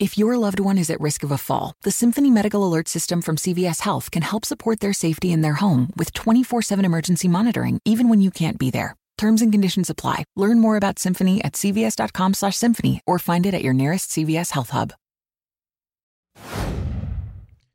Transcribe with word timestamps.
If 0.00 0.16
your 0.16 0.36
loved 0.36 0.60
one 0.60 0.78
is 0.78 0.90
at 0.90 1.00
risk 1.00 1.24
of 1.24 1.32
a 1.32 1.36
fall, 1.36 1.74
the 1.82 1.90
Symphony 1.90 2.30
Medical 2.30 2.64
Alert 2.64 2.86
System 2.86 3.20
from 3.20 3.34
CVS 3.34 3.80
Health 3.80 4.12
can 4.12 4.22
help 4.22 4.44
support 4.44 4.78
their 4.78 4.92
safety 4.92 5.32
in 5.32 5.40
their 5.40 5.54
home 5.54 5.90
with 5.96 6.14
24 6.14 6.62
7 6.62 6.84
emergency 6.84 7.26
monitoring, 7.26 7.80
even 7.84 8.08
when 8.08 8.20
you 8.20 8.30
can't 8.30 8.60
be 8.60 8.70
there. 8.70 8.94
Terms 9.16 9.42
and 9.42 9.50
conditions 9.50 9.90
apply. 9.90 10.22
Learn 10.36 10.60
more 10.60 10.76
about 10.76 11.00
Symphony 11.00 11.42
at 11.42 11.54
cvs.com 11.54 12.34
slash 12.34 12.56
symphony 12.56 13.00
or 13.08 13.18
find 13.18 13.44
it 13.44 13.54
at 13.54 13.64
your 13.64 13.72
nearest 13.72 14.10
CVS 14.10 14.52
Health 14.52 14.70
Hub. 14.70 14.92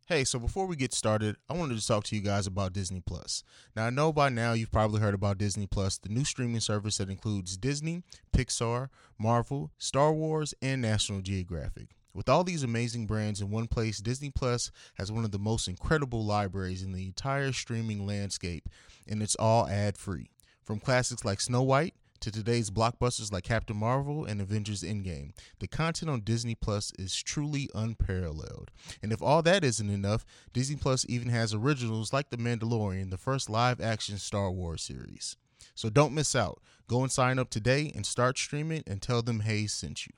Hey, 0.07 0.23
so 0.23 0.39
before 0.39 0.65
we 0.65 0.77
get 0.77 0.93
started, 0.93 1.35
I 1.49 1.57
wanted 1.57 1.77
to 1.77 1.85
talk 1.85 2.05
to 2.05 2.15
you 2.15 2.21
guys 2.21 2.47
about 2.47 2.71
Disney 2.71 3.01
Plus. 3.05 3.43
Now, 3.75 3.87
I 3.87 3.89
know 3.89 4.13
by 4.13 4.29
now 4.29 4.53
you've 4.53 4.71
probably 4.71 5.01
heard 5.01 5.13
about 5.13 5.37
Disney 5.37 5.67
Plus, 5.67 5.97
the 5.97 6.07
new 6.07 6.23
streaming 6.23 6.61
service 6.61 6.99
that 6.99 7.09
includes 7.09 7.57
Disney, 7.57 8.03
Pixar, 8.33 8.87
Marvel, 9.19 9.71
Star 9.77 10.13
Wars, 10.13 10.53
and 10.61 10.81
National 10.81 11.19
Geographic. 11.19 11.97
With 12.13 12.29
all 12.29 12.43
these 12.43 12.61
amazing 12.61 13.07
brands 13.07 13.41
in 13.41 13.49
one 13.49 13.67
place, 13.67 13.97
Disney 13.97 14.29
Plus 14.29 14.69
has 14.99 15.11
one 15.11 15.25
of 15.25 15.31
the 15.31 15.39
most 15.39 15.67
incredible 15.67 16.23
libraries 16.23 16.83
in 16.83 16.91
the 16.91 17.07
entire 17.07 17.51
streaming 17.51 18.05
landscape, 18.05 18.69
and 19.07 19.23
it's 19.23 19.35
all 19.35 19.67
ad 19.67 19.97
free. 19.97 20.29
From 20.63 20.79
classics 20.79 21.25
like 21.25 21.41
Snow 21.41 21.63
White 21.63 21.95
to 22.19 22.31
today's 22.31 22.69
blockbusters 22.69 23.33
like 23.33 23.43
Captain 23.43 23.75
Marvel 23.75 24.25
and 24.25 24.39
Avengers 24.39 24.83
Endgame, 24.83 25.31
the 25.59 25.67
content 25.67 26.11
on 26.11 26.21
Disney 26.21 26.53
Plus 26.53 26.93
is 26.99 27.21
truly 27.21 27.67
unparalleled. 27.73 28.69
And 29.01 29.11
if 29.11 29.23
all 29.23 29.41
that 29.41 29.63
isn't 29.63 29.89
enough, 29.89 30.23
Disney 30.53 30.75
Plus 30.75 31.07
even 31.09 31.29
has 31.29 31.53
originals 31.53 32.13
like 32.13 32.29
The 32.29 32.37
Mandalorian, 32.37 33.09
the 33.09 33.17
first 33.17 33.49
live 33.49 33.81
action 33.81 34.19
Star 34.19 34.51
Wars 34.51 34.83
series. 34.83 35.35
So 35.73 35.89
don't 35.89 36.13
miss 36.13 36.35
out. 36.35 36.61
Go 36.87 37.01
and 37.01 37.11
sign 37.11 37.39
up 37.39 37.49
today 37.49 37.91
and 37.95 38.05
start 38.05 38.37
streaming 38.37 38.83
and 38.85 39.01
tell 39.01 39.23
them 39.23 39.39
Haize 39.39 39.73
sent 39.73 40.05
you. 40.05 40.13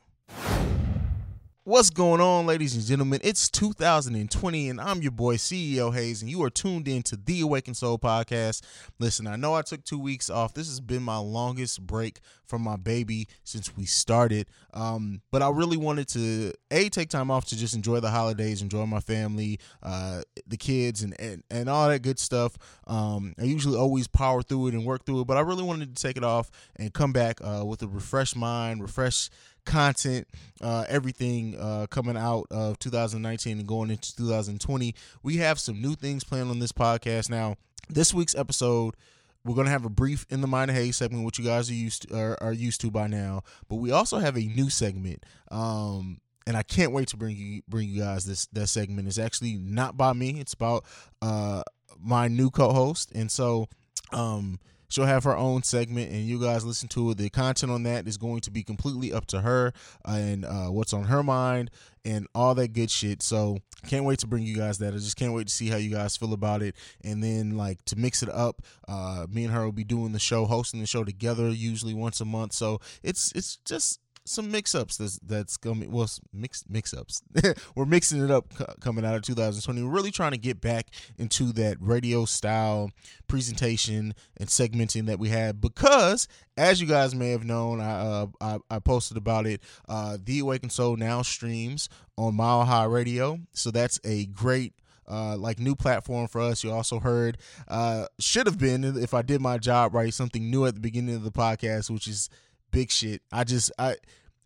What's 1.68 1.90
going 1.90 2.22
on, 2.22 2.46
ladies 2.46 2.76
and 2.76 2.86
gentlemen? 2.86 3.22
It's 3.24 3.50
2020, 3.50 4.70
and 4.70 4.80
I'm 4.80 5.02
your 5.02 5.10
boy, 5.10 5.38
CEO 5.38 5.92
Haize, 5.92 6.22
and 6.22 6.30
you 6.30 6.44
are 6.44 6.52
tuned 6.52 6.88
in 6.88 7.02
to 7.02 7.16
the 7.16 7.42
Awakened 7.42 7.76
Soul 7.76 7.98
podcast. 7.98 8.62
Listen, 9.00 9.26
I 9.26 9.36
know 9.36 9.56
I 9.56 9.64
took 9.64 9.84
two 9.84 9.98
weeks 9.98 10.30
off. 10.30 10.54
This 10.54 10.68
has 10.68 10.80
been 10.80 11.02
my 11.02 11.18
longest 11.18 11.82
break 11.82 12.20
from 12.46 12.62
my 12.62 12.76
baby 12.76 13.28
since 13.44 13.76
we 13.76 13.86
started. 13.86 14.46
Um, 14.76 15.22
but 15.32 15.42
I 15.42 15.50
really 15.50 15.76
wanted 15.76 16.08
to, 16.10 16.54
A, 16.70 16.88
take 16.90 17.10
time 17.10 17.32
off 17.32 17.46
to 17.46 17.58
just 17.58 17.74
enjoy 17.74 18.00
the 18.00 18.12
holidays, 18.12 18.62
enjoy 18.62 18.86
my 18.86 19.00
family, 19.00 19.60
uh, 19.82 20.22
the 20.46 20.58
kids, 20.58 21.02
and, 21.02 21.20
and, 21.20 21.42
and 21.50 21.68
all 21.68 21.90
that 21.90 22.04
good 22.04 22.20
stuff. 22.20 22.56
Um, 22.86 23.34
I 23.40 23.46
usually 23.46 23.76
always 23.76 24.08
power 24.08 24.44
through 24.44 24.68
it 24.68 24.74
and 24.76 24.86
work 24.86 25.04
through 25.04 25.22
it, 25.22 25.26
but 25.26 25.38
I 25.38 25.40
really 25.40 25.64
wanted 25.64 25.96
to 25.96 26.00
take 26.00 26.16
it 26.16 26.24
off 26.24 26.52
and 26.76 26.94
come 26.94 27.12
back 27.12 27.40
uh, 27.42 27.64
with 27.66 27.82
a 27.82 27.88
refreshed 27.88 28.36
mind, 28.36 28.84
refreshed 28.84 29.34
content, 29.66 30.28
uh, 30.62 30.86
everything 30.88 31.56
uh, 31.60 31.88
coming 31.90 32.18
out 32.18 32.46
of 32.52 32.80
2019 32.80 33.60
and 33.60 33.68
going 33.68 33.90
into 33.90 34.16
2020. 34.16 34.96
We 35.24 35.38
have 35.38 35.60
some 35.60 35.82
new 35.82 35.96
things 35.96 36.24
planned 36.24 36.50
on 36.50 36.60
this 36.60 36.72
podcast. 36.72 37.30
Now, 37.30 37.56
this 37.90 38.14
week's 38.14 38.36
episode, 38.36 38.96
we're 39.44 39.56
gonna 39.56 39.70
have 39.70 39.86
a 39.86 39.90
brief 39.90 40.26
in 40.30 40.42
the 40.42 40.48
mind 40.48 40.72
of 40.72 40.78
Haize 40.78 40.98
segment, 40.98 41.26
which 41.26 41.38
you 41.38 41.46
guys 41.46 41.70
are 41.70 41.74
used 41.74 42.10
to, 42.10 42.18
are, 42.18 42.38
are 42.42 42.54
used 42.54 42.82
to 42.82 42.92
by 42.92 43.08
now. 43.08 43.44
But 43.70 43.76
we 43.76 43.92
also 43.92 44.18
have 44.18 44.38
a 44.38 44.42
new 44.42 44.70
segment. 44.70 45.24
Um, 45.52 46.20
and 46.48 46.56
I 46.56 46.64
can't 46.64 46.92
wait 46.92 47.08
to 47.10 47.18
bring 47.18 47.36
you 47.36 47.62
bring 47.68 47.90
you 47.90 48.02
guys 48.02 48.26
this 48.26 48.46
that 48.48 48.68
segment. 48.68 49.08
It's 49.08 49.18
actually 49.18 49.56
not 49.56 49.98
by 49.98 50.14
me. 50.14 50.40
It's 50.40 50.54
about 50.54 50.86
uh 51.22 51.64
my 52.00 52.28
new 52.28 52.50
co-host, 52.50 53.12
and 53.16 53.32
so 53.32 53.68
um 54.12 54.60
She'll 54.90 55.06
have 55.06 55.24
her 55.24 55.36
own 55.36 55.64
segment, 55.64 56.12
and 56.12 56.22
you 56.22 56.40
guys 56.40 56.66
listen 56.66 56.88
to 56.90 57.12
it. 57.12 57.18
The 57.18 57.30
content 57.30 57.72
on 57.72 57.84
that 57.84 58.08
is 58.08 58.18
going 58.18 58.42
to 58.42 58.52
be 58.52 58.64
completely 58.64 59.12
up 59.12 59.26
to 59.28 59.42
her 59.42 59.74
and 60.06 60.46
uh, 60.46 60.68
what's 60.68 60.94
on 60.94 61.06
her 61.06 61.24
mind 61.24 61.72
and 62.04 62.28
all 62.36 62.56
that 62.56 62.74
good 62.74 62.92
shit. 62.92 63.24
So 63.24 63.58
can't 63.88 64.06
wait 64.06 64.20
to 64.20 64.28
bring 64.28 64.44
you 64.44 64.56
guys 64.56 64.78
that. 64.80 64.94
I 64.94 64.98
just 64.98 65.18
can't 65.18 65.34
wait 65.34 65.48
to 65.48 65.54
see 65.54 65.70
how 65.70 65.78
you 65.78 65.90
guys 65.90 66.16
feel 66.16 66.34
about 66.34 66.62
it. 66.62 66.76
And 67.04 67.24
then 67.24 67.58
like 67.58 67.84
to 67.86 67.96
mix 67.96 68.24
it 68.24 68.30
up, 68.30 68.62
uh, 68.88 69.26
me 69.30 69.46
and 69.46 69.54
her 69.54 69.66
will 69.66 69.72
be 69.72 69.84
doing 69.84 70.12
the 70.12 70.20
show, 70.20 70.46
hosting 70.46 70.80
the 70.80 70.88
show 70.88 71.04
together, 71.04 71.50
usually 71.50 71.94
once 71.94 72.22
a 72.22 72.26
month. 72.26 72.54
So 72.54 72.80
it's 73.04 73.32
it's 73.34 73.58
just 73.66 74.00
some 74.26 74.52
mix-ups 74.52 74.98
that's 74.98 75.20
that's 75.20 75.58
coming 75.58 75.92
well 75.92 76.10
mix 76.34 76.64
mix-ups. 76.68 77.22
We're 77.76 77.86
mixing 77.86 78.24
it 78.24 78.32
up 78.32 78.54
coming 78.82 79.06
out 79.06 79.16
of 79.16 79.22
2020 79.22 79.84
we're 79.84 79.90
really 79.90 80.12
trying 80.12 80.32
to 80.32 80.38
get 80.38 80.62
back 80.62 80.88
into 81.18 81.52
that 81.54 81.78
radio 81.80 82.26
style 82.26 82.92
presentation 83.28 84.14
and 84.38 84.50
segmenting 84.50 85.06
that 85.06 85.20
we 85.20 85.30
had 85.30 85.62
because 85.62 86.28
as 86.58 86.82
you 86.82 86.88
guys 86.88 87.14
may 87.14 87.32
have 87.32 87.44
known 87.44 87.82
i 87.82 87.92
uh, 87.92 88.28
I, 88.42 88.58
I, 88.70 88.80
posted 88.80 89.18
about 89.18 89.46
it 89.46 89.62
uh, 89.88 90.18
the 90.24 90.40
awakened 90.40 90.72
soul 90.72 90.96
now 90.96 91.22
streams 91.22 91.90
on 92.18 92.36
mile 92.36 92.66
high 92.66 92.86
radio. 92.86 93.40
So 93.54 93.72
that's 93.72 94.00
a 94.04 94.26
great 94.28 94.74
uh, 95.08 95.38
like 95.38 95.60
new 95.60 95.76
platform 95.76 96.28
for 96.28 96.42
us. 96.42 96.64
You 96.64 96.72
also 96.72 97.00
heard 97.00 97.38
uh, 97.68 98.08
should 98.20 98.48
have 98.48 98.58
been 98.58 98.84
if 98.84 99.14
I 99.14 99.22
did 99.22 99.42
my 99.42 99.58
job 99.58 99.94
right 99.94 100.14
something 100.14 100.50
new 100.50 100.66
at 100.66 100.76
the 100.76 100.82
beginning 100.82 101.16
of 101.16 101.24
the 101.24 101.32
podcast, 101.32 101.90
which 101.90 102.08
is 102.08 102.30
big 102.76 102.92
shit. 102.92 103.22
I 103.32 103.46
just 103.46 103.72
I 103.80 103.96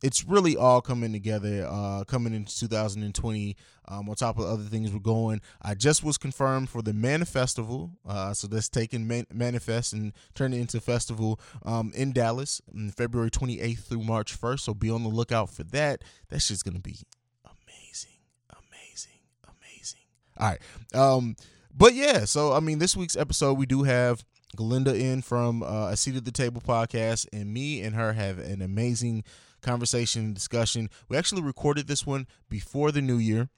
it's 0.02 0.24
really 0.24 0.56
all 0.56 0.82
coming 0.82 1.12
together 1.12 1.68
uh 1.70 2.04
coming 2.06 2.34
into 2.34 2.58
2020 2.60 3.56
um, 3.90 4.08
on 4.08 4.16
top 4.16 4.38
of 4.38 4.46
other 4.46 4.64
things 4.64 4.92
we're 4.94 5.00
going. 5.00 5.42
I 5.62 5.74
just 5.74 6.04
was 6.04 6.18
confirmed 6.18 6.70
for 6.70 6.82
the 6.82 6.92
manifestival 6.92 7.92
uh 8.08 8.34
so 8.34 8.48
that's 8.48 8.70
taking 8.70 9.08
man- 9.08 9.26
manifest 9.34 9.94
and 9.94 10.14
turn 10.36 10.54
it 10.54 10.60
into 10.60 10.80
festival 10.80 11.40
um 11.66 11.92
in 11.96 12.14
dallas 12.14 12.62
february 12.96 13.32
28th 13.32 13.80
through 13.80 14.04
march 14.04 14.40
1st 14.40 14.60
so 14.60 14.74
be 14.74 14.90
on 14.92 15.04
the 15.04 15.10
lookout 15.10 15.50
for 15.50 15.64
that. 15.64 16.04
That's 16.30 16.48
just 16.48 16.64
gonna 16.64 16.80
be 16.80 16.98
amazing 17.46 18.20
amazing 18.52 19.22
amazing. 19.44 20.02
All 20.38 20.48
right 20.48 20.62
um 20.94 21.36
but 21.76 21.94
yeah 21.96 22.26
so 22.26 22.54
i 22.54 22.60
mean 22.60 22.78
this 22.78 22.96
week's 22.96 23.18
episode 23.18 23.54
we 23.54 23.66
do 23.66 23.84
have 23.84 24.24
Gailonda 24.58 25.00
in 25.00 25.22
from 25.22 25.64
uh, 25.64 25.90
a 25.90 25.98
seat 25.98 26.16
at 26.16 26.26
the 26.26 26.32
table 26.32 26.62
podcast, 26.62 27.28
and 27.32 27.54
me 27.54 27.82
and 27.82 27.96
her 27.96 28.14
have 28.14 28.40
an 28.40 28.62
amazing 28.62 29.24
conversation 29.62 30.26
and 30.26 30.36
discussion. 30.36 30.90
We 31.08 31.18
actually 31.18 31.42
recorded 31.42 31.88
this 31.88 32.06
one 32.06 32.28
before 32.50 32.92
the 32.92 33.02
new 33.02 33.18
year 33.18 33.50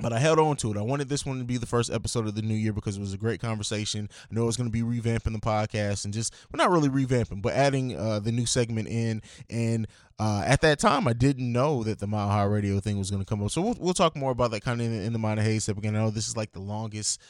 but 0.00 0.12
I 0.12 0.18
held 0.18 0.38
on 0.38 0.56
to 0.58 0.70
it. 0.70 0.76
I 0.76 0.82
wanted 0.82 1.08
this 1.08 1.26
one 1.26 1.38
to 1.38 1.44
be 1.44 1.56
the 1.56 1.66
first 1.66 1.90
episode 1.90 2.26
of 2.28 2.34
the 2.34 2.42
new 2.42 2.54
year 2.54 2.72
because 2.72 2.96
it 2.96 3.00
was 3.00 3.12
a 3.12 3.18
great 3.18 3.40
conversation. 3.40 4.08
I 4.30 4.34
know 4.34 4.42
it 4.42 4.46
was 4.46 4.56
going 4.56 4.70
to 4.70 4.72
be 4.72 4.82
revamping 4.82 5.32
the 5.32 5.40
podcast 5.40 6.04
and 6.04 6.14
just, 6.14 6.34
well, 6.52 6.64
not 6.64 6.70
really 6.70 6.88
revamping, 6.88 7.42
but 7.42 7.52
adding 7.52 7.96
uh, 7.96 8.20
the 8.20 8.30
new 8.30 8.46
segment 8.46 8.88
in. 8.88 9.22
And 9.50 9.88
uh, 10.20 10.44
at 10.46 10.60
that 10.60 10.78
time, 10.78 11.08
I 11.08 11.14
didn't 11.14 11.50
know 11.50 11.82
that 11.82 11.98
the 11.98 12.06
Mile 12.06 12.28
High 12.28 12.44
Radio 12.44 12.78
thing 12.78 12.96
was 12.96 13.10
going 13.10 13.24
to 13.24 13.28
come 13.28 13.42
up. 13.42 13.50
So 13.50 13.60
we'll, 13.60 13.76
we'll 13.78 13.94
talk 13.94 14.16
more 14.16 14.30
about 14.30 14.52
that 14.52 14.62
kind 14.62 14.80
of 14.80 14.86
in, 14.86 14.92
in 14.92 15.12
the 15.12 15.18
Mind 15.18 15.40
of 15.40 15.46
Haize. 15.46 15.68
Again, 15.68 15.96
I 15.96 16.00
know 16.00 16.10
this 16.10 16.28
is 16.28 16.36
like 16.36 16.52
the 16.52 16.60
longest 16.60 17.20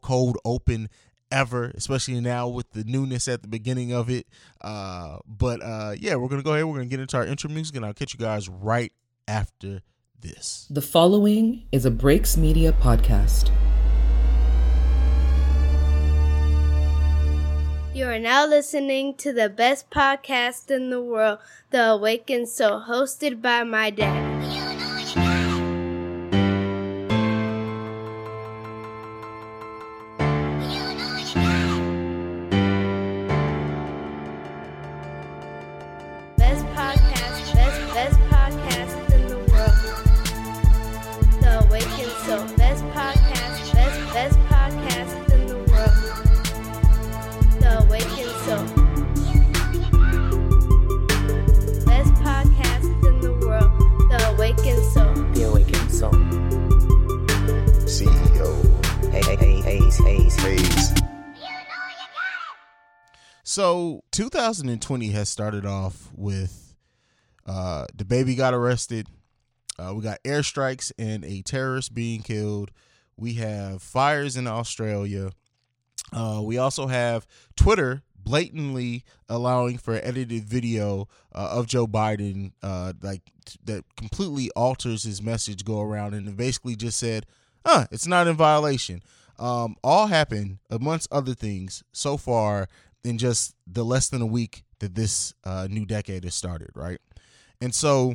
cold 0.00 0.38
open 0.44 0.88
ever, 1.32 1.72
especially 1.74 2.20
now 2.20 2.46
with 2.46 2.70
the 2.72 2.84
newness 2.84 3.26
at 3.26 3.42
the 3.42 3.48
beginning 3.48 3.92
of 3.92 4.08
it. 4.10 4.26
Uh, 4.60 5.18
but 5.26 5.62
uh, 5.62 5.94
yeah, 5.98 6.14
we're 6.14 6.28
gonna 6.28 6.42
go 6.42 6.52
ahead. 6.52 6.66
We're 6.66 6.74
gonna 6.74 6.86
get 6.86 7.00
into 7.00 7.16
our 7.16 7.26
intro 7.26 7.50
music, 7.50 7.74
and 7.74 7.84
I'll 7.84 7.94
catch 7.94 8.14
you 8.14 8.20
guys 8.20 8.48
right 8.48 8.92
after 9.26 9.80
this. 10.20 10.68
The 10.70 10.82
following 10.82 11.64
is 11.72 11.84
a 11.84 11.90
Breaks 11.90 12.36
Media 12.36 12.72
podcast. 12.72 13.50
You 17.94 18.06
are 18.06 18.18
now 18.18 18.46
listening 18.46 19.16
to 19.16 19.34
the 19.34 19.50
best 19.50 19.90
podcast 19.90 20.70
in 20.70 20.88
the 20.88 21.02
world, 21.02 21.40
The 21.70 21.90
Awakened 21.90 22.48
Soul, 22.48 22.84
hosted 22.88 23.42
by 23.42 23.64
my 23.64 23.90
dad. 23.90 24.61
2020 64.42 65.10
has 65.10 65.28
started 65.28 65.64
off 65.64 66.10
with 66.16 66.74
uh, 67.46 67.86
baby 68.08 68.34
got 68.34 68.52
arrested. 68.52 69.06
Uh, 69.78 69.92
we 69.94 70.02
got 70.02 70.20
airstrikes 70.24 70.90
and 70.98 71.24
a 71.24 71.42
terrorist 71.42 71.94
being 71.94 72.22
killed. 72.22 72.72
We 73.16 73.34
have 73.34 73.82
fires 73.82 74.36
in 74.36 74.48
Australia. 74.48 75.30
Uh, 76.12 76.40
we 76.42 76.58
also 76.58 76.88
have 76.88 77.24
Twitter 77.54 78.02
blatantly 78.16 79.04
allowing 79.28 79.78
for 79.78 79.94
edited 79.94 80.42
video 80.42 81.06
uh, 81.32 81.50
of 81.52 81.68
Joe 81.68 81.86
Biden, 81.86 82.50
uh, 82.64 82.94
like 83.00 83.22
that 83.62 83.84
completely 83.96 84.50
alters 84.56 85.04
his 85.04 85.22
message, 85.22 85.64
go 85.64 85.80
around 85.80 86.14
and 86.14 86.36
basically 86.36 86.74
just 86.74 86.98
said, 86.98 87.26
"Huh, 87.64 87.86
it's 87.92 88.08
not 88.08 88.26
in 88.26 88.34
violation." 88.34 89.04
Um, 89.38 89.76
all 89.84 90.08
happened 90.08 90.58
amongst 90.68 91.06
other 91.12 91.32
things 91.32 91.84
so 91.92 92.16
far 92.16 92.68
in 93.04 93.18
just 93.18 93.54
the 93.66 93.84
less 93.84 94.08
than 94.08 94.22
a 94.22 94.26
week 94.26 94.64
that 94.78 94.94
this 94.94 95.34
uh, 95.44 95.66
new 95.70 95.86
decade 95.86 96.24
has 96.24 96.34
started, 96.34 96.70
right? 96.74 97.00
And 97.60 97.74
so 97.74 98.14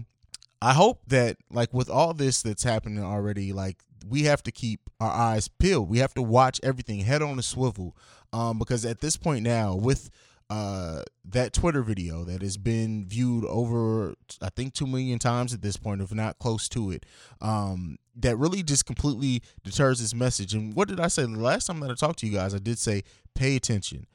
I 0.62 0.74
hope 0.74 1.02
that 1.08 1.38
like 1.52 1.74
with 1.74 1.90
all 1.90 2.14
this 2.14 2.42
that's 2.42 2.64
happening 2.64 3.04
already, 3.04 3.54
like 3.54 3.78
we 4.08 4.24
have 4.24 4.44
to 4.44 4.52
keep 4.52 4.90
our 5.00 5.12
eyes 5.12 5.48
peeled. 5.48 5.90
We 5.90 6.00
have 6.00 6.14
to 6.16 6.22
watch 6.22 6.60
everything 6.64 7.02
head 7.02 7.22
on 7.22 7.38
a 7.40 7.44
swivel, 7.44 7.96
um, 8.34 8.60
because 8.60 8.86
at 8.86 9.02
this 9.02 9.18
point 9.18 9.44
now, 9.44 9.76
with 9.76 10.10
uh, 10.50 11.02
that 11.26 11.52
Twitter 11.54 11.82
video 11.82 12.24
that 12.24 12.42
has 12.42 12.58
been 12.58 13.06
viewed 13.06 13.46
over, 13.46 14.14
I 14.42 14.50
think, 14.50 14.74
two 14.74 14.88
million 14.88 15.20
times 15.20 15.54
at 15.54 15.62
this 15.62 15.78
point, 15.78 16.02
if 16.02 16.14
not 16.14 16.40
close 16.40 16.70
to 16.70 16.92
it, 16.92 17.06
um, 17.42 17.98
that 18.16 18.38
really 18.38 18.64
just 18.64 18.86
completely 18.86 19.42
deters 19.64 20.00
this 20.00 20.16
message. 20.16 20.54
And 20.54 20.74
what 20.74 20.88
did 20.88 21.00
I 21.00 21.08
say 21.08 21.24
the 21.24 21.30
last 21.38 21.66
time 21.66 21.82
that 21.82 21.92
I 21.92 21.96
talked 21.96 22.20
to 22.20 22.28
you 22.28 22.34
guys? 22.34 22.56
I 22.56 22.60
did 22.60 22.80
say 22.80 23.04
pay 23.36 23.56
attention. 23.56 24.08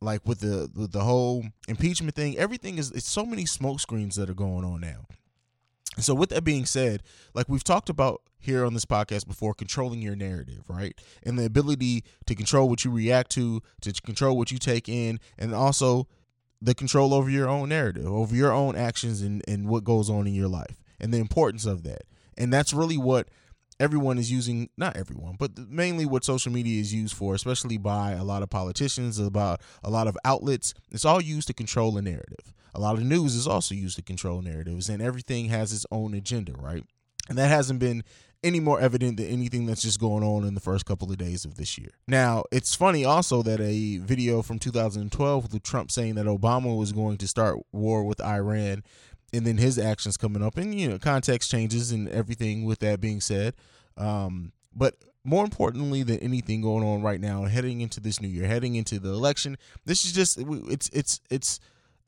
Like 0.00 0.26
with 0.26 0.40
the 0.40 0.70
with 0.74 0.92
the 0.92 1.00
whole 1.00 1.44
impeachment 1.68 2.14
thing, 2.14 2.38
everything 2.38 2.78
is 2.78 2.90
it's 2.90 3.08
so 3.08 3.26
many 3.26 3.44
smoke 3.44 3.80
screens 3.80 4.16
that 4.16 4.30
are 4.30 4.34
going 4.34 4.64
on 4.64 4.80
now. 4.80 5.04
So 5.98 6.14
with 6.14 6.30
that 6.30 6.44
being 6.44 6.64
said, 6.64 7.02
like 7.34 7.48
we've 7.48 7.64
talked 7.64 7.90
about 7.90 8.22
here 8.38 8.64
on 8.64 8.72
this 8.72 8.86
podcast 8.86 9.26
before, 9.26 9.52
controlling 9.54 10.00
your 10.00 10.16
narrative, 10.16 10.62
right? 10.68 10.98
And 11.22 11.38
the 11.38 11.44
ability 11.44 12.04
to 12.26 12.34
control 12.34 12.68
what 12.68 12.84
you 12.84 12.90
react 12.90 13.30
to, 13.32 13.60
to 13.82 13.92
control 13.92 14.36
what 14.36 14.50
you 14.50 14.58
take 14.58 14.88
in, 14.88 15.20
and 15.38 15.54
also 15.54 16.08
the 16.62 16.74
control 16.74 17.12
over 17.12 17.28
your 17.28 17.48
own 17.48 17.68
narrative, 17.68 18.06
over 18.06 18.34
your 18.34 18.52
own 18.52 18.76
actions 18.76 19.20
and, 19.20 19.42
and 19.46 19.68
what 19.68 19.84
goes 19.84 20.08
on 20.08 20.26
in 20.26 20.34
your 20.34 20.48
life, 20.48 20.82
and 20.98 21.12
the 21.12 21.18
importance 21.18 21.66
of 21.66 21.82
that. 21.82 22.02
And 22.38 22.52
that's 22.52 22.72
really 22.72 22.96
what 22.96 23.28
everyone 23.80 24.18
is 24.18 24.30
using 24.30 24.68
not 24.76 24.96
everyone 24.96 25.34
but 25.38 25.58
mainly 25.58 26.04
what 26.06 26.24
social 26.24 26.52
media 26.52 26.80
is 26.80 26.94
used 26.94 27.16
for 27.16 27.34
especially 27.34 27.78
by 27.78 28.12
a 28.12 28.22
lot 28.22 28.42
of 28.42 28.50
politicians 28.50 29.18
about 29.18 29.60
a 29.82 29.90
lot 29.90 30.06
of 30.06 30.16
outlets 30.24 30.74
it's 30.92 31.04
all 31.04 31.20
used 31.20 31.48
to 31.48 31.54
control 31.54 31.96
a 31.96 32.02
narrative 32.02 32.52
a 32.74 32.80
lot 32.80 32.96
of 32.96 33.04
news 33.04 33.34
is 33.34 33.46
also 33.46 33.74
used 33.74 33.96
to 33.96 34.02
control 34.02 34.42
narratives, 34.42 34.88
and 34.88 35.02
everything 35.02 35.46
has 35.46 35.72
its 35.72 35.86
own 35.90 36.14
agenda, 36.14 36.52
right? 36.58 36.84
And 37.28 37.38
that 37.38 37.48
hasn't 37.48 37.80
been 37.80 38.02
any 38.42 38.58
more 38.58 38.80
evident 38.80 39.18
than 39.18 39.26
anything 39.26 39.66
that's 39.66 39.82
just 39.82 40.00
going 40.00 40.24
on 40.24 40.44
in 40.46 40.54
the 40.54 40.60
first 40.60 40.86
couple 40.86 41.10
of 41.10 41.18
days 41.18 41.44
of 41.44 41.56
this 41.56 41.76
year. 41.76 41.90
Now, 42.08 42.44
it's 42.50 42.74
funny 42.74 43.04
also 43.04 43.42
that 43.42 43.60
a 43.60 43.98
video 43.98 44.40
from 44.40 44.58
2012 44.58 45.52
with 45.52 45.62
Trump 45.62 45.90
saying 45.90 46.14
that 46.14 46.24
Obama 46.24 46.76
was 46.76 46.92
going 46.92 47.18
to 47.18 47.28
start 47.28 47.58
war 47.70 48.02
with 48.04 48.20
Iran 48.22 48.82
and 49.32 49.46
then 49.46 49.58
his 49.58 49.78
actions 49.78 50.16
coming 50.16 50.42
up 50.42 50.56
and 50.56 50.78
you 50.78 50.88
know 50.88 50.98
context 50.98 51.50
changes 51.50 51.92
and 51.92 52.08
everything 52.08 52.64
with 52.64 52.78
that 52.80 53.00
being 53.00 53.20
said 53.20 53.54
um, 53.96 54.52
but 54.74 54.96
more 55.22 55.44
importantly 55.44 56.02
than 56.02 56.18
anything 56.20 56.62
going 56.62 56.84
on 56.84 57.02
right 57.02 57.20
now 57.20 57.44
heading 57.44 57.80
into 57.80 58.00
this 58.00 58.20
new 58.20 58.28
year 58.28 58.46
heading 58.46 58.74
into 58.74 58.98
the 58.98 59.10
election 59.10 59.56
this 59.84 60.04
is 60.04 60.12
just 60.12 60.38
it's 60.38 60.88
it's 60.92 61.20
it's 61.30 61.60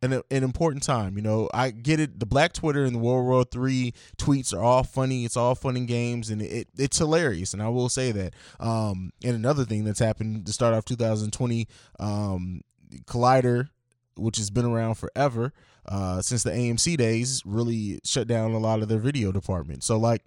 an, 0.02 0.20
an 0.30 0.42
important 0.42 0.82
time. 0.82 1.16
You 1.16 1.22
know, 1.22 1.48
I 1.54 1.70
get 1.70 2.00
it. 2.00 2.18
The 2.18 2.26
Black 2.26 2.52
Twitter 2.52 2.84
and 2.84 2.94
the 2.94 2.98
World 2.98 3.24
War 3.24 3.44
Three 3.44 3.94
tweets 4.18 4.52
are 4.52 4.62
all 4.62 4.82
funny. 4.82 5.24
It's 5.24 5.36
all 5.36 5.54
fun 5.54 5.76
and 5.76 5.86
games, 5.86 6.28
and 6.28 6.42
it, 6.42 6.68
it's 6.76 6.98
hilarious. 6.98 7.54
And 7.54 7.62
I 7.62 7.68
will 7.68 7.88
say 7.88 8.10
that. 8.12 8.34
Um, 8.60 9.12
and 9.24 9.34
another 9.34 9.64
thing 9.64 9.84
that's 9.84 10.00
happened 10.00 10.44
to 10.46 10.52
start 10.52 10.74
off 10.74 10.84
2020, 10.84 11.68
um, 12.00 12.62
Collider, 13.04 13.68
which 14.16 14.36
has 14.36 14.50
been 14.50 14.66
around 14.66 14.96
forever 14.96 15.52
uh, 15.86 16.22
since 16.22 16.42
the 16.42 16.50
AMC 16.50 16.96
days, 16.96 17.42
really 17.44 18.00
shut 18.04 18.28
down 18.28 18.52
a 18.52 18.58
lot 18.58 18.82
of 18.82 18.88
their 18.88 18.98
video 18.98 19.32
department. 19.32 19.82
So 19.82 19.98
like, 19.98 20.22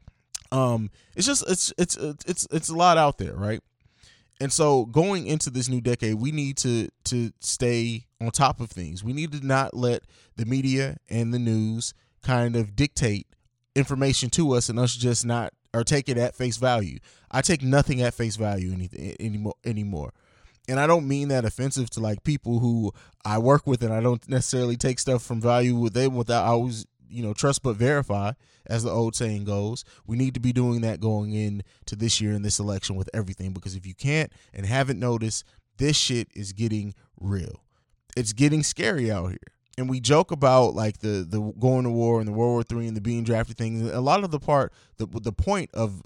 um, 0.51 0.89
it's 1.15 1.25
just 1.25 1.49
it's 1.49 1.73
it's 1.77 1.97
it's 1.97 2.47
it's 2.51 2.69
a 2.69 2.75
lot 2.75 2.97
out 2.97 3.17
there, 3.17 3.35
right? 3.35 3.61
And 4.41 4.51
so 4.51 4.85
going 4.85 5.27
into 5.27 5.49
this 5.49 5.69
new 5.69 5.81
decade, 5.81 6.15
we 6.15 6.31
need 6.31 6.57
to 6.57 6.89
to 7.05 7.31
stay 7.39 8.05
on 8.19 8.31
top 8.31 8.59
of 8.59 8.69
things. 8.69 9.03
We 9.03 9.13
need 9.13 9.31
to 9.31 9.45
not 9.45 9.73
let 9.73 10.03
the 10.35 10.45
media 10.45 10.97
and 11.09 11.33
the 11.33 11.39
news 11.39 11.93
kind 12.21 12.55
of 12.55 12.75
dictate 12.75 13.27
information 13.75 14.29
to 14.31 14.53
us 14.53 14.69
and 14.69 14.79
us 14.79 14.95
just 14.95 15.25
not 15.25 15.53
or 15.73 15.83
take 15.83 16.09
it 16.09 16.17
at 16.17 16.35
face 16.35 16.57
value. 16.57 16.99
I 17.31 17.41
take 17.41 17.61
nothing 17.61 18.01
at 18.01 18.13
face 18.13 18.35
value 18.35 18.71
anything 18.73 19.15
anymore 19.19 19.55
anymore. 19.63 20.13
And 20.67 20.79
I 20.79 20.87
don't 20.87 21.07
mean 21.07 21.27
that 21.27 21.45
offensive 21.45 21.89
to 21.91 21.99
like 21.99 22.23
people 22.23 22.59
who 22.59 22.91
I 23.23 23.37
work 23.37 23.67
with 23.67 23.83
and 23.83 23.93
I 23.93 24.01
don't 24.01 24.27
necessarily 24.27 24.77
take 24.77 24.99
stuff 24.99 25.21
from 25.21 25.39
value 25.39 25.75
with 25.75 25.93
them 25.93 26.15
without 26.15 26.43
I 26.43 26.49
always 26.49 26.85
you 27.09 27.23
know, 27.23 27.33
trust 27.33 27.63
but 27.63 27.75
verify, 27.75 28.33
as 28.65 28.83
the 28.83 28.89
old 28.89 29.15
saying 29.15 29.45
goes. 29.45 29.83
We 30.05 30.17
need 30.17 30.33
to 30.33 30.39
be 30.39 30.51
doing 30.51 30.81
that 30.81 30.99
going 30.99 31.33
into 31.33 31.95
this 31.95 32.19
year 32.19 32.33
in 32.33 32.41
this 32.41 32.59
election 32.59 32.95
with 32.95 33.09
everything 33.13 33.53
because 33.53 33.75
if 33.75 33.85
you 33.85 33.93
can't 33.93 34.31
and 34.53 34.65
haven't 34.65 34.99
noticed, 34.99 35.45
this 35.77 35.95
shit 35.95 36.27
is 36.33 36.53
getting 36.53 36.93
real. 37.19 37.63
It's 38.17 38.33
getting 38.33 38.63
scary 38.63 39.11
out 39.11 39.29
here. 39.29 39.37
And 39.77 39.89
we 39.89 39.99
joke 39.99 40.31
about 40.31 40.73
like 40.73 40.99
the 40.99 41.25
the 41.27 41.41
going 41.59 41.83
to 41.83 41.89
war 41.89 42.19
and 42.19 42.27
the 42.27 42.31
World 42.31 42.51
War 42.51 42.63
Three 42.63 42.87
and 42.87 42.95
the 42.95 43.01
being 43.01 43.25
drafted 43.25 43.57
things. 43.57 43.91
A 43.91 43.99
lot 43.99 44.23
of 44.23 44.31
the 44.31 44.39
part, 44.39 44.71
the 44.97 45.05
the 45.05 45.33
point 45.33 45.69
of 45.73 46.01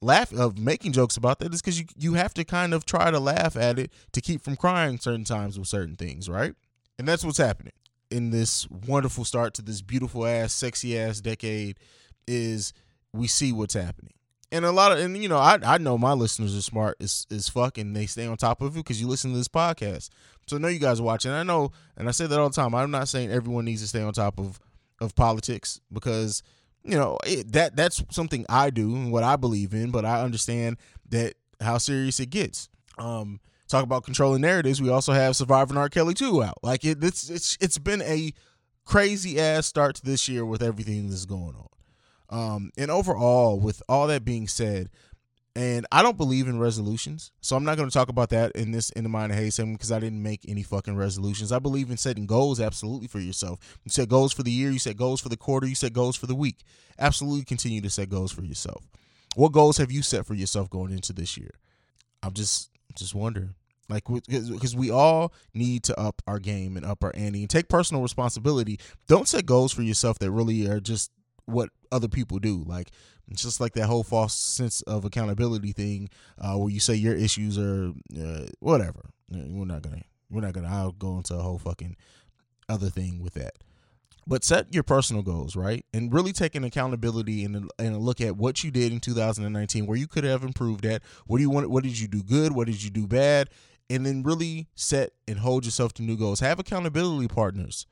laugh 0.00 0.32
of 0.32 0.58
making 0.58 0.92
jokes 0.92 1.16
about 1.16 1.38
that 1.40 1.52
is 1.52 1.60
because 1.60 1.78
you 1.78 1.86
you 1.96 2.14
have 2.14 2.34
to 2.34 2.44
kind 2.44 2.72
of 2.72 2.84
try 2.84 3.10
to 3.10 3.18
laugh 3.18 3.56
at 3.56 3.78
it 3.78 3.92
to 4.12 4.20
keep 4.20 4.42
from 4.42 4.56
crying 4.56 4.98
certain 4.98 5.24
times 5.24 5.58
with 5.58 5.68
certain 5.68 5.96
things, 5.96 6.28
right? 6.28 6.54
And 6.98 7.06
that's 7.06 7.24
what's 7.24 7.38
happening 7.38 7.72
in 8.10 8.30
this 8.30 8.68
wonderful 8.70 9.24
start 9.24 9.54
to 9.54 9.62
this 9.62 9.82
beautiful 9.82 10.26
ass, 10.26 10.52
sexy 10.52 10.98
ass 10.98 11.20
decade 11.20 11.78
is 12.26 12.72
we 13.12 13.26
see 13.26 13.52
what's 13.52 13.74
happening. 13.74 14.12
And 14.50 14.64
a 14.64 14.72
lot 14.72 14.92
of 14.92 14.98
and 14.98 15.16
you 15.16 15.28
know, 15.28 15.38
I 15.38 15.58
I 15.62 15.78
know 15.78 15.98
my 15.98 16.12
listeners 16.12 16.56
are 16.56 16.62
smart 16.62 16.96
as 17.00 17.26
as 17.30 17.48
fuck 17.48 17.76
and 17.76 17.94
they 17.94 18.06
stay 18.06 18.26
on 18.26 18.36
top 18.36 18.62
of 18.62 18.76
it 18.76 18.80
because 18.80 19.00
you 19.00 19.06
listen 19.06 19.32
to 19.32 19.36
this 19.36 19.48
podcast. 19.48 20.08
So 20.46 20.56
I 20.56 20.60
know 20.60 20.68
you 20.68 20.78
guys 20.78 21.00
are 21.00 21.04
watching. 21.04 21.32
I 21.32 21.42
know 21.42 21.72
and 21.96 22.08
I 22.08 22.12
say 22.12 22.26
that 22.26 22.38
all 22.38 22.48
the 22.48 22.54
time. 22.54 22.74
I'm 22.74 22.90
not 22.90 23.08
saying 23.08 23.30
everyone 23.30 23.66
needs 23.66 23.82
to 23.82 23.88
stay 23.88 24.02
on 24.02 24.12
top 24.12 24.38
of 24.38 24.58
of 25.00 25.14
politics 25.14 25.80
because 25.92 26.42
you 26.84 26.96
know 26.96 27.18
it, 27.26 27.52
that 27.52 27.76
that's 27.76 28.02
something 28.10 28.46
I 28.48 28.70
do 28.70 28.94
and 28.94 29.12
what 29.12 29.24
I 29.24 29.36
believe 29.36 29.74
in, 29.74 29.90
but 29.90 30.04
I 30.04 30.22
understand 30.22 30.76
that 31.10 31.34
how 31.60 31.78
serious 31.78 32.20
it 32.20 32.30
gets. 32.30 32.68
Um 32.98 33.40
talk 33.68 33.84
about 33.84 34.04
controlling 34.04 34.40
narratives, 34.40 34.80
we 34.82 34.88
also 34.88 35.12
have 35.12 35.36
Surviving 35.36 35.76
R. 35.76 35.88
Kelly 35.88 36.14
2 36.14 36.42
out. 36.42 36.58
Like 36.62 36.84
it, 36.84 37.02
it's 37.02 37.28
it's 37.30 37.56
it's 37.60 37.78
been 37.78 38.02
a 38.02 38.32
crazy 38.84 39.38
ass 39.38 39.66
start 39.66 39.96
to 39.96 40.04
this 40.04 40.28
year 40.28 40.44
with 40.44 40.62
everything 40.62 41.10
that's 41.10 41.26
going 41.26 41.54
on. 41.54 41.68
Um, 42.30 42.70
and 42.76 42.90
overall, 42.90 43.58
with 43.58 43.82
all 43.88 44.06
that 44.08 44.24
being 44.24 44.48
said, 44.48 44.90
and 45.58 45.86
I 45.90 46.04
don't 46.04 46.16
believe 46.16 46.46
in 46.46 46.60
resolutions, 46.60 47.32
so 47.40 47.56
I'm 47.56 47.64
not 47.64 47.76
going 47.76 47.88
to 47.88 47.92
talk 47.92 48.08
about 48.08 48.28
that 48.28 48.52
in 48.52 48.70
this 48.70 48.90
in 48.90 49.02
the 49.02 49.08
mind 49.08 49.32
of 49.32 49.38
Hay 49.38 49.50
segment 49.50 49.80
because 49.80 49.90
I 49.90 49.98
didn't 49.98 50.22
make 50.22 50.42
any 50.46 50.62
fucking 50.62 50.94
resolutions. 50.94 51.50
I 51.50 51.58
believe 51.58 51.90
in 51.90 51.96
setting 51.96 52.26
goals 52.26 52.60
absolutely 52.60 53.08
for 53.08 53.18
yourself. 53.18 53.58
You 53.84 53.90
set 53.90 54.08
goals 54.08 54.32
for 54.32 54.44
the 54.44 54.52
year, 54.52 54.70
you 54.70 54.78
set 54.78 54.96
goals 54.96 55.20
for 55.20 55.28
the 55.28 55.36
quarter, 55.36 55.66
you 55.66 55.74
set 55.74 55.92
goals 55.92 56.14
for 56.14 56.28
the 56.28 56.34
week. 56.36 56.58
Absolutely 56.96 57.44
continue 57.44 57.80
to 57.80 57.90
set 57.90 58.08
goals 58.08 58.30
for 58.30 58.42
yourself. 58.42 58.88
What 59.34 59.50
goals 59.50 59.78
have 59.78 59.90
you 59.90 60.00
set 60.00 60.26
for 60.26 60.34
yourself 60.34 60.70
going 60.70 60.92
into 60.92 61.12
this 61.12 61.36
year? 61.36 61.50
I'm 62.22 62.34
just 62.34 62.70
just 62.94 63.16
wondering. 63.16 63.56
Like, 63.88 64.04
because 64.06 64.76
we 64.76 64.92
all 64.92 65.32
need 65.54 65.82
to 65.84 65.98
up 65.98 66.22
our 66.28 66.38
game 66.38 66.76
and 66.76 66.86
up 66.86 67.02
our 67.02 67.10
ante 67.16 67.40
and 67.40 67.50
take 67.50 67.68
personal 67.68 68.00
responsibility. 68.00 68.78
Don't 69.08 69.26
set 69.26 69.44
goals 69.44 69.72
for 69.72 69.82
yourself 69.82 70.20
that 70.20 70.30
really 70.30 70.68
are 70.68 70.78
just 70.78 71.10
what 71.46 71.70
other 71.90 72.06
people 72.06 72.38
do. 72.38 72.62
Like, 72.64 72.92
it's 73.30 73.42
just 73.42 73.60
like 73.60 73.74
that 73.74 73.86
whole 73.86 74.02
false 74.02 74.34
sense 74.34 74.80
of 74.82 75.04
accountability 75.04 75.72
thing, 75.72 76.08
uh, 76.38 76.54
where 76.54 76.70
you 76.70 76.80
say 76.80 76.94
your 76.94 77.14
issues 77.14 77.58
are 77.58 77.92
uh, 78.18 78.46
whatever. 78.60 79.10
We're 79.30 79.66
not 79.66 79.82
gonna, 79.82 80.02
we're 80.30 80.40
not 80.40 80.54
gonna. 80.54 80.68
I'll 80.68 80.92
go 80.92 81.16
into 81.18 81.34
a 81.34 81.42
whole 81.42 81.58
fucking 81.58 81.96
other 82.68 82.88
thing 82.88 83.20
with 83.20 83.34
that. 83.34 83.54
But 84.26 84.44
set 84.44 84.74
your 84.74 84.82
personal 84.82 85.22
goals 85.22 85.56
right? 85.56 85.86
And 85.94 86.12
really 86.12 86.32
take 86.32 86.54
an 86.54 86.62
accountability 86.62 87.44
and, 87.44 87.70
and 87.78 87.94
a 87.94 87.98
look 87.98 88.20
at 88.20 88.36
what 88.36 88.62
you 88.62 88.70
did 88.70 88.92
in 88.92 89.00
2019 89.00 89.86
where 89.86 89.96
you 89.96 90.06
could 90.06 90.24
have 90.24 90.42
improved 90.42 90.84
at. 90.84 91.02
What 91.26 91.38
do 91.38 91.42
you 91.42 91.50
want 91.50 91.70
what 91.70 91.82
did 91.82 91.98
you 91.98 92.08
do 92.08 92.22
good? 92.22 92.52
What 92.52 92.66
did 92.66 92.82
you 92.82 92.90
do 92.90 93.06
bad? 93.06 93.48
And 93.88 94.04
then 94.04 94.22
really 94.22 94.68
set 94.74 95.12
and 95.26 95.38
hold 95.38 95.64
yourself 95.64 95.94
to 95.94 96.02
new 96.02 96.16
goals. 96.16 96.40
Have 96.40 96.58
accountability 96.58 97.28
partners 97.28 97.86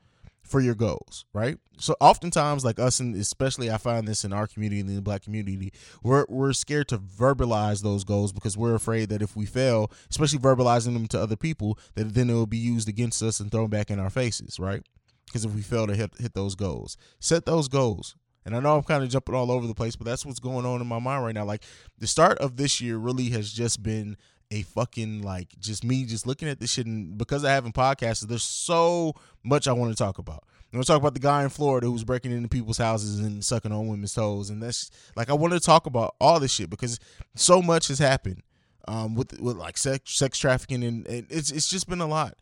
for 0.47 0.61
your 0.61 0.75
goals 0.75 1.25
right 1.33 1.57
so 1.77 1.95
oftentimes 1.99 2.63
like 2.63 2.79
us 2.79 2.99
and 2.99 3.15
especially 3.15 3.69
i 3.69 3.77
find 3.77 4.07
this 4.07 4.23
in 4.23 4.31
our 4.33 4.47
community 4.47 4.79
in 4.79 4.87
the 4.87 5.01
black 5.01 5.23
community 5.23 5.71
we're, 6.01 6.25
we're 6.29 6.53
scared 6.53 6.87
to 6.87 6.97
verbalize 6.97 7.83
those 7.83 8.03
goals 8.03 8.31
because 8.31 8.57
we're 8.57 8.75
afraid 8.75 9.09
that 9.09 9.21
if 9.21 9.35
we 9.35 9.45
fail 9.45 9.91
especially 10.09 10.39
verbalizing 10.39 10.93
them 10.93 11.07
to 11.07 11.19
other 11.19 11.35
people 11.35 11.77
that 11.95 12.13
then 12.13 12.29
it 12.29 12.33
will 12.33 12.47
be 12.47 12.57
used 12.57 12.87
against 12.89 13.21
us 13.21 13.39
and 13.39 13.51
thrown 13.51 13.69
back 13.69 13.91
in 13.91 13.99
our 13.99 14.09
faces 14.09 14.59
right 14.59 14.83
because 15.27 15.45
if 15.45 15.53
we 15.53 15.61
fail 15.61 15.85
to 15.87 15.95
hit 15.95 16.11
hit 16.19 16.33
those 16.33 16.55
goals, 16.55 16.97
set 17.19 17.45
those 17.45 17.67
goals. 17.67 18.15
And 18.45 18.55
I 18.55 18.61
know 18.61 18.77
I'm 18.77 18.83
kind 18.83 19.03
of 19.03 19.09
jumping 19.09 19.35
all 19.35 19.51
over 19.51 19.67
the 19.67 19.75
place, 19.75 19.97
but 19.97 20.05
that's 20.05 20.25
what's 20.25 20.39
going 20.39 20.65
on 20.65 20.79
in 20.79 20.87
my 20.87 20.99
mind 20.99 21.25
right 21.25 21.35
now. 21.35 21.43
Like 21.43 21.63
the 21.97 22.07
start 22.07 22.37
of 22.37 22.55
this 22.55 22.79
year 22.79 22.97
really 22.97 23.29
has 23.31 23.51
just 23.51 23.83
been 23.83 24.15
a 24.51 24.61
fucking 24.63 25.21
like 25.21 25.59
just 25.59 25.83
me 25.83 26.05
just 26.05 26.25
looking 26.25 26.47
at 26.47 26.59
this 26.59 26.71
shit 26.71 26.85
and 26.85 27.17
because 27.17 27.43
I 27.43 27.51
haven't 27.51 27.75
podcasted, 27.75 28.27
there's 28.27 28.43
so 28.43 29.13
much 29.43 29.67
I 29.67 29.73
want 29.73 29.91
to 29.91 29.97
talk 29.97 30.17
about. 30.17 30.43
I'm 30.71 30.77
gonna 30.77 30.85
talk 30.85 30.99
about 30.99 31.13
the 31.13 31.19
guy 31.19 31.43
in 31.43 31.49
Florida 31.49 31.87
who 31.87 31.93
was 31.93 32.03
breaking 32.03 32.31
into 32.31 32.49
people's 32.49 32.77
houses 32.77 33.19
and 33.19 33.43
sucking 33.43 33.71
on 33.71 33.87
women's 33.87 34.13
toes, 34.13 34.49
and 34.49 34.61
that's 34.61 34.91
like 35.15 35.29
I 35.29 35.33
want 35.33 35.53
to 35.53 35.59
talk 35.59 35.85
about 35.85 36.15
all 36.19 36.39
this 36.39 36.51
shit 36.51 36.69
because 36.69 36.99
so 37.35 37.61
much 37.61 37.87
has 37.87 37.99
happened 37.99 38.43
um, 38.87 39.15
with 39.15 39.39
with 39.39 39.57
like 39.57 39.77
sex 39.77 40.13
sex 40.13 40.37
trafficking 40.37 40.83
and, 40.83 41.07
and 41.07 41.27
it's 41.29 41.51
it's 41.51 41.69
just 41.69 41.87
been 41.87 42.01
a 42.01 42.07
lot 42.07 42.35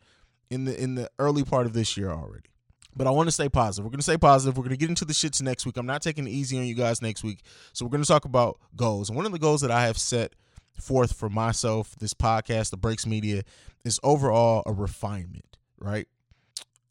in 0.50 0.64
the 0.64 0.80
in 0.80 0.94
the 0.94 1.10
early 1.18 1.44
part 1.44 1.66
of 1.66 1.72
this 1.72 1.96
year 1.96 2.10
already. 2.10 2.48
But 2.96 3.06
I 3.06 3.10
want 3.10 3.28
to 3.28 3.32
stay 3.32 3.50
positive. 3.50 3.84
We're 3.84 3.90
going 3.90 3.98
to 3.98 4.04
stay 4.04 4.16
positive. 4.16 4.56
We're 4.56 4.62
going 4.62 4.70
to 4.70 4.78
get 4.78 4.88
into 4.88 5.04
the 5.04 5.12
shits 5.12 5.42
next 5.42 5.66
week. 5.66 5.76
I'm 5.76 5.84
not 5.84 6.00
taking 6.00 6.26
it 6.26 6.30
easy 6.30 6.56
on 6.56 6.64
you 6.64 6.74
guys 6.74 7.02
next 7.02 7.22
week. 7.22 7.40
So 7.74 7.84
we're 7.84 7.90
going 7.90 8.02
to 8.02 8.08
talk 8.08 8.24
about 8.24 8.58
goals. 8.74 9.10
And 9.10 9.16
one 9.16 9.26
of 9.26 9.32
the 9.32 9.38
goals 9.38 9.60
that 9.60 9.70
I 9.70 9.82
have 9.82 9.98
set 9.98 10.32
forth 10.76 11.12
for 11.12 11.28
myself, 11.28 11.94
this 11.98 12.14
podcast, 12.14 12.70
the 12.70 12.76
Breaks 12.76 13.06
Media, 13.06 13.42
is 13.84 14.00
overall 14.02 14.62
a 14.66 14.72
refinement, 14.72 15.56
right? 15.78 16.08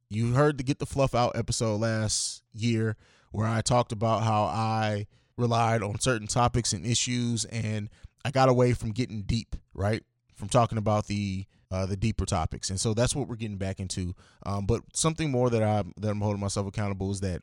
You 0.10 0.34
heard 0.34 0.58
the 0.58 0.64
Get 0.64 0.80
the 0.80 0.86
Fluff 0.86 1.16
Out 1.16 1.36
episode 1.36 1.82
last 1.82 2.44
year 2.54 2.96
where 3.32 3.48
I 3.48 3.62
talked 3.62 3.92
about 3.92 4.24
how 4.24 4.44
I 4.44 5.08
relied 5.38 5.84
on 5.84 6.00
certain 6.00 6.28
topics 6.28 6.72
and 6.72 6.86
issues 6.86 7.44
and 7.46 7.90
I 8.24 8.32
got 8.32 8.50
away 8.50 8.74
from 8.74 8.92
getting 8.92 9.22
deep, 9.22 9.56
right? 9.74 10.04
From 10.36 10.50
talking 10.50 10.78
about 10.78 11.08
the 11.08 11.46
uh, 11.72 11.86
the 11.86 11.98
deeper 11.98 12.26
topics, 12.26 12.70
and 12.70 12.80
so 12.80 12.94
that's 12.94 13.16
what 13.16 13.28
we're 13.28 13.36
getting 13.36 13.58
back 13.58 13.80
into. 13.80 14.16
Um, 14.46 14.66
but 14.66 14.82
something 14.94 15.32
more 15.32 15.50
that 15.50 15.62
I'm 15.64 15.94
that 15.98 16.10
I'm 16.10 16.22
holding 16.22 16.40
myself 16.40 16.68
accountable 16.68 17.12
is 17.12 17.22
that 17.22 17.42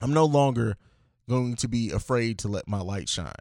I'm 0.00 0.12
no 0.12 0.24
longer 0.24 0.76
going 1.28 1.56
to 1.56 1.68
be 1.68 1.90
afraid 1.90 2.38
to 2.40 2.48
let 2.48 2.68
my 2.68 2.80
light 2.80 3.08
shine. 3.08 3.32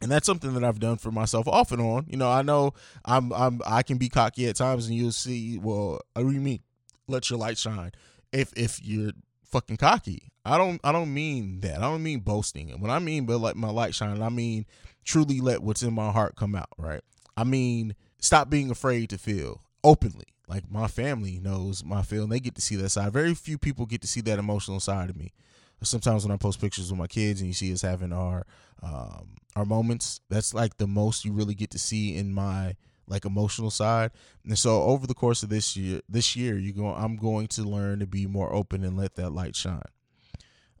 And 0.00 0.10
that's 0.10 0.26
something 0.26 0.54
that 0.54 0.64
I've 0.64 0.80
done 0.80 0.96
for 0.96 1.10
myself 1.10 1.46
off 1.46 1.72
and 1.72 1.80
on. 1.80 2.06
You 2.08 2.16
know, 2.16 2.30
I 2.30 2.42
know 2.42 2.72
I'm 3.04 3.32
I'm 3.32 3.60
I 3.66 3.82
can 3.82 3.98
be 3.98 4.08
cocky 4.08 4.48
at 4.48 4.56
times, 4.56 4.86
and 4.86 4.96
you'll 4.96 5.12
see. 5.12 5.58
Well, 5.58 6.00
what 6.14 6.22
do 6.22 6.30
mean? 6.30 6.60
Let 7.06 7.28
your 7.28 7.38
light 7.38 7.58
shine. 7.58 7.92
If 8.32 8.52
if 8.56 8.82
you're 8.82 9.12
fucking 9.44 9.76
cocky, 9.76 10.30
I 10.44 10.56
don't 10.56 10.80
I 10.82 10.92
don't 10.92 11.12
mean 11.12 11.60
that. 11.60 11.78
I 11.78 11.82
don't 11.82 12.02
mean 12.02 12.20
boasting. 12.20 12.70
And 12.70 12.80
when 12.80 12.90
I 12.90 12.98
mean 12.98 13.26
but 13.26 13.38
let 13.38 13.56
my 13.56 13.70
light 13.70 13.94
shine, 13.94 14.22
I 14.22 14.28
mean 14.28 14.66
truly 15.04 15.40
let 15.40 15.62
what's 15.62 15.82
in 15.82 15.92
my 15.92 16.10
heart 16.10 16.36
come 16.36 16.54
out. 16.54 16.70
Right. 16.78 17.02
I 17.36 17.44
mean 17.44 17.94
stop 18.18 18.48
being 18.48 18.70
afraid 18.70 19.10
to 19.10 19.18
feel 19.18 19.60
openly. 19.84 20.26
Like 20.48 20.70
my 20.70 20.88
family 20.88 21.38
knows 21.38 21.84
my 21.84 22.02
feel 22.02 22.24
and 22.24 22.32
they 22.32 22.40
get 22.40 22.54
to 22.56 22.60
see 22.60 22.76
that 22.76 22.90
side. 22.90 23.12
Very 23.12 23.34
few 23.34 23.58
people 23.58 23.86
get 23.86 24.00
to 24.02 24.08
see 24.08 24.20
that 24.22 24.38
emotional 24.38 24.80
side 24.80 25.10
of 25.10 25.16
me. 25.16 25.32
Sometimes 25.82 26.24
when 26.24 26.32
I 26.32 26.36
post 26.36 26.60
pictures 26.60 26.90
with 26.90 26.98
my 26.98 27.06
kids 27.06 27.40
and 27.40 27.48
you 27.48 27.54
see 27.54 27.72
us 27.72 27.82
having 27.82 28.12
our 28.12 28.46
um, 28.82 29.36
our 29.56 29.64
moments, 29.64 30.20
that's 30.28 30.54
like 30.54 30.76
the 30.76 30.86
most 30.86 31.24
you 31.24 31.32
really 31.32 31.54
get 31.54 31.70
to 31.70 31.78
see 31.78 32.16
in 32.16 32.32
my 32.32 32.76
like 33.06 33.24
emotional 33.24 33.70
side. 33.70 34.12
And 34.44 34.58
so 34.58 34.82
over 34.82 35.06
the 35.06 35.14
course 35.14 35.42
of 35.42 35.48
this 35.48 35.76
year, 35.76 36.00
this 36.08 36.36
year, 36.36 36.56
you 36.58 36.72
go, 36.72 36.86
I'm 36.88 37.16
going 37.16 37.48
to 37.48 37.62
learn 37.62 37.98
to 37.98 38.06
be 38.06 38.26
more 38.26 38.54
open 38.54 38.84
and 38.84 38.96
let 38.96 39.16
that 39.16 39.30
light 39.30 39.56
shine. 39.56 39.82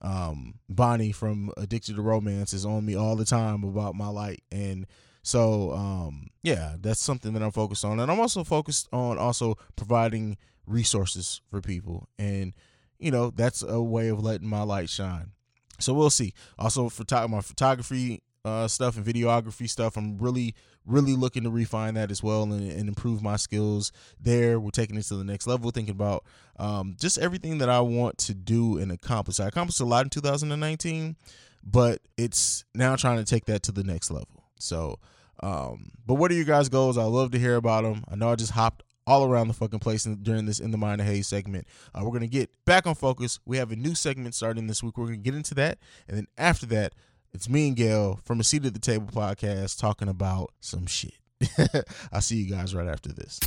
Um, 0.02 0.54
Bonnie 0.68 1.12
from 1.12 1.52
Addicted 1.56 1.96
to 1.96 2.02
Romance 2.02 2.54
is 2.54 2.64
on 2.64 2.86
me 2.86 2.94
all 2.94 3.16
the 3.16 3.24
time 3.24 3.64
about 3.64 3.94
my 3.94 4.08
light, 4.08 4.42
and 4.50 4.86
so 5.22 5.72
um, 5.72 6.28
yeah, 6.42 6.76
that's 6.80 7.02
something 7.02 7.34
that 7.34 7.42
I'm 7.42 7.50
focused 7.50 7.84
on, 7.84 8.00
and 8.00 8.10
I'm 8.10 8.18
also 8.18 8.42
focused 8.42 8.88
on 8.94 9.18
also 9.18 9.58
providing 9.76 10.38
resources 10.66 11.42
for 11.50 11.60
people, 11.60 12.08
and 12.18 12.54
you 13.00 13.10
know 13.10 13.30
that's 13.30 13.62
a 13.62 13.80
way 13.80 14.08
of 14.08 14.22
letting 14.22 14.48
my 14.48 14.62
light 14.62 14.88
shine. 14.88 15.32
So 15.78 15.94
we'll 15.94 16.10
see. 16.10 16.34
Also 16.58 16.88
for 16.88 17.04
my 17.28 17.40
photography 17.40 18.22
uh, 18.44 18.68
stuff 18.68 18.96
and 18.96 19.04
videography 19.04 19.68
stuff, 19.68 19.96
I'm 19.96 20.18
really 20.18 20.54
really 20.86 21.14
looking 21.14 21.42
to 21.44 21.50
refine 21.50 21.94
that 21.94 22.10
as 22.10 22.22
well 22.22 22.42
and, 22.42 22.70
and, 22.70 22.88
improve 22.88 23.22
my 23.22 23.36
skills 23.36 23.92
there. 24.18 24.58
We're 24.58 24.70
taking 24.70 24.96
it 24.96 25.02
to 25.04 25.16
the 25.16 25.24
next 25.24 25.46
level, 25.46 25.70
thinking 25.70 25.94
about 25.94 26.24
um, 26.58 26.96
just 26.98 27.18
everything 27.18 27.58
that 27.58 27.68
I 27.68 27.80
want 27.80 28.18
to 28.18 28.34
do 28.34 28.78
and 28.78 28.90
accomplish. 28.90 29.40
I 29.40 29.48
accomplished 29.48 29.80
a 29.80 29.84
lot 29.84 30.06
in 30.06 30.10
2019, 30.10 31.16
but 31.62 32.00
it's 32.16 32.64
now 32.74 32.96
trying 32.96 33.18
to 33.18 33.24
take 33.24 33.44
that 33.44 33.62
to 33.64 33.72
the 33.72 33.84
next 33.84 34.10
level. 34.10 34.44
So, 34.58 34.98
um, 35.42 35.90
but 36.06 36.14
what 36.14 36.30
are 36.30 36.34
your 36.34 36.44
guys' 36.44 36.68
goals? 36.68 36.98
I 36.98 37.04
love 37.04 37.30
to 37.32 37.38
hear 37.38 37.56
about 37.56 37.84
them. 37.84 38.04
I 38.10 38.16
know 38.16 38.30
I 38.30 38.34
just 38.36 38.52
hopped 38.52 38.82
all 39.06 39.24
around 39.24 39.48
the 39.48 39.54
fucking 39.54 39.80
place 39.80 40.04
during 40.04 40.46
this 40.46 40.60
in 40.60 40.70
the 40.70 40.78
mind 40.78 41.00
of 41.00 41.06
Haize 41.06 41.26
segment. 41.26 41.66
Uh, 41.94 42.02
we're 42.04 42.12
gonna 42.12 42.26
get 42.26 42.50
back 42.64 42.86
on 42.86 42.94
focus. 42.94 43.38
We 43.44 43.56
have 43.56 43.72
a 43.72 43.76
new 43.76 43.94
segment 43.94 44.34
starting 44.34 44.66
this 44.66 44.82
week. 44.82 44.96
We're 44.96 45.06
gonna 45.06 45.18
get 45.18 45.34
into 45.34 45.54
that, 45.54 45.78
and 46.08 46.16
then 46.16 46.26
after 46.38 46.66
that, 46.66 46.94
it's 47.32 47.48
me 47.48 47.68
and 47.68 47.76
Gail 47.76 48.20
from 48.24 48.40
a 48.40 48.44
seat 48.44 48.64
at 48.64 48.74
the 48.74 48.80
table 48.80 49.06
podcast 49.06 49.78
talking 49.78 50.08
about 50.08 50.52
some 50.60 50.86
shit. 50.86 51.14
I'll 52.12 52.20
see 52.20 52.36
you 52.36 52.50
guys 52.50 52.74
right 52.74 52.88
after 52.88 53.12
this. 53.12 53.40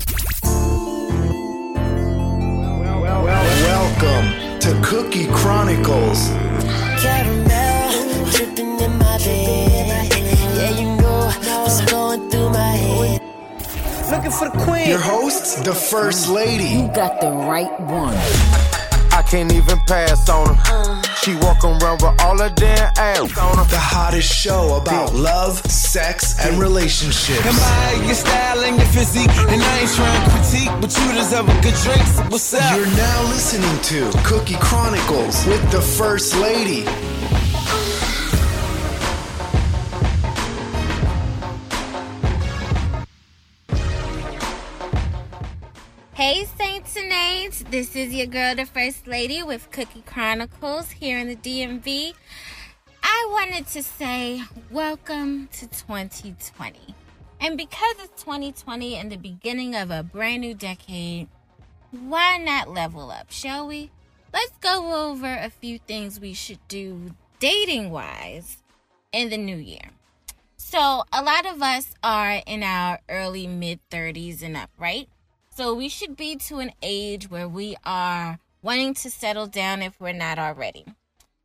Welcome 3.64 4.60
to 4.60 4.82
Cookie 4.84 5.28
Chronicles. 5.28 6.30
Caramel 7.02 8.32
dripping 8.32 8.80
in 8.80 8.98
my 8.98 9.18
bed. 9.18 10.12
Yeah, 10.56 10.80
you 10.80 10.88
what's 11.64 11.82
going 11.92 12.30
through 12.30 12.50
my 12.50 12.76
head. 12.76 13.33
Looking 14.14 14.30
for 14.30 14.48
the 14.48 14.64
queen. 14.64 14.90
Your 14.90 15.00
host, 15.00 15.66
the 15.66 15.74
first 15.74 16.30
lady. 16.30 16.66
You 16.66 16.88
got 16.94 17.20
the 17.20 17.32
right 17.32 17.74
one. 17.80 18.14
I 19.12 19.24
can't 19.28 19.52
even 19.52 19.80
pass 19.88 20.30
on 20.30 20.54
her. 20.54 21.02
She 21.24 21.34
walk 21.38 21.64
around 21.64 22.04
with 22.04 22.22
all 22.22 22.38
her 22.38 22.50
damn 22.50 22.94
ass 22.96 23.36
on 23.40 23.58
her. 23.58 23.64
The 23.64 23.80
hottest 23.80 24.32
show 24.32 24.80
about 24.80 25.16
love, 25.16 25.58
sex, 25.66 26.40
and 26.46 26.60
relationships. 26.62 27.44
Am 27.44 27.56
I 27.58 28.06
your 28.06 28.14
style 28.14 28.60
and 28.60 28.78
your 28.78 28.86
physique? 28.86 29.34
And 29.50 29.60
I 29.60 29.80
ain't 29.80 29.90
trying 29.90 30.24
to 30.24 30.30
critique, 30.30 30.70
but 30.80 30.96
you 30.96 31.12
deserve 31.18 31.50
a 31.50 31.62
good 31.64 31.74
drink. 31.82 32.06
So 32.06 32.24
what's 32.30 32.54
up? 32.54 32.78
You're 32.78 32.86
now 32.96 33.24
listening 33.30 33.82
to 33.90 34.16
Cookie 34.24 34.58
Chronicles 34.62 35.44
with 35.48 35.72
the 35.72 35.82
First 35.82 36.38
Lady. 36.38 36.86
Hey, 46.26 46.46
Saints 46.58 46.96
and 46.96 47.12
Aids. 47.12 47.66
This 47.70 47.98
is 47.98 48.14
your 48.14 48.28
girl, 48.28 48.56
the 48.56 48.66
First 48.66 49.08
Lady, 49.08 49.44
with 49.44 49.70
Cookie 49.72 50.06
Chronicles 50.06 50.90
here 50.92 51.20
in 51.20 51.28
the 51.28 51.36
DMV. 51.36 52.14
I 53.04 53.28
wanted 53.30 53.68
to 53.68 53.84
say 53.84 54.42
welcome 54.72 55.50
to 55.52 55.68
2020. 55.68 56.96
And 57.42 57.58
because 57.58 57.96
it's 58.00 58.24
2020 58.24 58.96
and 58.96 59.12
the 59.12 59.18
beginning 59.18 59.76
of 59.76 59.92
a 59.92 60.02
brand 60.02 60.40
new 60.40 60.54
decade, 60.54 61.28
why 61.92 62.38
not 62.38 62.70
level 62.70 63.12
up, 63.12 63.30
shall 63.30 63.68
we? 63.68 63.92
Let's 64.34 64.58
go 64.62 65.10
over 65.12 65.28
a 65.28 65.50
few 65.50 65.78
things 65.78 66.22
we 66.22 66.34
should 66.34 66.66
do 66.70 67.12
dating 67.40 67.92
wise 67.92 68.64
in 69.12 69.30
the 69.30 69.36
new 69.36 69.58
year. 69.58 69.90
So, 70.56 71.04
a 71.12 71.22
lot 71.22 71.46
of 71.46 71.62
us 71.62 71.94
are 72.02 72.42
in 72.48 72.64
our 72.64 73.00
early 73.10 73.46
mid 73.46 73.82
30s 73.92 74.42
and 74.42 74.56
up, 74.56 74.70
right? 74.80 75.10
So 75.56 75.76
we 75.76 75.88
should 75.88 76.16
be 76.16 76.36
to 76.48 76.58
an 76.58 76.72
age 76.82 77.30
where 77.30 77.48
we 77.48 77.76
are 77.86 78.40
wanting 78.64 78.96
to 78.96 79.10
settle 79.12 79.46
down 79.46 79.84
if 79.84 80.00
we're 80.00 80.12
not 80.12 80.40
already. 80.40 80.84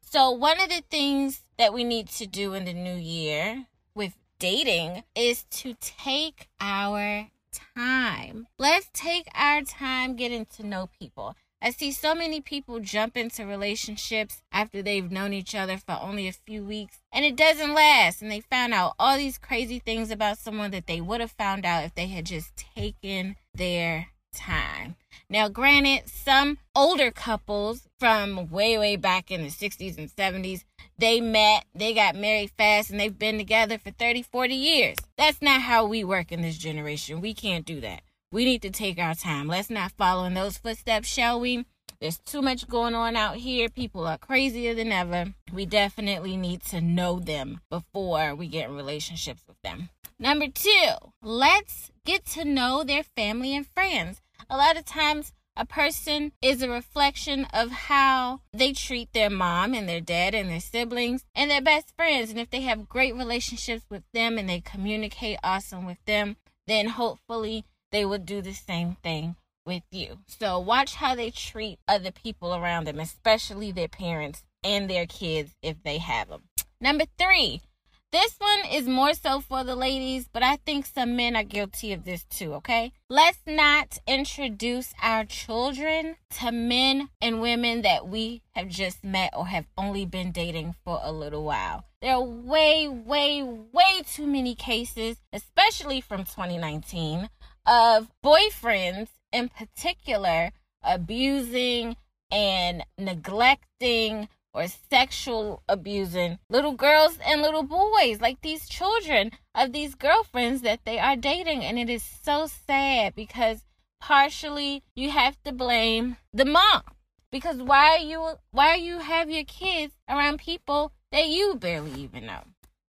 So, 0.00 0.30
one 0.30 0.58
of 0.58 0.70
the 0.70 0.82
things 0.88 1.42
that 1.58 1.74
we 1.74 1.84
need 1.84 2.08
to 2.08 2.26
do 2.26 2.54
in 2.54 2.64
the 2.64 2.72
new 2.72 2.96
year 2.96 3.66
with 3.94 4.16
dating 4.38 5.02
is 5.14 5.44
to 5.50 5.74
take 5.80 6.48
our 6.58 7.28
time. 7.76 8.46
Let's 8.56 8.88
take 8.94 9.26
our 9.34 9.60
time 9.60 10.16
getting 10.16 10.46
to 10.56 10.64
know 10.64 10.88
people. 10.98 11.36
I 11.60 11.70
see 11.70 11.90
so 11.90 12.14
many 12.14 12.40
people 12.40 12.78
jump 12.78 13.16
into 13.16 13.44
relationships 13.44 14.42
after 14.52 14.80
they've 14.80 15.10
known 15.10 15.32
each 15.32 15.56
other 15.56 15.76
for 15.76 15.98
only 16.00 16.28
a 16.28 16.32
few 16.32 16.64
weeks 16.64 17.00
and 17.12 17.24
it 17.24 17.36
doesn't 17.36 17.74
last. 17.74 18.22
And 18.22 18.30
they 18.30 18.40
found 18.40 18.72
out 18.72 18.94
all 18.98 19.18
these 19.18 19.38
crazy 19.38 19.80
things 19.80 20.12
about 20.12 20.38
someone 20.38 20.70
that 20.70 20.86
they 20.86 21.00
would 21.00 21.20
have 21.20 21.32
found 21.32 21.66
out 21.66 21.84
if 21.84 21.94
they 21.94 22.06
had 22.06 22.26
just 22.26 22.56
taken 22.56 23.36
their 23.58 24.08
time. 24.34 24.96
Now, 25.28 25.48
granted, 25.48 26.08
some 26.08 26.58
older 26.74 27.10
couples 27.10 27.86
from 28.00 28.48
way, 28.50 28.78
way 28.78 28.96
back 28.96 29.30
in 29.30 29.42
the 29.42 29.48
60s 29.48 29.98
and 29.98 30.08
70s, 30.08 30.64
they 30.96 31.20
met, 31.20 31.66
they 31.74 31.92
got 31.92 32.16
married 32.16 32.50
fast, 32.56 32.90
and 32.90 32.98
they've 32.98 33.18
been 33.18 33.36
together 33.36 33.78
for 33.78 33.90
30, 33.90 34.22
40 34.22 34.54
years. 34.54 34.96
That's 35.18 35.42
not 35.42 35.62
how 35.62 35.84
we 35.84 36.02
work 36.02 36.32
in 36.32 36.40
this 36.40 36.56
generation. 36.56 37.20
We 37.20 37.34
can't 37.34 37.66
do 37.66 37.80
that. 37.82 38.02
We 38.32 38.44
need 38.44 38.62
to 38.62 38.70
take 38.70 38.98
our 38.98 39.14
time. 39.14 39.48
Let's 39.48 39.70
not 39.70 39.92
follow 39.92 40.24
in 40.24 40.34
those 40.34 40.58
footsteps, 40.58 41.08
shall 41.08 41.40
we? 41.40 41.66
There's 42.00 42.18
too 42.18 42.42
much 42.42 42.68
going 42.68 42.94
on 42.94 43.16
out 43.16 43.36
here. 43.36 43.68
People 43.68 44.06
are 44.06 44.18
crazier 44.18 44.72
than 44.72 44.92
ever. 44.92 45.34
We 45.52 45.66
definitely 45.66 46.36
need 46.36 46.62
to 46.66 46.80
know 46.80 47.18
them 47.18 47.60
before 47.70 48.34
we 48.34 48.46
get 48.46 48.68
in 48.68 48.76
relationships 48.76 49.42
with 49.48 49.60
them. 49.62 49.90
Number 50.20 50.48
two, 50.48 50.94
let's 51.22 51.92
get 52.04 52.26
to 52.26 52.44
know 52.44 52.82
their 52.82 53.04
family 53.04 53.54
and 53.54 53.66
friends. 53.66 54.20
A 54.50 54.56
lot 54.56 54.76
of 54.76 54.84
times, 54.84 55.32
a 55.56 55.64
person 55.64 56.32
is 56.42 56.60
a 56.60 56.68
reflection 56.68 57.46
of 57.52 57.70
how 57.70 58.40
they 58.52 58.72
treat 58.72 59.12
their 59.12 59.30
mom 59.30 59.74
and 59.74 59.88
their 59.88 60.00
dad 60.00 60.34
and 60.34 60.50
their 60.50 60.60
siblings 60.60 61.24
and 61.36 61.50
their 61.50 61.62
best 61.62 61.94
friends. 61.94 62.30
And 62.30 62.38
if 62.40 62.50
they 62.50 62.62
have 62.62 62.88
great 62.88 63.14
relationships 63.14 63.84
with 63.88 64.02
them 64.12 64.38
and 64.38 64.48
they 64.48 64.60
communicate 64.60 65.38
awesome 65.44 65.86
with 65.86 65.98
them, 66.04 66.36
then 66.66 66.88
hopefully 66.88 67.64
they 67.92 68.04
will 68.04 68.18
do 68.18 68.40
the 68.40 68.54
same 68.54 68.96
thing 69.02 69.36
with 69.64 69.82
you. 69.92 70.18
So 70.26 70.58
watch 70.58 70.96
how 70.96 71.14
they 71.14 71.30
treat 71.30 71.78
other 71.86 72.10
people 72.10 72.54
around 72.54 72.86
them, 72.86 72.98
especially 72.98 73.70
their 73.70 73.88
parents 73.88 74.42
and 74.64 74.90
their 74.90 75.06
kids 75.06 75.54
if 75.62 75.82
they 75.84 75.98
have 75.98 76.28
them. 76.28 76.42
Number 76.80 77.04
three, 77.18 77.62
this 78.12 78.34
one 78.38 78.72
is 78.72 78.88
more 78.88 79.14
so 79.14 79.40
for 79.40 79.64
the 79.64 79.76
ladies, 79.76 80.28
but 80.32 80.42
I 80.42 80.56
think 80.56 80.86
some 80.86 81.16
men 81.16 81.36
are 81.36 81.44
guilty 81.44 81.92
of 81.92 82.04
this 82.04 82.24
too, 82.24 82.54
okay? 82.54 82.92
Let's 83.10 83.40
not 83.46 83.98
introduce 84.06 84.94
our 85.02 85.24
children 85.24 86.16
to 86.40 86.50
men 86.50 87.10
and 87.20 87.40
women 87.40 87.82
that 87.82 88.08
we 88.08 88.42
have 88.52 88.68
just 88.68 89.04
met 89.04 89.34
or 89.36 89.46
have 89.46 89.66
only 89.76 90.06
been 90.06 90.32
dating 90.32 90.74
for 90.84 91.00
a 91.02 91.12
little 91.12 91.44
while. 91.44 91.84
There 92.00 92.14
are 92.14 92.22
way, 92.22 92.88
way, 92.88 93.42
way 93.42 94.02
too 94.06 94.26
many 94.26 94.54
cases, 94.54 95.18
especially 95.32 96.00
from 96.00 96.24
2019, 96.24 97.28
of 97.66 98.08
boyfriends 98.24 99.08
in 99.32 99.50
particular 99.50 100.52
abusing 100.82 101.96
and 102.30 102.84
neglecting 102.96 104.28
or 104.58 104.66
sexual 104.90 105.62
abusing 105.68 106.36
little 106.50 106.72
girls 106.72 107.16
and 107.24 107.40
little 107.40 107.62
boys, 107.62 108.20
like 108.20 108.40
these 108.40 108.68
children 108.68 109.30
of 109.54 109.72
these 109.72 109.94
girlfriends 109.94 110.62
that 110.62 110.80
they 110.84 110.98
are 110.98 111.14
dating. 111.14 111.64
And 111.64 111.78
it 111.78 111.88
is 111.88 112.02
so 112.02 112.48
sad 112.66 113.14
because 113.14 113.64
partially 114.00 114.82
you 114.96 115.10
have 115.10 115.40
to 115.44 115.52
blame 115.52 116.16
the 116.32 116.44
mom. 116.44 116.82
Because 117.30 117.58
why 117.58 117.96
are 117.96 117.98
you 117.98 118.34
why 118.50 118.74
you 118.74 118.98
have 118.98 119.30
your 119.30 119.44
kids 119.44 119.94
around 120.08 120.38
people 120.38 120.92
that 121.12 121.28
you 121.28 121.54
barely 121.54 121.92
even 121.92 122.26
know? 122.26 122.42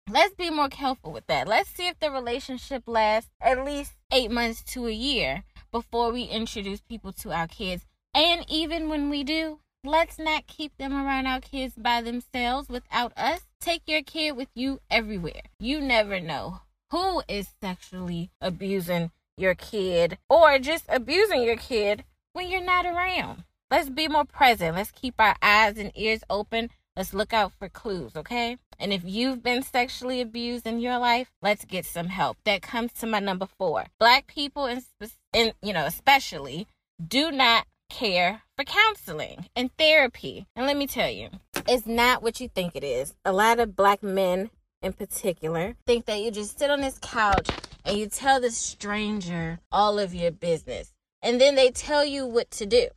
Let's 0.08 0.34
be 0.34 0.50
more 0.50 0.68
careful 0.68 1.10
with 1.10 1.26
that. 1.26 1.48
Let's 1.48 1.70
see 1.70 1.88
if 1.88 1.98
the 1.98 2.12
relationship 2.12 2.84
lasts 2.86 3.30
at 3.40 3.64
least 3.64 3.94
eight 4.12 4.30
months 4.30 4.62
to 4.74 4.86
a 4.86 4.92
year 4.92 5.42
before 5.72 6.12
we 6.12 6.22
introduce 6.24 6.80
people 6.80 7.12
to 7.14 7.32
our 7.32 7.48
kids. 7.48 7.84
And 8.14 8.44
even 8.48 8.88
when 8.88 9.10
we 9.10 9.24
do, 9.24 9.58
Let's 9.84 10.18
not 10.18 10.46
keep 10.46 10.76
them 10.78 10.94
around 10.94 11.26
our 11.26 11.40
kids 11.40 11.74
by 11.76 12.02
themselves 12.02 12.68
without 12.68 13.12
us. 13.16 13.40
Take 13.60 13.82
your 13.86 14.02
kid 14.02 14.32
with 14.32 14.48
you 14.54 14.80
everywhere. 14.90 15.42
You 15.60 15.80
never 15.80 16.18
know 16.18 16.60
who 16.90 17.22
is 17.28 17.48
sexually 17.60 18.30
abusing 18.40 19.10
your 19.36 19.54
kid 19.54 20.18
or 20.28 20.58
just 20.58 20.84
abusing 20.88 21.42
your 21.42 21.56
kid 21.56 22.04
when 22.32 22.48
you're 22.48 22.60
not 22.60 22.86
around. 22.86 23.44
Let's 23.70 23.90
be 23.90 24.08
more 24.08 24.24
present. 24.24 24.76
Let's 24.76 24.90
keep 24.90 25.14
our 25.18 25.36
eyes 25.42 25.78
and 25.78 25.92
ears 25.94 26.22
open. 26.30 26.70
Let's 26.96 27.12
look 27.12 27.32
out 27.32 27.52
for 27.52 27.68
clues, 27.68 28.16
okay? 28.16 28.58
And 28.78 28.92
if 28.92 29.02
you've 29.04 29.42
been 29.42 29.62
sexually 29.62 30.20
abused 30.20 30.66
in 30.66 30.80
your 30.80 30.98
life, 30.98 31.30
let's 31.42 31.64
get 31.64 31.84
some 31.84 32.08
help. 32.08 32.38
That 32.44 32.62
comes 32.62 32.92
to 32.94 33.06
my 33.06 33.20
number 33.20 33.46
4. 33.58 33.86
Black 33.98 34.26
people 34.26 34.66
and 34.66 34.82
in, 35.32 35.52
you 35.62 35.72
know, 35.72 35.84
especially 35.84 36.66
do 37.06 37.30
not 37.30 37.66
care 37.90 38.42
for 38.56 38.64
counseling 38.64 39.46
and 39.54 39.70
therapy. 39.76 40.46
And 40.56 40.66
let 40.66 40.76
me 40.76 40.86
tell 40.86 41.10
you, 41.10 41.28
it's 41.68 41.86
not 41.86 42.22
what 42.22 42.40
you 42.40 42.48
think 42.48 42.74
it 42.74 42.84
is. 42.84 43.14
A 43.24 43.32
lot 43.32 43.60
of 43.60 43.76
black 43.76 44.02
men 44.02 44.50
in 44.82 44.94
particular 44.94 45.74
think 45.86 46.06
that 46.06 46.20
you 46.20 46.30
just 46.30 46.58
sit 46.58 46.70
on 46.70 46.80
this 46.80 46.98
couch 46.98 47.50
and 47.84 47.98
you 47.98 48.06
tell 48.06 48.40
this 48.40 48.56
stranger 48.56 49.60
all 49.70 49.98
of 49.98 50.14
your 50.14 50.30
business. 50.30 50.92
And 51.22 51.40
then 51.40 51.54
they 51.54 51.70
tell 51.70 52.04
you 52.04 52.26
what 52.26 52.50
to 52.52 52.66
do, 52.66 52.88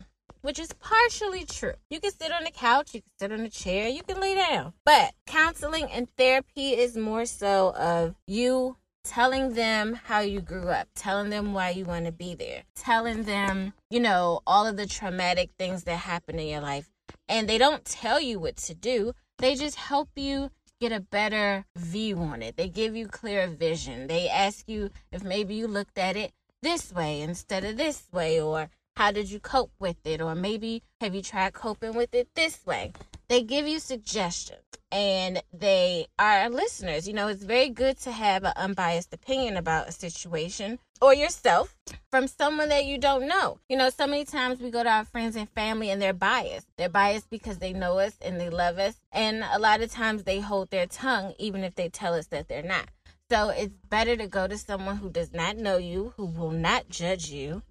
which 0.41 0.59
is 0.59 0.71
partially 0.73 1.45
true. 1.45 1.73
You 1.89 1.99
can 1.99 2.11
sit 2.11 2.31
on 2.31 2.43
the 2.43 2.51
couch, 2.51 2.93
you 2.93 3.01
can 3.01 3.11
sit 3.19 3.31
on 3.31 3.41
a 3.41 3.49
chair, 3.49 3.89
you 3.89 4.03
can 4.03 4.19
lay 4.19 4.35
down. 4.35 4.73
But 4.85 5.13
counseling 5.25 5.91
and 5.91 6.07
therapy 6.15 6.71
is 6.71 6.95
more 6.95 7.25
so 7.25 7.73
of 7.75 8.15
you 8.27 8.77
telling 9.03 9.53
them 9.53 9.93
how 10.05 10.19
you 10.19 10.41
grew 10.41 10.69
up, 10.69 10.87
telling 10.95 11.29
them 11.29 11.53
why 11.53 11.69
you 11.69 11.85
want 11.85 12.05
to 12.05 12.11
be 12.11 12.35
there, 12.35 12.63
telling 12.75 13.23
them, 13.23 13.73
you 13.89 13.99
know, 13.99 14.41
all 14.45 14.67
of 14.67 14.77
the 14.77 14.85
traumatic 14.85 15.49
things 15.57 15.83
that 15.83 15.97
happened 15.97 16.39
in 16.39 16.47
your 16.47 16.61
life. 16.61 16.89
And 17.27 17.47
they 17.47 17.57
don't 17.57 17.85
tell 17.85 18.19
you 18.21 18.39
what 18.39 18.57
to 18.57 18.73
do, 18.73 19.13
they 19.37 19.55
just 19.55 19.77
help 19.77 20.09
you 20.15 20.51
get 20.79 20.91
a 20.91 20.99
better 20.99 21.65
view 21.75 22.17
on 22.19 22.41
it. 22.41 22.55
They 22.55 22.69
give 22.69 22.95
you 22.95 23.07
clear 23.07 23.47
vision. 23.47 24.07
They 24.07 24.29
ask 24.29 24.67
you 24.67 24.91
if 25.11 25.23
maybe 25.23 25.55
you 25.55 25.67
looked 25.67 25.97
at 25.97 26.15
it 26.15 26.31
this 26.61 26.91
way 26.91 27.21
instead 27.21 27.63
of 27.63 27.77
this 27.77 28.03
way, 28.11 28.39
or 28.39 28.69
how 28.95 29.11
did 29.11 29.31
you 29.31 29.39
cope 29.39 29.71
with 29.79 30.05
it, 30.05 30.21
or 30.21 30.35
maybe 30.35 30.83
have 31.01 31.15
you 31.15 31.21
tried 31.21 31.53
coping 31.53 31.93
with 31.93 32.13
it 32.13 32.29
this 32.35 32.65
way? 32.65 32.91
They 33.29 33.43
give 33.43 33.67
you 33.67 33.77
suggestions 33.77 34.63
and 34.91 35.43
they 35.53 36.07
are 36.17 36.49
listeners. 36.49 37.07
You 37.07 37.13
know, 37.13 37.27
it's 37.27 37.43
very 37.43 37.69
good 37.69 37.99
to 37.99 38.11
have 38.11 38.43
an 38.43 38.53
unbiased 38.55 39.13
opinion 39.13 39.55
about 39.55 39.87
a 39.87 39.91
situation 39.91 40.79
or 40.99 41.13
yourself 41.13 41.75
from 42.09 42.25
someone 42.25 42.69
that 42.69 42.85
you 42.85 42.97
don't 42.97 43.27
know. 43.27 43.59
You 43.69 43.77
know, 43.77 43.91
so 43.91 44.07
many 44.07 44.25
times 44.25 44.59
we 44.59 44.71
go 44.71 44.81
to 44.81 44.89
our 44.89 45.05
friends 45.05 45.35
and 45.35 45.47
family 45.51 45.91
and 45.91 46.01
they're 46.01 46.11
biased. 46.11 46.65
They're 46.75 46.89
biased 46.89 47.29
because 47.29 47.59
they 47.59 47.71
know 47.71 47.99
us 47.99 48.17
and 48.19 48.41
they 48.41 48.49
love 48.49 48.79
us. 48.79 48.95
And 49.11 49.45
a 49.51 49.59
lot 49.59 49.81
of 49.81 49.91
times 49.91 50.23
they 50.23 50.39
hold 50.39 50.71
their 50.71 50.87
tongue 50.87 51.35
even 51.37 51.63
if 51.63 51.75
they 51.75 51.89
tell 51.89 52.15
us 52.15 52.25
that 52.27 52.47
they're 52.47 52.63
not. 52.63 52.89
So 53.29 53.49
it's 53.49 53.75
better 53.89 54.15
to 54.15 54.25
go 54.25 54.47
to 54.47 54.57
someone 54.57 54.97
who 54.97 55.11
does 55.11 55.33
not 55.33 55.55
know 55.55 55.77
you, 55.77 56.13
who 56.17 56.25
will 56.25 56.49
not 56.49 56.89
judge 56.89 57.29
you, 57.29 57.61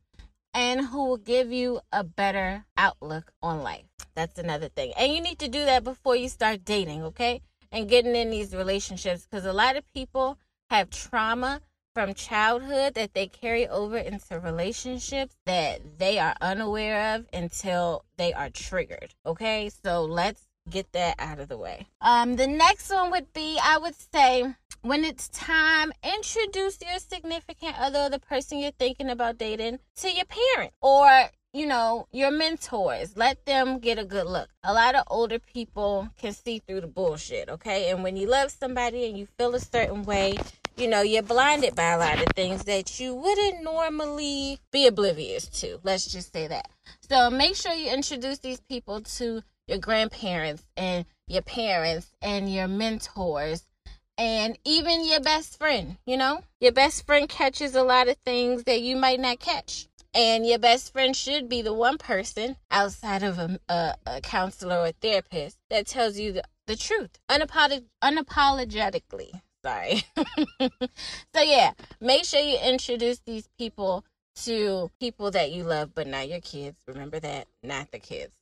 and 0.59 0.87
who 0.87 1.05
will 1.05 1.17
give 1.19 1.53
you 1.53 1.81
a 1.93 2.03
better 2.03 2.65
outlook 2.77 3.33
on 3.41 3.63
life. 3.63 3.85
That's 4.17 4.41
another 4.41 4.69
thing. 4.69 4.93
And 4.99 5.13
you 5.13 5.21
need 5.21 5.39
to 5.39 5.47
do 5.47 5.65
that 5.65 5.85
before 5.85 6.17
you 6.17 6.29
start 6.29 6.65
dating, 6.65 7.05
okay? 7.05 7.43
And 7.71 7.89
getting 7.89 8.17
in 8.17 8.31
these 8.31 8.57
relationships 8.57 9.25
because 9.25 9.47
a 9.47 9.53
lot 9.53 9.77
of 9.77 9.85
people 9.95 10.37
have 10.69 10.91
trauma 10.91 11.61
from 11.95 12.13
childhood 12.13 12.95
that 12.95 13.15
they 13.15 13.29
carry 13.29 13.69
over 13.69 13.99
into 13.99 14.41
relationships 14.41 15.37
that 15.47 15.99
they 15.99 16.19
are 16.19 16.35
unaware 16.41 17.15
of 17.15 17.27
until 17.33 18.05
they 18.17 18.33
are 18.33 18.51
triggered. 18.51 19.15
Okay? 19.25 19.71
So 19.85 20.05
let's 20.05 20.49
get 20.69 20.91
that 20.93 21.15
out 21.21 21.39
of 21.39 21.49
the 21.49 21.57
way. 21.57 21.87
Um 22.01 22.35
the 22.35 22.49
next 22.49 22.91
one 22.91 23.13
would 23.13 23.33
be 23.33 23.59
I 23.63 23.79
would 23.79 23.95
say 23.95 24.55
when 24.83 25.05
it's 25.05 25.29
time, 25.29 25.93
introduce 26.03 26.81
your 26.81 26.99
significant 26.99 27.79
other, 27.79 28.09
the 28.09 28.19
person 28.19 28.59
you're 28.59 28.71
thinking 28.73 29.11
about 29.11 29.39
dating, 29.39 29.79
to 29.97 30.11
your 30.11 30.27
parent 30.27 30.73
or 30.81 31.31
you 31.53 31.67
know, 31.67 32.07
your 32.13 32.31
mentors. 32.31 33.17
Let 33.17 33.47
them 33.47 33.79
get 33.79 33.99
a 33.99 34.05
good 34.05 34.27
look. 34.27 34.51
A 34.63 34.73
lot 34.73 34.95
of 34.95 35.05
older 35.09 35.39
people 35.39 36.09
can 36.19 36.33
see 36.33 36.59
through 36.59 36.83
the 36.83 36.87
bullshit, 36.87 37.49
okay? 37.49 37.91
And 37.91 38.03
when 38.03 38.17
you 38.17 38.29
love 38.29 38.51
somebody 38.51 39.07
and 39.07 39.17
you 39.17 39.27
feel 39.39 39.55
a 39.55 39.61
certain 39.61 40.03
way, 40.03 40.37
you 40.77 40.87
know, 40.87 41.03
you're 41.03 41.23
blinded 41.23 41.75
by 41.75 41.91
a 41.93 41.99
lot 41.99 42.21
of 42.21 42.29
things 42.35 42.65
that 42.65 43.01
you 43.01 43.15
wouldn't 43.15 43.65
normally 43.65 44.61
be 44.71 44.87
oblivious 44.87 45.47
to. 45.61 45.81
Let's 45.83 46.13
just 46.13 46.33
say 46.33 46.47
that. 46.47 46.69
So 47.09 47.31
make 47.31 47.57
sure 47.57 47.73
you 47.73 47.91
introduce 47.91 48.39
these 48.39 48.61
people 48.61 49.01
to 49.01 49.43
your 49.67 49.79
grandparents 49.79 50.65
and 50.77 51.05
your 51.27 51.43
parents 51.43 52.13
and 52.23 52.53
your 52.53 52.69
mentors 52.69 53.65
and 54.19 54.59
even 54.65 55.07
your 55.07 55.21
best 55.21 55.57
friend, 55.59 55.97
you 56.05 56.17
know? 56.17 56.43
Your 56.61 56.73
best 56.73 57.07
friend 57.07 57.29
catches 57.29 57.75
a 57.77 57.85
lot 57.85 58.09
of 58.09 58.17
things 58.25 58.65
that 58.65 58.83
you 58.83 58.97
might 58.97 59.21
not 59.21 59.39
catch. 59.39 59.87
And 60.13 60.45
your 60.45 60.59
best 60.59 60.93
friend 60.93 61.15
should 61.15 61.49
be 61.49 61.63
the 61.63 61.73
one 61.73 61.97
person 61.97 62.57
outside 62.71 63.23
of 63.23 63.39
a, 63.39 63.61
a, 63.69 63.95
a 64.07 64.21
counselor 64.21 64.79
or 64.79 64.91
therapist 64.91 65.59
that 65.71 65.87
tells 65.87 66.19
you 66.19 66.33
the, 66.33 66.43
the 66.67 66.75
truth 66.75 67.11
unapolog- 67.31 67.85
unapologetically. 68.03 69.41
Sorry. 69.65 70.03
so, 71.35 71.43
yeah, 71.43 71.73
make 72.01 72.25
sure 72.25 72.41
you 72.41 72.59
introduce 72.59 73.21
these 73.21 73.49
people 73.59 74.05
to 74.45 74.91
people 74.99 75.31
that 75.33 75.53
you 75.53 75.63
love, 75.65 75.95
but 75.95 76.07
not 76.07 76.29
your 76.29 76.41
kids. 76.41 76.77
Remember 76.87 77.21
that, 77.21 77.47
not 77.63 77.91
the 77.93 77.99
kids. 77.99 78.33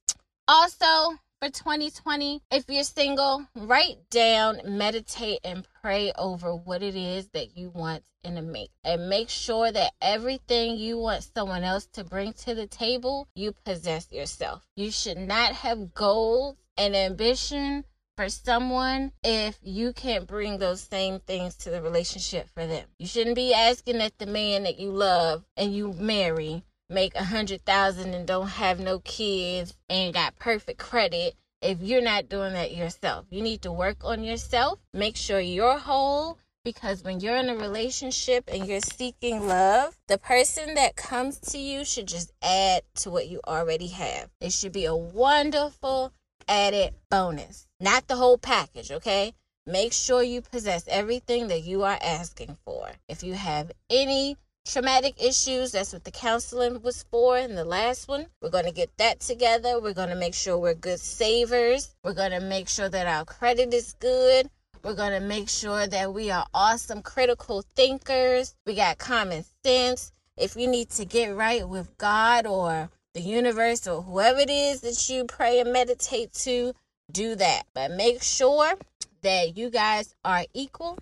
Also, 0.48 1.18
for 1.46 1.52
2020. 1.52 2.42
If 2.50 2.64
you're 2.68 2.82
single, 2.82 3.46
write 3.54 4.11
down, 4.11 4.61
meditate, 4.64 5.40
and 5.44 5.66
pray 5.80 6.12
over 6.18 6.54
what 6.54 6.82
it 6.82 6.96
is 6.96 7.28
that 7.28 7.56
you 7.56 7.70
want 7.70 8.02
in 8.24 8.37
a 8.37 8.42
mate. 8.42 8.70
And 8.82 9.09
make 9.09 9.28
sure 9.28 9.70
that 9.70 9.92
everything 10.02 10.76
you 10.76 10.98
want 10.98 11.28
someone 11.37 11.62
else 11.62 11.87
to 11.92 12.02
bring 12.02 12.32
to 12.32 12.54
the 12.54 12.66
table, 12.66 13.28
you 13.35 13.54
possess 13.64 14.11
yourself. 14.11 14.66
You 14.74 14.90
should 14.90 15.18
not 15.18 15.52
have 15.52 15.94
goals 15.94 16.56
and 16.76 16.96
ambition 16.96 17.85
for 18.16 18.28
someone 18.28 19.12
if 19.22 19.59
you 19.62 19.92
can't 19.92 20.26
bring 20.26 20.59
those 20.59 20.80
same 20.80 21.20
things 21.20 21.54
to 21.59 21.70
the 21.70 21.80
relationship 21.80 22.48
for 22.54 22.66
them. 22.66 22.87
You 22.98 23.06
shouldn't 23.06 23.37
be 23.37 23.54
asking 23.54 23.98
that 23.98 24.18
the 24.18 24.26
man 24.26 24.64
that 24.64 24.80
you 24.80 24.90
love 24.90 25.44
and 25.56 25.72
you 25.72 25.92
marry 25.92 26.64
make 26.88 27.14
a 27.14 27.25
hundred 27.25 27.64
thousand 27.64 28.14
and 28.14 28.27
don't 28.27 28.49
have 28.49 28.79
no 28.79 29.01
kids 29.01 29.75
and 29.88 30.14
got 30.14 30.38
perfect 30.38 30.79
credit 30.79 31.35
if 31.62 31.81
you're 31.81 32.03
not 32.03 32.29
doing 32.29 32.53
that 32.53 32.75
yourself. 32.75 33.27
You 33.31 33.42
need 33.42 33.62
to 33.62 33.72
work 33.72 33.99
on 34.05 34.22
yourself, 34.22 34.79
make 34.92 35.16
sure 35.16 35.40
you're 35.40 35.79
whole. 35.79 36.38
Because 36.64 37.05
when 37.05 37.20
you're 37.20 37.37
in 37.37 37.49
a 37.49 37.55
relationship 37.55 38.51
and 38.53 38.66
you're 38.66 38.81
seeking 38.81 39.46
love, 39.46 39.96
the 40.09 40.18
person 40.18 40.75
that 40.75 40.96
comes 40.96 41.38
to 41.53 41.59
you 41.59 41.85
should 41.85 42.09
just 42.09 42.33
add 42.42 42.83
to 42.96 43.11
what 43.11 43.29
you 43.29 43.40
already 43.46 43.87
have. 43.87 44.31
It 44.40 44.53
should 44.53 44.72
be 44.72 44.85
a 44.85 44.96
wonderful 44.96 46.12
added 46.49 46.94
bonus, 47.09 47.68
not 47.79 48.09
the 48.09 48.16
whole 48.16 48.37
package, 48.37 48.90
okay? 48.90 49.35
Make 49.64 49.92
sure 49.92 50.25
you 50.25 50.40
possess 50.40 50.88
everything 50.88 51.46
that 51.49 51.62
you 51.62 51.85
are 51.85 51.99
asking 52.03 52.57
for. 52.64 52.90
If 53.09 53.22
you 53.22 53.35
have 53.35 53.70
any 53.88 54.37
traumatic 54.66 55.14
issues. 55.22 55.72
That's 55.72 55.92
what 55.92 56.05
the 56.05 56.11
counseling 56.11 56.83
was 56.83 57.05
for 57.05 57.38
in 57.38 57.55
the 57.55 57.64
last 57.64 58.09
one. 58.09 58.26
We're 58.42 58.50
going 58.50 58.64
to 58.66 58.72
get 58.72 58.96
that 58.98 59.20
together. 59.20 59.81
We're 59.81 59.94
going 59.94 60.11
to 60.11 60.16
make 60.16 60.35
sure 60.35 60.59
we're 60.59 60.74
good 60.74 61.00
savers. 61.00 61.94
We're 62.02 62.14
going 62.14 62.33
to 62.33 62.40
make 62.40 62.68
sure 62.68 62.88
that 62.88 63.07
our 63.07 63.24
credit 63.24 63.72
is 63.72 63.94
good. 64.00 64.50
We're 64.83 64.94
going 64.94 65.20
to 65.20 65.26
make 65.26 65.48
sure 65.48 65.87
that 65.87 66.12
we 66.12 66.31
are 66.31 66.46
awesome 66.52 67.02
critical 67.02 67.64
thinkers. 67.74 68.55
We 68.66 68.74
got 68.74 68.98
common 68.98 69.44
sense. 69.64 70.12
If 70.37 70.57
you 70.57 70.68
need 70.68 70.90
to 70.90 71.05
get 71.05 71.35
right 71.35 71.66
with 71.66 71.96
God 71.96 72.46
or 72.46 72.90
the 73.14 73.20
universe 73.20 73.87
or 73.87 74.02
whoever 74.02 74.40
it 74.40 74.50
is 74.50 74.83
that 74.83 75.09
you 75.09 75.24
pray 75.24 75.61
and 75.61 75.72
meditate 75.72 76.33
to, 76.35 76.74
do 77.11 77.35
that. 77.37 77.62
But 77.72 77.92
make 77.92 78.22
sure 78.22 78.74
that 79.22 79.57
you 79.57 79.70
guys 79.70 80.14
are 80.24 80.44
equal 80.52 80.98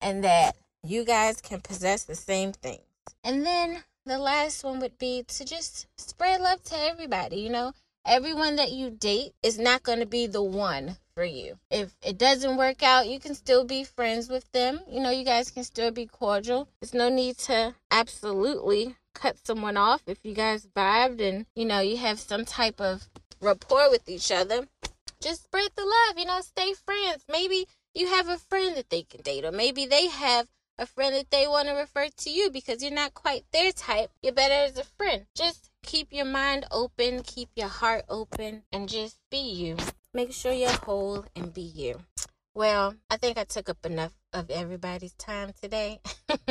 and 0.00 0.22
that 0.22 0.56
you 0.82 1.04
guys 1.04 1.40
can 1.40 1.60
possess 1.60 2.04
the 2.04 2.14
same 2.14 2.52
things. 2.52 2.85
And 3.24 3.44
then 3.44 3.84
the 4.04 4.18
last 4.18 4.64
one 4.64 4.80
would 4.80 4.98
be 4.98 5.24
to 5.24 5.44
just 5.44 5.86
spread 5.96 6.40
love 6.40 6.62
to 6.64 6.78
everybody. 6.78 7.36
You 7.36 7.50
know, 7.50 7.72
everyone 8.06 8.56
that 8.56 8.72
you 8.72 8.90
date 8.90 9.32
is 9.42 9.58
not 9.58 9.82
going 9.82 10.00
to 10.00 10.06
be 10.06 10.26
the 10.26 10.42
one 10.42 10.96
for 11.14 11.24
you. 11.24 11.58
If 11.70 11.96
it 12.02 12.18
doesn't 12.18 12.56
work 12.56 12.82
out, 12.82 13.08
you 13.08 13.18
can 13.18 13.34
still 13.34 13.64
be 13.64 13.84
friends 13.84 14.28
with 14.28 14.50
them. 14.52 14.80
You 14.88 15.00
know, 15.00 15.10
you 15.10 15.24
guys 15.24 15.50
can 15.50 15.64
still 15.64 15.90
be 15.90 16.06
cordial. 16.06 16.68
There's 16.80 16.94
no 16.94 17.08
need 17.08 17.38
to 17.38 17.74
absolutely 17.90 18.96
cut 19.14 19.38
someone 19.46 19.76
off 19.76 20.02
if 20.06 20.18
you 20.22 20.34
guys 20.34 20.68
vibed 20.76 21.26
and, 21.26 21.46
you 21.54 21.64
know, 21.64 21.80
you 21.80 21.96
have 21.96 22.20
some 22.20 22.44
type 22.44 22.80
of 22.80 23.08
rapport 23.40 23.90
with 23.90 24.08
each 24.08 24.30
other. 24.30 24.68
Just 25.20 25.44
spread 25.44 25.70
the 25.74 25.84
love, 25.84 26.18
you 26.18 26.26
know, 26.26 26.40
stay 26.42 26.74
friends. 26.74 27.24
Maybe 27.30 27.66
you 27.94 28.08
have 28.08 28.28
a 28.28 28.36
friend 28.36 28.76
that 28.76 28.90
they 28.90 29.02
can 29.02 29.22
date, 29.22 29.46
or 29.46 29.52
maybe 29.52 29.86
they 29.86 30.08
have 30.08 30.48
a 30.78 30.86
friend 30.86 31.14
that 31.14 31.30
they 31.30 31.46
want 31.46 31.68
to 31.68 31.74
refer 31.74 32.08
to 32.08 32.30
you 32.30 32.50
because 32.50 32.82
you're 32.82 32.92
not 32.92 33.14
quite 33.14 33.44
their 33.52 33.72
type. 33.72 34.10
You're 34.22 34.32
better 34.32 34.54
as 34.54 34.78
a 34.78 34.84
friend. 34.84 35.26
Just 35.34 35.70
keep 35.82 36.12
your 36.12 36.26
mind 36.26 36.66
open, 36.70 37.22
keep 37.22 37.48
your 37.56 37.68
heart 37.68 38.04
open, 38.08 38.62
and 38.72 38.88
just 38.88 39.18
be 39.30 39.38
you. 39.38 39.76
Make 40.12 40.32
sure 40.32 40.52
you're 40.52 40.70
whole 40.70 41.24
and 41.34 41.52
be 41.52 41.62
you. 41.62 42.00
Well, 42.54 42.94
I 43.10 43.18
think 43.18 43.36
I 43.36 43.44
took 43.44 43.68
up 43.68 43.84
enough 43.84 44.14
of 44.32 44.50
everybody's 44.50 45.12
time 45.12 45.52
today. 45.60 46.00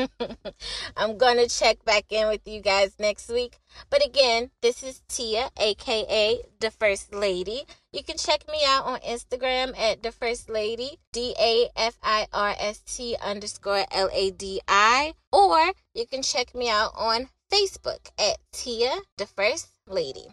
I'm 0.96 1.18
going 1.18 1.38
to 1.38 1.48
check 1.48 1.84
back 1.84 2.12
in 2.12 2.28
with 2.28 2.48
you 2.48 2.62
guys 2.62 2.96
next 3.00 3.28
week. 3.30 3.58
But 3.90 4.06
again, 4.06 4.52
this 4.62 4.84
is 4.84 5.02
Tia, 5.08 5.50
aka 5.58 6.42
the 6.60 6.70
First 6.70 7.14
Lady. 7.14 7.64
You 7.96 8.04
can 8.04 8.18
check 8.18 8.44
me 8.52 8.60
out 8.68 8.84
on 8.84 9.00
Instagram 9.00 9.74
at 9.80 10.04
the 10.04 10.12
First 10.12 10.50
Lady, 10.50 11.00
D 11.14 11.34
A 11.40 11.70
F 11.78 11.98
I 12.04 12.28
R 12.34 12.54
S 12.60 12.80
T 12.80 13.16
underscore 13.24 13.86
L 13.90 14.10
A 14.12 14.32
D 14.32 14.60
I. 14.68 15.14
Or 15.32 15.72
you 15.94 16.06
can 16.06 16.22
check 16.22 16.54
me 16.54 16.70
out 16.70 16.92
on 16.98 17.30
Facebook 17.50 18.10
at 18.20 18.40
Tia, 18.52 18.96
the 19.16 19.26
First 19.26 19.70
Lady. 19.88 20.28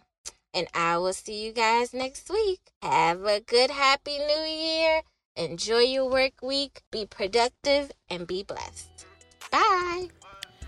And 0.53 0.67
I 0.75 0.99
will 0.99 1.13
see 1.13 1.45
you 1.45 1.53
guys 1.53 1.95
next 1.95 2.29
week. 2.29 2.63
Have 2.83 3.23
a 3.23 3.39
good, 3.39 3.71
happy 3.71 4.19
new 4.19 4.43
year. 4.43 5.03
Enjoy 5.37 5.83
your 5.87 6.11
work 6.11 6.43
week. 6.43 6.83
Be 6.91 7.07
productive 7.07 7.93
and 8.11 8.27
be 8.27 8.43
blessed. 8.43 9.07
Bye. 9.53 10.09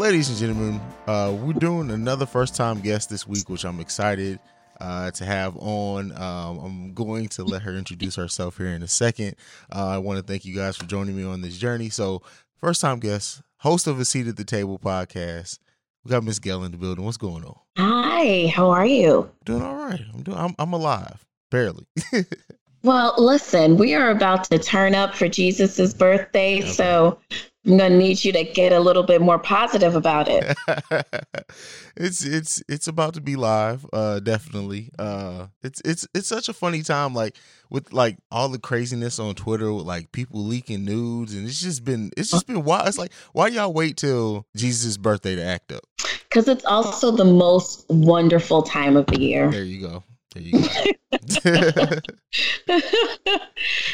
ladies 0.00 0.30
and 0.30 0.38
gentlemen, 0.38 0.80
uh, 1.06 1.30
we're 1.42 1.52
doing 1.52 1.90
another 1.90 2.24
first 2.24 2.56
time 2.56 2.80
guest 2.80 3.10
this 3.10 3.28
week, 3.28 3.50
which 3.50 3.64
I'm 3.64 3.80
excited 3.80 4.40
uh, 4.80 5.10
to 5.10 5.26
have 5.26 5.54
on. 5.58 6.10
Um, 6.12 6.58
I'm 6.58 6.94
going 6.94 7.28
to 7.28 7.44
let 7.44 7.60
her 7.62 7.76
introduce 7.76 8.16
herself 8.16 8.56
here 8.56 8.68
in 8.68 8.82
a 8.82 8.88
second. 8.88 9.36
Uh, 9.70 9.88
I 9.88 9.98
want 9.98 10.18
to 10.18 10.22
thank 10.22 10.46
you 10.46 10.56
guys 10.56 10.78
for 10.78 10.86
joining 10.86 11.18
me 11.18 11.24
on 11.24 11.42
this 11.42 11.58
journey. 11.58 11.90
So, 11.90 12.22
first 12.56 12.80
time 12.80 12.98
guest, 12.98 13.42
host 13.58 13.86
of 13.86 14.00
a 14.00 14.06
Seat 14.06 14.26
at 14.26 14.38
the 14.38 14.44
Table 14.44 14.78
podcast. 14.78 15.58
We 16.02 16.12
got 16.12 16.24
Miss 16.24 16.38
Gail 16.38 16.64
in 16.64 16.72
the 16.72 16.78
building. 16.78 17.04
What's 17.04 17.18
going 17.18 17.44
on? 17.44 17.58
Hi, 17.76 18.46
how 18.46 18.70
are 18.70 18.86
you? 18.86 19.30
Doing 19.44 19.60
all 19.60 19.76
right. 19.76 20.00
I'm 20.14 20.22
doing. 20.22 20.38
I'm, 20.38 20.54
I'm 20.58 20.72
alive, 20.72 21.26
barely. 21.50 21.86
Well, 22.82 23.14
listen, 23.18 23.76
we 23.76 23.94
are 23.94 24.08
about 24.08 24.44
to 24.44 24.58
turn 24.58 24.94
up 24.94 25.14
for 25.14 25.28
Jesus's 25.28 25.92
birthday, 25.92 26.62
so 26.62 27.18
I'm 27.66 27.76
going 27.76 27.92
to 27.92 27.98
need 27.98 28.24
you 28.24 28.32
to 28.32 28.44
get 28.44 28.72
a 28.72 28.80
little 28.80 29.02
bit 29.02 29.20
more 29.20 29.38
positive 29.38 29.94
about 29.94 30.28
it. 30.28 30.56
it's 31.96 32.24
it's 32.24 32.62
it's 32.68 32.86
about 32.88 33.14
to 33.14 33.20
be 33.20 33.36
live 33.36 33.84
uh 33.92 34.20
definitely 34.20 34.90
uh 34.98 35.46
it's 35.62 35.80
it's 35.84 36.06
it's 36.14 36.26
such 36.28 36.48
a 36.48 36.52
funny 36.52 36.82
time 36.82 37.14
like 37.14 37.36
with 37.68 37.92
like 37.92 38.16
all 38.30 38.48
the 38.48 38.58
craziness 38.58 39.18
on 39.18 39.34
twitter 39.34 39.72
with 39.72 39.84
like 39.84 40.10
people 40.12 40.42
leaking 40.44 40.84
nudes 40.84 41.34
and 41.34 41.46
it's 41.46 41.60
just 41.60 41.84
been 41.84 42.10
it's 42.16 42.30
just 42.30 42.46
been 42.46 42.64
wild 42.64 42.86
it's 42.88 42.96
like 42.98 43.12
why 43.32 43.48
y'all 43.48 43.72
wait 43.72 43.96
till 43.96 44.46
jesus' 44.56 44.96
birthday 44.96 45.34
to 45.34 45.42
act 45.42 45.72
up 45.72 45.82
Because 46.28 46.48
it's 46.48 46.64
also 46.64 47.10
the 47.10 47.24
most 47.24 47.84
wonderful 47.88 48.62
time 48.62 48.96
of 48.96 49.06
the 49.06 49.20
year. 49.20 49.50
there 49.50 49.64
you 49.64 49.80
go 49.80 50.02
there 50.34 50.42
you 50.42 50.52
go 50.52 51.98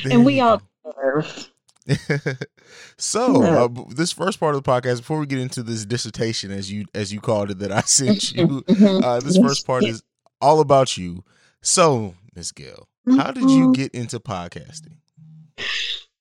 and 0.11 0.25
we 0.25 0.41
all 0.41 0.61
deserve. 0.85 1.51
so 2.99 3.43
uh, 3.43 3.69
this 3.91 4.13
first 4.13 4.41
part 4.41 4.55
of 4.55 4.63
the 4.63 4.71
podcast 4.71 4.99
before 4.99 5.19
we 5.21 5.27
get 5.27 5.39
into 5.39 5.63
this 5.63 5.85
dissertation 5.85 6.51
as 6.51 6.71
you 6.71 6.85
as 6.95 7.13
you 7.13 7.21
called 7.21 7.51
it 7.51 7.59
that 7.59 7.71
i 7.71 7.81
sent 7.87 8.33
you 8.33 8.65
uh, 9.05 9.21
this 9.21 9.39
first 9.39 9.67
part 9.67 9.85
is 9.85 10.03
all 10.41 10.61
about 10.61 10.97
you. 10.97 11.25
So 11.63 12.15
miss 12.35 12.53
gail 12.53 12.89
how 13.07 13.31
did 13.31 13.51
you 13.51 13.73
get 13.73 13.95
into 13.95 14.19
podcasting? 14.19 14.97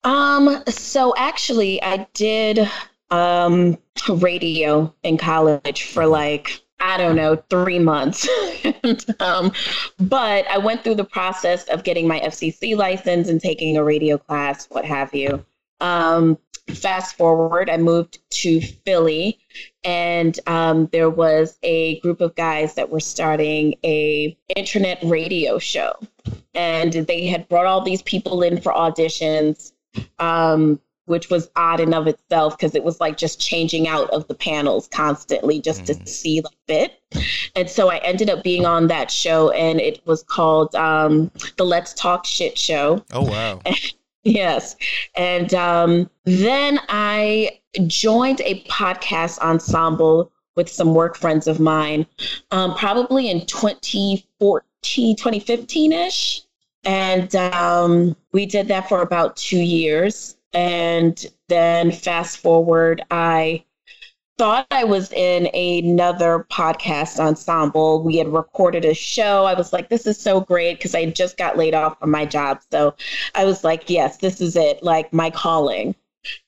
Um, 0.04 0.62
so 0.68 1.14
actually 1.16 1.82
I 1.82 2.06
did 2.14 2.68
um 3.10 3.78
radio 4.08 4.92
in 5.02 5.16
college 5.16 5.84
for 5.84 6.06
like 6.06 6.62
I 6.78 6.98
don't 6.98 7.16
know, 7.16 7.36
three 7.48 7.78
months. 7.78 8.28
And, 8.82 9.04
um, 9.20 9.52
but 9.98 10.46
I 10.48 10.58
went 10.58 10.82
through 10.84 10.96
the 10.96 11.04
process 11.04 11.64
of 11.68 11.84
getting 11.84 12.06
my 12.06 12.20
FCC 12.20 12.76
license 12.76 13.28
and 13.28 13.40
taking 13.40 13.76
a 13.76 13.84
radio 13.84 14.18
class, 14.18 14.66
what 14.70 14.84
have 14.84 15.14
you. 15.14 15.44
Um, 15.80 16.38
fast 16.74 17.16
forward, 17.16 17.70
I 17.70 17.76
moved 17.76 18.18
to 18.30 18.60
Philly, 18.60 19.38
and 19.84 20.38
um, 20.46 20.88
there 20.92 21.10
was 21.10 21.58
a 21.62 22.00
group 22.00 22.20
of 22.20 22.34
guys 22.34 22.74
that 22.74 22.90
were 22.90 23.00
starting 23.00 23.74
a 23.84 24.36
internet 24.54 24.98
radio 25.02 25.58
show, 25.58 25.92
and 26.54 26.92
they 26.92 27.26
had 27.26 27.48
brought 27.48 27.66
all 27.66 27.82
these 27.82 28.02
people 28.02 28.42
in 28.42 28.60
for 28.60 28.72
auditions. 28.72 29.72
Um, 30.18 30.80
which 31.06 31.30
was 31.30 31.48
odd 31.56 31.80
in 31.80 31.94
of 31.94 32.06
itself 32.06 32.58
because 32.58 32.74
it 32.74 32.84
was 32.84 33.00
like 33.00 33.16
just 33.16 33.40
changing 33.40 33.88
out 33.88 34.10
of 34.10 34.26
the 34.28 34.34
panels 34.34 34.88
constantly 34.88 35.60
just 35.60 35.86
to 35.86 35.94
see 36.06 36.40
like 36.40 36.52
fit. 36.66 37.00
And 37.54 37.70
so 37.70 37.90
I 37.90 37.98
ended 37.98 38.28
up 38.28 38.42
being 38.42 38.66
on 38.66 38.88
that 38.88 39.10
show 39.10 39.50
and 39.50 39.80
it 39.80 40.04
was 40.04 40.24
called 40.24 40.74
um, 40.74 41.30
the 41.56 41.64
Let's 41.64 41.94
Talk 41.94 42.26
Shit 42.26 42.58
Show. 42.58 43.04
oh 43.12 43.22
wow 43.22 43.60
Yes. 44.26 44.74
And 45.14 45.54
um, 45.54 46.10
then 46.24 46.80
I 46.88 47.60
joined 47.86 48.40
a 48.40 48.64
podcast 48.64 49.38
ensemble 49.38 50.32
with 50.56 50.68
some 50.68 50.94
work 50.94 51.16
friends 51.16 51.46
of 51.46 51.60
mine, 51.60 52.06
um, 52.50 52.74
probably 52.74 53.30
in 53.30 53.46
2014, 53.46 55.14
2015 55.14 55.92
ish. 55.92 56.42
And 56.84 57.36
um, 57.36 58.16
we 58.32 58.46
did 58.46 58.66
that 58.68 58.88
for 58.88 59.00
about 59.00 59.36
two 59.36 59.60
years. 59.60 60.36
And 60.52 61.24
then 61.46 61.92
fast 61.92 62.38
forward, 62.38 63.02
I 63.12 63.64
thought 64.38 64.66
I 64.70 64.84
was 64.84 65.12
in 65.12 65.46
another 65.54 66.46
podcast 66.50 67.18
ensemble. 67.18 68.02
We 68.02 68.16
had 68.16 68.28
recorded 68.28 68.84
a 68.84 68.94
show. 68.94 69.44
I 69.44 69.54
was 69.54 69.72
like, 69.72 69.88
this 69.88 70.06
is 70.06 70.18
so 70.18 70.40
great 70.40 70.78
because 70.78 70.94
I 70.94 71.06
just 71.06 71.36
got 71.36 71.56
laid 71.56 71.74
off 71.74 71.98
from 71.98 72.10
my 72.10 72.26
job. 72.26 72.60
So 72.70 72.94
I 73.34 73.44
was 73.44 73.64
like, 73.64 73.88
yes, 73.88 74.18
this 74.18 74.40
is 74.40 74.56
it, 74.56 74.82
like 74.82 75.12
my 75.12 75.30
calling. 75.30 75.94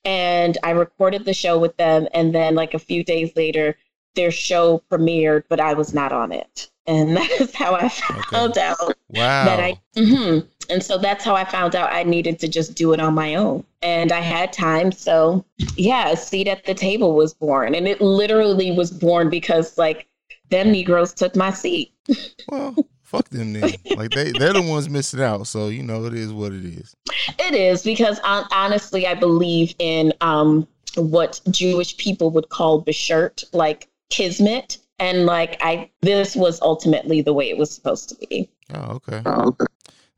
And 0.05 0.59
I 0.63 0.71
recorded 0.71 1.25
the 1.25 1.35
show 1.35 1.59
with 1.59 1.77
them. 1.77 2.09
And 2.13 2.35
then, 2.35 2.55
like, 2.55 2.75
a 2.75 2.79
few 2.79 3.05
days 3.05 3.33
later, 3.37 3.77
their 4.15 4.31
show 4.31 4.83
premiered, 4.91 5.45
but 5.49 5.61
I 5.61 5.75
was 5.75 5.95
not 5.95 6.13
on 6.13 6.33
it. 6.33 6.71
And 6.87 7.17
that 7.17 7.31
is 7.41 7.55
how 7.55 7.75
I 7.75 7.89
found 7.89 8.53
okay. 8.53 8.61
out 8.61 8.97
wow. 9.09 9.45
that 9.45 9.61
I, 9.61 9.81
mm-hmm. 9.97 10.47
And 10.69 10.83
so 10.83 10.99
that's 10.99 11.25
how 11.25 11.35
I 11.35 11.45
found 11.45 11.75
out 11.75 11.93
I 11.93 12.03
needed 12.03 12.39
to 12.41 12.49
just 12.49 12.75
do 12.75 12.93
it 12.93 13.01
on 13.01 13.15
my 13.15 13.35
own. 13.35 13.65
And 13.83 14.13
I 14.13 14.21
had 14.21 14.53
time. 14.53 14.93
So, 14.93 15.45
yeah, 15.77 16.11
a 16.11 16.17
seat 16.17 16.49
at 16.49 16.65
the 16.65 16.75
table 16.75 17.15
was 17.15 17.33
born. 17.33 17.75
And 17.75 17.89
it 17.89 18.01
literally 18.01 18.71
was 18.71 18.91
born 18.91 19.31
because, 19.31 19.79
like, 19.79 20.07
them 20.51 20.73
Negroes 20.73 21.15
took 21.15 21.37
my 21.37 21.51
seat. 21.51 21.93
well, 22.49 22.75
fuck 23.03 23.29
them 23.31 23.55
then. 23.55 23.73
Like, 23.97 24.11
they, 24.11 24.33
they're 24.33 24.53
the 24.53 24.63
ones 24.63 24.89
missing 24.89 25.23
out. 25.23 25.47
So, 25.47 25.69
you 25.69 25.83
know, 25.83 26.05
it 26.05 26.15
is 26.15 26.33
what 26.33 26.53
it 26.53 26.65
is. 26.65 26.95
It 27.39 27.55
is 27.55 27.83
because, 27.83 28.21
honestly, 28.25 29.07
I 29.07 29.15
believe 29.15 29.75
in 29.79 30.13
um, 30.21 30.67
what 30.97 31.41
Jewish 31.51 31.97
people 31.97 32.31
would 32.31 32.49
call 32.51 32.83
beshert, 32.83 33.45
like 33.53 33.89
kismet 34.11 34.79
and 34.99 35.27
like 35.27 35.59
i 35.61 35.91
this 36.01 36.35
was 36.35 36.61
ultimately 36.63 37.21
the 37.21 37.33
way 37.33 37.49
it 37.49 37.59
was 37.59 37.71
supposed 37.71 38.09
to 38.09 38.15
be 38.27 38.49
oh 38.75 38.95
okay 38.95 39.23
oh, 39.27 39.49
okay 39.49 39.67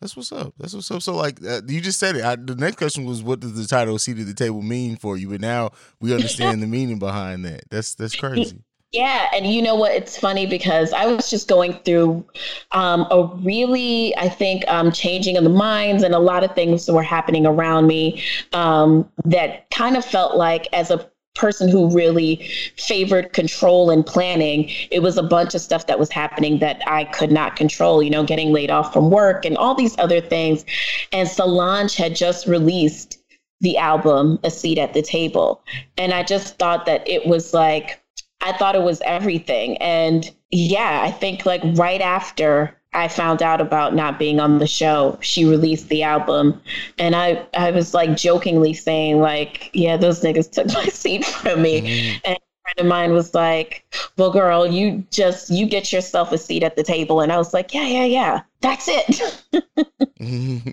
that's 0.01 0.17
what's 0.17 0.33
up. 0.33 0.55
That's 0.59 0.75
what's 0.75 0.91
up. 0.91 1.03
So 1.03 1.15
like 1.15 1.45
uh, 1.45 1.61
you 1.67 1.81
just 1.81 1.99
said 1.99 2.17
it. 2.17 2.25
I, 2.25 2.37
the 2.37 2.55
next 2.55 2.77
question 2.77 3.05
was 3.05 3.23
what 3.23 3.41
does 3.41 3.55
the 3.55 3.67
title 3.67 3.99
seat 3.99 4.19
at 4.19 4.27
the 4.27 4.35
table 4.35 4.63
mean 4.63 4.97
for 4.97 5.17
you? 5.17 5.29
But 5.29 5.41
now 5.41 5.71
we 6.01 6.15
understand 6.15 6.63
the 6.63 6.67
meaning 6.67 6.99
behind 6.99 7.45
that. 7.45 7.63
That's 7.71 7.95
that's 7.95 8.17
crazy. 8.17 8.63
Yeah, 8.93 9.29
and 9.33 9.47
you 9.47 9.63
know 9.63 9.77
what? 9.77 9.93
It's 9.93 10.19
funny 10.19 10.47
because 10.47 10.93
I 10.93 11.07
was 11.07 11.31
just 11.31 11.47
going 11.47 11.75
through 11.85 12.25
um, 12.73 13.07
a 13.13 13.31
really, 13.37 14.17
I 14.17 14.29
think, 14.29 14.67
um, 14.67 14.91
changing 14.91 15.37
of 15.37 15.45
the 15.45 15.51
minds, 15.51 16.03
and 16.03 16.13
a 16.13 16.19
lot 16.19 16.43
of 16.43 16.57
things 16.57 16.91
were 16.91 17.03
happening 17.05 17.47
around 17.47 17.87
me 17.87 18.21
um, 18.53 19.09
that 19.25 19.71
kind 19.71 19.97
of 19.97 20.05
felt 20.05 20.37
like, 20.37 20.67
as 20.73 20.91
a 20.91 21.09
person 21.41 21.69
who 21.69 21.91
really 21.91 22.37
favored 22.77 23.33
control 23.33 23.91
and 23.91 24.05
planning, 24.05 24.71
it 24.91 25.01
was 25.01 25.17
a 25.17 25.23
bunch 25.23 25.55
of 25.55 25.63
stuff 25.63 25.87
that 25.87 25.99
was 25.99 26.11
happening 26.11 26.59
that 26.59 26.83
I 26.87 27.05
could 27.05 27.33
not 27.33 27.57
control, 27.57 28.03
you 28.03 28.11
know, 28.11 28.23
getting 28.23 28.53
laid 28.53 28.71
off 28.71 28.93
from 28.93 29.11
work 29.11 29.47
and 29.47 29.57
all 29.57 29.75
these 29.75 29.99
other 29.99 30.21
things. 30.21 30.67
And 31.13 31.27
Solange 31.27 31.97
had 31.97 32.15
just 32.15 32.47
released 32.47 33.19
the 33.61 33.79
album, 33.79 34.39
A 34.45 34.51
Seat 34.51 34.79
at 34.79 34.93
the 34.93 35.03
Table. 35.03 35.63
And 35.97 36.13
I 36.13 36.23
just 36.23 36.59
thought 36.59 36.85
that 36.87 37.09
it 37.09 37.27
was 37.27 37.55
like, 37.55 38.03
I 38.43 38.53
thought 38.53 38.75
it 38.75 38.83
was 38.83 39.01
everything. 39.05 39.79
And 39.79 40.31
yeah, 40.51 41.01
I 41.03 41.11
think 41.11 41.47
like 41.47 41.63
right 41.65 42.01
after 42.01 42.77
I 42.93 43.09
found 43.09 43.43
out 43.43 43.61
about 43.61 43.95
not 43.95 44.19
being 44.19 44.41
on 44.41 44.59
the 44.59 44.67
show, 44.67 45.17
she 45.21 45.45
released 45.45 45.89
the 45.89 46.03
album. 46.03 46.61
And 46.99 47.15
I, 47.15 47.47
I 47.55 47.71
was 47.71 47.95
like 47.95 48.17
jokingly 48.17 48.75
saying, 48.75 49.21
like, 49.21 49.71
yeah, 49.73 49.97
those 49.97 50.23
niggas 50.23 50.51
took 50.51 50.67
my 50.75 50.87
seat 50.87 51.25
from 51.25 51.63
me. 51.63 51.81
Mm-hmm. 51.83 52.19
And 52.25 52.37
a 52.37 52.63
friend 52.63 52.79
of 52.79 52.87
mine 52.87 53.13
was 53.13 53.33
like, 53.33 53.85
well, 54.17 54.33
girl, 54.33 54.67
you 54.67 55.05
just, 55.11 55.51
you 55.51 55.67
get 55.67 55.93
yourself 55.93 56.33
a 56.33 56.39
seat 56.39 56.65
at 56.65 56.77
the 56.77 56.83
table. 56.83 57.21
And 57.21 57.31
I 57.31 57.37
was 57.37 57.55
like, 57.55 57.73
yeah, 57.73 57.87
yeah, 57.87 58.05
yeah, 58.05 58.43
that's 58.61 58.89
it. 58.89 59.43
mm-hmm. 60.21 60.71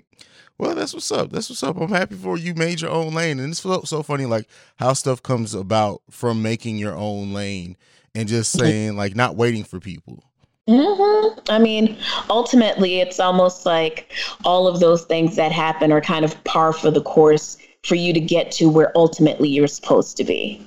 Well, 0.58 0.74
that's 0.74 0.92
what's 0.92 1.12
up. 1.12 1.30
That's 1.30 1.48
what's 1.48 1.62
up. 1.62 1.80
I'm 1.80 1.88
happy 1.90 2.16
for 2.16 2.36
you 2.36 2.52
made 2.52 2.80
your 2.80 2.90
own 2.90 3.14
lane. 3.14 3.38
And 3.38 3.52
it's 3.52 3.60
so 3.60 4.02
funny, 4.02 4.26
like 4.26 4.48
how 4.76 4.92
stuff 4.92 5.22
comes 5.22 5.54
about 5.54 6.02
from 6.10 6.42
making 6.42 6.78
your 6.78 6.96
own 6.96 7.32
lane 7.32 7.76
and 8.12 8.28
just 8.28 8.56
mm-hmm. 8.56 8.66
saying, 8.66 8.96
like, 8.96 9.14
not 9.14 9.36
waiting 9.36 9.62
for 9.62 9.78
people. 9.78 10.24
Mm-hmm. 10.68 11.40
I 11.48 11.58
mean, 11.58 11.96
ultimately, 12.28 13.00
it's 13.00 13.18
almost 13.18 13.64
like 13.64 14.12
all 14.44 14.66
of 14.66 14.80
those 14.80 15.04
things 15.04 15.36
that 15.36 15.50
happen 15.50 15.90
are 15.92 16.00
kind 16.00 16.24
of 16.24 16.42
par 16.44 16.72
for 16.72 16.90
the 16.90 17.02
course 17.02 17.56
for 17.84 17.94
you 17.94 18.12
to 18.12 18.20
get 18.20 18.50
to 18.52 18.68
where 18.68 18.92
ultimately 18.94 19.48
you're 19.48 19.66
supposed 19.66 20.16
to 20.18 20.24
be. 20.24 20.62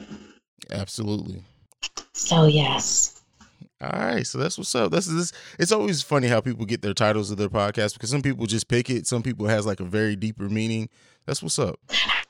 Absolutely. 0.71 1.43
So, 2.13 2.47
yes. 2.47 3.21
All 3.81 3.89
right, 3.89 4.25
so 4.25 4.37
that's 4.37 4.57
what's 4.57 4.75
up. 4.75 4.91
This 4.91 5.07
is 5.07 5.33
it's 5.57 5.71
always 5.71 6.03
funny 6.03 6.27
how 6.27 6.39
people 6.39 6.65
get 6.65 6.83
their 6.83 6.93
titles 6.93 7.31
of 7.31 7.37
their 7.37 7.49
podcast 7.49 7.93
because 7.93 8.11
some 8.11 8.21
people 8.21 8.45
just 8.45 8.67
pick 8.67 8.91
it, 8.91 9.07
some 9.07 9.23
people 9.23 9.47
has 9.47 9.65
like 9.65 9.79
a 9.79 9.83
very 9.83 10.15
deeper 10.15 10.47
meaning. 10.49 10.87
That's 11.25 11.41
what's 11.41 11.57
up. 11.57 11.79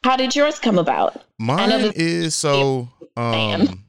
How 0.02 0.16
did 0.16 0.34
yours 0.34 0.60
come 0.60 0.80
about? 0.80 1.22
Mine 1.40 1.92
is 1.94 2.36
so 2.36 2.88
um 3.18 3.84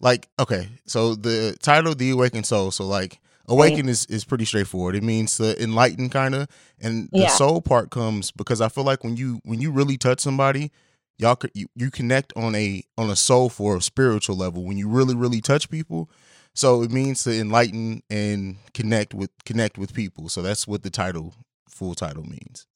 like 0.00 0.28
okay 0.38 0.68
so 0.86 1.14
the 1.14 1.56
title 1.62 1.94
the 1.94 2.10
awakened 2.10 2.46
soul 2.46 2.70
so 2.70 2.84
like 2.84 3.20
awaken 3.46 3.86
oh. 3.86 3.90
is, 3.90 4.06
is 4.06 4.24
pretty 4.24 4.46
straightforward. 4.46 4.94
It 4.94 5.02
means 5.02 5.36
to 5.36 5.62
enlighten 5.62 6.08
kind 6.08 6.34
of 6.34 6.48
and 6.80 7.08
the 7.12 7.20
yeah. 7.20 7.28
soul 7.28 7.60
part 7.60 7.90
comes 7.90 8.30
because 8.30 8.60
i 8.60 8.68
feel 8.68 8.84
like 8.84 9.04
when 9.04 9.16
you 9.16 9.40
when 9.44 9.60
you 9.60 9.70
really 9.70 9.96
touch 9.96 10.20
somebody 10.20 10.70
y'all 11.18 11.36
you, 11.54 11.66
you 11.74 11.90
connect 11.90 12.32
on 12.36 12.54
a 12.54 12.82
on 12.98 13.10
a 13.10 13.16
soul 13.16 13.48
for 13.48 13.76
a 13.76 13.80
spiritual 13.80 14.36
level 14.36 14.64
when 14.64 14.76
you 14.76 14.88
really 14.88 15.14
really 15.14 15.40
touch 15.40 15.70
people. 15.70 16.10
So 16.54 16.82
it 16.82 16.92
means 16.92 17.24
to 17.24 17.36
enlighten 17.36 18.02
and 18.08 18.56
connect 18.74 19.12
with 19.14 19.30
connect 19.44 19.76
with 19.78 19.92
people. 19.92 20.28
So 20.28 20.42
that's 20.42 20.66
what 20.66 20.82
the 20.82 20.90
title 20.90 21.34
full 21.68 21.94
title 21.94 22.24
means. 22.24 22.66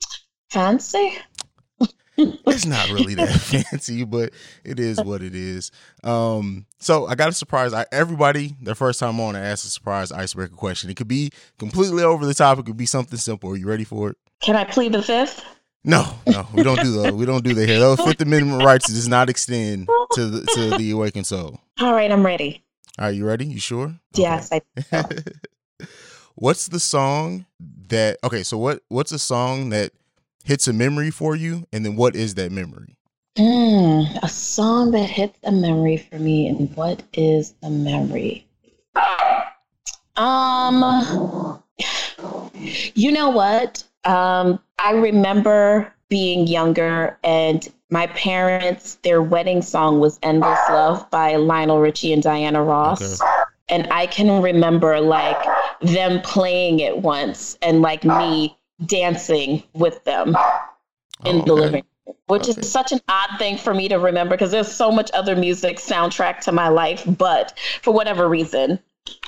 Fancy 0.50 1.18
it's 2.18 2.66
not 2.66 2.90
really 2.90 3.14
that 3.14 3.28
fancy, 3.40 4.04
but 4.04 4.32
it 4.64 4.80
is 4.80 5.02
what 5.02 5.22
it 5.22 5.34
is. 5.34 5.70
Um, 6.02 6.66
so 6.78 7.06
I 7.06 7.14
got 7.14 7.28
a 7.28 7.32
surprise. 7.32 7.72
I, 7.72 7.86
everybody, 7.92 8.56
their 8.60 8.74
first 8.74 9.00
time 9.00 9.20
on, 9.20 9.36
I 9.36 9.40
asked 9.40 9.64
a 9.64 9.68
surprise 9.68 10.10
icebreaker 10.10 10.56
question. 10.56 10.90
It 10.90 10.96
could 10.96 11.08
be 11.08 11.30
completely 11.58 12.02
over 12.02 12.26
the 12.26 12.34
top. 12.34 12.58
It 12.58 12.66
could 12.66 12.76
be 12.76 12.86
something 12.86 13.18
simple. 13.18 13.50
Are 13.50 13.56
you 13.56 13.66
ready 13.66 13.84
for 13.84 14.10
it? 14.10 14.16
Can 14.40 14.56
I 14.56 14.64
plead 14.64 14.92
the 14.92 15.02
fifth? 15.02 15.44
No, 15.84 16.04
no, 16.26 16.46
we 16.52 16.62
don't 16.62 16.80
do 16.80 17.02
that. 17.02 17.14
We 17.14 17.24
don't 17.24 17.44
do 17.44 17.54
that 17.54 17.68
here. 17.68 17.78
Those 17.78 18.00
Fifth 18.00 18.20
Amendment 18.20 18.64
rights 18.64 18.88
does 18.88 19.08
not 19.08 19.30
extend 19.30 19.88
to 20.12 20.26
the 20.26 20.46
to 20.54 20.76
the 20.76 20.90
awakened 20.90 21.26
soul. 21.26 21.60
All 21.80 21.94
right, 21.94 22.10
I'm 22.10 22.26
ready. 22.26 22.64
Are 22.98 23.12
you 23.12 23.24
ready? 23.24 23.46
You 23.46 23.60
sure? 23.60 23.94
Yes, 24.14 24.52
okay. 24.52 24.64
I. 24.92 25.04
what's 26.34 26.66
the 26.66 26.80
song 26.80 27.46
that? 27.88 28.18
Okay, 28.24 28.42
so 28.42 28.58
what? 28.58 28.82
What's 28.88 29.12
a 29.12 29.18
song 29.18 29.70
that 29.70 29.92
hits 30.48 30.66
a 30.66 30.72
memory 30.72 31.10
for 31.10 31.36
you, 31.36 31.66
and 31.74 31.84
then 31.84 31.94
what 31.94 32.16
is 32.16 32.34
that 32.36 32.50
memory? 32.50 32.96
Mm, 33.36 34.18
a 34.22 34.28
song 34.30 34.92
that 34.92 35.04
hits 35.04 35.38
a 35.44 35.52
memory 35.52 35.98
for 35.98 36.18
me, 36.18 36.48
and 36.48 36.74
what 36.74 37.02
is 37.12 37.52
the 37.60 37.68
memory? 37.68 38.48
Um, 40.16 41.62
you 42.54 43.12
know 43.12 43.28
what? 43.28 43.84
Um, 44.04 44.58
I 44.78 44.92
remember 44.92 45.92
being 46.08 46.46
younger 46.46 47.18
and 47.22 47.68
my 47.90 48.06
parents, 48.08 48.94
their 49.02 49.22
wedding 49.22 49.60
song 49.60 50.00
was 50.00 50.18
Endless 50.22 50.58
Love 50.70 51.10
by 51.10 51.36
Lionel 51.36 51.78
Richie 51.78 52.14
and 52.14 52.22
Diana 52.22 52.62
Ross. 52.62 53.20
Okay. 53.20 53.30
And 53.68 53.86
I 53.92 54.06
can 54.06 54.42
remember 54.42 54.98
like 55.00 55.36
them 55.82 56.22
playing 56.22 56.80
it 56.80 56.98
once 56.98 57.58
and 57.60 57.82
like 57.82 58.02
me 58.02 58.58
dancing 58.86 59.62
with 59.72 60.02
them 60.04 60.28
in 60.28 60.34
oh, 61.36 61.38
okay. 61.38 61.44
the 61.46 61.54
living 61.54 61.84
room, 62.06 62.16
which 62.26 62.48
okay. 62.48 62.60
is 62.60 62.70
such 62.70 62.92
an 62.92 63.00
odd 63.08 63.38
thing 63.38 63.56
for 63.56 63.74
me 63.74 63.88
to 63.88 63.96
remember 63.96 64.34
because 64.34 64.50
there's 64.50 64.70
so 64.70 64.90
much 64.90 65.10
other 65.12 65.36
music 65.36 65.78
soundtrack 65.78 66.40
to 66.40 66.52
my 66.52 66.68
life. 66.68 67.04
But 67.06 67.58
for 67.82 67.92
whatever 67.92 68.28
reason, 68.28 68.78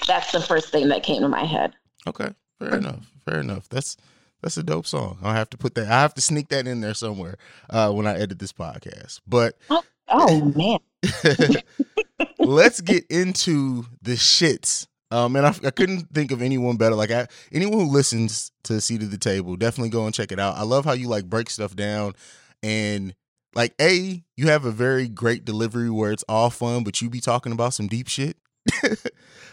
that's 0.07 0.33
the 0.33 0.41
first 0.41 0.71
thing 0.71 0.89
that 0.89 1.03
came 1.03 1.23
to 1.23 1.29
my 1.29 1.45
head. 1.45 1.75
Okay, 2.07 2.31
fair 2.59 2.77
enough. 2.77 3.11
Fair 3.25 3.41
enough. 3.41 3.69
That's 3.69 3.97
that's 4.43 4.57
a 4.57 4.63
dope 4.63 4.87
song. 4.87 5.19
I'll 5.23 5.35
have 5.35 5.51
to 5.51 5.59
put 5.59 5.75
that. 5.75 5.87
I 5.87 6.01
have 6.01 6.15
to 6.15 6.21
sneak 6.21 6.49
that 6.49 6.67
in 6.67 6.81
there 6.81 6.95
somewhere 6.95 7.37
uh, 7.69 7.93
when 7.93 8.07
I 8.07 8.19
edit 8.19 8.39
this 8.39 8.53
podcast. 8.53 9.21
But 9.27 9.57
oh, 9.69 9.83
oh 10.09 10.53
man, 10.57 10.79
let's 12.39 12.81
get 12.81 13.05
into 13.11 13.85
the 14.03 14.13
shits 14.13 14.87
um, 15.11 15.37
and 15.37 15.47
I, 15.47 15.55
I, 15.65 15.71
couldn't 15.71 16.13
think 16.15 16.31
of 16.31 16.43
anyone 16.43 16.77
better. 16.77 16.95
Like 16.95 17.11
I, 17.11 17.27
anyone 17.53 17.81
who 17.81 17.87
listens 17.87 18.53
to 18.65 18.81
seat 18.81 19.03
of 19.03 19.11
the 19.11 19.19
table, 19.19 19.57
definitely 19.57 19.91
go 19.91 20.07
and 20.07 20.15
check 20.15 20.33
it 20.33 20.39
out. 20.39 20.57
I 20.57 20.63
love 20.63 20.85
how 20.85 20.93
you 20.93 21.09
like 21.09 21.25
break 21.25 21.51
stuff 21.51 21.75
down, 21.75 22.15
and 22.63 23.15
like 23.55 23.75
a 23.81 24.23
you 24.37 24.49
have 24.49 24.65
a 24.65 24.71
very 24.71 25.09
great 25.09 25.45
delivery 25.45 25.91
where 25.91 26.13
it's 26.13 26.25
all 26.29 26.51
fun, 26.51 26.85
but 26.85 27.01
you 27.01 27.11
be 27.11 27.21
talking 27.21 27.53
about 27.53 27.75
some 27.75 27.89
deep 27.89 28.09
shit. 28.09 28.37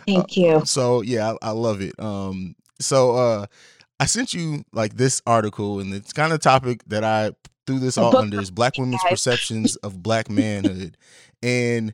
Thank 0.05 0.37
you. 0.37 0.57
Uh, 0.57 0.65
so 0.65 1.01
yeah, 1.01 1.33
I, 1.41 1.49
I, 1.49 1.51
love 1.51 1.81
it. 1.81 1.99
Um, 1.99 2.55
so 2.79 3.15
uh, 3.15 3.45
I 3.99 4.05
sent 4.05 4.33
you 4.33 4.63
like 4.71 4.95
this 4.95 5.21
article, 5.25 5.79
and 5.79 5.93
it's 5.93 6.13
kind 6.13 6.33
of 6.33 6.39
topic 6.39 6.83
that 6.87 7.03
I 7.03 7.31
threw 7.65 7.79
this 7.79 7.97
all 7.97 8.15
under 8.15 8.39
is 8.39 8.51
Black 8.51 8.77
Women's 8.77 9.03
Perceptions 9.09 9.75
of 9.77 10.01
Black 10.01 10.29
Manhood. 10.29 10.97
And 11.41 11.93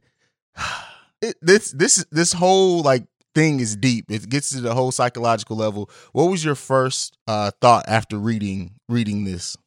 it, 1.21 1.35
this 1.41 1.71
this 1.71 2.05
this 2.11 2.33
whole 2.33 2.81
like 2.81 3.05
thing 3.35 3.59
is 3.59 3.75
deep. 3.75 4.05
It 4.09 4.29
gets 4.29 4.49
to 4.49 4.61
the 4.61 4.73
whole 4.73 4.91
psychological 4.91 5.57
level. 5.57 5.89
What 6.11 6.25
was 6.25 6.43
your 6.43 6.55
first 6.55 7.17
uh, 7.27 7.51
thought 7.61 7.85
after 7.87 8.17
reading 8.17 8.75
reading 8.87 9.23
this? 9.23 9.57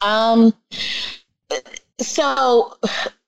Um 0.00 0.54
so 2.00 2.74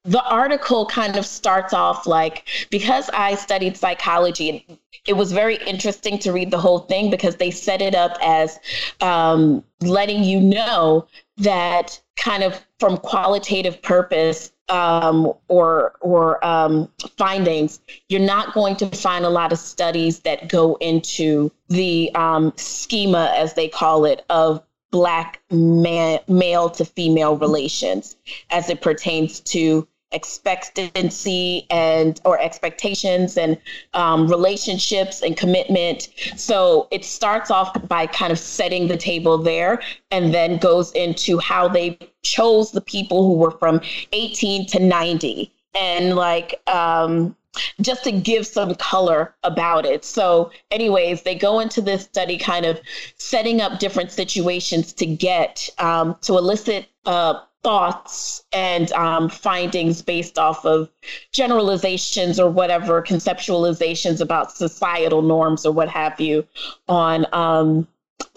the 0.05 0.23
article 0.25 0.87
kind 0.87 1.17
of 1.17 1.25
starts 1.25 1.73
off 1.73 2.07
like 2.07 2.49
because 2.71 3.09
I 3.11 3.35
studied 3.35 3.77
psychology, 3.77 4.67
it 5.07 5.15
was 5.15 5.33
very 5.33 5.57
interesting 5.67 6.19
to 6.21 6.33
read 6.33 6.51
the 6.51 6.59
whole 6.59 6.81
thing 6.81 7.11
because 7.11 7.37
they 7.37 7.51
set 7.51 7.83
it 7.83 7.95
up 7.95 8.17
as 8.23 8.59
um, 9.01 9.65
letting 9.81 10.25
you 10.25 10.41
know 10.41 11.07
that 11.39 12.01
kind 12.17 12.43
of 12.43 12.65
from 12.79 12.97
qualitative 12.99 13.81
purpose 13.83 14.52
um, 14.69 15.33
or 15.49 15.95
or 16.01 16.45
um, 16.45 16.89
findings, 17.17 17.81
you're 18.09 18.21
not 18.21 18.55
going 18.55 18.77
to 18.77 18.87
find 18.89 19.25
a 19.25 19.31
lot 19.31 19.53
of 19.53 19.59
studies 19.59 20.21
that 20.21 20.49
go 20.49 20.77
into 20.81 21.51
the 21.69 22.15
um, 22.15 22.53
schema, 22.57 23.33
as 23.37 23.55
they 23.55 23.69
call 23.69 24.05
it, 24.05 24.25
of 24.31 24.63
black 24.91 25.41
man, 25.51 26.21
male 26.29 26.69
to 26.71 26.85
female 26.85 27.37
relations 27.37 28.17
as 28.51 28.69
it 28.69 28.83
pertains 28.83 29.41
to 29.41 29.89
expectancy 30.13 31.67
and 31.71 32.21
or 32.25 32.41
expectations 32.41 33.37
and 33.37 33.59
um, 33.95 34.29
relationships 34.29 35.23
and 35.23 35.37
commitment 35.37 36.09
so 36.37 36.89
it 36.91 37.05
starts 37.05 37.51
off 37.51 37.73
by 37.89 38.07
kind 38.07 38.33
of 38.33 38.39
setting 38.39 38.89
the 38.89 38.97
table 38.97 39.39
there 39.39 39.81
and 40.11 40.33
then 40.35 40.59
goes 40.59 40.93
into 40.93 41.39
how 41.39 41.69
they 41.69 41.99
chose 42.23 42.73
the 42.73 42.81
people 42.81 43.27
who 43.27 43.35
were 43.35 43.51
from 43.53 43.81
18 44.13 44.67
to 44.67 44.79
90 44.79 45.53
and 45.75 46.15
like 46.17 46.61
um, 46.69 47.35
just 47.81 48.05
to 48.05 48.13
give 48.13 48.47
some 48.47 48.75
color 48.77 49.35
about 49.43 49.85
it. 49.85 50.05
So, 50.05 50.51
anyways, 50.71 51.23
they 51.23 51.35
go 51.35 51.61
into 51.61 51.81
this 51.81 52.05
study 52.05 52.39
kind 52.39 52.65
of 52.65 52.81
setting 53.17 53.61
up 53.61 53.79
different 53.79 54.11
situations 54.11 54.93
to 54.95 55.07
get 55.07 55.69
um, 55.79 56.17
to 56.23 56.39
elicit 56.39 56.87
uh, 57.05 57.41
thoughts 57.63 58.45
and 58.53 58.91
um, 58.93 59.29
findings 59.29 60.03
based 60.03 60.39
off 60.39 60.65
of 60.65 60.91
generalizations 61.33 62.41
or 62.41 62.51
whatever 62.51 63.01
conceptualizations 63.03 64.21
about 64.21 64.53
societal 64.53 65.23
norms 65.23 65.65
or 65.65 65.73
what 65.73 65.89
have 65.89 66.21
you 66.21 66.47
on 66.89 67.27
um, 67.33 67.87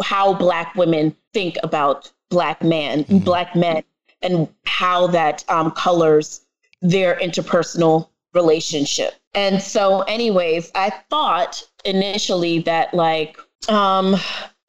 how 0.02 0.34
Black 0.34 0.76
women 0.76 1.16
think 1.34 1.58
about 1.64 2.12
Black 2.30 2.64
men, 2.64 3.04
mm-hmm. 3.04 3.20
Black 3.20 3.56
men, 3.56 3.84
and 4.22 4.48
how 4.66 5.08
that 5.08 5.44
um, 5.50 5.72
colors 5.72 6.42
their 6.82 7.16
interpersonal 7.16 8.10
relationship. 8.34 9.14
And 9.34 9.62
so, 9.62 10.02
anyways, 10.02 10.72
I 10.76 10.92
thought 11.10 11.64
initially 11.84 12.60
that 12.60 12.94
like 12.94 13.38
um, 13.70 14.16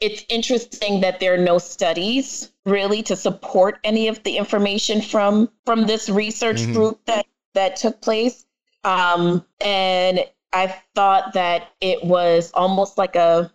it's 0.01 0.25
interesting 0.29 1.01
that 1.01 1.21
there 1.21 1.35
are 1.35 1.39
no 1.39 1.59
studies 1.59 2.51
really 2.65 3.03
to 3.03 3.17
support 3.17 3.79
any 3.85 4.09
of 4.09 4.23
the 4.25 4.37
information 4.37 5.01
from 5.01 5.51
from 5.65 5.87
this 5.87 6.09
research 6.09 6.59
mm-hmm. 6.59 6.73
group 6.75 7.01
that 7.07 7.27
that 7.55 7.77
took 7.77 8.01
place. 8.01 8.47
Um, 8.85 9.45
and 9.61 10.25
I 10.53 10.69
thought 10.95 11.33
that 11.33 11.69
it 11.81 12.05
was 12.05 12.51
almost 12.53 12.99
like 12.99 13.17
a 13.17 13.51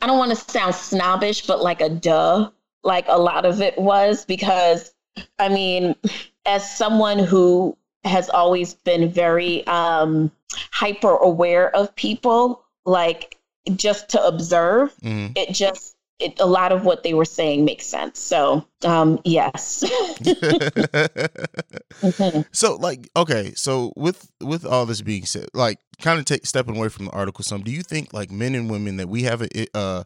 I 0.00 0.06
don't 0.06 0.18
want 0.18 0.30
to 0.30 0.52
sound 0.52 0.74
snobbish, 0.74 1.46
but 1.46 1.62
like 1.62 1.80
a 1.80 1.88
duh, 1.88 2.50
like 2.82 3.06
a 3.08 3.18
lot 3.18 3.44
of 3.44 3.60
it 3.60 3.78
was 3.78 4.24
because 4.24 4.92
I 5.38 5.48
mean, 5.48 5.94
as 6.44 6.76
someone 6.76 7.18
who 7.18 7.76
has 8.04 8.28
always 8.28 8.74
been 8.74 9.08
very 9.08 9.66
um, 9.66 10.30
hyper 10.72 11.16
aware 11.16 11.74
of 11.74 11.94
people, 11.94 12.64
like 12.84 13.33
just 13.76 14.08
to 14.10 14.24
observe, 14.24 14.94
mm. 15.02 15.36
it 15.36 15.54
just 15.54 15.96
it, 16.20 16.38
a 16.38 16.46
lot 16.46 16.70
of 16.72 16.84
what 16.84 17.02
they 17.02 17.12
were 17.14 17.24
saying 17.24 17.64
makes 17.64 17.86
sense. 17.86 18.20
So, 18.20 18.64
um, 18.84 19.20
yes. 19.24 19.82
mm-hmm. 22.02 22.40
So, 22.52 22.76
like, 22.76 23.08
okay, 23.16 23.52
so 23.56 23.92
with 23.96 24.30
with 24.40 24.64
all 24.64 24.86
this 24.86 25.00
being 25.00 25.26
said, 25.26 25.48
like, 25.54 25.80
kind 26.00 26.18
of 26.18 26.24
take 26.24 26.46
stepping 26.46 26.76
away 26.76 26.88
from 26.88 27.06
the 27.06 27.10
article, 27.12 27.42
some. 27.44 27.62
Do 27.62 27.72
you 27.72 27.82
think 27.82 28.12
like 28.12 28.30
men 28.30 28.54
and 28.54 28.70
women 28.70 28.96
that 28.98 29.08
we 29.08 29.24
have 29.24 29.42
a 29.42 29.76
uh, 29.76 30.04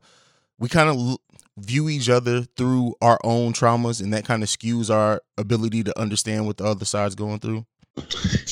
we 0.58 0.68
kind 0.68 0.88
of 0.88 0.96
l- 0.96 1.20
view 1.58 1.88
each 1.88 2.08
other 2.08 2.42
through 2.42 2.94
our 3.02 3.20
own 3.22 3.52
traumas, 3.52 4.02
and 4.02 4.12
that 4.14 4.24
kind 4.24 4.42
of 4.42 4.48
skews 4.48 4.92
our 4.92 5.20
ability 5.36 5.84
to 5.84 6.00
understand 6.00 6.46
what 6.46 6.56
the 6.56 6.64
other 6.64 6.86
side's 6.86 7.14
going 7.14 7.38
through? 7.38 7.66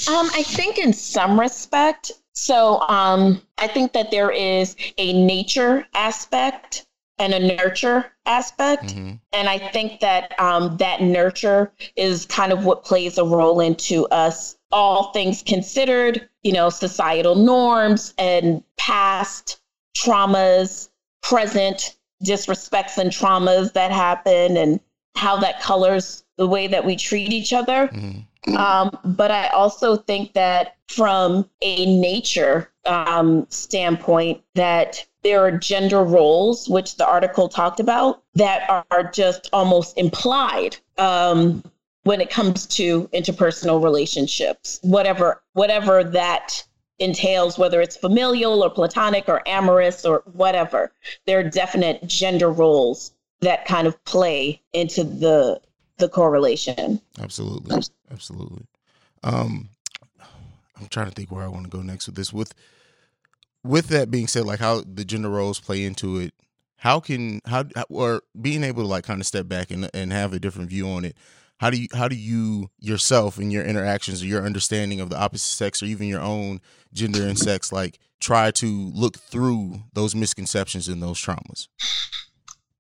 Um, 0.09 0.29
I 0.35 0.43
think 0.45 0.79
in 0.79 0.93
some 0.93 1.39
respect. 1.41 2.13
So 2.37 2.81
um, 2.83 3.41
I 3.57 3.67
think 3.67 3.95
that 3.95 4.11
there 4.11 4.31
is 4.31 4.77
a 4.99 5.13
nature 5.25 5.87
aspect 5.95 6.87
and 7.19 7.33
a 7.33 7.57
nurture 7.57 8.13
aspect. 8.27 8.89
Mm-hmm. 8.89 9.15
And 9.33 9.49
I 9.49 9.59
think 9.59 10.01
that 10.01 10.39
um, 10.39 10.77
that 10.77 11.01
nurture 11.01 11.73
is 11.97 12.27
kind 12.27 12.53
of 12.53 12.67
what 12.67 12.85
plays 12.85 13.17
a 13.17 13.25
role 13.25 13.61
into 13.61 14.07
us, 14.09 14.59
all 14.71 15.13
things 15.13 15.43
considered, 15.43 16.29
you 16.43 16.53
know, 16.53 16.69
societal 16.69 17.37
norms 17.37 18.13
and 18.19 18.63
past 18.77 19.59
traumas, 19.97 20.91
present 21.23 21.97
disrespects 22.23 22.99
and 22.99 23.11
traumas 23.11 23.73
that 23.73 23.93
happen, 23.93 24.59
and 24.59 24.79
how 25.17 25.39
that 25.39 25.63
colors 25.63 26.23
the 26.37 26.47
way 26.47 26.67
that 26.67 26.85
we 26.85 26.97
treat 26.97 27.33
each 27.33 27.55
other. 27.55 27.89
Mm-hmm. 27.89 28.21
Um, 28.55 28.97
but 29.05 29.31
I 29.31 29.49
also 29.49 29.97
think 29.97 30.33
that 30.35 30.77
from 30.89 31.49
a 31.63 32.01
nature 32.01 32.71
um, 32.85 33.47
standpoint, 33.51 34.43
that 34.55 35.05
there 35.23 35.45
are 35.45 35.51
gender 35.51 36.05
roles, 36.05 36.69
which 36.69 36.97
the 36.97 37.07
article 37.07 37.49
talked 37.49 37.81
about, 37.81 38.23
that 38.35 38.87
are 38.91 39.11
just 39.11 39.49
almost 39.53 39.99
implied 39.99 40.77
um, 40.99 41.65
when 42.05 42.21
it 42.21 42.31
comes 42.31 42.67
to 42.67 43.09
interpersonal 43.13 43.83
relationships, 43.83 44.79
whatever 44.83 45.43
whatever 45.55 46.05
that 46.05 46.63
entails, 46.99 47.59
whether 47.59 47.81
it's 47.81 47.97
familial 47.97 48.63
or 48.63 48.71
platonic 48.71 49.29
or 49.29 49.43
amorous 49.47 50.05
or 50.05 50.23
whatever. 50.33 50.93
There 51.27 51.41
are 51.41 51.51
definite 51.51 52.07
gender 52.07 52.51
roles 52.51 53.13
that 53.41 53.67
kind 53.67 53.87
of 53.87 54.03
play 54.05 54.63
into 54.73 55.05
the 55.05 55.61
the 55.99 56.09
correlation. 56.09 57.01
Absolutely. 57.21 57.83
Absolutely. 58.11 58.67
Um 59.23 59.71
I'm 60.79 60.89
trying 60.89 61.07
to 61.07 61.13
think 61.13 61.31
where 61.31 61.45
I 61.45 61.49
want 61.49 61.65
to 61.65 61.71
go 61.71 61.83
next 61.83 62.07
with 62.07 62.17
this. 62.17 62.33
With 62.33 62.53
with 63.65 63.89
that 63.89 64.11
being 64.11 64.27
said, 64.27 64.45
like 64.45 64.61
how 64.61 64.83
the 64.83 65.05
gender 65.05 65.29
roles 65.29 65.59
play 65.59 65.85
into 65.85 66.19
it, 66.19 66.35
how 66.77 67.01
can 67.01 67.41
how 67.47 67.65
or 67.89 68.23
being 68.41 68.63
able 68.63 68.83
to 68.83 68.89
like 68.89 69.05
kind 69.05 69.21
of 69.21 69.27
step 69.27 69.49
back 69.49 69.71
and 69.71 69.91
and 69.95 70.13
have 70.13 70.33
a 70.33 70.39
different 70.39 70.71
view 70.71 70.89
on 70.89 71.05
it. 71.05 71.17
How 71.59 71.71
do 71.71 71.81
you 71.81 71.89
how 71.95 72.09
do 72.09 72.17
you 72.17 72.71
yourself 72.79 73.39
and 73.39 73.53
your 73.53 73.65
interactions 73.65 74.23
or 74.23 74.27
your 74.27 74.45
understanding 74.45 75.01
of 75.01 75.09
the 75.09 75.19
opposite 75.19 75.57
sex 75.57 75.83
or 75.83 75.87
even 75.87 76.07
your 76.07 76.21
own 76.21 76.61
gender 76.93 77.27
and 77.27 77.39
sex 77.39 77.73
like 77.73 77.99
try 78.21 78.51
to 78.51 78.91
look 78.95 79.19
through 79.19 79.81
those 79.95 80.15
misconceptions 80.15 80.89
and 80.89 81.03
those 81.03 81.19
traumas? 81.19 81.69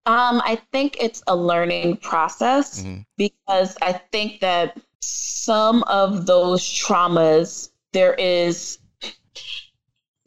Um, 0.06 0.40
I 0.44 0.60
think 0.72 0.96
it's 1.00 1.22
a 1.26 1.34
learning 1.34 1.96
process 1.96 2.80
mm-hmm. 2.80 3.00
because 3.16 3.76
I 3.82 3.92
think 3.92 4.40
that 4.40 4.78
some 5.00 5.82
of 5.84 6.26
those 6.26 6.62
traumas, 6.62 7.70
there 7.92 8.14
is. 8.14 8.78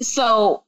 So 0.02 0.64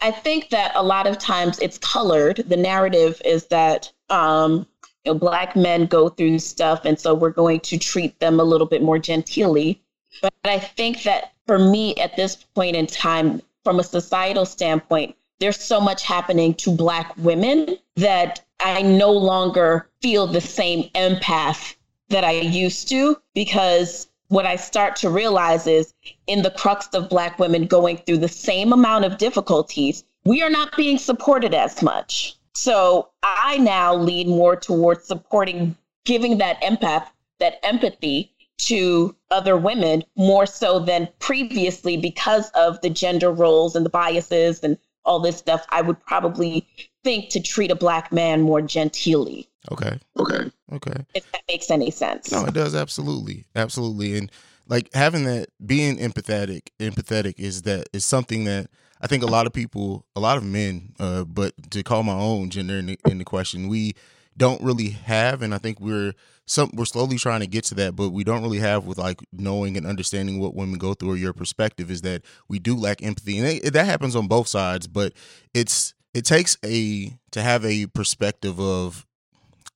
I 0.00 0.10
think 0.10 0.48
that 0.50 0.72
a 0.74 0.82
lot 0.82 1.06
of 1.06 1.18
times 1.18 1.58
it's 1.58 1.78
colored. 1.78 2.44
The 2.46 2.56
narrative 2.56 3.20
is 3.24 3.46
that 3.46 3.92
um, 4.08 4.66
you 5.04 5.12
know, 5.12 5.18
black 5.18 5.54
men 5.54 5.86
go 5.86 6.08
through 6.08 6.38
stuff, 6.38 6.84
and 6.84 6.98
so 6.98 7.14
we're 7.14 7.30
going 7.30 7.60
to 7.60 7.78
treat 7.78 8.18
them 8.20 8.40
a 8.40 8.44
little 8.44 8.66
bit 8.66 8.82
more 8.82 8.98
genteelly. 8.98 9.78
But 10.22 10.32
I 10.44 10.58
think 10.58 11.02
that 11.02 11.32
for 11.46 11.58
me 11.58 11.94
at 11.96 12.16
this 12.16 12.36
point 12.36 12.74
in 12.74 12.86
time, 12.86 13.42
from 13.64 13.80
a 13.80 13.84
societal 13.84 14.46
standpoint, 14.46 15.14
there's 15.40 15.60
so 15.60 15.80
much 15.80 16.02
happening 16.02 16.54
to 16.54 16.70
black 16.70 17.14
women 17.18 17.76
that 17.96 18.42
I 18.60 18.82
no 18.82 19.12
longer 19.12 19.88
feel 20.00 20.26
the 20.26 20.40
same 20.40 20.90
empath 20.94 21.76
that 22.08 22.24
I 22.24 22.32
used 22.32 22.88
to 22.88 23.20
because 23.34 24.08
what 24.28 24.46
I 24.46 24.56
start 24.56 24.96
to 24.96 25.10
realize 25.10 25.66
is 25.66 25.94
in 26.26 26.42
the 26.42 26.50
crux 26.50 26.88
of 26.88 27.08
Black 27.08 27.38
women 27.38 27.66
going 27.66 27.98
through 27.98 28.18
the 28.18 28.28
same 28.28 28.72
amount 28.72 29.04
of 29.04 29.18
difficulties, 29.18 30.04
we 30.24 30.42
are 30.42 30.50
not 30.50 30.76
being 30.76 30.98
supported 30.98 31.54
as 31.54 31.82
much. 31.82 32.36
So 32.54 33.10
I 33.22 33.58
now 33.58 33.94
lean 33.94 34.28
more 34.28 34.56
towards 34.56 35.06
supporting, 35.06 35.76
giving 36.04 36.38
that 36.38 36.60
empath, 36.62 37.06
that 37.38 37.60
empathy 37.62 38.32
to 38.58 39.14
other 39.30 39.56
women 39.56 40.02
more 40.16 40.46
so 40.46 40.80
than 40.80 41.08
previously 41.18 41.96
because 41.96 42.50
of 42.50 42.80
the 42.80 42.90
gender 42.90 43.30
roles 43.30 43.76
and 43.76 43.84
the 43.84 43.90
biases 43.90 44.64
and 44.64 44.78
all 45.04 45.20
this 45.20 45.36
stuff. 45.36 45.66
I 45.68 45.82
would 45.82 46.04
probably 46.04 46.66
think 47.06 47.30
to 47.30 47.40
treat 47.40 47.70
a 47.70 47.76
black 47.76 48.10
man 48.10 48.42
more 48.42 48.60
genteelly. 48.60 49.46
Okay. 49.70 50.00
Okay. 50.18 50.50
Okay. 50.72 51.04
If 51.14 51.30
that 51.30 51.42
makes 51.48 51.70
any 51.70 51.92
sense. 51.92 52.32
No, 52.32 52.44
it 52.44 52.52
does 52.52 52.74
absolutely, 52.74 53.44
absolutely, 53.54 54.18
and 54.18 54.32
like 54.66 54.92
having 54.92 55.24
that 55.24 55.48
being 55.64 55.98
empathetic, 55.98 56.70
empathetic 56.80 57.34
is 57.38 57.62
that 57.62 57.88
is 57.92 58.04
something 58.04 58.44
that 58.44 58.68
I 59.00 59.06
think 59.06 59.22
a 59.22 59.26
lot 59.26 59.46
of 59.46 59.52
people, 59.52 60.04
a 60.16 60.20
lot 60.20 60.36
of 60.36 60.42
men, 60.42 60.94
uh, 60.98 61.22
but 61.22 61.54
to 61.70 61.84
call 61.84 62.02
my 62.02 62.14
own 62.14 62.50
gender 62.50 62.74
in 62.74 62.86
the, 62.86 62.98
in 63.08 63.18
the 63.18 63.24
question, 63.24 63.68
we 63.68 63.94
don't 64.36 64.60
really 64.60 64.90
have, 64.90 65.42
and 65.42 65.54
I 65.54 65.58
think 65.58 65.78
we're 65.78 66.12
some 66.46 66.70
we're 66.74 66.84
slowly 66.84 67.18
trying 67.18 67.40
to 67.40 67.46
get 67.46 67.64
to 67.64 67.74
that, 67.76 67.94
but 67.94 68.10
we 68.10 68.24
don't 68.24 68.42
really 68.42 68.58
have 68.58 68.86
with 68.86 68.98
like 68.98 69.20
knowing 69.32 69.76
and 69.76 69.86
understanding 69.86 70.40
what 70.40 70.54
women 70.54 70.78
go 70.78 70.94
through. 70.94 71.12
Or 71.12 71.16
your 71.16 71.32
perspective 71.32 71.90
is 71.90 72.02
that 72.02 72.22
we 72.48 72.58
do 72.58 72.76
lack 72.76 73.02
empathy, 73.02 73.38
and 73.38 73.46
it, 73.46 73.72
that 73.72 73.86
happens 73.86 74.16
on 74.16 74.26
both 74.26 74.48
sides. 74.48 74.88
But 74.88 75.12
it's 75.54 75.94
it 76.16 76.24
takes 76.24 76.56
a 76.64 77.14
to 77.30 77.42
have 77.42 77.62
a 77.66 77.86
perspective 77.88 78.58
of 78.58 79.06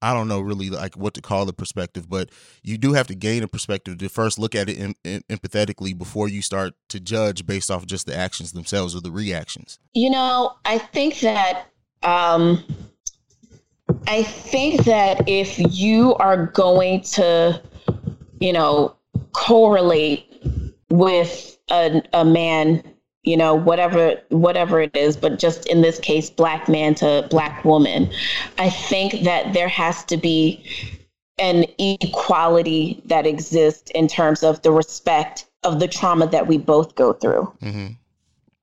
I 0.01 0.14
don't 0.14 0.26
know 0.26 0.41
really 0.41 0.70
like 0.70 0.97
what 0.97 1.12
to 1.14 1.20
call 1.20 1.45
the 1.45 1.53
perspective, 1.53 2.09
but 2.09 2.30
you 2.62 2.78
do 2.78 2.95
have 2.95 3.07
to 3.09 3.14
gain 3.14 3.43
a 3.43 3.49
perspective 3.49 3.99
to 3.99 4.09
first 4.09 4.38
look 4.38 4.55
at 4.55 4.70
it 4.70 4.80
em- 4.80 4.95
em- 5.05 5.20
empathetically 5.28 5.97
before 5.97 6.28
you 6.28 6.41
start 6.41 6.72
to 6.88 6.99
judge 6.99 7.45
based 7.47 7.70
off 7.70 7.84
just 7.84 8.07
the 8.07 8.16
actions 8.16 8.53
themselves 8.53 8.97
or 8.97 9.03
the 9.03 9.11
reactions. 9.11 9.78
You 9.93 10.09
know, 10.09 10.55
I 10.64 10.78
think 10.78 11.20
that 11.20 11.66
um, 12.03 12.64
I 14.07 14.22
think 14.22 14.84
that 14.86 15.28
if 15.28 15.59
you 15.59 16.14
are 16.14 16.47
going 16.47 17.03
to, 17.03 17.62
you 18.41 18.55
know, 18.55 18.97
correlate 19.32 20.24
with 20.88 21.59
a, 21.70 22.01
a 22.14 22.24
man, 22.24 22.82
you 23.23 23.37
know, 23.37 23.55
whatever 23.55 24.21
whatever 24.31 24.81
it 24.81 24.97
is, 24.97 25.16
but 25.16 25.39
just 25.39 25.66
in 25.66 25.83
this 25.83 25.99
case, 25.99 26.31
black 26.31 26.68
man 26.68 26.95
to 26.97 27.27
black 27.31 27.64
woman, 27.64 28.11
I 28.59 28.71
think 28.71 29.25
that 29.25 29.53
there 29.53 29.68
has 29.68 30.05
to 30.05 30.16
be 30.16 30.64
an 31.39 31.64
equality 31.79 33.03
that 33.07 33.27
exists 33.27 33.91
in 33.95 34.09
terms 34.09 34.43
of 34.43 34.62
the 34.62 34.73
respect 34.73 35.47
of 35.64 35.81
the 35.81 35.89
trauma 35.89 36.27
that 36.29 36.47
we 36.47 36.59
both 36.59 36.95
go 36.95 37.12
through. 37.12 37.53
Mm-hmm. 37.62 37.89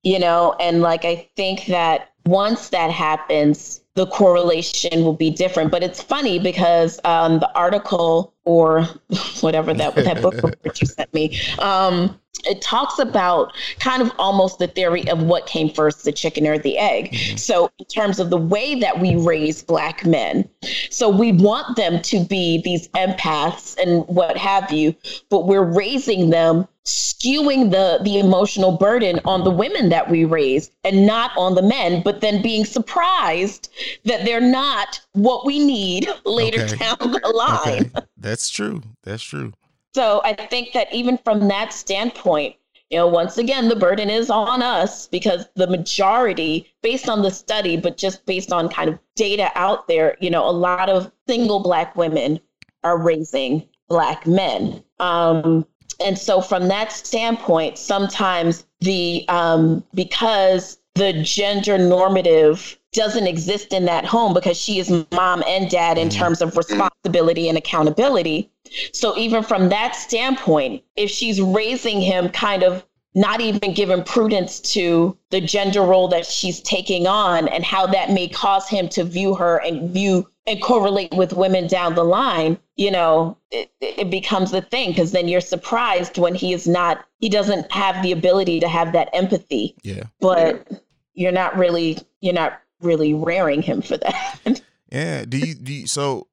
You 0.04 0.20
know, 0.20 0.56
and 0.60 0.82
like 0.82 1.06
I 1.06 1.28
think 1.36 1.66
that 1.68 2.12
once 2.26 2.70
that 2.70 2.92
happens, 2.92 3.82
the 3.96 4.08
correlation 4.08 5.04
will 5.04 5.14
be 5.14 5.30
different. 5.30 5.72
But 5.72 5.84
it's 5.84 6.02
funny 6.02 6.40
because 6.40 7.00
um, 7.04 7.40
the 7.40 7.52
article 7.56 8.34
or 8.48 8.84
whatever 9.42 9.74
that 9.74 9.94
that 9.96 10.22
book 10.22 10.34
report 10.44 10.82
you 10.82 10.88
sent 10.88 11.14
me, 11.14 11.40
um, 11.60 12.18
it 12.46 12.62
talks 12.62 13.00
about 13.00 13.54
kind 13.80 14.02
of 14.02 14.12
almost 14.18 14.60
the 14.60 14.68
theory 14.68 15.08
of 15.10 15.22
what 15.24 15.46
came 15.48 15.70
first, 15.70 16.04
the 16.04 16.12
chicken 16.12 16.48
or 16.48 16.58
the 16.58 16.78
egg. 16.78 17.12
Mm-hmm. 17.12 17.38
So 17.38 17.70
in 17.78 17.86
terms 17.86 18.20
of 18.20 18.30
the 18.30 18.38
way 18.38 18.80
that 18.80 19.00
we 19.00 19.16
raise 19.16 19.64
black 19.64 20.06
men, 20.06 20.48
so 20.90 21.10
we 21.10 21.32
want 21.32 21.76
them 21.76 22.02
to 22.04 22.24
be 22.24 22.62
these 22.64 22.88
empaths 22.90 23.78
and 23.78 24.08
what 24.08 24.38
have 24.38 24.72
you, 24.72 24.96
but 25.30 25.48
we're 25.48 25.64
raising 25.64 26.30
them 26.30 26.68
skewing 26.86 27.70
the 27.70 28.00
the 28.04 28.18
emotional 28.18 28.78
burden 28.78 29.20
on 29.26 29.44
the 29.44 29.52
women 29.52 29.90
that 29.90 30.10
we 30.10 30.24
raise 30.24 30.72
and 30.86 31.06
not 31.06 31.32
on 31.36 31.54
the 31.54 31.62
men 31.62 32.02
but 32.02 32.22
then 32.22 32.42
being 32.42 32.64
surprised 32.64 33.70
that 34.06 34.24
they're 34.24 34.40
not 34.40 35.02
what 35.12 35.46
we 35.46 35.60
need 35.60 36.08
later 36.24 36.62
okay. 36.62 36.78
down 36.78 36.98
the 37.00 37.32
line 37.36 37.92
okay. 37.94 38.08
that's 38.28 38.50
true. 38.50 38.82
That's 39.04 39.24
true. 39.24 39.54
So 39.96 40.22
i 40.24 40.34
think 40.34 40.74
that 40.74 40.94
even 40.94 41.18
from 41.18 41.48
that 41.48 41.74
standpoint 41.74 42.56
you 42.92 42.98
know 42.98 43.08
once 43.08 43.40
again 43.40 43.68
the 43.68 43.76
burden 43.76 44.12
is 44.12 44.30
on 44.30 44.62
us 44.62 45.08
because 45.08 45.46
the 45.56 45.66
majority 45.66 46.72
based 46.84 47.10
on 47.10 47.24
the 47.24 47.32
study 47.32 47.78
but 47.78 47.98
just 47.98 48.24
based 48.28 48.52
on 48.52 48.70
kind 48.70 48.90
of 48.92 49.00
data 49.16 49.50
out 49.56 49.88
there 49.88 50.16
you 50.20 50.30
know 50.30 50.48
a 50.48 50.52
lot 50.52 50.88
of 50.88 51.12
single 51.28 51.64
black 51.64 51.96
women 51.96 52.40
are 52.84 52.98
raising 52.98 53.68
black 53.88 54.26
men. 54.28 54.84
Um, 55.00 55.66
and 56.00 56.18
so, 56.18 56.42
from 56.42 56.68
that 56.68 56.92
standpoint, 56.92 57.78
sometimes 57.78 58.66
the 58.82 59.26
um, 59.30 59.84
because 59.94 60.78
the 60.96 61.14
gender 61.24 61.78
normative 61.78 62.78
doesn't 62.98 63.28
exist 63.28 63.72
in 63.72 63.86
that 63.86 64.04
home 64.04 64.34
because 64.34 64.58
she 64.58 64.80
is 64.80 64.90
mom 65.12 65.44
and 65.48 65.70
dad 65.70 65.98
in 65.98 66.10
mm-hmm. 66.10 66.20
terms 66.20 66.42
of 66.42 66.58
responsibility 66.58 67.48
and 67.48 67.58
accountability. 67.58 68.52
So, 68.92 69.16
even 69.18 69.44
from 69.44 69.70
that 69.70 69.96
standpoint, 69.96 70.84
if 70.96 71.10
she's 71.10 71.40
raising 71.40 72.02
him 72.02 72.30
kind 72.30 72.64
of 72.64 72.84
not 73.16 73.40
even 73.40 73.74
giving 73.74 74.04
prudence 74.04 74.60
to 74.60 75.18
the 75.32 75.42
gender 75.42 75.82
role 75.82 76.08
that 76.08 76.26
she's 76.26 76.60
taking 76.62 77.08
on 77.08 77.48
and 77.48 77.64
how 77.64 77.88
that 77.88 78.12
may 78.12 78.28
cause 78.28 78.68
him 78.68 78.90
to 78.90 79.04
view 79.04 79.34
her 79.36 79.58
and 79.58 79.90
view 79.92 80.28
and 80.46 80.62
correlate 80.62 81.14
with 81.14 81.34
women 81.34 81.68
down 81.68 81.96
the 81.96 82.04
line, 82.04 82.58
you 82.76 82.92
know, 82.92 83.38
it, 83.52 83.72
it 83.82 84.10
becomes 84.10 84.54
a 84.54 84.62
thing 84.62 84.90
because 84.90 85.12
then 85.12 85.28
you're 85.28 85.42
surprised 85.42 86.18
when 86.18 86.36
he 86.36 86.54
is 86.54 86.68
not, 86.68 87.06
he 87.20 87.28
doesn't 87.28 87.72
have 87.72 88.02
the 88.04 88.12
ability 88.12 88.60
to 88.60 88.68
have 88.68 88.94
that 88.94 89.10
empathy. 89.14 89.76
Yeah. 89.84 90.04
But 90.20 90.68
you're 91.14 91.32
not 91.32 91.58
really, 91.58 91.98
you're 92.22 92.34
not 92.34 92.62
really 92.82 93.14
raring 93.14 93.62
him 93.62 93.82
for 93.82 93.98
that. 93.98 94.62
yeah. 94.92 95.26
Do 95.26 95.38
you, 95.38 95.56
do 95.56 95.74
you, 95.74 95.88
so 95.88 96.28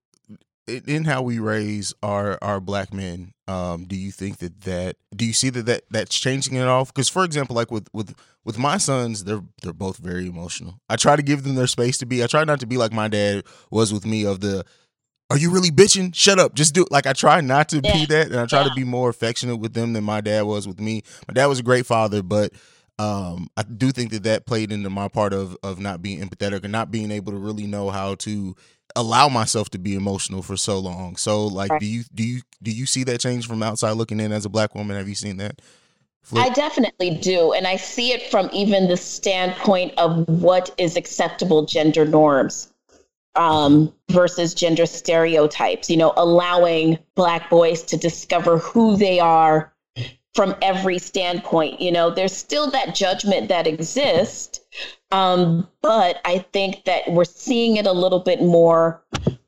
in 0.67 1.05
how 1.05 1.23
we 1.23 1.39
raise 1.39 1.93
our 2.03 2.39
our 2.43 2.59
black 2.59 2.93
men 2.93 3.33
um 3.49 3.85
do 3.85 3.97
you 3.97 4.11
think 4.11 4.39
that 4.39 4.63
that 4.63 4.97
do 5.15 5.27
you 5.27 5.33
see 5.33 5.51
that, 5.51 5.67
that 5.67 5.83
that's 5.91 6.19
changing 6.19 6.55
it 6.55 6.67
off 6.67 6.93
because 6.93 7.09
for 7.09 7.25
example 7.25 7.55
like 7.55 7.71
with 7.71 7.87
with 7.93 8.15
with 8.45 8.57
my 8.57 8.79
sons 8.79 9.25
they're 9.25 9.43
they're 9.63 9.75
both 9.75 9.99
very 9.99 10.27
emotional 10.27 10.81
i 10.89 10.97
try 10.97 11.17
to 11.17 11.23
give 11.23 11.43
them 11.43 11.55
their 11.55 11.67
space 11.67 11.99
to 11.99 12.07
be 12.07 12.25
i 12.25 12.27
try 12.27 12.45
not 12.45 12.61
to 12.61 12.67
be 12.67 12.79
like 12.79 12.93
my 12.93 13.09
dad 13.09 13.45
was 13.71 13.93
with 13.93 14.07
me 14.07 14.25
of 14.25 14.41
the 14.41 14.65
are 15.31 15.37
you 15.37 15.51
really 15.51 15.71
bitching 15.71 16.15
shut 16.15 16.39
up 16.39 16.55
just 16.55 16.75
do 16.75 16.83
it 16.83 16.91
like 16.91 17.07
i 17.07 17.13
try 17.13 17.43
not 17.43 17.69
to 17.69 17.81
yeah. 17.85 17.93
be 17.93 18.07
that 18.07 18.29
and 18.29 18.37
i 18.37 18.47
try 18.47 18.63
yeah. 18.63 18.69
to 18.69 18.75
be 18.75 18.85
more 18.85 19.11
affectionate 19.11 19.57
with 19.57 19.75
them 19.75 19.93
than 19.93 20.03
my 20.03 20.23
dad 20.23 20.43
was 20.43 20.67
with 20.67 20.81
me 20.81 21.03
my 21.29 21.35
dad 21.35 21.47
was 21.47 21.59
a 21.59 21.63
great 21.63 21.85
father 21.85 22.23
but 22.23 22.53
um, 22.99 23.49
I 23.57 23.63
do 23.63 23.91
think 23.91 24.13
that 24.13 24.23
that 24.23 24.47
played 24.47 24.71
into 24.71 24.91
my 24.91 25.09
part 25.09 25.33
of 25.33 25.57
of 25.63 25.81
not 25.81 26.03
being 26.03 26.21
empathetic 26.21 26.63
and 26.63 26.73
not 26.73 26.91
being 26.91 27.11
able 27.11 27.33
to 27.33 27.39
really 27.39 27.67
know 27.67 27.91
how 27.91 28.15
to 28.17 28.55
allow 28.95 29.29
myself 29.29 29.71
to 29.71 29.79
be 29.79 29.95
emotional 29.95 30.43
for 30.43 30.57
so 30.57 30.79
long. 30.79 31.17
So 31.17 31.47
like 31.47 31.71
right. 31.71 31.81
do 31.81 31.87
you 31.87 32.05
do 32.15 32.23
you 32.23 32.43
do 32.63 32.71
you 32.71 32.87
see 32.87 33.05
that 33.05 33.21
change 33.21 33.47
from 33.49 33.63
outside 33.63 33.93
looking 33.93 34.21
in 34.21 34.33
as 34.33 34.45
a 34.45 34.49
black 34.49 34.75
woman? 34.75 34.97
Have 34.97 35.09
you 35.09 35.15
seen 35.15 35.39
that? 35.39 35.61
Flip? 36.23 36.43
I 36.43 36.49
definitely 36.51 37.17
do. 37.19 37.53
And 37.53 37.67
I 37.67 37.77
see 37.77 38.13
it 38.13 38.31
from 38.31 38.49
even 38.53 38.89
the 38.89 38.97
standpoint 38.97 39.93
of 39.99 40.27
what 40.27 40.75
is 40.79 40.97
acceptable 40.97 41.67
gender 41.67 42.07
norms 42.07 42.73
um, 43.35 43.93
versus 44.11 44.55
gender 44.55 44.87
stereotypes, 44.87 45.91
you 45.91 45.99
know, 45.99 46.15
allowing 46.17 46.99
Black 47.15 47.51
boys 47.51 47.83
to 47.83 47.99
discover 47.99 48.57
who 48.59 48.97
they 48.97 49.21
are 49.21 49.74
from 50.35 50.55
every 50.63 50.99
standpoint. 50.99 51.81
You 51.81 51.93
know, 51.93 52.11
there's 52.11 52.37
still 52.37 52.71
that 52.71 52.95
judgment 52.95 53.49
that 53.49 53.67
exists, 53.67 54.61
um, 55.11 55.69
but 55.83 56.21
I 56.25 56.39
think 56.53 56.85
that 56.85 57.11
we're 57.11 57.25
seeing 57.25 57.77
it 57.77 57.87
a 57.87 57.93
little 57.93 58.21
bit 58.21 58.43
more 58.43 59.03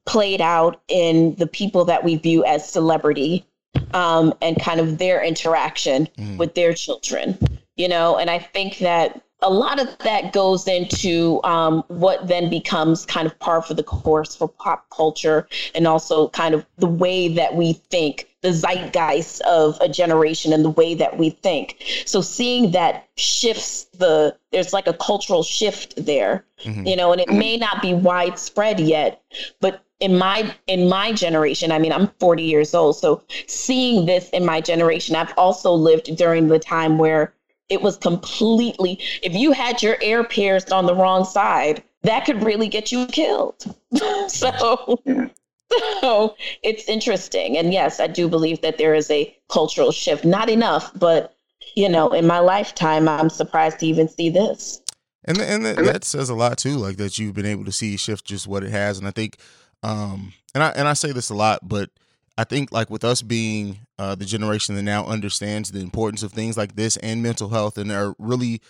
played 0.04 0.40
out 0.40 0.80
in 0.88 1.34
the 1.36 1.46
people 1.46 1.84
that 1.86 2.04
we 2.04 2.16
view 2.16 2.44
as 2.44 2.70
celebrity 2.70 3.44
um, 3.92 4.32
and 4.40 4.60
kind 4.60 4.80
of 4.80 4.98
their 4.98 5.22
interaction 5.22 6.08
mm. 6.16 6.38
with 6.38 6.54
their 6.54 6.72
children. 6.72 7.38
You 7.76 7.88
know, 7.88 8.16
and 8.16 8.30
I 8.30 8.38
think 8.38 8.78
that 8.78 9.22
a 9.46 9.50
lot 9.50 9.80
of 9.80 9.96
that 9.98 10.32
goes 10.32 10.66
into 10.66 11.40
um, 11.44 11.84
what 11.86 12.26
then 12.26 12.50
becomes 12.50 13.06
kind 13.06 13.26
of 13.26 13.38
par 13.38 13.62
for 13.62 13.74
the 13.74 13.82
course 13.82 14.34
for 14.34 14.48
pop 14.48 14.90
culture 14.90 15.46
and 15.74 15.86
also 15.86 16.28
kind 16.30 16.52
of 16.52 16.66
the 16.78 16.88
way 16.88 17.28
that 17.28 17.54
we 17.54 17.74
think 17.74 18.28
the 18.42 18.52
zeitgeist 18.52 19.40
of 19.42 19.78
a 19.80 19.88
generation 19.88 20.52
and 20.52 20.64
the 20.64 20.70
way 20.70 20.94
that 20.94 21.16
we 21.16 21.30
think. 21.30 21.82
So 22.06 22.20
seeing 22.20 22.72
that 22.72 23.08
shifts 23.16 23.84
the 23.84 24.36
there's 24.50 24.72
like 24.72 24.88
a 24.88 24.92
cultural 24.94 25.44
shift 25.44 25.94
there, 25.96 26.44
mm-hmm. 26.64 26.84
you 26.84 26.96
know, 26.96 27.12
and 27.12 27.20
it 27.20 27.28
may 27.28 27.56
not 27.56 27.80
be 27.80 27.94
widespread 27.94 28.80
yet, 28.80 29.22
but 29.60 29.80
in 30.00 30.18
my 30.18 30.52
in 30.66 30.88
my 30.88 31.12
generation, 31.12 31.70
I 31.70 31.78
mean, 31.78 31.92
I'm 31.92 32.08
40 32.18 32.42
years 32.42 32.74
old, 32.74 32.96
so 32.96 33.22
seeing 33.46 34.06
this 34.06 34.28
in 34.30 34.44
my 34.44 34.60
generation, 34.60 35.14
I've 35.14 35.32
also 35.38 35.72
lived 35.72 36.16
during 36.16 36.48
the 36.48 36.58
time 36.58 36.98
where 36.98 37.32
it 37.68 37.82
was 37.82 37.96
completely 37.96 39.00
if 39.22 39.34
you 39.34 39.52
had 39.52 39.82
your 39.82 39.96
ear 40.02 40.24
pierced 40.24 40.72
on 40.72 40.86
the 40.86 40.94
wrong 40.94 41.24
side, 41.24 41.82
that 42.02 42.24
could 42.24 42.42
really 42.42 42.68
get 42.68 42.92
you 42.92 43.06
killed. 43.06 43.74
so 44.28 45.00
so 46.00 46.36
it's 46.62 46.88
interesting. 46.88 47.56
And 47.56 47.72
yes, 47.72 47.98
I 48.00 48.06
do 48.06 48.28
believe 48.28 48.60
that 48.62 48.78
there 48.78 48.94
is 48.94 49.10
a 49.10 49.36
cultural 49.50 49.92
shift. 49.92 50.24
Not 50.24 50.48
enough, 50.48 50.92
but 50.98 51.34
you 51.74 51.88
know, 51.88 52.12
in 52.12 52.26
my 52.26 52.38
lifetime, 52.38 53.08
I'm 53.08 53.30
surprised 53.30 53.80
to 53.80 53.86
even 53.86 54.08
see 54.08 54.30
this. 54.30 54.80
And 55.24 55.38
and 55.38 55.64
that, 55.64 55.76
that 55.76 56.04
says 56.04 56.28
a 56.28 56.34
lot 56.34 56.58
too, 56.58 56.76
like 56.76 56.96
that 56.98 57.18
you've 57.18 57.34
been 57.34 57.46
able 57.46 57.64
to 57.64 57.72
see 57.72 57.96
shift 57.96 58.24
just 58.24 58.46
what 58.46 58.62
it 58.62 58.70
has. 58.70 58.98
And 58.98 59.08
I 59.08 59.10
think, 59.10 59.38
um, 59.82 60.32
and 60.54 60.62
I 60.62 60.70
and 60.70 60.86
I 60.86 60.92
say 60.92 61.12
this 61.12 61.30
a 61.30 61.34
lot, 61.34 61.60
but 61.62 61.90
I 62.38 62.44
think 62.44 62.70
like 62.72 62.90
with 62.90 63.04
us 63.04 63.22
being 63.22 63.78
uh, 63.98 64.14
the 64.14 64.24
generation 64.26 64.74
that 64.74 64.82
now 64.82 65.06
understands 65.06 65.70
the 65.70 65.80
importance 65.80 66.22
of 66.22 66.32
things 66.32 66.56
like 66.56 66.76
this 66.76 66.96
and 66.98 67.22
mental 67.22 67.48
health, 67.48 67.78
and 67.78 67.90
are 67.90 68.14
really 68.18 68.60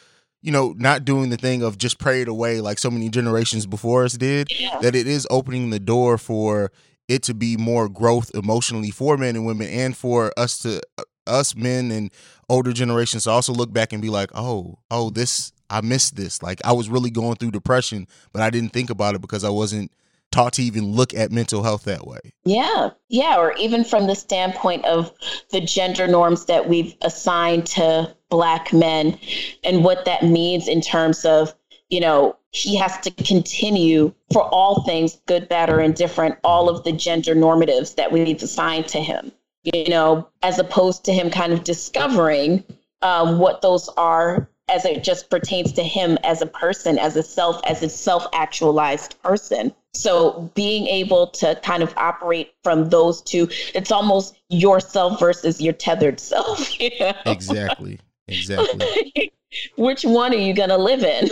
you 0.42 0.52
know, 0.52 0.74
not 0.76 1.04
doing 1.04 1.30
the 1.30 1.36
thing 1.36 1.62
of 1.62 1.76
just 1.76 1.98
pray 1.98 2.20
it 2.20 2.28
away 2.28 2.60
like 2.60 2.78
so 2.78 2.88
many 2.90 3.08
generations 3.08 3.66
before 3.66 4.04
us 4.04 4.12
did, 4.12 4.46
Yeah. 4.56 4.78
that 4.80 4.94
it 4.94 5.08
is 5.08 5.26
opening 5.28 5.70
the 5.70 5.80
door 5.80 6.18
for 6.18 6.70
it 7.08 7.22
to 7.24 7.34
be 7.34 7.56
more 7.56 7.88
growth 7.88 8.30
emotionally 8.32 8.90
for 8.92 9.16
men 9.16 9.34
and 9.34 9.44
women 9.46 9.66
and 9.68 9.96
for 9.96 10.32
us 10.36 10.58
to 10.58 10.80
us 11.26 11.56
men 11.56 11.90
and 11.90 12.12
older 12.48 12.72
generations 12.72 13.24
to 13.24 13.30
also 13.30 13.52
look 13.52 13.72
back 13.72 13.92
and 13.92 14.00
be 14.00 14.10
like, 14.10 14.30
"Oh, 14.36 14.78
oh, 14.90 15.10
this 15.10 15.52
I 15.68 15.80
missed 15.80 16.14
this. 16.14 16.42
Like 16.42 16.60
I 16.64 16.72
was 16.72 16.88
really 16.88 17.10
going 17.10 17.36
through 17.36 17.50
depression, 17.50 18.06
but 18.32 18.40
I 18.42 18.50
didn't 18.50 18.72
think 18.72 18.90
about 18.90 19.16
it 19.16 19.20
because 19.22 19.42
I 19.42 19.50
wasn't 19.50 19.90
taught 20.32 20.54
to 20.54 20.62
even 20.62 20.92
look 20.92 21.14
at 21.14 21.30
mental 21.30 21.62
health 21.62 21.84
that 21.84 22.06
way." 22.06 22.20
Yeah, 22.44 22.90
yeah, 23.08 23.38
or 23.38 23.54
even 23.54 23.84
from 23.84 24.06
the 24.06 24.14
standpoint 24.14 24.84
of 24.84 25.12
the 25.50 25.60
gender 25.60 26.06
norms 26.06 26.46
that 26.46 26.68
we've 26.68 26.94
assigned 27.02 27.66
to 27.68 28.14
Black 28.28 28.72
men 28.72 29.18
and 29.64 29.84
what 29.84 30.04
that 30.04 30.24
means 30.24 30.68
in 30.68 30.80
terms 30.80 31.24
of, 31.24 31.54
you 31.88 32.00
know, 32.00 32.36
he 32.50 32.76
has 32.76 32.98
to 33.00 33.10
continue 33.10 34.12
for 34.32 34.42
all 34.42 34.82
things, 34.82 35.20
good, 35.26 35.48
bad, 35.48 35.70
or 35.70 35.80
indifferent, 35.80 36.36
all 36.42 36.68
of 36.68 36.82
the 36.84 36.92
gender 36.92 37.34
normatives 37.34 37.94
that 37.96 38.10
we've 38.10 38.42
assigned 38.42 38.88
to 38.88 39.00
him, 39.00 39.30
you 39.62 39.88
know, 39.88 40.26
as 40.42 40.58
opposed 40.58 41.04
to 41.04 41.12
him 41.12 41.30
kind 41.30 41.52
of 41.52 41.64
discovering 41.64 42.64
um, 43.02 43.38
what 43.38 43.62
those 43.62 43.88
are 43.96 44.48
as 44.68 44.84
it 44.84 45.04
just 45.04 45.30
pertains 45.30 45.72
to 45.72 45.84
him 45.84 46.18
as 46.24 46.42
a 46.42 46.46
person, 46.46 46.98
as 46.98 47.14
a 47.14 47.22
self, 47.22 47.60
as 47.64 47.82
a 47.82 47.88
self 47.88 48.26
actualized 48.32 49.20
person. 49.22 49.72
So 49.96 50.50
being 50.54 50.86
able 50.86 51.28
to 51.28 51.58
kind 51.62 51.82
of 51.82 51.92
operate 51.96 52.54
from 52.62 52.90
those 52.90 53.22
two, 53.22 53.48
it's 53.74 53.90
almost 53.90 54.36
yourself 54.48 55.18
versus 55.18 55.60
your 55.60 55.72
tethered 55.72 56.20
self. 56.20 56.78
You 56.80 56.90
know? 57.00 57.14
Exactly. 57.24 57.98
Exactly. 58.28 59.32
Which 59.76 60.04
one 60.04 60.32
are 60.32 60.38
you 60.38 60.52
going 60.52 60.68
to 60.68 60.76
live 60.76 61.02
in? 61.02 61.28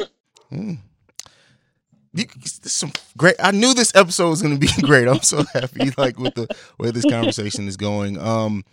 Mm. 0.52 0.78
You, 2.14 2.24
some 2.44 2.92
great. 3.18 3.34
I 3.42 3.50
knew 3.50 3.74
this 3.74 3.94
episode 3.94 4.30
was 4.30 4.40
going 4.40 4.58
to 4.58 4.60
be 4.60 4.70
great. 4.82 5.08
I'm 5.08 5.20
so 5.22 5.44
happy, 5.52 5.90
like 5.98 6.18
with 6.18 6.34
the 6.34 6.46
way 6.78 6.92
this 6.92 7.04
conversation 7.04 7.66
is 7.66 7.76
going. 7.76 8.18
Um, 8.18 8.64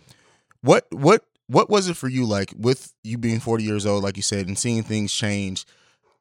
what 0.61 0.85
what 0.91 1.25
what 1.47 1.69
was 1.69 1.89
it 1.89 1.97
for 1.97 2.07
you 2.07 2.25
like 2.25 2.53
with 2.55 2.93
you 3.03 3.17
being 3.17 3.39
40 3.39 3.63
years 3.63 3.85
old, 3.85 4.03
like 4.03 4.15
you 4.15 4.23
said, 4.23 4.47
and 4.47 4.57
seeing 4.57 4.83
things 4.83 5.11
change? 5.11 5.65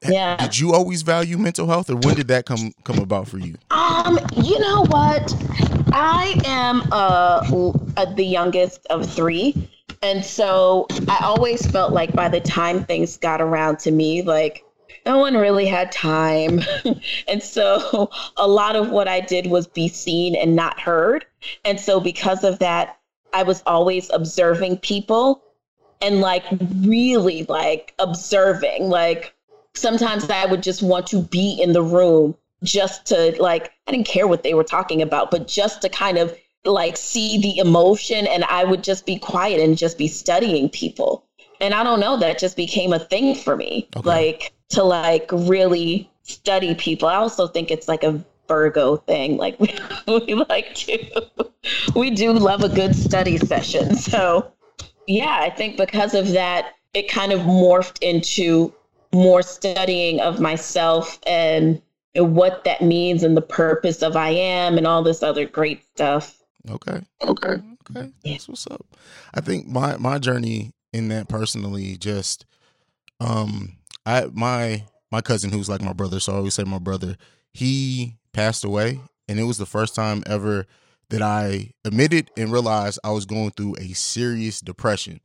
Yeah. 0.02 0.36
Did 0.36 0.58
you 0.58 0.72
always 0.72 1.02
value 1.02 1.36
mental 1.36 1.66
health, 1.66 1.90
or 1.90 1.96
when 1.96 2.16
did 2.16 2.28
that 2.28 2.46
come 2.46 2.72
come 2.84 2.98
about 2.98 3.28
for 3.28 3.38
you? 3.38 3.56
Um, 3.70 4.18
you 4.34 4.58
know 4.58 4.84
what? 4.86 5.34
I 5.92 6.40
am 6.44 6.82
uh, 6.92 7.72
uh 7.96 8.04
the 8.14 8.24
youngest 8.24 8.86
of 8.86 9.10
three. 9.10 9.68
And 10.02 10.24
so 10.24 10.86
I 11.08 11.18
always 11.22 11.66
felt 11.66 11.92
like 11.92 12.12
by 12.14 12.28
the 12.28 12.40
time 12.40 12.84
things 12.84 13.18
got 13.18 13.42
around 13.42 13.78
to 13.80 13.90
me, 13.90 14.22
like 14.22 14.64
no 15.04 15.18
one 15.18 15.36
really 15.36 15.66
had 15.66 15.92
time. 15.92 16.60
and 17.28 17.42
so 17.42 18.10
a 18.36 18.48
lot 18.48 18.76
of 18.76 18.90
what 18.90 19.08
I 19.08 19.20
did 19.20 19.46
was 19.46 19.66
be 19.66 19.88
seen 19.88 20.34
and 20.34 20.56
not 20.56 20.80
heard. 20.80 21.26
And 21.64 21.78
so 21.78 22.00
because 22.00 22.44
of 22.44 22.58
that, 22.60 22.98
I 23.32 23.42
was 23.42 23.62
always 23.66 24.10
observing 24.10 24.78
people 24.78 25.42
and 26.00 26.20
like 26.20 26.44
really 26.80 27.44
like 27.44 27.94
observing. 27.98 28.88
Like 28.88 29.34
sometimes 29.74 30.28
I 30.28 30.46
would 30.46 30.62
just 30.62 30.82
want 30.82 31.06
to 31.08 31.22
be 31.22 31.60
in 31.60 31.72
the 31.72 31.82
room 31.82 32.36
just 32.62 33.06
to 33.06 33.34
like, 33.40 33.72
I 33.86 33.92
didn't 33.92 34.06
care 34.06 34.26
what 34.26 34.42
they 34.42 34.54
were 34.54 34.64
talking 34.64 35.02
about, 35.02 35.30
but 35.30 35.48
just 35.48 35.82
to 35.82 35.88
kind 35.88 36.18
of 36.18 36.36
like 36.64 36.96
see 36.96 37.40
the 37.40 37.58
emotion 37.58 38.26
and 38.26 38.44
I 38.44 38.64
would 38.64 38.84
just 38.84 39.06
be 39.06 39.18
quiet 39.18 39.60
and 39.60 39.78
just 39.78 39.96
be 39.96 40.08
studying 40.08 40.68
people. 40.68 41.24
And 41.60 41.74
I 41.74 41.82
don't 41.82 42.00
know, 42.00 42.16
that 42.18 42.38
just 42.38 42.56
became 42.56 42.92
a 42.92 42.98
thing 42.98 43.34
for 43.34 43.56
me. 43.56 43.88
Okay. 43.96 44.08
Like 44.08 44.52
to 44.70 44.82
like 44.82 45.30
really 45.32 46.10
study 46.22 46.74
people. 46.74 47.08
I 47.08 47.16
also 47.16 47.46
think 47.46 47.70
it's 47.70 47.88
like 47.88 48.02
a 48.02 48.22
Virgo 48.48 48.96
thing. 48.96 49.36
Like 49.36 49.58
we, 49.60 49.74
we 50.06 50.34
like 50.34 50.74
to 50.74 51.26
we 51.94 52.10
do 52.10 52.32
love 52.32 52.62
a 52.62 52.68
good 52.68 52.94
study 52.94 53.38
session. 53.38 53.94
So 53.94 54.52
yeah, 55.06 55.38
I 55.40 55.50
think 55.50 55.76
because 55.76 56.14
of 56.14 56.32
that, 56.32 56.74
it 56.94 57.08
kind 57.08 57.32
of 57.32 57.40
morphed 57.40 58.02
into 58.02 58.74
more 59.12 59.42
studying 59.42 60.20
of 60.20 60.40
myself 60.40 61.18
and 61.26 61.80
what 62.14 62.64
that 62.64 62.82
means 62.82 63.22
and 63.22 63.36
the 63.36 63.42
purpose 63.42 64.02
of 64.02 64.16
I 64.16 64.30
am 64.30 64.76
and 64.76 64.86
all 64.86 65.02
this 65.02 65.22
other 65.22 65.46
great 65.46 65.84
stuff. 65.94 66.42
Okay. 66.68 67.00
Okay. 67.22 67.56
Okay. 67.90 68.10
That's 68.24 68.48
what's 68.48 68.66
up. 68.66 68.84
I 69.34 69.40
think 69.40 69.66
my 69.66 69.96
my 69.96 70.18
journey 70.18 70.72
in 70.92 71.08
that 71.08 71.28
personally 71.28 71.96
just 71.96 72.46
um 73.20 73.76
I 74.06 74.26
my 74.32 74.84
my 75.10 75.20
cousin 75.20 75.50
who's 75.50 75.68
like 75.68 75.82
my 75.82 75.92
brother, 75.92 76.20
so 76.20 76.32
I 76.32 76.36
always 76.36 76.54
say 76.54 76.64
my 76.64 76.78
brother, 76.78 77.16
he 77.52 78.16
passed 78.32 78.64
away 78.64 79.00
and 79.28 79.40
it 79.40 79.44
was 79.44 79.58
the 79.58 79.66
first 79.66 79.94
time 79.94 80.22
ever 80.26 80.66
that 81.10 81.22
I 81.22 81.72
admitted 81.84 82.30
and 82.36 82.52
realized 82.52 83.00
I 83.02 83.10
was 83.10 83.26
going 83.26 83.50
through 83.50 83.76
a 83.78 83.92
serious 83.94 84.60
depression. 84.60 85.20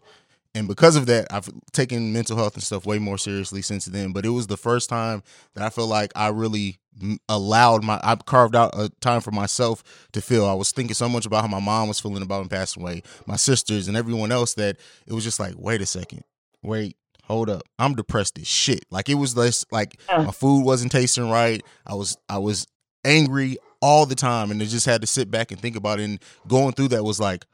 And 0.56 0.70
because 0.70 0.96
of 0.96 1.06
that, 1.08 1.28
I've 1.32 1.50
taken 1.74 2.14
mental 2.14 2.38
health 2.38 2.54
and 2.54 2.64
stuff 2.64 2.86
way 2.86 2.98
more 2.98 3.18
seriously 3.18 3.62
since 3.62 3.86
then. 3.86 4.14
But 4.14 4.26
it 4.26 4.30
was 4.30 4.48
the 4.48 4.56
first 4.56 4.90
time 4.90 5.22
that 5.54 5.64
I 5.64 5.70
feel 5.70 5.86
like 5.86 6.14
I 6.16 6.30
really 6.30 6.80
allowed 7.28 7.84
my, 7.84 8.00
I 8.02 8.16
carved 8.16 8.56
out 8.56 8.72
a 8.74 8.90
time 9.02 9.20
for 9.20 9.32
myself 9.32 9.84
to 10.14 10.22
feel. 10.22 10.46
I 10.46 10.54
was 10.54 10.72
thinking 10.72 10.94
so 10.94 11.10
much 11.10 11.26
about 11.26 11.42
how 11.42 11.50
my 11.50 11.60
mom 11.60 11.90
was 11.90 12.00
feeling 12.00 12.24
about 12.24 12.42
him 12.42 12.48
passing 12.48 12.82
away, 12.82 13.04
my 13.28 13.36
sisters, 13.36 13.90
and 13.90 13.98
everyone 13.98 14.32
else 14.32 14.54
that 14.54 14.78
it 15.06 15.12
was 15.12 15.26
just 15.26 15.42
like, 15.42 15.56
wait 15.58 15.82
a 15.82 15.86
second, 15.86 16.24
wait, 16.64 16.96
hold 17.26 17.50
up, 17.50 17.64
I'm 17.78 17.94
depressed 17.94 18.40
as 18.40 18.48
shit. 18.48 18.86
Like 18.90 19.10
it 19.10 19.16
was 19.16 19.36
less 19.36 19.66
like 19.72 20.00
my 20.10 20.32
food 20.32 20.64
wasn't 20.64 20.94
tasting 20.94 21.30
right. 21.30 21.62
I 21.86 21.96
was, 21.96 22.16
I 22.30 22.38
was 22.38 22.66
angry 23.04 23.58
all 23.82 24.06
the 24.06 24.16
time, 24.16 24.50
and 24.52 24.62
I 24.62 24.66
just 24.66 24.86
had 24.86 25.02
to 25.02 25.08
sit 25.08 25.30
back 25.30 25.52
and 25.52 25.60
think 25.60 25.76
about 25.76 26.00
it. 26.00 26.04
And 26.04 26.20
going 26.48 26.72
through 26.72 26.88
that 26.90 27.04
was 27.04 27.20
like, 27.20 27.46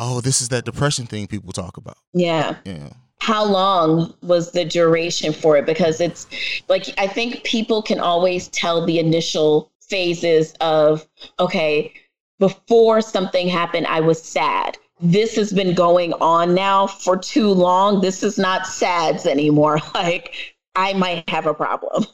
oh, 0.00 0.20
this 0.20 0.40
is 0.40 0.48
that 0.48 0.64
depression 0.64 1.06
thing 1.06 1.26
people 1.26 1.52
talk 1.52 1.76
about. 1.76 1.98
Yeah. 2.12 2.56
Yeah. 2.64 2.88
How 3.20 3.44
long 3.44 4.14
was 4.22 4.52
the 4.52 4.64
duration 4.64 5.32
for 5.32 5.56
it? 5.58 5.66
Because 5.66 6.00
it's 6.00 6.26
like, 6.68 6.86
I 6.98 7.06
think 7.06 7.44
people 7.44 7.82
can 7.82 8.00
always 8.00 8.48
tell 8.48 8.84
the 8.84 8.98
initial 8.98 9.70
phases 9.80 10.54
of, 10.60 11.06
okay, 11.38 11.92
before 12.38 13.02
something 13.02 13.46
happened, 13.46 13.86
I 13.88 14.00
was 14.00 14.22
sad. 14.22 14.78
This 15.00 15.36
has 15.36 15.52
been 15.52 15.74
going 15.74 16.14
on 16.14 16.54
now 16.54 16.86
for 16.86 17.16
too 17.18 17.48
long. 17.48 18.00
This 18.00 18.22
is 18.22 18.38
not 18.38 18.66
sads 18.66 19.26
anymore. 19.26 19.80
Like, 19.94 20.34
I 20.76 20.94
might 20.94 21.28
have 21.28 21.46
a 21.46 21.52
problem. 21.54 22.06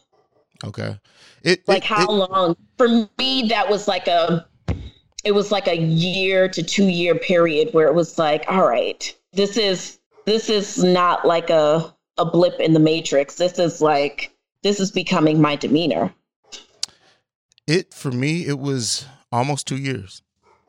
Okay. 0.65 0.99
It 1.45 1.67
like 1.69 1.79
it- 1.79 1.85
how 1.85 2.03
it- 2.05 2.11
long? 2.11 2.57
For 2.79 2.89
me, 3.19 3.47
that 3.49 3.69
was 3.71 3.87
like 3.87 4.09
a 4.09 4.47
it 5.25 5.33
was 5.33 5.51
like 5.51 5.67
a 5.67 5.77
year 5.77 6.49
to 6.49 6.63
two 6.63 6.89
year 6.89 7.15
period 7.15 7.71
where 7.73 7.87
it 7.89 7.95
was 7.95 8.19
like, 8.19 8.45
all 8.49 8.67
right, 8.67 9.15
this 9.33 9.57
is 9.57 9.99
this 10.25 10.49
is 10.49 10.83
not 10.83 11.27
like 11.27 11.51
a 11.51 11.95
a 12.19 12.25
blip 12.25 12.59
in 12.61 12.73
the 12.73 12.81
matrix. 12.81 13.37
This 13.37 13.59
is 13.59 13.81
like 13.81 14.33
this 14.63 14.81
is 14.81 14.91
becoming 14.91 15.41
my 15.41 15.57
demeanor. 15.57 16.13
It 17.67 17.93
for 17.93 18.11
me, 18.11 18.47
it 18.47 18.59
was 18.59 19.07
almost 19.33 19.67
two 19.67 19.77
years. 19.77 20.23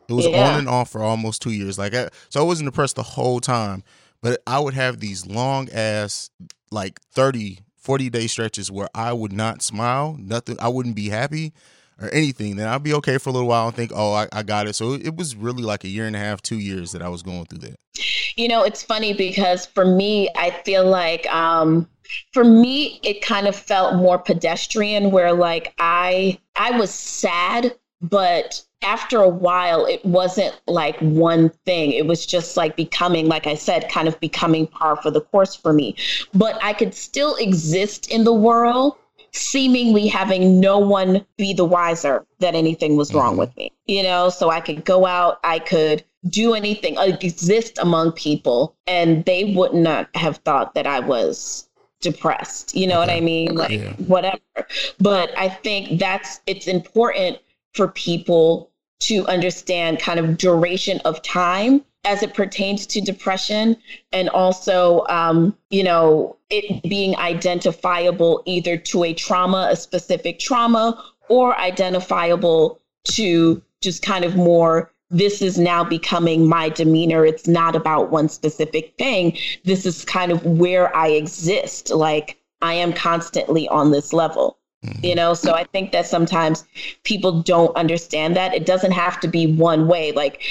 It 0.10 0.14
was 0.14 0.26
Yeah. 0.28 0.54
on 0.54 0.60
and 0.60 0.70
off 0.70 0.90
for 0.90 1.04
almost 1.04 1.42
two 1.42 1.52
years. 1.52 1.78
Like, 1.78 1.94
I, 1.94 2.10
so 2.30 2.40
I 2.40 2.44
wasn't 2.44 2.68
depressed 2.70 2.96
the 2.96 3.04
whole 3.04 3.40
time, 3.42 3.84
but 4.22 4.42
I 4.48 4.58
would 4.60 4.74
have 4.74 5.00
these 5.00 5.26
long 5.26 5.70
ass, 5.70 6.30
like 6.72 7.02
30, 7.02 7.60
40 7.76 8.10
day 8.10 8.28
stretches 8.28 8.72
where 8.72 8.88
I 8.96 9.12
would 9.12 9.34
not 9.34 9.62
smile, 9.62 10.16
nothing. 10.18 10.56
I 10.60 10.70
wouldn't 10.70 10.96
be 10.96 11.10
happy 11.10 11.54
or 12.02 12.10
anything. 12.14 12.56
Then 12.56 12.68
I'd 12.68 12.84
be 12.84 12.94
okay 12.96 13.18
for 13.18 13.30
a 13.30 13.34
little 13.34 13.48
while 13.48 13.68
and 13.68 13.76
think, 13.76 13.92
oh, 13.94 14.14
I, 14.14 14.28
I 14.32 14.44
got 14.44 14.68
it. 14.68 14.76
So 14.76 14.94
it 14.94 15.16
was 15.16 15.36
really 15.36 15.64
like 15.64 15.84
a 15.84 15.88
year 15.88 16.06
and 16.06 16.16
a 16.16 16.20
half, 16.20 16.42
two 16.42 16.60
years 16.60 16.92
that 16.92 17.02
I 17.02 17.10
was 17.10 17.24
going 17.24 17.46
through 17.46 17.60
that. 17.60 17.76
You 18.36 18.48
know, 18.48 18.64
it's 18.64 18.84
funny 18.84 19.14
because 19.14 19.66
for 19.66 19.86
me, 19.86 20.30
I 20.36 20.52
feel 20.64 20.88
like 20.88 21.26
um 21.34 21.88
for 22.34 22.44
me 22.44 23.00
it 23.04 23.22
kind 23.22 23.48
of 23.48 23.56
felt 23.56 23.96
more 23.96 24.18
pedestrian 24.18 25.12
where 25.12 25.34
like 25.34 25.74
I 25.80 26.40
I 26.56 26.72
was 26.78 26.94
sad, 26.94 27.76
but 28.02 28.64
after 28.84 29.18
a 29.18 29.28
while 29.30 29.86
it 29.86 30.06
wasn't 30.06 30.60
like 30.68 30.98
one 31.00 31.50
thing. 31.66 31.92
It 31.92 32.06
was 32.06 32.26
just 32.26 32.56
like 32.56 32.76
becoming 32.76 33.28
like 33.28 33.48
I 33.48 33.56
said 33.56 33.90
kind 33.90 34.08
of 34.08 34.20
becoming 34.20 34.68
par 34.68 34.98
for 34.98 35.10
the 35.10 35.22
course 35.22 35.56
for 35.56 35.74
me. 35.74 35.96
But 36.34 36.64
I 36.64 36.74
could 36.74 36.94
still 36.94 37.36
exist 37.38 38.10
in 38.12 38.24
the 38.24 38.34
world 38.34 38.96
seemingly 39.38 40.08
having 40.08 40.60
no 40.60 40.80
one 40.80 41.26
be 41.38 41.54
the 41.54 41.66
wiser 41.66 42.26
that 42.40 42.56
anything 42.56 42.98
was 42.98 43.14
wrong 43.14 43.32
mm-hmm. 43.32 43.40
with 43.40 43.58
me. 43.58 43.72
You 43.86 44.04
know, 44.04 44.30
so 44.30 44.50
I 44.50 44.60
could 44.60 44.84
go 44.84 45.06
out, 45.06 45.40
I 45.44 45.60
could 45.60 46.04
do 46.30 46.54
anything, 46.54 46.98
uh, 46.98 47.18
exist 47.22 47.78
among 47.80 48.14
people, 48.14 48.76
and 48.88 49.24
they 49.26 49.54
would 49.56 49.74
not 49.74 50.10
have 50.16 50.38
thought 50.38 50.74
that 50.74 50.88
I 50.88 51.00
was 51.00 51.70
depressed. 52.02 52.76
You 52.76 52.88
know 52.88 53.00
what 53.00 53.10
I 53.10 53.22
mean? 53.22 53.56
Like 53.56 53.72
Yeah. 53.72 53.94
whatever. 53.94 54.40
But 55.00 55.38
I 55.38 55.50
think 55.50 56.00
that's 56.00 56.42
it's 56.46 56.68
important 56.68 57.40
for 57.74 57.88
people 57.88 58.72
to 59.00 59.26
understand 59.28 60.00
kind 60.00 60.20
of 60.20 60.38
duration 60.38 61.00
of 61.06 61.22
time 61.22 61.84
as 62.08 62.24
it 62.24 62.34
pertains 62.34 62.88
to 62.88 63.02
depression 63.02 63.76
and 64.14 64.30
also 64.30 65.06
um, 65.10 65.56
you 65.70 65.84
know 65.84 66.36
it 66.50 66.82
being 66.84 67.16
identifiable 67.18 68.42
either 68.46 68.78
to 68.78 69.04
a 69.04 69.14
trauma 69.14 69.68
a 69.70 69.76
specific 69.76 70.40
trauma 70.40 71.04
or 71.28 71.56
identifiable 71.60 72.80
to 73.04 73.62
just 73.82 74.02
kind 74.02 74.24
of 74.24 74.36
more 74.36 74.92
this 75.10 75.42
is 75.42 75.58
now 75.58 75.86
becoming 75.86 76.50
my 76.50 76.68
demeanor. 76.68 77.26
It's 77.26 77.48
not 77.48 77.78
about 77.78 78.12
one 78.12 78.28
specific 78.28 78.94
thing. 78.98 79.38
This 79.64 79.86
is 79.86 80.04
kind 80.04 80.34
of 80.34 80.46
where 80.46 80.94
i 80.96 81.08
exist. 81.08 81.92
Like 81.92 82.38
i 82.62 82.74
am 82.74 82.92
constantly 82.92 83.68
on 83.70 83.92
this 83.92 84.12
level 84.14 84.58
mm-hmm. 84.84 85.06
you 85.06 85.16
know? 85.16 85.34
So 85.34 85.54
i 85.54 85.64
think 85.66 85.92
that 85.92 86.06
sometimes 86.08 86.66
people 87.04 87.42
don't 87.42 87.76
understand 87.76 88.36
that. 88.36 88.54
It 88.54 88.66
doesn't 88.66 88.92
have 88.92 89.20
to 89.22 89.28
be 89.28 89.54
one 89.54 89.88
way. 89.88 90.12
Like 90.12 90.44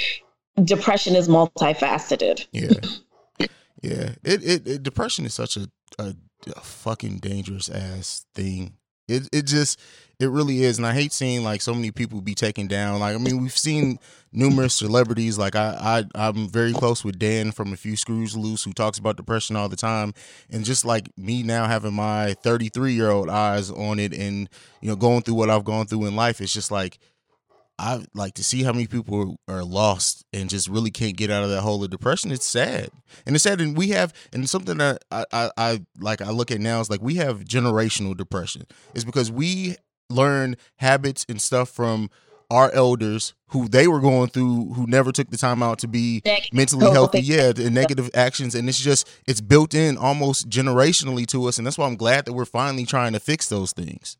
depression 0.63 1.15
is 1.15 1.27
multifaceted. 1.27 2.47
Yeah. 2.51 2.69
Yeah. 3.83 4.15
It, 4.23 4.43
it, 4.43 4.67
it 4.67 4.83
depression 4.83 5.23
is 5.25 5.35
such 5.35 5.55
a, 5.55 5.69
a, 5.99 6.15
a 6.47 6.61
fucking 6.61 7.19
dangerous 7.19 7.69
ass 7.69 8.25
thing. 8.33 8.73
It 9.07 9.29
it 9.31 9.45
just 9.45 9.79
it 10.19 10.29
really 10.29 10.63
is, 10.63 10.77
and 10.77 10.85
I 10.85 10.93
hate 10.93 11.13
seeing 11.13 11.43
like 11.43 11.61
so 11.61 11.73
many 11.73 11.91
people 11.91 12.19
be 12.21 12.35
taken 12.35 12.67
down. 12.67 12.99
Like 12.99 13.15
I 13.15 13.19
mean, 13.19 13.41
we've 13.41 13.55
seen 13.55 13.99
numerous 14.33 14.73
celebrities. 14.73 15.37
Like 15.37 15.55
I 15.55 16.05
I 16.15 16.29
I'm 16.29 16.49
very 16.49 16.73
close 16.73 17.05
with 17.05 17.19
Dan 17.19 17.51
from 17.51 17.71
a 17.71 17.77
few 17.77 17.95
Screws 17.95 18.35
Loose, 18.35 18.63
who 18.63 18.73
talks 18.73 18.97
about 18.97 19.15
depression 19.15 19.55
all 19.55 19.69
the 19.69 19.77
time, 19.77 20.13
and 20.49 20.65
just 20.65 20.83
like 20.83 21.15
me 21.17 21.43
now 21.43 21.67
having 21.67 21.93
my 21.93 22.33
33 22.43 22.93
year 22.93 23.11
old 23.11 23.29
eyes 23.29 23.69
on 23.71 23.99
it, 23.99 24.13
and 24.13 24.49
you 24.81 24.89
know 24.89 24.95
going 24.95 25.21
through 25.21 25.35
what 25.35 25.49
I've 25.49 25.63
gone 25.63 25.85
through 25.85 26.05
in 26.05 26.15
life, 26.15 26.41
it's 26.41 26.53
just 26.53 26.71
like 26.71 26.97
I 27.79 28.03
like 28.13 28.33
to 28.35 28.43
see 28.43 28.63
how 28.63 28.71
many 28.71 28.87
people 28.87 29.39
are 29.47 29.63
lost 29.63 30.25
and 30.33 30.49
just 30.49 30.67
really 30.67 30.89
can't 30.89 31.15
get 31.15 31.29
out 31.29 31.43
of 31.43 31.49
that 31.49 31.61
hole 31.61 31.83
of 31.83 31.89
depression. 31.91 32.31
It's 32.31 32.45
sad, 32.45 32.89
and 33.25 33.35
it's 33.35 33.43
sad. 33.43 33.61
And 33.61 33.77
we 33.77 33.89
have, 33.89 34.13
and 34.33 34.49
something 34.49 34.77
that 34.77 35.03
I, 35.11 35.25
I, 35.31 35.51
I 35.57 35.81
like, 35.99 36.21
I 36.21 36.31
look 36.31 36.49
at 36.51 36.59
now 36.59 36.79
is 36.79 36.89
like 36.89 37.01
we 37.01 37.15
have 37.15 37.43
generational 37.43 38.17
depression. 38.17 38.65
It's 38.95 39.03
because 39.03 39.31
we 39.31 39.75
learn 40.09 40.55
habits 40.77 41.25
and 41.29 41.39
stuff 41.41 41.69
from 41.69 42.09
our 42.49 42.71
elders 42.71 43.33
who 43.49 43.67
they 43.67 43.87
were 43.87 43.99
going 43.99 44.29
through, 44.29 44.73
who 44.73 44.87
never 44.87 45.11
took 45.11 45.29
the 45.29 45.37
time 45.37 45.61
out 45.61 45.79
to 45.79 45.87
be 45.87 46.21
mentally 46.51 46.89
healthy. 46.91 47.19
Yeah, 47.27 47.51
the 47.51 47.69
negative 47.69 48.09
actions, 48.13 48.55
and 48.55 48.69
it's 48.69 48.79
just 48.79 49.07
it's 49.27 49.41
built 49.41 49.73
in 49.73 49.97
almost 49.97 50.49
generationally 50.49 51.25
to 51.27 51.45
us, 51.45 51.57
and 51.57 51.67
that's 51.67 51.77
why 51.77 51.85
I'm 51.85 51.95
glad 51.97 52.25
that 52.25 52.33
we're 52.33 52.45
finally 52.45 52.85
trying 52.85 53.13
to 53.13 53.19
fix 53.19 53.49
those 53.49 53.71
things. 53.73 54.17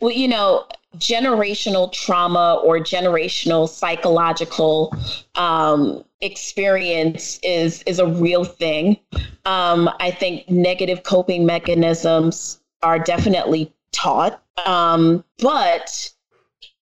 Well, 0.00 0.10
you 0.10 0.28
know, 0.28 0.66
generational 0.98 1.92
trauma 1.92 2.60
or 2.64 2.78
generational 2.78 3.68
psychological 3.68 4.94
um, 5.34 6.04
experience 6.20 7.38
is 7.42 7.82
is 7.82 7.98
a 7.98 8.06
real 8.06 8.44
thing. 8.44 8.98
Um, 9.44 9.90
I 10.00 10.10
think 10.10 10.48
negative 10.48 11.02
coping 11.02 11.46
mechanisms 11.46 12.60
are 12.82 12.98
definitely 12.98 13.72
taught, 13.92 14.42
um, 14.66 15.24
but 15.38 16.10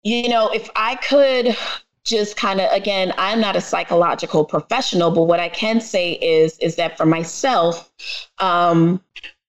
you 0.04 0.30
know, 0.30 0.50
if 0.50 0.70
I 0.76 0.96
could 0.96 1.56
just 2.04 2.36
kind 2.36 2.60
of 2.60 2.72
again 2.72 3.14
i'm 3.20 3.40
not 3.40 3.56
a 3.56 3.62
psychological 3.62 4.44
professional 4.44 5.12
but 5.12 5.26
what 5.26 5.40
i 5.40 5.48
can 5.48 5.80
say 5.80 6.14
is 6.14 6.58
is 6.58 6.76
that 6.76 6.98
for 6.98 7.06
myself 7.06 7.92
um 8.40 9.00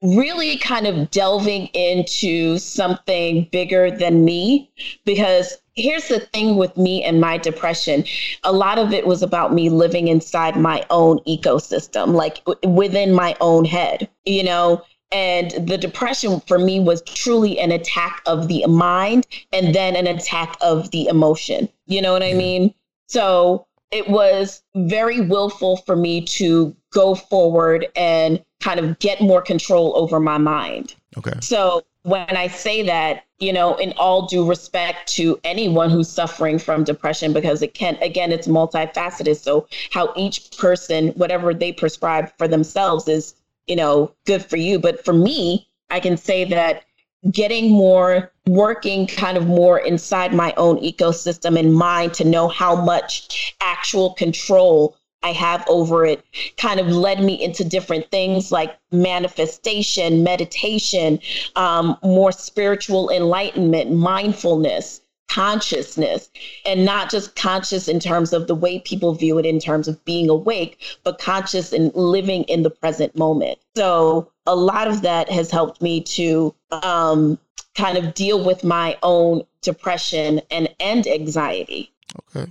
really 0.02 0.56
kind 0.58 0.86
of 0.86 1.10
delving 1.10 1.66
into 1.68 2.58
something 2.58 3.48
bigger 3.52 3.90
than 3.90 4.24
me 4.24 4.70
because 5.04 5.58
here's 5.74 6.08
the 6.08 6.20
thing 6.20 6.56
with 6.56 6.76
me 6.76 7.02
and 7.04 7.20
my 7.20 7.38
depression. 7.38 8.04
A 8.42 8.52
lot 8.52 8.78
of 8.78 8.92
it 8.92 9.06
was 9.06 9.22
about 9.22 9.54
me 9.54 9.70
living 9.70 10.08
inside 10.08 10.56
my 10.56 10.84
own 10.90 11.18
ecosystem 11.20 12.14
like 12.14 12.42
within 12.66 13.14
my 13.14 13.36
own 13.40 13.64
head 13.64 14.08
you 14.24 14.42
know? 14.42 14.82
And 15.10 15.50
the 15.68 15.76
depression 15.76 16.40
for 16.46 16.58
me 16.58 16.80
was 16.80 17.02
truly 17.02 17.58
an 17.58 17.70
attack 17.70 18.22
of 18.24 18.48
the 18.48 18.64
mind 18.66 19.26
and 19.52 19.74
then 19.74 19.94
an 19.94 20.06
attack 20.06 20.56
of 20.60 20.90
the 20.90 21.06
emotion 21.06 21.68
you 21.86 22.00
know 22.00 22.12
what 22.12 22.22
i 22.22 22.32
mean? 22.32 22.74
So 23.08 23.66
it 23.90 24.08
was 24.08 24.62
very 24.74 25.20
willful 25.20 25.76
for 25.78 25.94
me 25.94 26.22
to 26.24 26.74
go 26.92 27.14
forward 27.14 27.86
and 27.94 28.42
kind 28.62 28.80
of 28.80 28.98
get 28.98 29.20
more 29.20 29.42
control 29.42 29.92
over 29.96 30.20
my 30.20 30.38
mind. 30.38 30.94
Okay. 31.18 31.32
So 31.40 31.82
when 32.04 32.36
I 32.36 32.48
say 32.48 32.82
that, 32.82 33.24
you 33.38 33.52
know, 33.52 33.76
in 33.76 33.92
all 33.96 34.26
due 34.26 34.48
respect 34.48 35.12
to 35.14 35.38
anyone 35.44 35.90
who's 35.90 36.08
suffering 36.08 36.58
from 36.58 36.84
depression, 36.84 37.32
because 37.32 37.62
it 37.62 37.74
can, 37.74 37.96
again, 37.96 38.32
it's 38.32 38.48
multifaceted. 38.48 39.36
So 39.36 39.66
how 39.90 40.12
each 40.16 40.56
person, 40.56 41.08
whatever 41.10 41.52
they 41.52 41.72
prescribe 41.72 42.32
for 42.38 42.48
themselves 42.48 43.08
is, 43.08 43.34
you 43.66 43.76
know, 43.76 44.14
good 44.26 44.44
for 44.44 44.56
you. 44.56 44.78
But 44.78 45.04
for 45.04 45.12
me, 45.12 45.68
I 45.90 46.00
can 46.00 46.16
say 46.16 46.44
that 46.46 46.84
getting 47.30 47.70
more 47.70 48.32
working 48.46 49.06
kind 49.06 49.36
of 49.36 49.46
more 49.46 49.78
inside 49.78 50.34
my 50.34 50.52
own 50.56 50.76
ecosystem 50.78 51.58
and 51.58 51.74
mind 51.74 52.14
to 52.14 52.24
know 52.24 52.48
how 52.48 52.74
much 52.74 53.54
actual 53.60 54.14
control 54.14 54.96
I 55.22 55.32
have 55.32 55.64
over 55.68 56.04
it 56.04 56.24
kind 56.56 56.80
of 56.80 56.88
led 56.88 57.22
me 57.22 57.42
into 57.42 57.64
different 57.64 58.10
things 58.10 58.50
like 58.52 58.76
manifestation, 58.90 60.22
meditation, 60.22 61.20
um, 61.56 61.96
more 62.02 62.32
spiritual 62.32 63.10
enlightenment, 63.10 63.92
mindfulness, 63.92 65.00
consciousness, 65.28 66.30
and 66.66 66.84
not 66.84 67.10
just 67.10 67.36
conscious 67.36 67.88
in 67.88 67.98
terms 67.98 68.32
of 68.32 68.46
the 68.48 68.54
way 68.54 68.80
people 68.80 69.14
view 69.14 69.38
it 69.38 69.46
in 69.46 69.58
terms 69.58 69.88
of 69.88 70.04
being 70.04 70.28
awake, 70.28 70.98
but 71.04 71.18
conscious 71.18 71.72
and 71.72 71.94
living 71.94 72.42
in 72.44 72.62
the 72.62 72.70
present 72.70 73.16
moment. 73.16 73.58
So 73.74 74.30
a 74.46 74.54
lot 74.54 74.88
of 74.88 75.00
that 75.02 75.30
has 75.30 75.50
helped 75.50 75.80
me 75.80 76.02
to 76.02 76.54
um, 76.70 77.38
kind 77.74 77.96
of 77.96 78.12
deal 78.14 78.44
with 78.44 78.62
my 78.62 78.98
own 79.02 79.42
depression 79.62 80.40
and 80.50 80.68
and 80.80 81.06
anxiety. 81.06 81.92
Okay. 82.36 82.50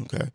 Okay. 0.00 0.28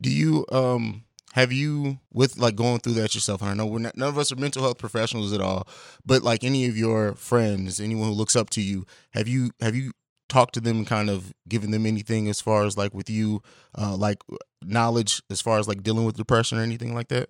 Do 0.00 0.10
you 0.10 0.46
um 0.50 1.04
have 1.36 1.52
you 1.52 2.00
with 2.12 2.36
like 2.38 2.56
going 2.56 2.80
through 2.80 2.94
that 2.94 3.14
yourself 3.14 3.40
and 3.40 3.50
i 3.50 3.54
know 3.54 3.66
we're 3.66 3.78
not, 3.78 3.96
none 3.96 4.08
of 4.08 4.18
us 4.18 4.32
are 4.32 4.36
mental 4.36 4.62
health 4.62 4.78
professionals 4.78 5.32
at 5.32 5.40
all 5.40 5.68
but 6.04 6.22
like 6.22 6.42
any 6.42 6.66
of 6.66 6.76
your 6.76 7.14
friends 7.14 7.78
anyone 7.78 8.08
who 8.08 8.14
looks 8.14 8.34
up 8.34 8.50
to 8.50 8.60
you 8.60 8.84
have 9.10 9.28
you 9.28 9.50
have 9.60 9.76
you 9.76 9.92
talked 10.28 10.54
to 10.54 10.60
them 10.60 10.84
kind 10.84 11.08
of 11.08 11.32
given 11.48 11.70
them 11.70 11.86
anything 11.86 12.28
as 12.28 12.40
far 12.40 12.64
as 12.64 12.76
like 12.76 12.92
with 12.92 13.08
you 13.08 13.40
uh 13.78 13.94
like 13.94 14.18
knowledge 14.64 15.22
as 15.30 15.40
far 15.40 15.58
as 15.58 15.68
like 15.68 15.82
dealing 15.82 16.04
with 16.04 16.16
depression 16.16 16.58
or 16.58 16.62
anything 16.62 16.94
like 16.94 17.08
that? 17.08 17.28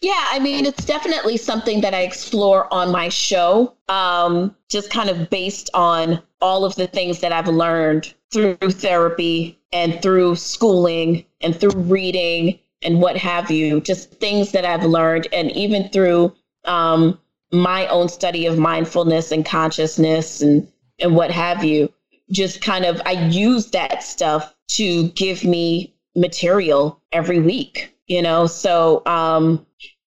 Yeah, 0.00 0.26
I 0.30 0.40
mean, 0.40 0.66
it's 0.66 0.84
definitely 0.84 1.36
something 1.36 1.82
that 1.82 1.94
I 1.94 2.00
explore 2.00 2.72
on 2.74 2.90
my 2.90 3.08
show, 3.08 3.74
um, 3.88 4.56
just 4.68 4.90
kind 4.90 5.08
of 5.08 5.30
based 5.30 5.70
on 5.72 6.20
all 6.40 6.64
of 6.64 6.74
the 6.74 6.88
things 6.88 7.20
that 7.20 7.30
I've 7.30 7.46
learned 7.46 8.12
through 8.32 8.56
therapy 8.56 9.60
and 9.72 10.02
through 10.02 10.34
schooling 10.34 11.24
and 11.40 11.54
through 11.54 11.80
reading 11.80 12.58
and 12.82 13.00
what 13.00 13.16
have 13.16 13.50
you, 13.50 13.80
just 13.80 14.10
things 14.12 14.52
that 14.52 14.64
I've 14.64 14.84
learned, 14.84 15.28
and 15.32 15.50
even 15.52 15.88
through 15.88 16.34
um, 16.64 17.18
my 17.52 17.86
own 17.88 18.08
study 18.08 18.46
of 18.46 18.58
mindfulness 18.58 19.32
and 19.32 19.44
consciousness 19.44 20.40
and 20.40 20.66
and 20.98 21.16
what 21.16 21.30
have 21.30 21.64
you, 21.64 21.92
just 22.30 22.60
kind 22.60 22.84
of 22.84 23.00
I 23.04 23.12
use 23.28 23.70
that 23.70 24.02
stuff 24.02 24.54
to 24.68 25.08
give 25.10 25.44
me 25.44 25.94
material 26.14 27.00
every 27.12 27.40
week, 27.40 27.94
you 28.06 28.22
know. 28.22 28.46
So 28.46 29.02
um, 29.06 29.66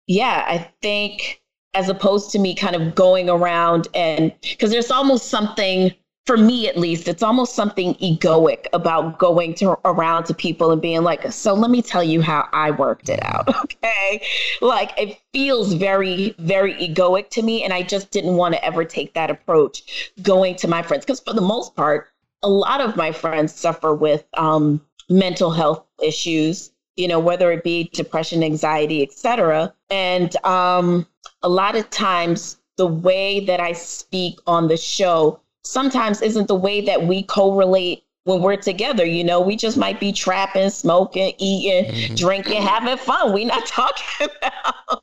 yeah, 0.06 0.44
I 0.46 0.58
think 0.82 1.40
as 1.74 1.88
opposed 1.88 2.30
to 2.30 2.38
me 2.38 2.54
kind 2.54 2.76
of 2.76 2.94
going 2.94 3.30
around 3.30 3.88
and 3.94 4.32
because 4.42 4.70
there's 4.70 4.90
almost 4.90 5.28
something 5.28 5.92
for 6.26 6.36
me 6.36 6.68
at 6.68 6.76
least, 6.76 7.08
it's 7.08 7.22
almost 7.22 7.54
something 7.54 7.94
egoic 7.94 8.66
about 8.72 9.18
going 9.18 9.54
to 9.54 9.76
around 9.84 10.24
to 10.24 10.34
people 10.34 10.70
and 10.70 10.80
being 10.80 11.02
like, 11.02 11.32
so 11.32 11.52
let 11.52 11.70
me 11.70 11.82
tell 11.82 12.02
you 12.02 12.22
how 12.22 12.48
I 12.52 12.70
worked 12.70 13.08
it 13.08 13.20
out. 13.22 13.48
Okay. 13.84 14.24
Like 14.60 14.92
it 14.96 15.18
feels 15.32 15.72
very, 15.72 16.34
very 16.38 16.74
egoic 16.74 17.30
to 17.30 17.42
me. 17.42 17.64
And 17.64 17.72
I 17.72 17.82
just 17.82 18.10
didn't 18.10 18.36
want 18.36 18.54
to 18.54 18.64
ever 18.64 18.84
take 18.84 19.14
that 19.14 19.30
approach 19.30 20.12
going 20.22 20.54
to 20.56 20.68
my 20.68 20.82
friends. 20.82 21.04
Because 21.04 21.20
for 21.20 21.32
the 21.32 21.40
most 21.40 21.74
part, 21.74 22.08
a 22.42 22.48
lot 22.48 22.80
of 22.80 22.96
my 22.96 23.10
friends 23.10 23.52
suffer 23.54 23.94
with 23.94 24.24
um, 24.36 24.80
mental 25.08 25.50
health 25.50 25.84
issues, 26.02 26.72
you 26.96 27.08
know, 27.08 27.18
whether 27.18 27.50
it 27.50 27.64
be 27.64 27.90
depression, 27.92 28.42
anxiety, 28.44 29.02
etc. 29.02 29.74
And 29.90 30.34
um, 30.44 31.06
a 31.42 31.48
lot 31.48 31.74
of 31.76 31.88
times 31.90 32.58
the 32.76 32.86
way 32.86 33.44
that 33.46 33.60
I 33.60 33.72
speak 33.72 34.38
on 34.46 34.68
the 34.68 34.76
show 34.76 35.40
sometimes 35.64 36.22
isn't 36.22 36.48
the 36.48 36.54
way 36.54 36.80
that 36.80 37.06
we 37.06 37.22
correlate 37.22 38.04
when 38.24 38.42
we're 38.42 38.56
together. 38.56 39.04
You 39.04 39.24
know, 39.24 39.40
we 39.40 39.56
just 39.56 39.76
might 39.76 40.00
be 40.00 40.12
trapping, 40.12 40.70
smoking, 40.70 41.34
eating, 41.38 41.92
mm-hmm. 41.92 42.14
drinking, 42.14 42.62
having 42.62 42.96
fun. 42.96 43.32
We're 43.32 43.46
not 43.46 43.66
talking 43.66 44.28
about, 44.36 45.02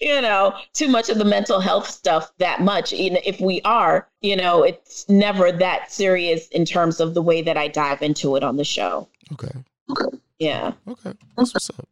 you 0.00 0.20
know, 0.20 0.54
too 0.72 0.88
much 0.88 1.08
of 1.08 1.18
the 1.18 1.24
mental 1.24 1.60
health 1.60 1.88
stuff 1.88 2.32
that 2.38 2.60
much. 2.60 2.92
Even 2.92 3.18
if 3.24 3.40
we 3.40 3.60
are, 3.62 4.08
you 4.20 4.36
know, 4.36 4.62
it's 4.62 5.08
never 5.08 5.52
that 5.52 5.92
serious 5.92 6.48
in 6.48 6.64
terms 6.64 7.00
of 7.00 7.14
the 7.14 7.22
way 7.22 7.42
that 7.42 7.56
I 7.56 7.68
dive 7.68 8.02
into 8.02 8.36
it 8.36 8.42
on 8.42 8.56
the 8.56 8.64
show. 8.64 9.08
Okay. 9.32 9.52
Okay. 9.90 10.18
Yeah. 10.38 10.72
Okay. 10.88 11.12
That's 11.36 11.54
what's 11.54 11.70
up. 11.70 11.88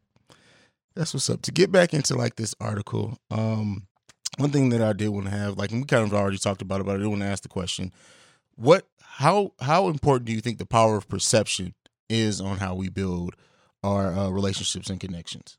That's 0.95 1.13
what's 1.13 1.29
up. 1.29 1.41
To 1.43 1.51
get 1.51 1.71
back 1.71 1.93
into 1.93 2.15
like 2.15 2.35
this 2.35 2.53
article, 2.59 3.17
um, 3.31 3.87
one 4.37 4.51
thing 4.51 4.69
that 4.69 4.81
I 4.81 4.93
did 4.93 5.09
want 5.09 5.25
to 5.25 5.31
have, 5.31 5.57
like, 5.57 5.71
and 5.71 5.81
we 5.81 5.85
kind 5.85 6.03
of 6.03 6.13
already 6.13 6.37
talked 6.37 6.61
about 6.61 6.81
it, 6.81 6.85
but 6.85 6.95
I 6.95 6.99
did 6.99 7.07
want 7.07 7.21
to 7.21 7.27
ask 7.27 7.43
the 7.43 7.49
question: 7.49 7.91
What, 8.55 8.87
how, 9.01 9.53
how 9.59 9.87
important 9.89 10.25
do 10.25 10.33
you 10.33 10.41
think 10.41 10.57
the 10.57 10.65
power 10.65 10.97
of 10.97 11.07
perception 11.07 11.73
is 12.09 12.41
on 12.41 12.57
how 12.57 12.75
we 12.75 12.89
build 12.89 13.35
our 13.83 14.13
uh, 14.13 14.29
relationships 14.29 14.89
and 14.89 14.99
connections? 14.99 15.57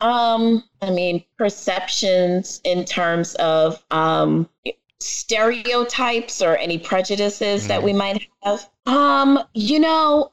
Um, 0.00 0.64
I 0.80 0.90
mean, 0.90 1.24
perceptions 1.36 2.60
in 2.64 2.84
terms 2.86 3.34
of 3.34 3.84
um 3.90 4.48
stereotypes 5.00 6.42
or 6.42 6.56
any 6.56 6.78
prejudices 6.78 7.64
mm. 7.64 7.68
that 7.68 7.82
we 7.82 7.92
might 7.92 8.26
have. 8.42 8.68
Um, 8.86 9.38
you 9.54 9.80
know, 9.80 10.30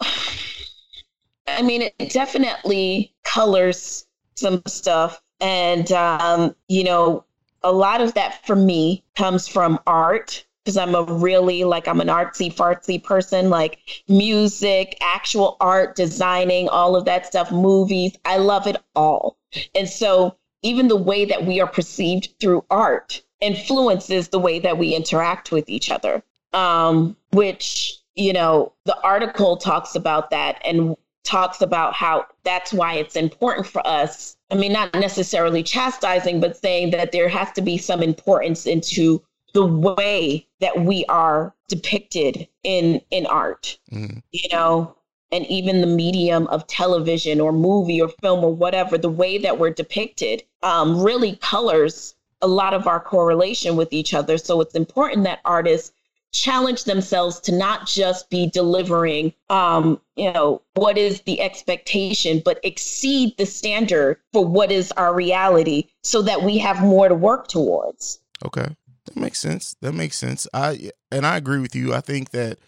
I 1.47 1.61
mean, 1.61 1.89
it 1.99 2.11
definitely 2.11 3.13
colors 3.23 4.05
some 4.35 4.61
stuff. 4.67 5.21
And, 5.39 5.91
um, 5.91 6.55
you 6.67 6.83
know, 6.83 7.23
a 7.67 7.71
lot 7.71 7.99
of 7.99 8.13
that 8.13 8.45
for 8.45 8.55
me 8.55 9.03
comes 9.15 9.47
from 9.47 9.77
art 9.85 10.45
because 10.63 10.77
I'm 10.77 10.95
a 10.95 11.03
really 11.03 11.65
like 11.65 11.87
I'm 11.87 11.99
an 11.99 12.07
artsy 12.07 12.53
fartsy 12.53 13.01
person, 13.01 13.49
like 13.49 13.79
music, 14.07 14.97
actual 15.01 15.57
art, 15.59 15.95
designing, 15.95 16.69
all 16.69 16.95
of 16.95 17.03
that 17.05 17.25
stuff, 17.25 17.51
movies. 17.51 18.17
I 18.23 18.37
love 18.37 18.67
it 18.67 18.77
all. 18.95 19.37
And 19.75 19.87
so 19.87 20.37
even 20.61 20.87
the 20.87 20.95
way 20.95 21.25
that 21.25 21.45
we 21.45 21.59
are 21.59 21.67
perceived 21.67 22.29
through 22.39 22.63
art 22.69 23.21
influences 23.41 24.29
the 24.29 24.39
way 24.39 24.59
that 24.59 24.77
we 24.77 24.95
interact 24.95 25.51
with 25.51 25.69
each 25.69 25.91
other. 25.91 26.23
Um, 26.53 27.17
which, 27.31 27.97
you 28.15 28.31
know, 28.31 28.71
the 28.85 28.99
article 29.01 29.57
talks 29.57 29.93
about 29.93 30.29
that 30.31 30.61
and 30.65 30.95
talks 31.27 31.61
about 31.61 31.93
how 31.93 32.25
that's 32.43 32.73
why 32.73 32.93
it's 32.93 33.15
important 33.15 33.67
for 33.67 33.85
us. 33.85 34.37
I 34.49 34.55
mean, 34.55 34.71
not 34.71 34.93
necessarily 34.93 35.61
chastising, 35.61 36.39
but 36.39 36.57
saying 36.57 36.91
that 36.91 37.11
there 37.11 37.27
has 37.27 37.51
to 37.53 37.61
be 37.61 37.77
some 37.77 38.01
importance 38.01 38.65
into 38.65 39.21
the 39.53 39.65
way 39.65 40.47
that 40.59 40.81
we 40.81 41.03
are 41.05 41.53
depicted 41.67 42.47
in 42.63 43.01
in 43.11 43.25
art 43.25 43.77
mm-hmm. 43.91 44.19
you 44.31 44.49
know 44.51 44.95
and 45.31 45.45
even 45.47 45.81
the 45.81 45.87
medium 45.87 46.47
of 46.47 46.67
television 46.67 47.41
or 47.41 47.51
movie 47.51 47.99
or 47.99 48.09
film 48.21 48.43
or 48.43 48.53
whatever 48.53 48.97
the 48.97 49.09
way 49.09 49.37
that 49.37 49.57
we're 49.57 49.71
depicted 49.71 50.43
um, 50.63 51.01
really 51.01 51.35
colors 51.37 52.15
a 52.41 52.47
lot 52.47 52.73
of 52.73 52.87
our 52.87 52.99
correlation 52.99 53.75
with 53.75 53.91
each 53.91 54.13
other 54.13 54.37
so 54.37 54.61
it's 54.61 54.75
important 54.75 55.23
that 55.23 55.39
artists 55.43 55.91
challenge 56.39 56.83
themselves 56.83 57.39
to 57.39 57.51
not 57.51 57.87
just 57.87 58.29
be 58.29 58.49
delivering 58.49 59.33
um, 59.49 59.99
you 60.15 60.31
know 60.31 60.61
what 60.75 60.97
is 60.97 61.21
the 61.21 61.41
expectation 61.41 62.41
but 62.43 62.59
exceed 62.63 63.35
the 63.37 63.45
standard 63.45 64.17
for 64.33 64.45
what 64.45 64.71
is 64.71 64.91
our 64.93 65.13
reality 65.13 65.87
so 66.03 66.21
that 66.21 66.43
we 66.43 66.57
have 66.57 66.81
more 66.81 67.09
to 67.09 67.15
work 67.15 67.47
towards 67.47 68.19
okay 68.45 68.67
that 69.07 69.19
makes 69.19 69.39
sense. 69.39 69.75
That 69.81 69.93
makes 69.93 70.17
sense. 70.17 70.47
I 70.53 70.91
and 71.11 71.25
I 71.25 71.37
agree 71.37 71.59
with 71.59 71.75
you. 71.75 71.93
I 71.93 72.01
think 72.01 72.31
that 72.31 72.59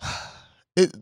it 0.76 0.92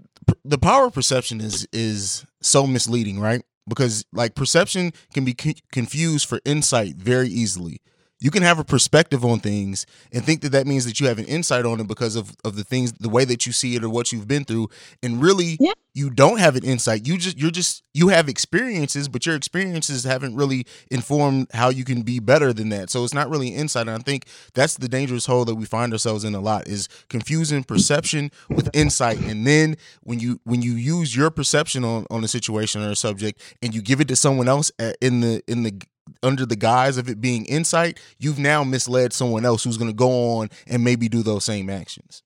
the 0.44 0.58
power 0.58 0.86
of 0.86 0.94
perception 0.94 1.40
is 1.40 1.66
is 1.72 2.26
so 2.42 2.66
misleading, 2.66 3.20
right? 3.20 3.42
Because 3.68 4.04
like 4.12 4.34
perception 4.34 4.92
can 5.14 5.24
be 5.24 5.34
confused 5.72 6.28
for 6.28 6.40
insight 6.44 6.96
very 6.96 7.28
easily 7.28 7.80
you 8.20 8.30
can 8.30 8.42
have 8.42 8.58
a 8.58 8.64
perspective 8.64 9.24
on 9.24 9.40
things 9.40 9.86
and 10.12 10.24
think 10.24 10.42
that 10.42 10.52
that 10.52 10.66
means 10.66 10.84
that 10.84 11.00
you 11.00 11.06
have 11.06 11.18
an 11.18 11.24
insight 11.24 11.64
on 11.64 11.80
it 11.80 11.88
because 11.88 12.16
of, 12.16 12.36
of 12.44 12.54
the 12.54 12.64
things 12.64 12.92
the 12.92 13.08
way 13.08 13.24
that 13.24 13.46
you 13.46 13.52
see 13.52 13.76
it 13.76 13.82
or 13.82 13.88
what 13.88 14.12
you've 14.12 14.28
been 14.28 14.44
through. 14.44 14.68
And 15.02 15.22
really 15.22 15.56
yeah. 15.58 15.72
you 15.94 16.10
don't 16.10 16.38
have 16.38 16.54
an 16.54 16.64
insight. 16.64 17.06
You 17.06 17.16
just 17.16 17.38
you're 17.38 17.50
just 17.50 17.82
you 17.94 18.08
have 18.08 18.28
experiences 18.28 19.08
but 19.08 19.24
your 19.24 19.34
experiences 19.34 20.04
haven't 20.04 20.36
really 20.36 20.66
informed 20.90 21.48
how 21.54 21.70
you 21.70 21.82
can 21.82 22.02
be 22.02 22.20
better 22.20 22.52
than 22.52 22.68
that. 22.68 22.90
So 22.90 23.04
it's 23.04 23.14
not 23.14 23.30
really 23.30 23.48
insight. 23.48 23.88
And 23.88 23.96
i 23.96 23.98
think 23.98 24.26
that's 24.52 24.76
the 24.76 24.88
dangerous 24.88 25.24
hole 25.24 25.46
that 25.46 25.54
we 25.54 25.64
find 25.64 25.92
ourselves 25.92 26.22
in 26.22 26.34
a 26.34 26.40
lot 26.40 26.68
is 26.68 26.88
confusing 27.08 27.64
perception 27.64 28.30
with 28.50 28.68
insight. 28.74 29.18
And 29.20 29.46
then 29.46 29.76
when 30.02 30.20
you 30.20 30.40
when 30.44 30.60
you 30.60 30.72
use 30.72 31.16
your 31.16 31.30
perception 31.30 31.84
on 31.84 32.06
on 32.10 32.22
a 32.22 32.28
situation 32.28 32.82
or 32.82 32.90
a 32.90 32.96
subject 32.96 33.40
and 33.62 33.74
you 33.74 33.80
give 33.80 34.00
it 34.02 34.08
to 34.08 34.16
someone 34.16 34.48
else 34.48 34.70
uh, 34.78 34.92
in 35.00 35.20
the 35.20 35.42
in 35.46 35.62
the 35.62 35.80
under 36.22 36.44
the 36.44 36.56
guise 36.56 36.96
of 36.96 37.08
it 37.08 37.20
being 37.20 37.44
insight, 37.46 37.98
you've 38.18 38.38
now 38.38 38.64
misled 38.64 39.12
someone 39.12 39.44
else 39.44 39.64
who's 39.64 39.76
going 39.76 39.90
to 39.90 39.96
go 39.96 40.38
on 40.38 40.50
and 40.66 40.84
maybe 40.84 41.08
do 41.08 41.22
those 41.22 41.44
same 41.44 41.70
actions. 41.70 42.22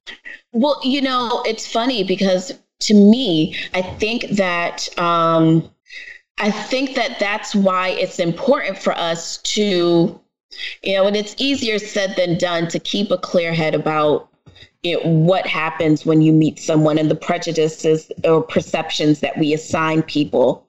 Well, 0.53 0.81
you 0.83 1.01
know, 1.01 1.43
it's 1.47 1.71
funny 1.71 2.05
because 2.05 2.53
to 2.81 2.95
me, 2.95 3.57
I 3.73 3.83
think 3.83 4.29
that 4.31 4.89
um, 4.99 5.71
I 6.39 6.51
think 6.51 6.95
that 6.97 7.19
that's 7.21 7.55
why 7.55 7.91
it's 7.91 8.19
important 8.19 8.79
for 8.79 8.93
us 8.93 9.39
to, 9.39 10.21
you 10.83 10.97
know, 10.97 11.07
and 11.07 11.17
it's 11.17 11.35
easier 11.39 11.79
said 11.79 12.15
than 12.17 12.39
done 12.39 12.69
to 12.69 12.79
keep 12.79 13.11
a 13.11 13.19
clear 13.19 13.53
head 13.53 13.75
about 13.75 14.29
know, 14.85 15.01
what 15.01 15.47
happens 15.47 16.05
when 16.05 16.21
you 16.21 16.33
meet 16.33 16.59
someone 16.59 16.99
and 16.99 17.11
the 17.11 17.17
prejudices 17.17 18.11
or 18.25 18.43
perceptions 18.43 19.21
that 19.21 19.39
we 19.39 19.55
assign 19.55 20.03
people. 20.03 20.69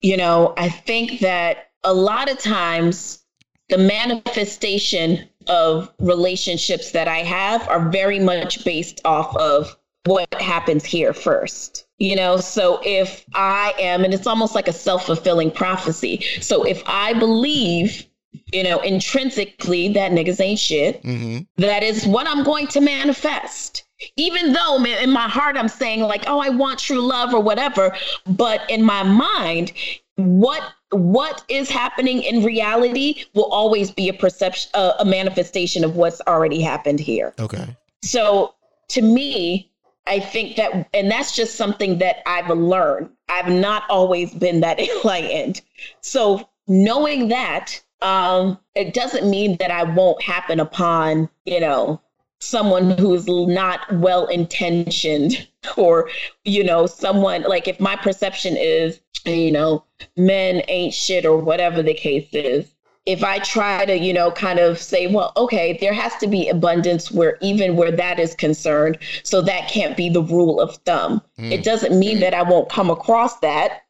You 0.00 0.16
know, 0.16 0.54
I 0.56 0.68
think 0.68 1.20
that 1.20 1.70
a 1.84 1.94
lot 1.94 2.30
of 2.30 2.38
times 2.38 3.22
the 3.68 3.78
manifestation 3.78 5.28
of 5.48 5.92
relationships 5.98 6.92
that 6.92 7.08
I 7.08 7.18
have 7.18 7.68
are 7.68 7.88
very 7.90 8.18
much 8.18 8.64
based 8.64 9.00
off 9.04 9.36
of 9.36 9.76
what 10.04 10.32
happens 10.34 10.84
here 10.84 11.12
first. 11.12 11.86
You 11.98 12.14
know, 12.14 12.36
so 12.36 12.80
if 12.84 13.24
I 13.34 13.72
am, 13.78 14.04
and 14.04 14.12
it's 14.12 14.26
almost 14.26 14.54
like 14.54 14.68
a 14.68 14.72
self 14.72 15.06
fulfilling 15.06 15.50
prophecy. 15.50 16.24
So 16.40 16.62
if 16.62 16.82
I 16.86 17.14
believe, 17.14 18.06
you 18.52 18.62
know, 18.62 18.80
intrinsically 18.80 19.88
that 19.94 20.12
niggas 20.12 20.40
ain't 20.40 20.58
shit, 20.58 21.02
mm-hmm. 21.02 21.38
that 21.56 21.82
is 21.82 22.06
what 22.06 22.28
I'm 22.28 22.44
going 22.44 22.66
to 22.68 22.80
manifest. 22.80 23.84
Even 24.16 24.52
though 24.52 24.84
in 24.84 25.10
my 25.10 25.26
heart 25.26 25.56
I'm 25.56 25.68
saying, 25.68 26.00
like, 26.00 26.24
oh, 26.26 26.38
I 26.38 26.50
want 26.50 26.78
true 26.78 27.00
love 27.00 27.32
or 27.32 27.40
whatever. 27.40 27.96
But 28.26 28.68
in 28.68 28.84
my 28.84 29.02
mind, 29.02 29.72
what 30.16 30.62
what 30.90 31.44
is 31.48 31.68
happening 31.68 32.22
in 32.22 32.44
reality 32.44 33.24
will 33.34 33.50
always 33.52 33.90
be 33.90 34.08
a 34.08 34.12
perception 34.12 34.70
uh, 34.74 34.92
a 34.98 35.04
manifestation 35.04 35.84
of 35.84 35.96
what's 35.96 36.20
already 36.26 36.60
happened 36.60 37.00
here. 37.00 37.34
Okay. 37.38 37.76
So 38.02 38.54
to 38.88 39.02
me 39.02 39.70
i 40.06 40.20
think 40.20 40.54
that 40.56 40.88
and 40.94 41.10
that's 41.10 41.34
just 41.34 41.56
something 41.56 41.98
that 41.98 42.16
i've 42.26 42.48
learned. 42.50 43.10
I've 43.28 43.50
not 43.50 43.82
always 43.88 44.32
been 44.32 44.60
that 44.60 44.78
enlightened. 44.96 45.60
So 46.00 46.48
knowing 46.68 47.28
that 47.28 47.80
um 48.02 48.58
it 48.74 48.94
doesn't 48.94 49.28
mean 49.28 49.56
that 49.58 49.70
i 49.70 49.82
won't 49.82 50.20
happen 50.22 50.60
upon 50.60 51.28
you 51.44 51.60
know 51.60 52.00
someone 52.40 52.90
who's 52.98 53.26
not 53.26 53.80
well 53.94 54.26
intentioned 54.26 55.48
or 55.76 56.08
you 56.44 56.64
know 56.64 56.86
someone 56.86 57.42
like 57.42 57.68
if 57.68 57.78
my 57.80 57.96
perception 57.96 58.56
is 58.56 59.00
you 59.24 59.50
know 59.50 59.84
men 60.16 60.62
ain't 60.68 60.94
shit 60.94 61.24
or 61.24 61.36
whatever 61.36 61.82
the 61.82 61.94
case 61.94 62.28
is 62.32 62.74
if 63.06 63.22
i 63.22 63.38
try 63.40 63.84
to 63.84 63.98
you 63.98 64.12
know 64.12 64.30
kind 64.30 64.58
of 64.58 64.78
say 64.78 65.06
well 65.06 65.32
okay 65.36 65.76
there 65.80 65.92
has 65.92 66.14
to 66.16 66.26
be 66.26 66.48
abundance 66.48 67.10
where 67.10 67.38
even 67.40 67.76
where 67.76 67.92
that 67.92 68.18
is 68.18 68.34
concerned 68.34 68.98
so 69.22 69.40
that 69.40 69.68
can't 69.68 69.96
be 69.96 70.08
the 70.08 70.22
rule 70.22 70.60
of 70.60 70.76
thumb 70.78 71.20
mm. 71.38 71.50
it 71.50 71.64
doesn't 71.64 71.98
mean 71.98 72.20
that 72.20 72.34
i 72.34 72.42
won't 72.42 72.68
come 72.68 72.90
across 72.90 73.38
that 73.40 73.82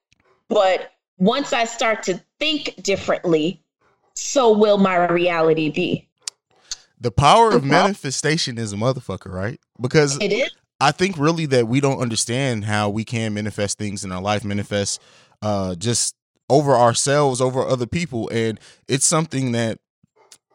but 0.48 0.92
once 1.18 1.52
i 1.52 1.64
start 1.64 2.02
to 2.02 2.20
think 2.38 2.74
differently 2.82 3.62
so 4.14 4.56
will 4.56 4.78
my 4.78 5.06
reality 5.08 5.70
be 5.70 6.06
the 7.00 7.10
power 7.10 7.50
of 7.50 7.64
manifestation 7.64 8.58
is 8.58 8.72
a 8.72 8.76
motherfucker, 8.76 9.32
right? 9.32 9.60
Because 9.80 10.18
it 10.20 10.32
is. 10.32 10.50
I 10.80 10.92
think 10.92 11.16
really 11.18 11.46
that 11.46 11.68
we 11.68 11.80
don't 11.80 12.00
understand 12.00 12.64
how 12.64 12.90
we 12.90 13.04
can 13.04 13.34
manifest 13.34 13.78
things 13.78 14.04
in 14.04 14.12
our 14.12 14.22
life, 14.22 14.44
manifest 14.44 15.00
uh 15.42 15.74
just 15.74 16.14
over 16.48 16.74
ourselves, 16.74 17.40
over 17.40 17.66
other 17.66 17.86
people, 17.86 18.28
and 18.32 18.60
it's 18.88 19.06
something 19.06 19.52
that 19.52 19.78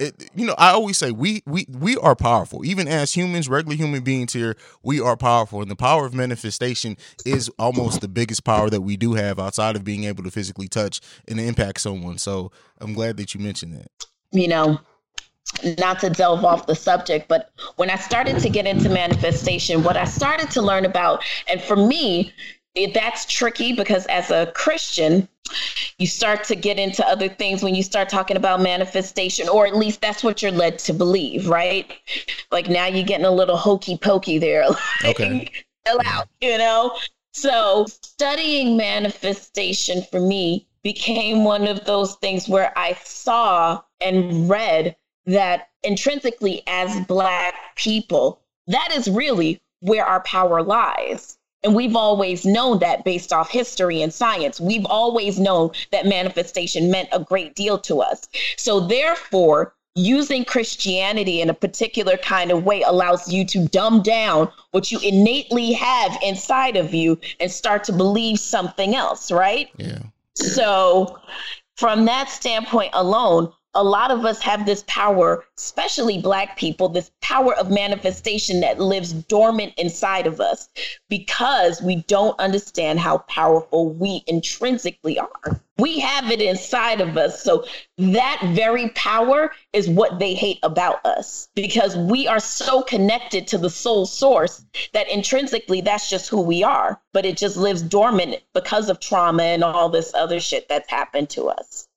it, 0.01 0.32
you 0.34 0.47
know, 0.47 0.55
I 0.57 0.72
always 0.72 0.97
say 0.97 1.11
we 1.11 1.43
we 1.45 1.67
we 1.69 1.95
are 1.97 2.15
powerful. 2.15 2.65
Even 2.65 2.88
as 2.88 3.13
humans, 3.13 3.47
regular 3.47 3.78
human 3.78 4.03
beings 4.03 4.34
here, 4.34 4.55
we 4.82 4.99
are 4.99 5.15
powerful, 5.15 5.61
and 5.61 5.69
the 5.69 5.76
power 5.76 6.05
of 6.05 6.13
manifestation 6.13 6.97
is 7.24 7.49
almost 7.59 8.01
the 8.01 8.07
biggest 8.07 8.43
power 8.43 8.69
that 8.72 8.82
we 8.82 8.97
do 8.97 9.13
have 9.13 9.38
outside 9.39 9.76
of 9.76 9.84
being 9.84 10.05
able 10.05 10.24
to 10.24 10.32
physically 10.32 10.67
touch 10.67 11.01
and 11.28 11.39
impact 11.39 11.82
someone. 11.82 12.17
So 12.17 12.51
I'm 12.80 12.93
glad 12.93 13.17
that 13.17 13.36
you 13.36 13.41
mentioned 13.41 13.76
that. 13.76 13.91
You 14.32 14.47
know, 14.47 14.80
not 15.78 15.99
to 15.99 16.10
delve 16.10 16.45
off 16.45 16.68
the 16.68 16.76
subject, 16.76 17.28
but 17.28 17.52
when 17.76 17.89
I 17.89 17.95
started 17.95 18.39
to 18.39 18.49
get 18.49 18.66
into 18.66 18.89
manifestation, 18.89 19.84
what 19.84 19.97
I 19.97 20.06
started 20.06 20.49
to 20.52 20.62
learn 20.62 20.86
about, 20.86 21.24
and 21.49 21.62
for 21.62 21.76
me, 21.76 22.34
that's 22.93 23.26
tricky 23.26 23.74
because 23.74 24.06
as 24.08 24.32
a 24.32 24.52
Christian, 24.56 25.28
you 25.97 26.08
start 26.08 26.43
to 26.45 26.56
get 26.56 26.80
into 26.80 27.06
other 27.06 27.28
things 27.28 27.62
when 27.62 27.76
you 27.76 27.84
start 27.84 28.10
talking 28.10 28.38
about 28.38 28.62
manifestation, 28.62 29.49
or 29.49 29.68
at 29.68 29.76
least 29.76 30.02
that's 30.02 30.24
what 30.24 30.41
you're 30.41 30.52
led 30.52 30.80
to 30.80 30.93
believe, 30.93 31.49
right? 31.49 31.91
Like 32.52 32.70
now 32.70 32.88
you're 32.88 33.06
getting 33.06 33.26
a 33.26 33.32
little 33.32 33.58
hokey 33.58 33.97
pokey 33.97 34.38
there. 34.38 34.66
Like, 35.04 35.20
okay. 35.20 35.52
Chill 35.88 35.99
out, 36.06 36.28
you 36.41 36.58
know? 36.58 36.95
So 37.34 37.86
studying 37.88 38.78
manifestation 38.78 40.04
for 40.12 40.20
me 40.20 40.68
became 40.84 41.43
one 41.43 41.68
of 41.68 41.86
those 41.86 42.16
things 42.16 42.47
where 42.47 42.72
I 42.78 42.93
saw 43.04 43.82
and 43.99 44.49
read 44.49 44.95
that 45.26 45.69
intrinsically 45.84 46.63
as 46.67 47.05
Black 47.05 47.53
people, 47.76 48.41
that 48.67 48.89
is 48.93 49.09
really 49.09 49.61
where 49.80 50.05
our 50.05 50.22
power 50.22 50.63
lies. 50.63 51.38
And 51.63 51.76
we've 51.76 51.95
always 51.95 52.43
known 52.43 52.80
that 52.80 53.03
based 53.03 53.32
off 53.32 53.49
history 53.49 54.01
and 54.01 54.11
science. 54.11 54.59
We've 54.59 54.86
always 54.86 55.39
known 55.39 55.72
that 55.91 56.07
manifestation 56.07 56.89
meant 56.89 57.09
a 57.11 57.19
great 57.19 57.55
deal 57.55 57.78
to 57.80 58.01
us. 58.01 58.28
So, 58.57 58.80
therefore, 58.80 59.76
using 59.93 60.45
Christianity 60.45 61.41
in 61.41 61.49
a 61.49 61.53
particular 61.53 62.17
kind 62.17 62.49
of 62.49 62.63
way 62.63 62.82
allows 62.82 63.32
you 63.32 63.45
to 63.45 63.67
dumb 63.67 64.01
down 64.01 64.51
what 64.72 64.91
you 64.91 64.99
innately 65.01 65.74
have 65.74 66.17
inside 66.24 66.78
of 66.78 66.93
you 66.93 67.19
and 67.39 67.51
start 67.51 67.84
to 67.84 67.93
believe 67.93 68.39
something 68.39 68.95
else, 68.95 69.32
right? 69.32 69.69
Yeah. 69.78 69.99
So, 70.36 71.19
from 71.76 72.05
that 72.05 72.30
standpoint 72.30 72.91
alone, 72.93 73.51
a 73.74 73.84
lot 73.84 74.11
of 74.11 74.26
us 74.26 74.41
have 74.41 74.65
this 74.65 74.84
power, 74.88 75.45
especially 75.57 76.22
Black 76.22 76.57
people, 76.57 76.89
this 76.89 77.11
power 77.22 77.55
of 77.55 77.72
manifestation 77.72 78.59
that 78.59 78.80
lives 78.80 79.13
dormant 79.13 79.74
inside 79.78 80.28
of 80.28 80.41
us 80.41 80.67
because 81.09 81.82
we 81.82 81.97
don't 82.07 82.38
understand 82.39 82.99
how 82.99 83.19
powerful 83.19 83.89
we 83.89 84.24
intrinsically 84.28 85.17
are. 85.17 85.61
We 85.78 85.99
have 85.99 86.30
it 86.30 86.41
inside 86.41 87.01
of 87.01 87.17
us. 87.17 87.41
So 87.41 87.65
that 87.97 88.41
very 88.53 88.89
power 88.89 89.51
is 89.74 89.89
what 89.89 90.19
they 90.19 90.34
hate 90.34 90.59
about 90.63 91.03
us 91.05 91.47
because 91.55 91.95
we 91.95 92.28
are 92.28 92.39
so 92.39 92.84
connected 92.84 93.47
to 93.47 93.57
the 93.57 93.69
soul 93.69 94.05
source 94.05 94.65
that 94.93 95.09
intrinsically 95.09 95.82
that's 95.82 96.09
just 96.09 96.30
who 96.30 96.41
we 96.41 96.61
are. 96.61 97.01
But 97.13 97.26
it 97.26 97.38
just 97.38 97.57
lives 97.57 97.82
dormant 97.82 98.36
because 98.53 98.89
of 98.89 98.99
trauma 98.99 99.43
and 99.43 99.63
all 99.63 99.89
this 99.89 100.13
other 100.13 100.39
shit 100.39 100.67
that's 100.67 100.91
happened 100.91 101.30
to 101.32 101.45
us. 101.45 101.88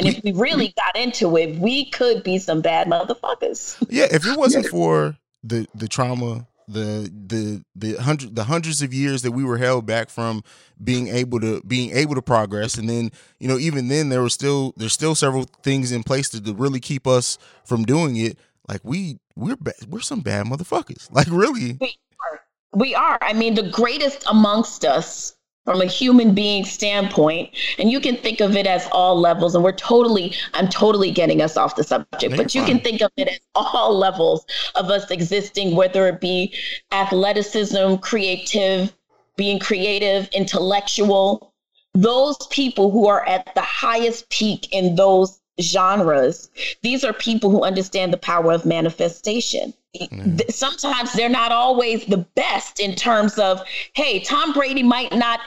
And 0.00 0.16
if 0.16 0.24
we 0.24 0.32
really 0.32 0.74
got 0.76 0.96
into 0.96 1.36
it, 1.36 1.58
we 1.58 1.90
could 1.90 2.22
be 2.22 2.38
some 2.38 2.62
bad 2.62 2.86
motherfuckers. 2.86 3.76
Yeah, 3.90 4.06
if 4.10 4.26
it 4.26 4.38
wasn't 4.38 4.66
for 4.66 5.16
the 5.42 5.66
the 5.74 5.88
trauma, 5.88 6.46
the 6.66 7.12
the 7.26 7.64
the 7.74 8.02
hundred 8.02 8.34
the 8.34 8.44
hundreds 8.44 8.80
of 8.80 8.94
years 8.94 9.22
that 9.22 9.32
we 9.32 9.44
were 9.44 9.58
held 9.58 9.86
back 9.86 10.08
from 10.08 10.42
being 10.82 11.08
able 11.08 11.40
to 11.40 11.60
being 11.66 11.90
able 11.94 12.14
to 12.14 12.22
progress, 12.22 12.76
and 12.76 12.88
then 12.88 13.10
you 13.38 13.48
know 13.48 13.58
even 13.58 13.88
then 13.88 14.08
there 14.08 14.22
was 14.22 14.32
still 14.32 14.72
there's 14.76 14.92
still 14.92 15.14
several 15.14 15.44
things 15.62 15.92
in 15.92 16.02
place 16.02 16.28
to, 16.30 16.42
to 16.42 16.54
really 16.54 16.80
keep 16.80 17.06
us 17.06 17.38
from 17.64 17.84
doing 17.84 18.16
it. 18.16 18.38
Like 18.68 18.80
we 18.84 19.18
we're 19.36 19.56
bad, 19.56 19.74
we're 19.88 20.00
some 20.00 20.20
bad 20.20 20.46
motherfuckers. 20.46 21.10
Like 21.12 21.26
really, 21.30 21.76
we 21.80 21.98
are. 22.20 22.40
We 22.72 22.94
are. 22.94 23.18
I 23.20 23.32
mean, 23.32 23.54
the 23.54 23.68
greatest 23.68 24.24
amongst 24.28 24.84
us 24.84 25.34
from 25.70 25.80
a 25.80 25.86
human 25.86 26.34
being 26.34 26.64
standpoint 26.64 27.48
and 27.78 27.92
you 27.92 28.00
can 28.00 28.16
think 28.16 28.40
of 28.40 28.56
it 28.56 28.66
as 28.66 28.88
all 28.90 29.16
levels 29.16 29.54
and 29.54 29.62
we're 29.62 29.70
totally 29.70 30.34
i'm 30.54 30.66
totally 30.68 31.12
getting 31.12 31.40
us 31.40 31.56
off 31.56 31.76
the 31.76 31.84
subject 31.84 32.36
but 32.36 32.56
you 32.56 32.64
can 32.64 32.80
think 32.80 33.00
of 33.00 33.10
it 33.16 33.28
as 33.28 33.38
all 33.54 33.96
levels 33.96 34.44
of 34.74 34.90
us 34.90 35.08
existing 35.12 35.76
whether 35.76 36.08
it 36.08 36.20
be 36.20 36.52
athleticism 36.90 37.94
creative 37.96 38.92
being 39.40 39.58
creative 39.58 40.28
intellectual. 40.34 41.54
Those 41.94 42.36
people 42.50 42.90
who 42.90 43.08
are 43.08 43.26
at 43.26 43.54
the 43.54 43.62
highest 43.62 44.28
peak 44.28 44.68
in 44.70 44.96
those 44.96 45.40
genres 45.60 46.50
these 46.82 47.04
are 47.04 47.12
people 47.12 47.50
who 47.50 47.62
understand 47.64 48.14
the 48.14 48.18
power 48.18 48.52
of 48.52 48.64
manifestation. 48.64 49.74
Mm. 49.94 50.50
Sometimes 50.50 51.12
they're 51.12 51.28
not 51.28 51.52
always 51.52 52.06
the 52.06 52.18
best 52.34 52.80
in 52.80 52.94
terms 52.94 53.38
of, 53.38 53.60
hey, 53.92 54.20
Tom 54.20 54.54
Brady 54.54 54.82
might 54.82 55.14
not 55.14 55.40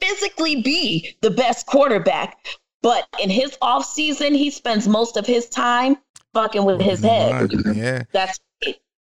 physically 0.00 0.62
be 0.62 1.16
the 1.22 1.30
best 1.30 1.66
quarterback, 1.66 2.46
but 2.82 3.06
in 3.22 3.30
his 3.30 3.56
off 3.60 3.84
season, 3.84 4.34
he 4.34 4.50
spends 4.50 4.88
most 4.88 5.16
of 5.16 5.26
his 5.26 5.48
time 5.48 5.96
fucking 6.34 6.64
with 6.64 6.80
his 6.80 7.00
head. 7.00 7.50
Yeah, 7.74 8.02
that's 8.12 8.40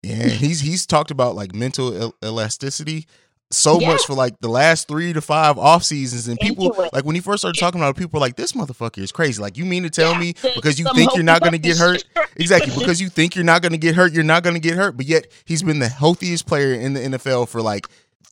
yeah. 0.03 0.27
He's 0.27 0.61
he's 0.61 0.85
talked 0.85 1.11
about 1.11 1.35
like 1.35 1.53
mental 1.53 1.95
el- 1.95 2.15
elasticity 2.23 3.07
so 3.49 3.79
yes. 3.79 3.87
much 3.87 4.05
for 4.05 4.13
like 4.13 4.37
the 4.41 4.49
last 4.49 4.87
three 4.87 5.13
to 5.13 5.21
five 5.21 5.57
off 5.57 5.83
seasons 5.83 6.27
and 6.27 6.37
people 6.39 6.75
like 6.91 7.05
when 7.05 7.15
he 7.15 7.21
first 7.21 7.41
started 7.41 7.57
talking 7.57 7.79
about 7.79 7.95
it, 7.95 7.97
people 7.97 8.19
were 8.19 8.21
like 8.21 8.35
this 8.35 8.51
motherfucker 8.51 8.97
is 8.97 9.11
crazy 9.11 9.41
like 9.41 9.57
you 9.57 9.63
mean 9.63 9.83
to 9.83 9.89
tell 9.89 10.11
yeah, 10.13 10.19
me 10.19 10.33
because 10.55 10.77
you 10.77 10.85
think 10.93 11.15
you're 11.15 11.23
not 11.23 11.39
going 11.39 11.53
to 11.53 11.57
get 11.57 11.77
hurt 11.77 12.03
exactly 12.35 12.73
because 12.77 12.99
you 12.99 13.07
think 13.07 13.35
you're 13.35 13.45
not 13.45 13.61
going 13.61 13.71
to 13.71 13.77
get 13.77 13.95
hurt 13.95 14.11
you're 14.11 14.23
not 14.23 14.43
going 14.43 14.53
to 14.53 14.59
get 14.59 14.75
hurt 14.75 14.97
but 14.97 15.05
yet 15.05 15.27
he's 15.45 15.63
been 15.63 15.79
the 15.79 15.87
healthiest 15.87 16.45
player 16.45 16.73
in 16.73 16.93
the 16.93 16.99
NFL 16.99 17.47
for 17.47 17.61
like 17.61 17.87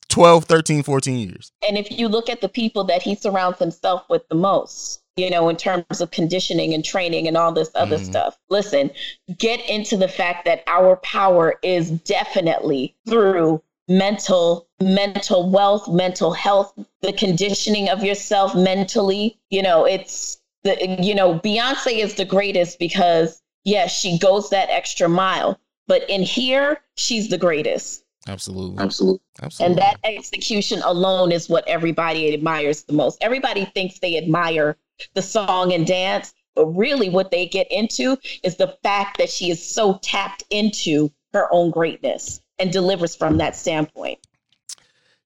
12 0.08 0.44
13 0.44 0.82
14 0.82 1.18
years 1.18 1.52
and 1.66 1.76
if 1.76 1.90
you 1.90 2.08
look 2.08 2.28
at 2.28 2.40
the 2.40 2.48
people 2.48 2.84
that 2.84 3.02
he 3.02 3.14
surrounds 3.14 3.58
himself 3.58 4.04
with 4.08 4.26
the 4.28 4.34
most 4.34 5.02
you 5.16 5.30
know, 5.30 5.48
in 5.48 5.56
terms 5.56 6.00
of 6.00 6.10
conditioning 6.10 6.74
and 6.74 6.84
training 6.84 7.26
and 7.26 7.36
all 7.36 7.50
this 7.50 7.70
other 7.74 7.96
mm. 7.96 8.04
stuff. 8.04 8.38
Listen, 8.50 8.90
get 9.38 9.66
into 9.68 9.96
the 9.96 10.08
fact 10.08 10.44
that 10.44 10.62
our 10.66 10.96
power 10.96 11.54
is 11.62 11.90
definitely 11.90 12.94
through 13.08 13.62
mental 13.88 14.66
mental 14.80 15.48
wealth 15.48 15.88
mental 15.88 16.32
health 16.32 16.72
the 17.02 17.12
conditioning 17.12 17.88
of 17.88 18.02
yourself 18.02 18.52
mentally 18.52 19.38
you 19.48 19.62
know 19.62 19.84
it's 19.84 20.38
the 20.64 20.76
you 21.00 21.14
know 21.14 21.38
beyonce 21.38 21.98
is 21.98 22.14
the 22.14 22.24
greatest 22.24 22.80
because 22.80 23.40
yes 23.64 23.96
she 23.96 24.18
goes 24.18 24.50
that 24.50 24.68
extra 24.70 25.08
mile 25.08 25.56
but 25.86 26.02
in 26.10 26.20
here 26.20 26.80
she's 26.96 27.28
the 27.28 27.38
greatest 27.38 28.04
absolutely 28.28 28.82
absolutely 28.82 29.20
absolutely 29.42 29.72
and 29.72 29.82
that 29.82 29.98
execution 30.04 30.80
alone 30.82 31.32
is 31.32 31.48
what 31.48 31.66
everybody 31.68 32.32
admires 32.32 32.82
the 32.84 32.92
most 32.92 33.18
everybody 33.22 33.64
thinks 33.66 33.98
they 33.98 34.16
admire 34.16 34.76
the 35.14 35.22
song 35.22 35.72
and 35.72 35.86
dance 35.86 36.34
but 36.56 36.66
really 36.68 37.08
what 37.08 37.30
they 37.30 37.46
get 37.46 37.70
into 37.70 38.16
is 38.42 38.56
the 38.56 38.76
fact 38.82 39.18
that 39.18 39.30
she 39.30 39.50
is 39.50 39.64
so 39.64 39.98
tapped 40.02 40.42
into 40.50 41.12
her 41.32 41.46
own 41.52 41.70
greatness 41.70 42.40
and 42.58 42.72
delivers 42.72 43.14
from 43.14 43.36
that 43.36 43.54
standpoint. 43.54 44.18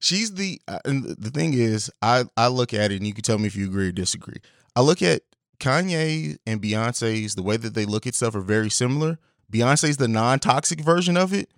She's 0.00 0.34
the 0.34 0.60
uh, 0.66 0.80
and 0.84 1.04
the 1.04 1.30
thing 1.30 1.54
is, 1.54 1.90
I 2.02 2.24
I 2.36 2.48
look 2.48 2.74
at 2.74 2.90
it 2.90 2.96
and 2.96 3.06
you 3.06 3.14
can 3.14 3.22
tell 3.22 3.38
me 3.38 3.46
if 3.46 3.54
you 3.54 3.66
agree 3.66 3.88
or 3.88 3.92
disagree. 3.92 4.38
I 4.74 4.80
look 4.80 5.02
at 5.02 5.22
Kanye 5.58 6.38
and 6.46 6.60
Beyonce's 6.60 7.34
the 7.34 7.42
way 7.42 7.56
that 7.56 7.74
they 7.74 7.84
look 7.84 8.06
at 8.06 8.14
stuff 8.14 8.34
are 8.34 8.40
very 8.40 8.70
similar. 8.70 9.18
Beyonce's 9.52 9.98
the 9.98 10.08
non-toxic 10.08 10.80
version 10.80 11.16
of 11.16 11.34
it, 11.34 11.50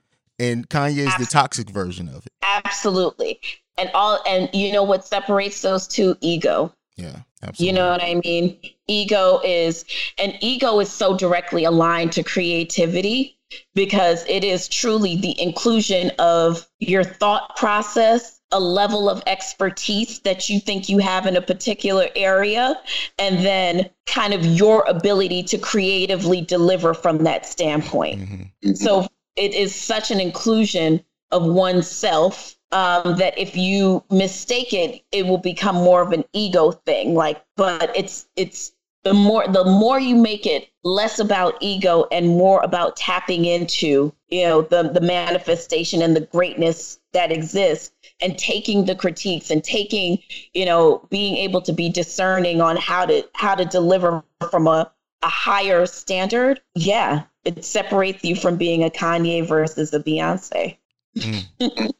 and 0.43 0.69
Kanye's 0.69 1.07
Absolutely. 1.07 1.25
the 1.25 1.31
toxic 1.31 1.71
version 1.71 2.09
of 2.09 2.27
it. 2.27 2.33
Absolutely. 2.43 3.41
And 3.79 3.91
all 3.95 4.21
and 4.27 4.51
you 4.53 4.73
know 4.73 4.83
what 4.83 5.07
separates 5.07 5.63
those 5.63 5.87
two? 5.87 6.17
Ego. 6.21 6.75
Yeah. 6.97 7.21
Absolutely. 7.43 7.67
You 7.67 7.73
know 7.73 7.89
what 7.89 8.03
I 8.03 8.21
mean? 8.25 8.59
Ego 8.87 9.41
is 9.45 9.85
and 10.19 10.37
ego 10.41 10.81
is 10.81 10.91
so 10.91 11.17
directly 11.17 11.65
aligned 11.65 12.13
to 12.13 12.23
creativity 12.23 13.39
because 13.75 14.25
it 14.29 14.45
is 14.45 14.69
truly 14.69 15.17
the 15.17 15.41
inclusion 15.41 16.11
of 16.19 16.67
your 16.79 17.05
thought 17.05 17.57
process, 17.57 18.41
a 18.51 18.61
level 18.61 19.11
of 19.11 19.23
expertise 19.27 20.21
that 20.21 20.49
you 20.49 20.61
think 20.61 20.89
you 20.89 20.99
have 20.99 21.27
in 21.27 21.37
a 21.37 21.43
particular 21.43 22.09
area, 22.17 22.81
and 23.19 23.45
then 23.45 23.91
kind 24.07 24.33
of 24.33 24.45
your 24.45 24.85
ability 24.89 25.43
to 25.43 25.59
creatively 25.59 26.41
deliver 26.41 26.95
from 26.95 27.25
that 27.25 27.45
standpoint. 27.45 28.21
Mm-hmm. 28.21 28.73
So 28.75 29.07
it 29.37 29.55
is 29.55 29.75
such 29.75 30.11
an 30.11 30.21
inclusion 30.21 31.05
of 31.31 31.45
oneself 31.45 32.57
um, 32.73 33.17
that 33.17 33.37
if 33.39 33.57
you 33.57 34.03
mistake 34.11 34.73
it, 34.73 35.03
it 35.13 35.27
will 35.27 35.39
become 35.39 35.77
more 35.77 36.03
of 36.03 36.13
an 36.13 36.25
ego 36.33 36.73
thing. 36.73 37.15
Like, 37.15 37.45
but 37.57 37.95
it's 37.97 38.27
it's 38.37 38.73
the 39.05 39.13
more 39.13 39.47
the 39.49 39.65
more 39.65 39.99
you 39.99 40.15
make 40.15 40.47
it 40.47 40.69
less 40.85 41.19
about 41.19 41.57
ego 41.61 42.07
and 42.13 42.29
more 42.29 42.61
about 42.63 42.97
tapping 42.97 43.45
into 43.45 44.13
you 44.29 44.45
know 44.45 44.63
the 44.63 44.85
the 44.85 45.01
manifestation 45.01 46.03
and 46.03 46.15
the 46.17 46.21
greatness 46.21 47.01
that 47.13 47.33
exists 47.33 47.95
and 48.21 48.39
taking 48.39 48.85
the 48.85 48.95
critiques 48.95 49.51
and 49.51 49.65
taking 49.65 50.19
you 50.55 50.65
know 50.65 51.07
being 51.11 51.37
able 51.37 51.61
to 51.61 51.73
be 51.73 51.89
discerning 51.89 52.61
on 52.61 52.77
how 52.77 53.05
to 53.05 53.27
how 53.35 53.55
to 53.55 53.65
deliver 53.65 54.23
from 54.51 54.67
a, 54.67 54.91
a 55.23 55.29
higher 55.29 55.85
standard 55.85 56.61
yeah 56.75 57.25
it 57.45 57.65
separates 57.65 58.25
you 58.25 58.37
from 58.37 58.57
being 58.57 58.85
a 58.85 58.91
kanye 58.91 59.47
versus 59.47 59.93
a 59.93 60.01
beyonce 60.01 60.77
mm. 61.17 61.93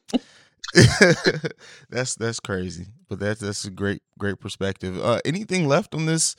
that's 1.91 2.15
that's 2.17 2.41
crazy 2.41 2.87
but 3.09 3.19
that's 3.19 3.41
that's 3.41 3.65
a 3.65 3.71
great 3.71 4.03
great 4.19 4.41
perspective 4.41 4.99
uh 5.03 5.21
anything 5.25 5.69
left 5.69 5.95
on 5.95 6.07
this 6.07 6.37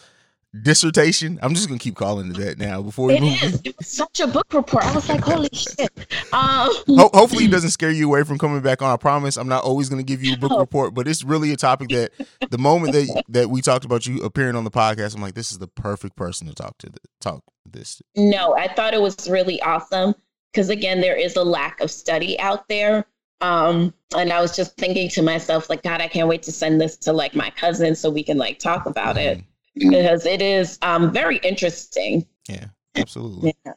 dissertation. 0.62 1.40
I'm 1.42 1.54
just 1.54 1.68
gonna 1.68 1.80
keep 1.80 1.96
calling 1.96 2.30
it 2.30 2.38
that 2.38 2.60
now. 2.60 2.82
Before 2.82 3.08
we 3.08 3.16
it 3.16 3.22
move, 3.22 3.44
is. 3.44 3.62
it 3.64 3.76
was 3.78 3.88
such 3.88 4.20
a 4.20 4.28
book 4.28 4.54
report. 4.54 4.86
I 4.86 4.94
was 4.94 5.10
like, 5.10 5.22
holy 5.22 5.50
shit. 5.52 5.90
Um, 6.32 6.70
Ho- 6.88 7.10
hopefully, 7.14 7.46
it 7.46 7.52
doesn't 7.52 7.72
scare 7.72 7.92
you 7.92 8.08
away 8.08 8.24
from 8.24 8.38
coming 8.38 8.62
back 8.62 8.82
on. 8.82 8.92
I 8.92 8.98
promise, 8.98 9.38
I'm 9.38 9.48
not 9.48 9.64
always 9.64 9.90
gonna 9.90 10.04
give 10.04 10.24
you 10.24 10.34
a 10.34 10.38
book 10.38 10.58
report, 10.58 10.94
but 10.94 11.08
it's 11.08 11.24
really 11.24 11.52
a 11.52 11.58
topic 11.58 11.90
that 11.90 12.12
the 12.50 12.58
moment 12.58 12.94
that 12.94 13.24
that 13.30 13.50
we 13.50 13.62
talked 13.62 13.86
about 13.86 14.06
you 14.06 14.22
appearing 14.24 14.56
on 14.56 14.64
the 14.64 14.72
podcast, 14.72 15.16
I'm 15.16 15.22
like, 15.22 15.34
this 15.34 15.52
is 15.52 15.60
the 15.60 15.68
perfect 15.68 16.16
person 16.16 16.48
to 16.48 16.54
talk 16.54 16.78
to 16.80 16.90
the, 16.90 17.00
talk 17.20 17.44
this. 17.66 18.02
No, 18.16 18.56
I 18.56 18.68
thought 18.68 18.94
it 18.94 19.02
was 19.02 19.30
really 19.30 19.62
awesome 19.62 20.14
because 20.52 20.70
again, 20.70 21.02
there 21.02 21.16
is 21.16 21.36
a 21.36 21.44
lack 21.44 21.80
of 21.80 21.90
study 21.90 22.40
out 22.40 22.68
there. 22.68 23.06
Um, 23.42 23.94
and 24.16 24.32
I 24.32 24.40
was 24.40 24.56
just 24.56 24.78
thinking 24.78 25.10
to 25.10 25.22
myself, 25.22 25.70
like, 25.70 25.84
God, 25.84 26.00
I 26.00 26.08
can't 26.08 26.30
wait 26.30 26.44
to 26.44 26.52
send 26.52 26.80
this 26.80 26.96
to 26.98 27.12
like 27.12 27.36
my 27.36 27.50
cousin 27.50 27.94
so 27.94 28.10
we 28.10 28.24
can 28.24 28.38
like 28.38 28.58
talk 28.58 28.86
about 28.86 29.18
mm-hmm. 29.18 29.40
it 29.40 29.44
because 29.76 30.26
it 30.26 30.42
is 30.42 30.78
um, 30.82 31.12
very 31.12 31.38
interesting. 31.38 32.26
Yeah, 32.48 32.66
absolutely. 32.96 33.56
Yeah. 33.66 33.74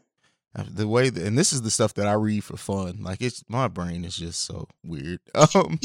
Uh, 0.55 0.65
The 0.71 0.89
way 0.89 1.11
that, 1.11 1.23
and 1.23 1.37
this 1.39 1.53
is 1.53 1.63
the 1.63 1.71
stuff 1.71 1.95
that 1.95 2.07
I 2.07 2.15
read 2.15 2.45
for 2.45 2.57
fun. 2.57 3.03
Like 3.03 3.21
it's 3.21 3.45
my 3.49 3.69
brain 3.69 4.05
is 4.05 4.17
just 4.17 4.45
so 4.45 4.69
weird. 4.85 5.21
Um, 5.55 5.79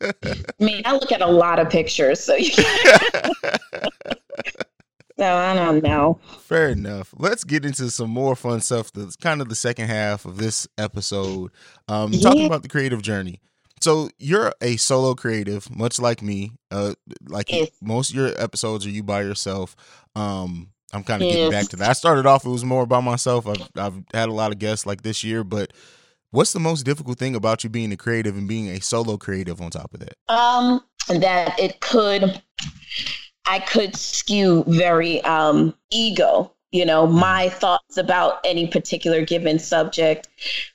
I 0.00 0.34
mean, 0.58 0.82
I 0.84 0.94
look 0.94 1.12
at 1.12 1.20
a 1.22 1.26
lot 1.26 1.60
of 1.60 1.70
pictures, 1.70 2.18
so 2.18 2.34
you 2.34 2.50
so 2.52 2.64
I 5.20 5.54
don't 5.54 5.82
know. 5.82 6.18
Fair 6.40 6.70
enough. 6.70 7.14
Let's 7.16 7.44
get 7.44 7.64
into 7.64 7.88
some 7.90 8.10
more 8.10 8.34
fun 8.34 8.60
stuff. 8.62 8.92
That's 8.92 9.14
kind 9.14 9.40
of 9.40 9.48
the 9.48 9.54
second 9.54 9.86
half 9.88 10.24
of 10.24 10.38
this 10.38 10.66
episode. 10.76 11.52
Um, 11.86 12.10
talking 12.12 12.46
about 12.46 12.62
the 12.64 12.68
creative 12.68 13.00
journey. 13.02 13.40
So 13.82 14.10
you're 14.18 14.52
a 14.60 14.76
solo 14.76 15.14
creative, 15.14 15.74
much 15.74 15.98
like 15.98 16.22
me. 16.22 16.52
Uh, 16.70 16.94
like 17.26 17.50
Yes. 17.50 17.68
most 17.80 18.10
of 18.10 18.16
your 18.16 18.32
episodes 18.40 18.86
are 18.86 18.90
you 18.90 19.02
by 19.02 19.22
yourself. 19.22 19.74
Um, 20.14 20.68
I'm 20.92 21.02
kind 21.02 21.22
of 21.22 21.28
getting 21.28 21.50
back 21.50 21.68
to 21.70 21.76
that. 21.76 21.90
I 21.90 21.92
started 21.94 22.26
off 22.26 22.44
it 22.44 22.50
was 22.50 22.64
more 22.64 22.86
by 22.86 23.00
myself. 23.00 23.46
I've 23.46 23.68
I've 23.76 24.04
had 24.12 24.28
a 24.28 24.32
lot 24.32 24.52
of 24.52 24.58
guests 24.58 24.86
like 24.86 25.02
this 25.02 25.24
year, 25.24 25.42
but 25.42 25.72
what's 26.30 26.52
the 26.52 26.60
most 26.60 26.84
difficult 26.84 27.18
thing 27.18 27.34
about 27.34 27.64
you 27.64 27.70
being 27.70 27.92
a 27.92 27.96
creative 27.96 28.36
and 28.36 28.46
being 28.46 28.68
a 28.68 28.80
solo 28.80 29.16
creative 29.16 29.60
on 29.60 29.70
top 29.70 29.94
of 29.94 30.00
that? 30.00 30.14
Um, 30.28 30.82
that 31.08 31.58
it 31.58 31.80
could, 31.80 32.42
I 33.46 33.58
could 33.60 33.96
skew 33.96 34.64
very 34.66 35.22
um 35.24 35.74
ego. 35.90 36.52
You 36.72 36.84
know, 36.84 37.06
my 37.06 37.48
thoughts 37.50 37.96
about 37.96 38.40
any 38.44 38.66
particular 38.66 39.24
given 39.24 39.58
subject, 39.58 40.28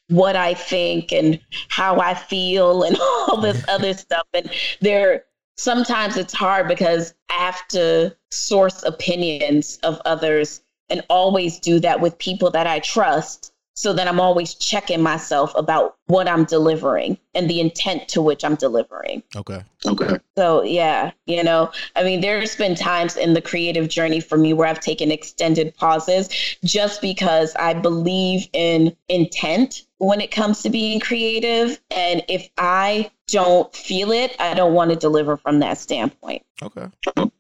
what 0.09 0.35
I 0.35 0.53
think 0.53 1.11
and 1.11 1.39
how 1.69 1.99
I 1.99 2.13
feel, 2.13 2.83
and 2.83 2.97
all 3.01 3.41
this 3.41 3.63
other 3.67 3.93
stuff. 3.93 4.25
And 4.33 4.49
there, 4.79 5.25
sometimes 5.57 6.17
it's 6.17 6.33
hard 6.33 6.67
because 6.67 7.13
I 7.29 7.33
have 7.33 7.67
to 7.69 8.15
source 8.31 8.83
opinions 8.83 9.79
of 9.83 9.99
others 10.05 10.61
and 10.89 11.03
always 11.09 11.59
do 11.59 11.79
that 11.81 11.99
with 11.99 12.17
people 12.17 12.51
that 12.51 12.67
I 12.67 12.79
trust 12.79 13.51
so 13.77 13.93
that 13.93 14.07
I'm 14.07 14.19
always 14.19 14.55
checking 14.55 15.03
myself 15.03 15.53
about 15.55 15.97
what 16.07 16.27
I'm 16.27 16.45
delivering 16.45 17.15
and 17.35 17.47
the 17.47 17.61
intent 17.61 18.07
to 18.07 18.23
which 18.23 18.43
I'm 18.43 18.55
delivering. 18.55 19.21
Okay. 19.35 19.63
Okay. 19.85 20.17
So, 20.35 20.63
yeah, 20.63 21.11
you 21.27 21.43
know, 21.43 21.71
I 21.95 22.03
mean, 22.03 22.21
there's 22.21 22.55
been 22.55 22.73
times 22.73 23.17
in 23.17 23.35
the 23.35 23.41
creative 23.41 23.87
journey 23.87 24.19
for 24.19 24.35
me 24.35 24.51
where 24.51 24.67
I've 24.67 24.79
taken 24.79 25.11
extended 25.11 25.75
pauses 25.75 26.27
just 26.63 27.01
because 27.01 27.55
I 27.55 27.75
believe 27.75 28.47
in 28.51 28.97
intent 29.09 29.83
when 29.99 30.21
it 30.21 30.31
comes 30.31 30.63
to 30.63 30.71
being 30.71 30.99
creative. 30.99 31.79
And 31.91 32.23
if 32.27 32.49
I 32.57 33.11
don't 33.27 33.71
feel 33.75 34.11
it, 34.11 34.35
I 34.39 34.55
don't 34.55 34.73
want 34.73 34.89
to 34.89 34.97
deliver 34.97 35.37
from 35.37 35.59
that 35.59 35.77
standpoint. 35.77 36.43
Okay. 36.63 36.87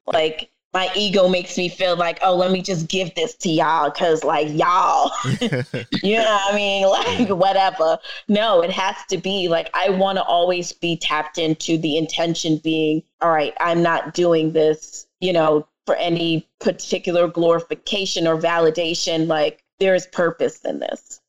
Like, 0.05 0.51
my 0.77 0.91
ego 0.93 1.27
makes 1.27 1.57
me 1.57 1.69
feel 1.69 1.95
like, 1.95 2.19
oh, 2.21 2.35
let 2.35 2.51
me 2.51 2.61
just 2.61 2.87
give 2.87 3.15
this 3.15 3.33
to 3.33 3.49
y'all 3.49 3.89
because, 3.89 4.23
like, 4.23 4.47
y'all, 4.49 5.09
you 6.03 6.17
know 6.17 6.23
what 6.23 6.53
I 6.53 6.55
mean? 6.55 6.87
Like, 7.17 7.29
whatever. 7.29 7.97
No, 8.27 8.61
it 8.61 8.69
has 8.69 8.95
to 9.09 9.17
be 9.17 9.47
like, 9.47 9.71
I 9.73 9.89
want 9.89 10.19
to 10.19 10.23
always 10.23 10.71
be 10.71 10.95
tapped 10.95 11.39
into 11.39 11.79
the 11.79 11.97
intention 11.97 12.57
being, 12.57 13.01
all 13.21 13.31
right, 13.31 13.55
I'm 13.59 13.81
not 13.81 14.13
doing 14.13 14.51
this, 14.51 15.07
you 15.19 15.33
know, 15.33 15.67
for 15.87 15.95
any 15.95 16.47
particular 16.59 17.27
glorification 17.27 18.27
or 18.27 18.37
validation. 18.37 19.25
Like, 19.25 19.63
there's 19.79 20.05
purpose 20.05 20.63
in 20.63 20.77
this. 20.77 21.21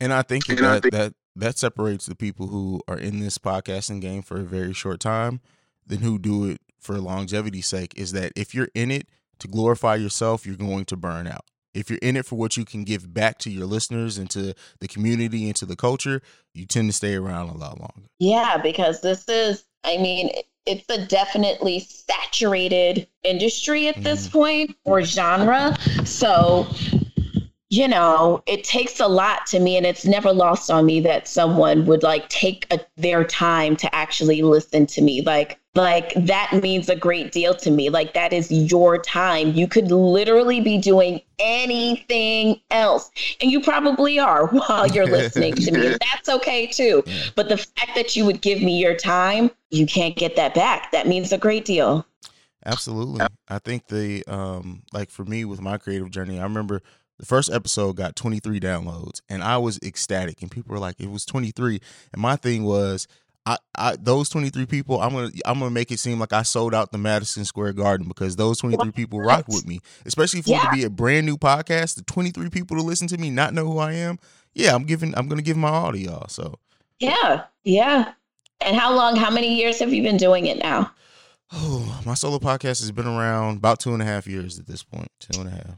And 0.00 0.12
I 0.12 0.22
think 0.22 0.48
And 0.48 0.66
I 0.66 0.80
that 0.80 0.90
that 0.90 1.14
that 1.36 1.58
separates 1.58 2.06
the 2.06 2.16
people 2.16 2.48
who 2.48 2.80
are 2.88 2.98
in 2.98 3.20
this 3.20 3.38
podcasting 3.38 4.00
game 4.00 4.22
for 4.22 4.40
a 4.40 4.44
very 4.44 4.72
short 4.72 4.98
time 4.98 5.40
than 5.86 6.00
who 6.00 6.18
do 6.18 6.46
it 6.46 6.60
for 6.84 6.98
longevity's 6.98 7.66
sake 7.66 7.92
is 7.96 8.12
that 8.12 8.32
if 8.36 8.54
you're 8.54 8.68
in 8.74 8.90
it 8.90 9.08
to 9.40 9.48
glorify 9.48 9.96
yourself, 9.96 10.46
you're 10.46 10.56
going 10.56 10.84
to 10.84 10.96
burn 10.96 11.26
out. 11.26 11.44
If 11.74 11.90
you're 11.90 11.98
in 12.02 12.16
it 12.16 12.24
for 12.24 12.36
what 12.36 12.56
you 12.56 12.64
can 12.64 12.84
give 12.84 13.12
back 13.12 13.38
to 13.38 13.50
your 13.50 13.66
listeners 13.66 14.16
and 14.16 14.30
to 14.30 14.54
the 14.78 14.86
community 14.86 15.46
and 15.46 15.56
to 15.56 15.66
the 15.66 15.74
culture, 15.74 16.22
you 16.52 16.66
tend 16.66 16.88
to 16.88 16.92
stay 16.92 17.16
around 17.16 17.48
a 17.48 17.56
lot 17.56 17.80
longer. 17.80 18.08
Yeah, 18.20 18.58
because 18.58 19.00
this 19.00 19.28
is, 19.28 19.64
I 19.82 19.96
mean, 19.96 20.30
it's 20.66 20.88
a 20.88 21.04
definitely 21.06 21.80
saturated 21.80 23.08
industry 23.24 23.88
at 23.88 24.02
this 24.02 24.28
mm-hmm. 24.28 24.38
point 24.38 24.76
or 24.84 25.02
genre. 25.02 25.76
So, 26.04 26.68
you 27.70 27.88
know, 27.88 28.42
it 28.46 28.62
takes 28.62 29.00
a 29.00 29.08
lot 29.08 29.46
to 29.46 29.58
me, 29.58 29.76
and 29.76 29.84
it's 29.84 30.04
never 30.04 30.32
lost 30.32 30.70
on 30.70 30.86
me 30.86 31.00
that 31.00 31.26
someone 31.26 31.86
would 31.86 32.04
like 32.04 32.28
take 32.28 32.72
a, 32.72 32.78
their 32.96 33.24
time 33.24 33.74
to 33.76 33.92
actually 33.92 34.42
listen 34.42 34.86
to 34.86 35.02
me. 35.02 35.22
Like, 35.22 35.58
like 35.74 36.12
that 36.14 36.52
means 36.62 36.88
a 36.88 36.96
great 36.96 37.32
deal 37.32 37.54
to 37.54 37.70
me. 37.70 37.90
Like 37.90 38.14
that 38.14 38.32
is 38.32 38.50
your 38.50 38.98
time. 38.98 39.52
You 39.52 39.66
could 39.66 39.90
literally 39.90 40.60
be 40.60 40.78
doing 40.78 41.20
anything 41.38 42.60
else, 42.70 43.10
and 43.40 43.50
you 43.50 43.60
probably 43.60 44.18
are 44.18 44.46
while 44.52 44.86
you're 44.86 45.06
listening 45.06 45.54
to 45.54 45.72
me. 45.72 45.88
That's 46.12 46.28
okay 46.28 46.66
too. 46.66 47.02
But 47.34 47.48
the 47.48 47.56
fact 47.56 47.94
that 47.96 48.14
you 48.14 48.24
would 48.24 48.40
give 48.40 48.62
me 48.62 48.78
your 48.78 48.94
time, 48.94 49.50
you 49.70 49.86
can't 49.86 50.16
get 50.16 50.36
that 50.36 50.54
back. 50.54 50.92
That 50.92 51.08
means 51.08 51.32
a 51.32 51.38
great 51.38 51.64
deal. 51.64 52.06
Absolutely. 52.66 53.26
I 53.48 53.58
think 53.58 53.88
the 53.88 54.24
um 54.26 54.82
like 54.92 55.10
for 55.10 55.24
me 55.24 55.44
with 55.44 55.60
my 55.60 55.78
creative 55.78 56.10
journey, 56.10 56.38
I 56.38 56.44
remember 56.44 56.82
the 57.18 57.26
first 57.26 57.52
episode 57.52 57.96
got 57.96 58.16
23 58.16 58.58
downloads 58.58 59.20
and 59.28 59.42
I 59.42 59.58
was 59.58 59.78
ecstatic 59.82 60.42
and 60.42 60.50
people 60.50 60.72
were 60.72 60.80
like 60.80 60.98
it 60.98 61.10
was 61.10 61.24
23 61.24 61.80
and 62.12 62.22
my 62.22 62.36
thing 62.36 62.64
was 62.64 63.06
I, 63.46 63.58
I 63.74 63.96
those 63.96 64.28
23 64.30 64.64
people 64.66 65.00
I'm 65.00 65.12
going 65.12 65.30
to 65.30 65.42
I'm 65.44 65.60
to 65.60 65.70
make 65.70 65.90
it 65.90 65.98
seem 65.98 66.18
like 66.18 66.32
I 66.32 66.42
sold 66.42 66.74
out 66.74 66.92
the 66.92 66.98
Madison 66.98 67.44
Square 67.44 67.74
Garden 67.74 68.08
because 68.08 68.36
those 68.36 68.58
23 68.58 68.92
people 68.92 69.20
rock 69.20 69.46
with 69.48 69.66
me, 69.66 69.80
especially 70.06 70.40
for 70.42 70.54
it 70.54 70.62
to 70.62 70.70
be 70.72 70.84
a 70.84 70.90
brand 70.90 71.26
new 71.26 71.36
podcast, 71.36 71.96
the 71.96 72.02
23 72.02 72.48
people 72.48 72.76
to 72.76 72.82
listen 72.82 73.06
to 73.08 73.18
me 73.18 73.30
not 73.30 73.52
know 73.52 73.66
who 73.66 73.78
I 73.78 73.92
am. 73.92 74.18
Yeah, 74.54 74.74
I'm 74.74 74.84
giving 74.84 75.16
I'm 75.16 75.28
going 75.28 75.38
to 75.38 75.44
give 75.44 75.56
my 75.56 75.68
all 75.68 75.92
to 75.92 75.98
y'all. 75.98 76.28
So, 76.28 76.58
Yeah, 77.00 77.44
yeah. 77.64 78.12
And 78.60 78.76
how 78.76 78.94
long? 78.94 79.16
How 79.16 79.30
many 79.30 79.56
years 79.56 79.78
have 79.80 79.92
you 79.92 80.02
been 80.02 80.16
doing 80.16 80.46
it 80.46 80.58
now? 80.58 80.92
oh, 81.52 82.02
my 82.06 82.14
solo 82.14 82.38
podcast 82.38 82.80
has 82.80 82.92
been 82.92 83.06
around 83.06 83.58
about 83.58 83.80
two 83.80 83.92
and 83.92 84.02
a 84.02 84.06
half 84.06 84.26
years 84.26 84.58
at 84.58 84.66
this 84.66 84.82
point. 84.82 85.08
Two 85.20 85.40
and 85.40 85.48
a 85.48 85.52
half. 85.52 85.76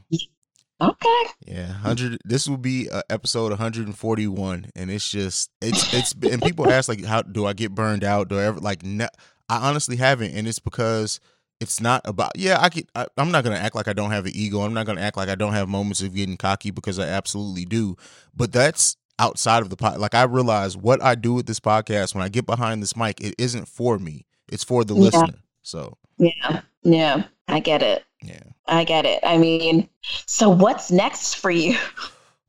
Okay. 0.79 1.23
Yeah, 1.47 1.65
hundred. 1.71 2.19
This 2.23 2.47
will 2.47 2.57
be 2.57 2.89
uh, 2.89 3.01
episode 3.09 3.49
141, 3.49 4.71
and 4.75 4.91
it's 4.91 5.09
just 5.09 5.49
it's 5.61 5.93
it's. 5.93 6.13
And 6.21 6.41
people 6.41 6.69
ask 6.71 6.87
like, 6.87 7.03
how 7.03 7.21
do 7.23 7.45
I 7.45 7.53
get 7.53 7.73
burned 7.73 8.03
out? 8.03 8.29
Do 8.29 8.37
I 8.37 8.43
ever 8.43 8.59
like? 8.59 8.83
No, 8.83 9.07
I 9.49 9.67
honestly 9.69 9.95
haven't, 9.95 10.35
and 10.35 10.47
it's 10.47 10.59
because 10.59 11.19
it's 11.59 11.81
not 11.81 12.01
about. 12.05 12.33
Yeah, 12.35 12.57
I 12.61 12.69
could. 12.69 12.87
I, 12.93 13.07
I'm 13.17 13.31
not 13.31 13.43
gonna 13.43 13.55
act 13.55 13.73
like 13.75 13.87
I 13.87 13.93
don't 13.93 14.11
have 14.11 14.25
an 14.27 14.33
ego. 14.35 14.61
I'm 14.61 14.73
not 14.75 14.85
gonna 14.85 15.01
act 15.01 15.17
like 15.17 15.29
I 15.29 15.35
don't 15.35 15.53
have 15.53 15.67
moments 15.67 16.01
of 16.01 16.13
getting 16.13 16.37
cocky 16.37 16.69
because 16.69 16.99
I 16.99 17.07
absolutely 17.07 17.65
do. 17.65 17.95
But 18.35 18.51
that's 18.51 18.97
outside 19.17 19.63
of 19.63 19.71
the 19.71 19.77
pod. 19.77 19.97
Like 19.97 20.13
I 20.13 20.23
realize 20.23 20.77
what 20.77 21.01
I 21.01 21.15
do 21.15 21.33
with 21.33 21.47
this 21.47 21.59
podcast 21.59 22.13
when 22.13 22.23
I 22.23 22.29
get 22.29 22.45
behind 22.45 22.83
this 22.83 22.95
mic, 22.95 23.19
it 23.19 23.33
isn't 23.39 23.67
for 23.67 23.97
me. 23.97 24.25
It's 24.47 24.63
for 24.63 24.83
the 24.83 24.93
Yeah. 24.93 25.01
listener. 25.01 25.39
So 25.63 25.97
Yeah, 26.19 26.61
yeah. 26.83 27.23
I 27.47 27.59
get 27.61 27.81
it. 27.81 28.03
Yeah. 28.23 28.39
I 28.67 28.83
get 28.83 29.05
it. 29.05 29.19
I 29.23 29.37
mean, 29.37 29.87
so 30.25 30.49
what's 30.49 30.91
next 30.91 31.35
for 31.35 31.51
you? 31.51 31.77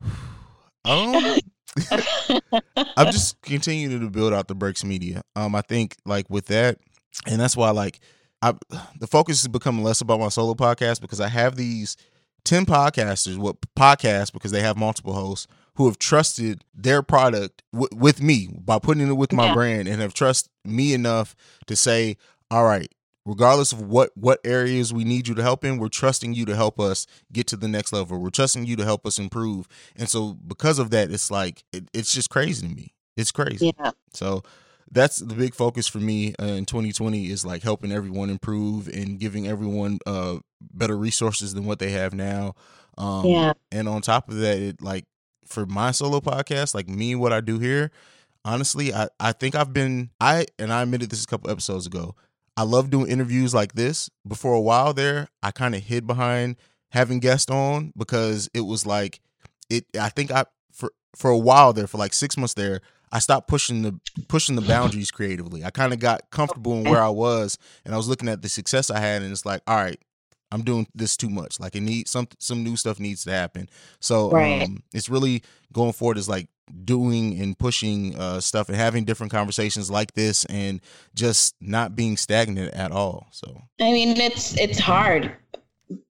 Um, 0.84 1.36
I'm 2.96 3.12
just 3.12 3.40
continuing 3.42 4.00
to 4.00 4.08
build 4.08 4.32
out 4.32 4.48
the 4.48 4.54
Breaks 4.54 4.84
Media. 4.84 5.20
Um, 5.36 5.54
I 5.54 5.60
think 5.60 5.96
like 6.06 6.30
with 6.30 6.46
that, 6.46 6.78
and 7.26 7.38
that's 7.38 7.56
why 7.56 7.70
like 7.70 8.00
I 8.40 8.54
the 8.98 9.06
focus 9.06 9.42
is 9.42 9.48
becoming 9.48 9.84
less 9.84 10.00
about 10.00 10.20
my 10.20 10.28
solo 10.28 10.54
podcast 10.54 11.02
because 11.02 11.20
I 11.20 11.28
have 11.28 11.56
these 11.56 11.96
ten 12.44 12.64
podcasters, 12.64 13.36
what 13.36 13.56
podcasts 13.76 14.32
because 14.32 14.50
they 14.50 14.62
have 14.62 14.78
multiple 14.78 15.12
hosts 15.12 15.46
who 15.74 15.86
have 15.86 15.98
trusted 15.98 16.64
their 16.74 17.02
product 17.02 17.62
w- 17.72 17.88
with 17.94 18.22
me 18.22 18.48
by 18.64 18.78
putting 18.78 19.06
it 19.08 19.12
with 19.12 19.32
my 19.32 19.46
Yeah. 19.46 19.54
brand 19.54 19.88
and 19.88 20.00
have 20.00 20.14
trust 20.14 20.48
me 20.64 20.94
enough 20.94 21.36
to 21.66 21.76
say, 21.76 22.16
all 22.50 22.64
right. 22.64 22.90
Regardless 23.28 23.72
of 23.72 23.82
what 23.82 24.10
what 24.16 24.40
areas 24.44 24.92
we 24.92 25.04
need 25.04 25.28
you 25.28 25.34
to 25.34 25.42
help 25.42 25.64
in, 25.64 25.78
we're 25.78 25.88
trusting 25.88 26.32
you 26.34 26.46
to 26.46 26.56
help 26.56 26.80
us 26.80 27.06
get 27.32 27.46
to 27.48 27.56
the 27.56 27.68
next 27.68 27.92
level. 27.92 28.18
We're 28.18 28.30
trusting 28.30 28.64
you 28.66 28.76
to 28.76 28.84
help 28.84 29.06
us 29.06 29.18
improve. 29.18 29.68
And 29.96 30.08
so 30.08 30.32
because 30.34 30.78
of 30.78 30.90
that, 30.90 31.10
it's 31.10 31.30
like 31.30 31.62
it, 31.72 31.88
it's 31.92 32.12
just 32.12 32.30
crazy 32.30 32.66
to 32.66 32.74
me. 32.74 32.94
It's 33.16 33.30
crazy. 33.30 33.72
Yeah. 33.78 33.90
So 34.14 34.42
that's 34.90 35.18
the 35.18 35.34
big 35.34 35.54
focus 35.54 35.86
for 35.86 35.98
me 35.98 36.34
uh, 36.40 36.46
in 36.46 36.64
2020 36.64 37.26
is 37.26 37.44
like 37.44 37.62
helping 37.62 37.92
everyone 37.92 38.30
improve 38.30 38.88
and 38.88 39.18
giving 39.18 39.46
everyone 39.46 39.98
uh 40.06 40.38
better 40.60 40.96
resources 40.96 41.52
than 41.54 41.64
what 41.66 41.78
they 41.80 41.90
have 41.90 42.14
now. 42.14 42.54
Um 42.96 43.26
Yeah. 43.26 43.52
and 43.70 43.88
on 43.88 44.00
top 44.00 44.30
of 44.30 44.36
that, 44.36 44.58
it 44.58 44.80
like 44.82 45.04
for 45.46 45.66
my 45.66 45.90
solo 45.90 46.20
podcast, 46.20 46.74
like 46.74 46.88
me 46.88 47.14
what 47.14 47.32
I 47.32 47.40
do 47.40 47.58
here, 47.58 47.90
honestly, 48.44 48.94
I 48.94 49.08
I 49.20 49.32
think 49.32 49.54
I've 49.54 49.72
been 49.72 50.10
I 50.20 50.46
and 50.58 50.72
I 50.72 50.82
admitted 50.82 51.10
this 51.10 51.24
a 51.24 51.26
couple 51.26 51.50
episodes 51.50 51.86
ago. 51.86 52.14
I 52.58 52.62
love 52.62 52.90
doing 52.90 53.06
interviews 53.06 53.54
like 53.54 53.74
this. 53.74 54.10
But 54.24 54.36
for 54.36 54.52
a 54.52 54.60
while 54.60 54.92
there, 54.92 55.28
I 55.44 55.52
kind 55.52 55.76
of 55.76 55.82
hid 55.84 56.06
behind 56.08 56.56
having 56.90 57.20
guests 57.20 57.50
on 57.50 57.92
because 57.96 58.50
it 58.52 58.62
was 58.62 58.84
like 58.84 59.20
it 59.70 59.84
I 59.98 60.08
think 60.08 60.32
I 60.32 60.44
for 60.72 60.92
for 61.14 61.30
a 61.30 61.38
while 61.38 61.72
there, 61.72 61.86
for 61.86 61.98
like 61.98 62.12
six 62.12 62.36
months 62.36 62.54
there, 62.54 62.80
I 63.12 63.20
stopped 63.20 63.46
pushing 63.48 63.82
the 63.82 64.00
pushing 64.28 64.56
the 64.56 64.62
boundaries 64.62 65.12
creatively. 65.12 65.64
I 65.64 65.70
kind 65.70 65.92
of 65.92 66.00
got 66.00 66.30
comfortable 66.30 66.72
in 66.74 66.84
where 66.84 67.00
I 67.02 67.10
was 67.10 67.56
and 67.84 67.94
I 67.94 67.96
was 67.96 68.08
looking 68.08 68.28
at 68.28 68.42
the 68.42 68.48
success 68.48 68.90
I 68.90 68.98
had 68.98 69.22
and 69.22 69.30
it's 69.30 69.46
like, 69.46 69.62
all 69.68 69.76
right, 69.76 70.00
I'm 70.50 70.62
doing 70.62 70.88
this 70.94 71.16
too 71.16 71.30
much. 71.30 71.60
Like 71.60 71.76
it 71.76 71.82
needs 71.82 72.10
some 72.10 72.26
some 72.40 72.64
new 72.64 72.74
stuff 72.76 72.98
needs 72.98 73.22
to 73.24 73.30
happen. 73.30 73.68
So 74.00 74.32
Right. 74.32 74.62
um, 74.62 74.82
it's 74.92 75.08
really 75.08 75.42
going 75.72 75.92
forward 75.92 76.18
is 76.18 76.28
like 76.28 76.48
doing 76.84 77.38
and 77.40 77.58
pushing 77.58 78.16
uh, 78.16 78.40
stuff 78.40 78.68
and 78.68 78.76
having 78.76 79.04
different 79.04 79.32
conversations 79.32 79.90
like 79.90 80.12
this 80.14 80.44
and 80.46 80.80
just 81.14 81.54
not 81.60 81.96
being 81.96 82.16
stagnant 82.16 82.74
at 82.74 82.92
all. 82.92 83.28
So 83.32 83.62
I 83.80 83.92
mean, 83.92 84.16
it's 84.16 84.58
it's 84.58 84.78
hard 84.78 85.32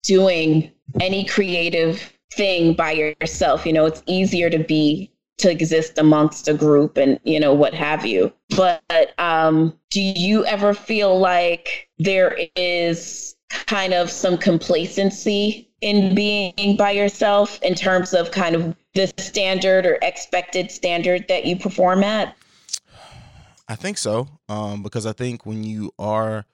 doing 0.02 0.70
any 1.00 1.24
creative 1.24 2.12
thing 2.32 2.74
by 2.74 2.92
yourself. 2.92 3.66
You 3.66 3.72
know, 3.72 3.86
it's 3.86 4.02
easier 4.06 4.50
to 4.50 4.58
be 4.58 5.12
to 5.38 5.50
exist 5.50 5.98
amongst 5.98 6.48
a 6.48 6.54
group 6.54 6.96
and 6.96 7.20
you 7.24 7.38
know 7.38 7.52
what 7.52 7.74
have 7.74 8.06
you. 8.06 8.32
But 8.56 9.12
um, 9.18 9.78
do 9.90 10.00
you 10.00 10.44
ever 10.46 10.72
feel 10.72 11.18
like 11.18 11.88
there 11.98 12.36
is 12.56 13.36
kind 13.66 13.94
of 13.94 14.10
some 14.10 14.38
complacency 14.38 15.70
in 15.80 16.14
being 16.14 16.76
by 16.76 16.90
yourself 16.90 17.60
in 17.62 17.74
terms 17.74 18.14
of 18.14 18.30
kind 18.30 18.56
of 18.56 18.74
the 18.96 19.12
standard 19.18 19.86
or 19.86 19.98
expected 20.02 20.70
standard 20.70 21.28
that 21.28 21.44
you 21.44 21.56
perform 21.56 22.02
at? 22.02 22.36
I 23.68 23.74
think 23.74 23.98
so. 23.98 24.28
Um, 24.48 24.82
because 24.82 25.06
I 25.06 25.12
think 25.12 25.44
when 25.44 25.64
you 25.64 25.92
are 25.98 26.44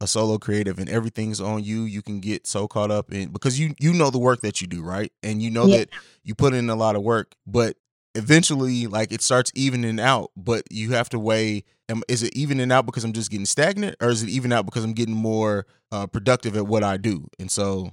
a 0.00 0.06
solo 0.06 0.38
creative 0.38 0.78
and 0.78 0.88
everything's 0.88 1.40
on 1.40 1.62
you, 1.62 1.82
you 1.82 2.02
can 2.02 2.20
get 2.20 2.46
so 2.46 2.66
caught 2.66 2.90
up 2.90 3.12
in 3.12 3.30
because 3.30 3.58
you 3.58 3.74
you 3.78 3.92
know 3.92 4.10
the 4.10 4.18
work 4.18 4.40
that 4.40 4.60
you 4.60 4.66
do, 4.66 4.82
right? 4.82 5.12
And 5.22 5.42
you 5.42 5.50
know 5.50 5.66
Yeah. 5.66 5.78
that 5.78 5.90
you 6.22 6.34
put 6.34 6.54
in 6.54 6.70
a 6.70 6.74
lot 6.76 6.96
of 6.96 7.02
work, 7.02 7.34
but 7.46 7.76
eventually 8.14 8.86
like 8.86 9.12
it 9.12 9.22
starts 9.22 9.52
evening 9.54 10.00
out, 10.00 10.30
but 10.36 10.64
you 10.70 10.92
have 10.92 11.08
to 11.10 11.18
weigh 11.18 11.64
am, 11.88 12.02
is 12.08 12.22
it 12.22 12.34
evening 12.36 12.72
out 12.72 12.86
because 12.86 13.04
I'm 13.04 13.12
just 13.12 13.30
getting 13.30 13.46
stagnant 13.46 13.96
or 14.00 14.08
is 14.08 14.22
it 14.22 14.28
even 14.30 14.52
out 14.52 14.64
because 14.64 14.84
I'm 14.84 14.94
getting 14.94 15.14
more 15.14 15.66
uh, 15.92 16.06
productive 16.06 16.56
at 16.56 16.66
what 16.66 16.82
I 16.82 16.96
do? 16.96 17.26
And 17.38 17.50
so 17.50 17.90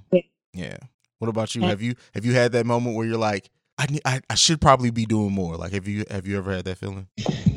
yeah. 0.52 0.78
What 1.18 1.28
about 1.28 1.54
you? 1.54 1.62
Have 1.62 1.82
you 1.82 1.94
have 2.14 2.24
you 2.24 2.34
had 2.34 2.52
that 2.52 2.64
moment 2.64 2.96
where 2.96 3.06
you're 3.06 3.18
like 3.18 3.50
I, 3.78 3.86
I 4.04 4.20
I 4.28 4.34
should 4.34 4.60
probably 4.60 4.90
be 4.90 5.06
doing 5.06 5.32
more. 5.32 5.56
Like, 5.56 5.72
have 5.72 5.86
you 5.86 6.04
have 6.10 6.26
you 6.26 6.36
ever 6.36 6.52
had 6.52 6.64
that 6.64 6.78
feeling? 6.78 7.06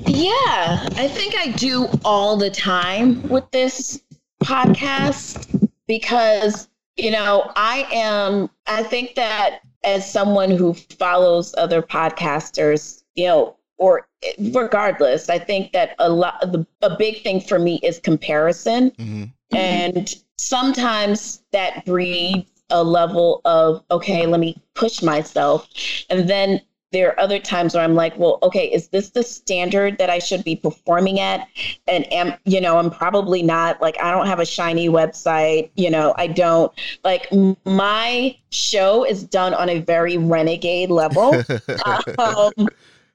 Yeah, 0.08 0.88
I 0.96 1.08
think 1.08 1.36
I 1.38 1.52
do 1.52 1.88
all 2.06 2.38
the 2.38 2.50
time 2.50 3.28
with 3.28 3.50
this 3.52 4.02
podcast 4.44 5.70
because, 5.88 6.68
you 6.98 7.12
know, 7.12 7.52
I 7.56 7.88
am, 7.92 8.50
I 8.68 8.84
think 8.84 9.16
that 9.16 9.62
as 9.84 10.12
someone 10.12 10.52
who 10.52 10.74
follows 10.74 11.56
other 11.58 11.82
podcasters, 11.82 13.04
you 13.16 13.26
know, 13.28 13.56
or 13.78 14.08
regardless, 14.38 15.30
I 15.30 15.40
think 15.40 15.72
that 15.72 15.96
a 15.98 16.10
lot, 16.10 16.40
the, 16.52 16.68
a 16.82 16.96
big 16.98 17.24
thing 17.24 17.40
for 17.40 17.58
me 17.58 17.80
is 17.82 18.00
comparison. 18.00 18.92
Mm-hmm. 18.92 19.56
And 19.56 20.14
sometimes 20.38 21.42
that 21.52 21.86
breeds 21.86 22.51
a 22.72 22.84
level 22.84 23.42
of, 23.46 23.84
okay, 23.92 24.26
let 24.26 24.40
me 24.40 24.62
push 24.74 25.02
myself. 25.02 25.68
And 26.10 26.30
then 26.30 26.62
there 26.92 27.10
are 27.10 27.20
other 27.20 27.40
times 27.40 27.74
where 27.74 27.84
I'm 27.84 27.96
like, 27.96 28.18
well, 28.18 28.38
okay, 28.44 28.66
is 28.72 28.90
this 28.90 29.12
the 29.12 29.24
standard 29.24 29.98
that 29.98 30.10
I 30.10 30.20
should 30.20 30.44
be 30.44 30.56
performing 30.56 31.20
at? 31.20 31.48
And 31.88 32.12
am, 32.12 32.34
you 32.46 32.60
know, 32.60 32.78
I'm 32.78 32.92
probably 32.92 33.42
not 33.42 33.82
like, 33.82 33.98
I 34.02 34.12
don't 34.12 34.28
have 34.28 34.40
a 34.40 34.46
shiny 34.46 34.90
website, 34.90 35.72
you 35.76 35.90
know, 35.90 36.14
I 36.18 36.28
don't 36.28 36.72
like 37.04 37.28
my 37.66 38.36
show 38.52 39.06
is 39.06 39.24
done 39.24 39.54
on 39.54 39.70
a 39.70 39.80
very 39.80 40.18
renegade 40.18 40.92
level. 40.92 41.42
um, 42.18 42.68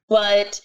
but 0.09 0.61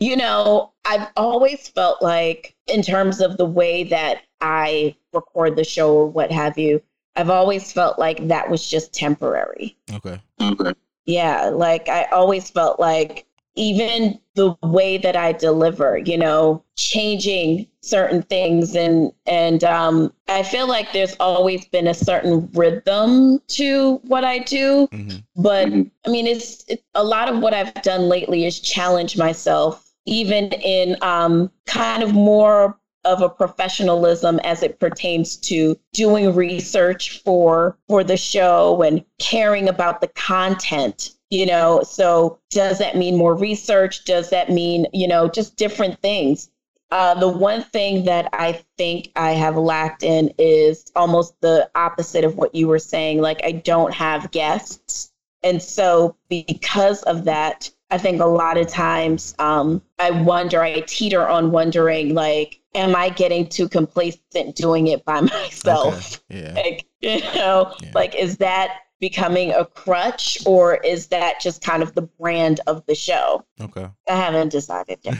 you 0.00 0.16
know, 0.16 0.72
I've 0.84 1.08
always 1.16 1.68
felt 1.68 2.02
like, 2.02 2.54
in 2.66 2.82
terms 2.82 3.20
of 3.20 3.36
the 3.36 3.44
way 3.44 3.84
that 3.84 4.22
I 4.40 4.96
record 5.12 5.56
the 5.56 5.64
show 5.64 5.94
or 5.94 6.06
what 6.06 6.32
have 6.32 6.58
you, 6.58 6.82
I've 7.16 7.30
always 7.30 7.72
felt 7.72 7.98
like 7.98 8.28
that 8.28 8.50
was 8.50 8.68
just 8.68 8.92
temporary. 8.94 9.76
Okay. 9.92 10.20
Okay. 10.40 10.72
Yeah, 11.06 11.50
like 11.50 11.88
I 11.88 12.04
always 12.04 12.50
felt 12.50 12.78
like 12.80 13.26
even 13.54 14.18
the 14.34 14.56
way 14.62 14.96
that 14.96 15.14
I 15.14 15.32
deliver, 15.32 15.98
you 15.98 16.16
know, 16.16 16.64
changing 16.76 17.66
certain 17.82 18.22
things 18.22 18.76
and 18.76 19.12
and 19.26 19.64
um 19.64 20.12
I 20.28 20.42
feel 20.42 20.68
like 20.68 20.92
there's 20.92 21.16
always 21.18 21.64
been 21.66 21.88
a 21.88 21.94
certain 21.94 22.48
rhythm 22.54 23.40
to 23.48 23.96
what 24.04 24.24
I 24.24 24.38
do, 24.38 24.88
but 25.36 25.68
I 25.68 26.08
mean 26.08 26.26
it's 26.26 26.64
it, 26.68 26.82
a 26.94 27.04
lot 27.04 27.28
of 27.28 27.40
what 27.40 27.52
I've 27.52 27.74
done 27.82 28.08
lately 28.08 28.44
is 28.46 28.60
challenge 28.60 29.18
myself 29.18 29.92
even 30.06 30.52
in 30.52 30.96
um 31.02 31.50
kind 31.66 32.02
of 32.02 32.12
more 32.14 32.78
of 33.04 33.22
a 33.22 33.28
professionalism 33.28 34.38
as 34.40 34.62
it 34.62 34.78
pertains 34.78 35.36
to 35.36 35.78
doing 35.92 36.34
research 36.34 37.20
for 37.24 37.76
for 37.88 38.04
the 38.04 38.16
show 38.16 38.82
and 38.82 39.04
caring 39.18 39.68
about 39.68 40.00
the 40.00 40.08
content 40.08 41.10
you 41.30 41.46
know 41.46 41.82
so 41.82 42.38
does 42.50 42.78
that 42.78 42.96
mean 42.96 43.16
more 43.16 43.34
research 43.34 44.04
does 44.04 44.30
that 44.30 44.50
mean 44.50 44.86
you 44.92 45.08
know 45.08 45.28
just 45.28 45.56
different 45.56 46.00
things 46.00 46.50
uh, 46.92 47.14
the 47.14 47.28
one 47.28 47.62
thing 47.62 48.04
that 48.04 48.28
I 48.34 48.62
think 48.76 49.12
I 49.16 49.30
have 49.30 49.56
lacked 49.56 50.02
in 50.02 50.30
is 50.36 50.92
almost 50.94 51.40
the 51.40 51.70
opposite 51.74 52.22
of 52.22 52.36
what 52.36 52.54
you 52.54 52.68
were 52.68 52.78
saying. 52.78 53.22
Like, 53.22 53.40
I 53.44 53.52
don't 53.52 53.94
have 53.94 54.30
guests. 54.30 55.10
And 55.42 55.62
so, 55.62 56.16
because 56.28 57.02
of 57.04 57.24
that, 57.24 57.70
I 57.90 57.96
think 57.96 58.20
a 58.20 58.26
lot 58.26 58.58
of 58.58 58.66
times 58.68 59.34
um, 59.38 59.80
I 59.98 60.10
wonder, 60.10 60.60
I 60.60 60.80
teeter 60.80 61.26
on 61.26 61.50
wondering, 61.50 62.14
like, 62.14 62.60
am 62.74 62.96
I 62.96 63.08
getting 63.10 63.48
too 63.48 63.68
complacent 63.68 64.56
doing 64.56 64.88
it 64.88 65.04
by 65.04 65.20
myself? 65.20 66.22
Yeah. 66.28 66.52
Like, 66.54 66.86
you 67.00 67.20
know, 67.34 67.74
like, 67.94 68.14
is 68.14 68.38
that 68.38 68.78
becoming 69.02 69.50
a 69.50 69.64
crutch 69.64 70.38
or 70.46 70.76
is 70.76 71.08
that 71.08 71.40
just 71.40 71.60
kind 71.60 71.82
of 71.82 71.92
the 71.94 72.02
brand 72.02 72.60
of 72.68 72.86
the 72.86 72.94
show? 72.94 73.44
Okay. 73.60 73.88
I 74.08 74.16
haven't 74.16 74.50
decided 74.50 75.00
yet. 75.02 75.18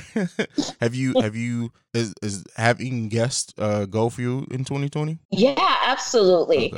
have 0.81 0.95
you 0.95 1.21
have 1.21 1.35
you 1.35 1.73
is 1.93 2.15
is 2.23 2.45
having 2.57 3.09
guests 3.09 3.53
uh 3.59 3.87
go 3.87 4.09
for 4.09 4.21
you 4.21 4.47
in 4.53 4.65
2020? 4.65 5.19
Yeah, 5.33 5.55
absolutely. 5.85 6.73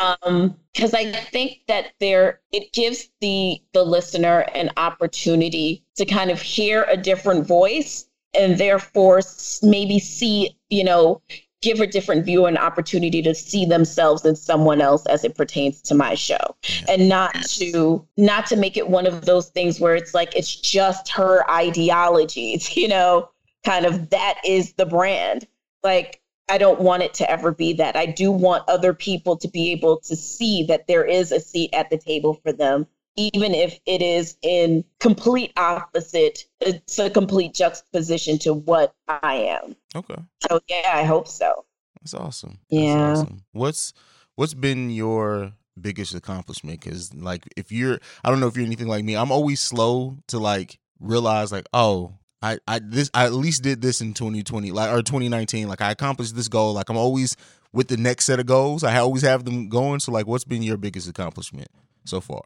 Um, 0.00 0.56
because 0.74 0.94
I 0.94 1.12
think 1.12 1.60
that 1.68 1.92
there 2.00 2.40
it 2.50 2.72
gives 2.72 3.08
the 3.20 3.60
the 3.72 3.84
listener 3.84 4.40
an 4.54 4.70
opportunity 4.76 5.84
to 5.94 6.04
kind 6.04 6.30
of 6.30 6.42
hear 6.42 6.84
a 6.88 6.96
different 6.96 7.46
voice 7.46 8.08
and 8.34 8.58
therefore 8.58 9.20
maybe 9.62 9.98
see, 9.98 10.56
you 10.70 10.84
know, 10.84 11.22
give 11.60 11.80
a 11.80 11.86
different 11.86 12.24
view 12.24 12.46
and 12.46 12.56
opportunity 12.56 13.20
to 13.22 13.34
see 13.34 13.64
themselves 13.64 14.24
in 14.24 14.36
someone 14.36 14.80
else 14.80 15.04
as 15.06 15.24
it 15.24 15.36
pertains 15.36 15.82
to 15.82 15.94
my 15.94 16.14
show. 16.14 16.56
And 16.88 17.08
not 17.08 17.34
to 17.44 18.06
not 18.16 18.46
to 18.46 18.56
make 18.56 18.76
it 18.76 18.88
one 18.88 19.06
of 19.06 19.24
those 19.24 19.48
things 19.50 19.80
where 19.80 19.96
it's 19.96 20.14
like 20.14 20.34
it's 20.36 20.54
just 20.54 21.10
her 21.10 21.48
ideologies 21.50 22.76
you 22.76 22.88
know 22.88 23.28
kind 23.64 23.86
of 23.86 24.10
that 24.10 24.40
is 24.46 24.74
the 24.74 24.86
brand. 24.86 25.46
Like 25.82 26.20
i 26.50 26.58
don't 26.58 26.80
want 26.80 27.02
it 27.02 27.14
to 27.14 27.30
ever 27.30 27.52
be 27.52 27.72
that. 27.74 27.96
I 27.96 28.06
do 28.06 28.30
want 28.30 28.68
other 28.68 28.94
people 28.94 29.36
to 29.38 29.48
be 29.48 29.72
able 29.72 29.98
to 30.00 30.16
see 30.16 30.62
that 30.64 30.86
there 30.86 31.04
is 31.04 31.32
a 31.32 31.40
seat 31.40 31.70
at 31.74 31.90
the 31.90 31.98
table 31.98 32.34
for 32.34 32.52
them 32.52 32.86
even 33.18 33.52
if 33.54 33.78
it 33.84 34.00
is 34.00 34.36
in 34.42 34.84
complete 35.00 35.52
opposite 35.56 36.44
it's 36.60 36.98
a 36.98 37.10
complete 37.10 37.52
juxtaposition 37.52 38.38
to 38.38 38.54
what 38.54 38.94
i 39.08 39.34
am 39.34 39.74
Okay. 39.94 40.14
so 40.48 40.60
yeah 40.68 40.92
i 40.94 41.02
hope 41.04 41.26
so 41.28 41.64
That's 42.00 42.14
awesome. 42.14 42.58
Yeah. 42.70 42.94
That's 43.08 43.20
awesome. 43.20 43.42
What's 43.52 43.92
what's 44.36 44.54
been 44.54 44.88
your 44.90 45.52
biggest 45.80 46.14
accomplishment? 46.14 46.80
Because 46.80 47.12
like 47.12 47.42
if 47.56 47.72
you're, 47.72 47.98
I 48.24 48.30
don't 48.30 48.38
know 48.40 48.46
if 48.46 48.56
you're 48.56 48.64
anything 48.66 48.86
like 48.86 49.04
me. 49.04 49.16
I'm 49.16 49.32
always 49.32 49.58
slow 49.60 50.16
to 50.28 50.38
like 50.38 50.78
realize 51.00 51.50
like, 51.50 51.66
oh, 51.72 52.14
I 52.40 52.58
I 52.68 52.78
this 52.78 53.10
I 53.14 53.24
at 53.26 53.32
least 53.32 53.62
did 53.64 53.82
this 53.82 54.00
in 54.00 54.14
2020 54.14 54.70
like 54.70 54.92
or 54.92 55.02
2019. 55.02 55.66
Like 55.68 55.80
I 55.80 55.90
accomplished 55.90 56.36
this 56.36 56.46
goal. 56.46 56.72
Like 56.74 56.88
I'm 56.88 56.96
always 56.96 57.34
with 57.72 57.88
the 57.88 57.96
next 57.96 58.26
set 58.26 58.38
of 58.38 58.46
goals. 58.46 58.84
I 58.84 58.96
always 58.98 59.22
have 59.22 59.44
them 59.44 59.68
going. 59.68 59.98
So 59.98 60.12
like, 60.12 60.26
what's 60.28 60.44
been 60.44 60.62
your 60.62 60.76
biggest 60.76 61.08
accomplishment 61.08 61.68
so 62.04 62.20
far? 62.20 62.42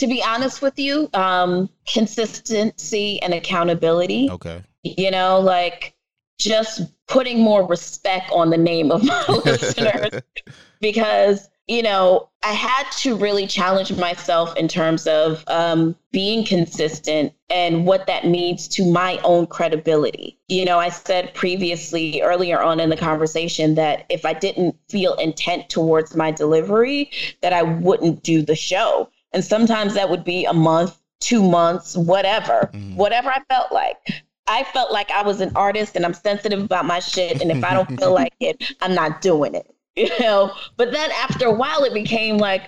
To 0.00 0.06
be 0.06 0.22
honest 0.22 0.62
with 0.62 0.78
you 0.78 1.10
um 1.14 1.68
consistency 1.86 3.20
and 3.22 3.34
accountability 3.34 4.28
Okay. 4.30 4.62
you 4.82 5.10
know 5.10 5.38
like 5.38 5.94
just 6.38 6.80
putting 7.06 7.42
more 7.42 7.66
respect 7.66 8.30
on 8.32 8.48
the 8.48 8.56
name 8.56 8.90
of 8.90 9.04
my 9.04 9.26
listeners. 9.44 10.22
Because 10.80 11.50
you 11.66 11.82
know 11.82 12.30
i 12.42 12.52
had 12.52 12.90
to 13.02 13.14
really 13.14 13.46
challenge 13.46 13.92
myself 13.92 14.56
in 14.56 14.66
terms 14.66 15.06
of 15.06 15.44
um, 15.46 15.94
being 16.10 16.42
consistent 16.46 17.34
and 17.50 17.84
what 17.84 18.06
that 18.06 18.26
means 18.26 18.66
to 18.68 18.90
my 18.90 19.18
own 19.22 19.46
credibility. 19.46 20.38
You 20.48 20.64
know 20.64 20.78
i 20.78 20.88
said 20.88 21.34
previously 21.34 22.22
earlier 22.22 22.62
on 22.62 22.80
in 22.80 22.88
the 22.88 22.96
conversation 22.96 23.74
that 23.74 24.06
if 24.08 24.24
i 24.24 24.32
didn't 24.32 24.74
feel 24.88 25.12
intent 25.16 25.68
towards 25.68 26.16
my 26.16 26.30
delivery 26.30 27.10
that 27.42 27.52
i 27.52 27.62
wouldn't 27.62 28.22
do 28.22 28.40
the 28.40 28.56
show 28.56 29.10
and 29.32 29.44
sometimes 29.44 29.94
that 29.94 30.08
would 30.08 30.24
be 30.24 30.44
a 30.44 30.52
month 30.52 30.98
two 31.20 31.42
months 31.42 31.96
whatever 31.96 32.70
whatever 32.94 33.30
i 33.30 33.40
felt 33.48 33.70
like 33.72 33.96
I 34.50 34.64
felt 34.64 34.90
like 34.90 35.12
I 35.12 35.22
was 35.22 35.40
an 35.40 35.52
artist 35.54 35.94
and 35.94 36.04
I'm 36.04 36.12
sensitive 36.12 36.60
about 36.60 36.84
my 36.84 36.98
shit. 36.98 37.40
And 37.40 37.52
if 37.52 37.62
I 37.62 37.72
don't 37.72 37.88
feel 38.00 38.12
like 38.14 38.34
it, 38.40 38.74
I'm 38.80 38.96
not 38.96 39.20
doing 39.20 39.54
it. 39.54 39.72
you 39.96 40.10
know. 40.18 40.52
But 40.76 40.92
then 40.92 41.10
after 41.12 41.46
a 41.46 41.52
while, 41.52 41.84
it 41.84 41.94
became 41.94 42.38
like, 42.38 42.62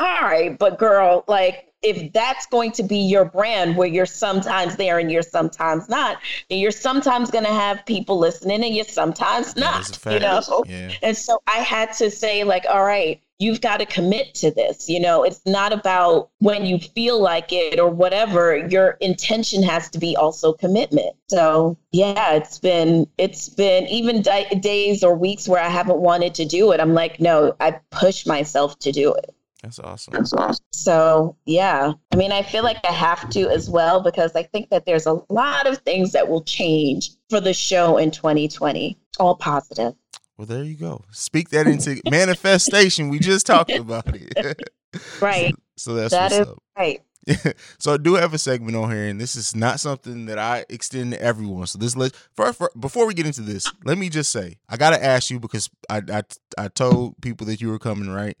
all 0.00 0.22
right, 0.22 0.58
but 0.58 0.78
girl, 0.78 1.24
like 1.28 1.72
if 1.82 2.12
that's 2.12 2.46
going 2.46 2.72
to 2.72 2.82
be 2.82 2.98
your 2.98 3.24
brand 3.24 3.76
where 3.76 3.86
you're 3.86 4.06
sometimes 4.06 4.76
there 4.76 4.98
and 4.98 5.12
you're 5.12 5.22
sometimes 5.22 5.88
not, 5.88 6.18
then 6.50 6.58
you're 6.58 6.72
sometimes 6.72 7.30
going 7.30 7.44
to 7.44 7.52
have 7.52 7.84
people 7.86 8.18
listening 8.18 8.64
and 8.64 8.74
you're 8.74 8.84
sometimes 8.84 9.54
not, 9.56 9.98
you 10.14 10.18
know? 10.18 10.64
Yeah. 10.66 10.92
And 11.02 11.16
so 11.16 11.40
I 11.46 11.58
had 11.58 11.92
to 11.94 12.10
say, 12.10 12.42
like, 12.42 12.64
all 12.68 12.84
right, 12.84 13.20
you've 13.38 13.60
got 13.60 13.78
to 13.78 13.86
commit 13.86 14.34
to 14.34 14.50
this. 14.50 14.88
You 14.88 15.00
know, 15.00 15.22
it's 15.22 15.40
not 15.46 15.72
about 15.72 16.30
when 16.38 16.66
you 16.66 16.78
feel 16.78 17.20
like 17.20 17.52
it 17.52 17.78
or 17.78 17.88
whatever. 17.88 18.56
Your 18.68 18.90
intention 19.00 19.62
has 19.62 19.88
to 19.90 19.98
be 19.98 20.16
also 20.16 20.52
commitment. 20.52 21.14
So, 21.28 21.76
yeah, 21.92 22.34
it's 22.34 22.58
been, 22.58 23.06
it's 23.16 23.48
been 23.48 23.86
even 23.86 24.22
di- 24.22 24.48
days 24.60 25.04
or 25.04 25.14
weeks 25.14 25.48
where 25.48 25.62
I 25.62 25.68
haven't 25.68 25.98
wanted 25.98 26.34
to 26.36 26.44
do 26.44 26.72
it. 26.72 26.80
I'm 26.80 26.94
like, 26.94 27.20
no, 27.20 27.54
I 27.60 27.78
push 27.90 28.26
myself 28.26 28.78
to 28.80 28.92
do 28.92 29.14
it. 29.14 29.34
That's 29.62 29.80
awesome. 29.80 30.14
That's 30.14 30.32
awesome. 30.32 30.64
So, 30.72 31.36
yeah. 31.44 31.92
I 32.12 32.16
mean, 32.16 32.30
I 32.30 32.42
feel 32.42 32.62
like 32.62 32.78
I 32.84 32.92
have 32.92 33.28
to 33.30 33.48
as 33.50 33.68
well 33.68 34.00
because 34.00 34.36
I 34.36 34.44
think 34.44 34.70
that 34.70 34.86
there's 34.86 35.06
a 35.06 35.20
lot 35.28 35.66
of 35.66 35.78
things 35.78 36.12
that 36.12 36.28
will 36.28 36.42
change 36.44 37.10
for 37.28 37.40
the 37.40 37.52
show 37.52 37.96
in 37.96 38.10
2020, 38.12 38.96
all 39.18 39.34
positive. 39.34 39.94
Well, 40.38 40.46
there 40.46 40.62
you 40.62 40.76
go. 40.76 41.04
Speak 41.10 41.50
that 41.50 41.66
into 41.66 42.00
manifestation. 42.10 43.08
We 43.08 43.18
just 43.18 43.44
talked 43.44 43.72
about 43.72 44.14
it. 44.14 44.70
right. 45.20 45.54
So, 45.76 45.90
so 45.90 45.94
that's 45.94 46.12
that 46.12 46.22
what's 46.22 46.34
is 46.36 46.46
up. 46.46 46.62
right. 46.78 47.02
so 47.78 47.92
I 47.92 47.96
do 47.98 48.14
have 48.14 48.32
a 48.32 48.38
segment 48.38 48.76
on 48.76 48.90
here, 48.90 49.08
and 49.08 49.20
this 49.20 49.36
is 49.36 49.54
not 49.54 49.80
something 49.80 50.26
that 50.26 50.38
I 50.38 50.64
extend 50.70 51.12
to 51.12 51.20
everyone. 51.20 51.66
So 51.66 51.78
this 51.78 51.96
let 51.96 52.14
for, 52.36 52.52
for, 52.52 52.70
before 52.78 53.06
we 53.06 53.14
get 53.14 53.26
into 53.26 53.42
this, 53.42 53.70
let 53.84 53.98
me 53.98 54.08
just 54.08 54.30
say 54.30 54.58
I 54.68 54.76
gotta 54.76 55.04
ask 55.04 55.28
you 55.28 55.40
because 55.40 55.68
I 55.90 56.02
I, 56.08 56.22
I 56.56 56.68
told 56.68 57.20
people 57.20 57.46
that 57.48 57.60
you 57.60 57.68
were 57.68 57.78
coming, 57.78 58.08
right? 58.08 58.38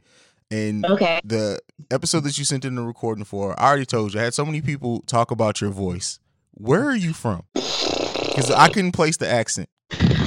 And 0.50 0.86
okay. 0.86 1.20
the 1.24 1.58
episode 1.90 2.24
that 2.24 2.38
you 2.38 2.44
sent 2.44 2.64
in 2.64 2.76
the 2.76 2.82
recording 2.82 3.24
for, 3.24 3.58
I 3.60 3.66
already 3.66 3.84
told 3.84 4.14
you, 4.14 4.20
I 4.20 4.24
had 4.24 4.34
so 4.34 4.46
many 4.46 4.62
people 4.62 5.02
talk 5.02 5.30
about 5.30 5.60
your 5.60 5.70
voice. 5.70 6.20
Where 6.52 6.84
are 6.84 6.96
you 6.96 7.12
from? 7.12 7.42
Because 7.52 8.50
I 8.50 8.68
couldn't 8.68 8.92
place 8.92 9.18
the 9.18 9.28
accent. 9.28 9.68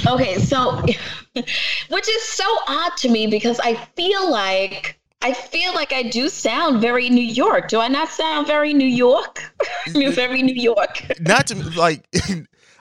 Okay, 0.06 0.38
so 0.38 0.76
which 1.34 2.08
is 2.08 2.22
so 2.22 2.44
odd 2.68 2.96
to 2.98 3.08
me 3.08 3.26
because 3.26 3.60
I 3.60 3.74
feel 3.74 4.30
like 4.30 4.98
I 5.22 5.32
feel 5.32 5.72
like 5.74 5.92
I 5.92 6.02
do 6.02 6.28
sound 6.28 6.80
very 6.80 7.08
New 7.08 7.22
York. 7.22 7.68
Do 7.68 7.80
I 7.80 7.88
not 7.88 8.08
sound 8.08 8.46
very 8.46 8.74
New 8.74 8.86
York? 8.86 9.40
very 9.86 10.42
New 10.42 10.54
York. 10.54 11.06
not 11.20 11.46
to 11.48 11.54
like 11.78 12.06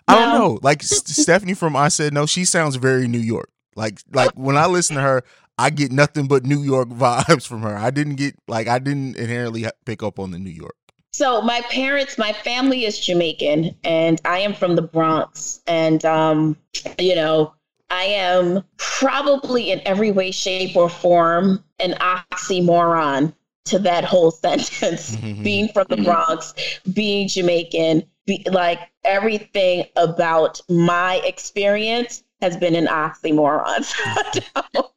I 0.08 0.16
don't 0.16 0.40
know. 0.40 0.60
Like 0.62 0.84
Stephanie 0.84 1.54
from 1.54 1.76
I 1.76 1.90
said 1.90 2.14
no, 2.14 2.26
she 2.26 2.46
sounds 2.46 2.76
very 2.76 3.08
New 3.08 3.20
York. 3.20 3.50
Like 3.76 4.00
like 4.12 4.32
when 4.32 4.58
I 4.58 4.66
listen 4.66 4.96
to 4.96 5.02
her, 5.02 5.24
I 5.58 5.70
get 5.70 5.92
nothing 5.92 6.28
but 6.28 6.44
New 6.44 6.62
York 6.64 6.90
vibes 6.90 7.48
from 7.48 7.62
her. 7.62 7.78
I 7.78 7.92
didn't 7.92 8.16
get 8.16 8.36
like 8.48 8.68
I 8.68 8.80
didn't 8.80 9.18
inherently 9.18 9.66
pick 9.86 10.02
up 10.02 10.18
on 10.18 10.32
the 10.32 10.40
New 10.40 10.50
York. 10.50 10.76
So 11.14 11.42
my 11.42 11.62
parents, 11.70 12.18
my 12.18 12.32
family 12.32 12.86
is 12.86 13.00
Jamaican, 13.00 13.76
and 13.84 14.22
I 14.24 14.40
am 14.40 14.54
from 14.54 14.76
the 14.76 14.82
Bronx, 14.82 15.60
and 15.68 16.04
um, 16.06 16.58
you 16.98 17.16
know, 17.16 17.54
I 17.90 18.04
am 18.04 18.64
probably 18.78 19.72
in 19.72 19.82
every 19.86 20.12
way, 20.12 20.32
shape, 20.32 20.78
or 20.78 20.90
form 20.90 21.64
an 21.80 21.96
oxymoron 22.00 23.34
to 23.66 23.80
that 23.80 24.06
whole 24.06 24.32
sentence. 24.32 25.18
being 25.18 25.68
from 25.68 25.86
the 25.90 25.98
Bronx, 25.98 26.54
being 26.94 27.28
Jamaican, 27.28 28.04
be, 28.26 28.46
like 28.50 28.80
everything 29.04 29.86
about 29.98 30.62
my 30.70 31.16
experience 31.26 32.24
has 32.42 32.56
been 32.56 32.76
an 32.76 32.88
oxymoron. 32.88 33.92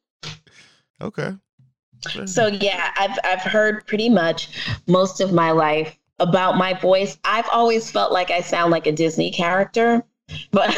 Okay. 2.07 2.27
So 2.27 2.47
yeah, 2.47 2.93
I've 2.99 3.19
I've 3.24 3.41
heard 3.41 3.86
pretty 3.86 4.09
much 4.09 4.49
most 4.86 5.20
of 5.20 5.32
my 5.32 5.51
life 5.51 5.99
about 6.19 6.57
my 6.57 6.74
voice. 6.74 7.19
I've 7.24 7.49
always 7.51 7.91
felt 7.91 8.12
like 8.12 8.31
I 8.31 8.41
sound 8.41 8.70
like 8.70 8.86
a 8.86 8.93
Disney 8.93 9.31
character, 9.31 10.03
but 10.51 10.70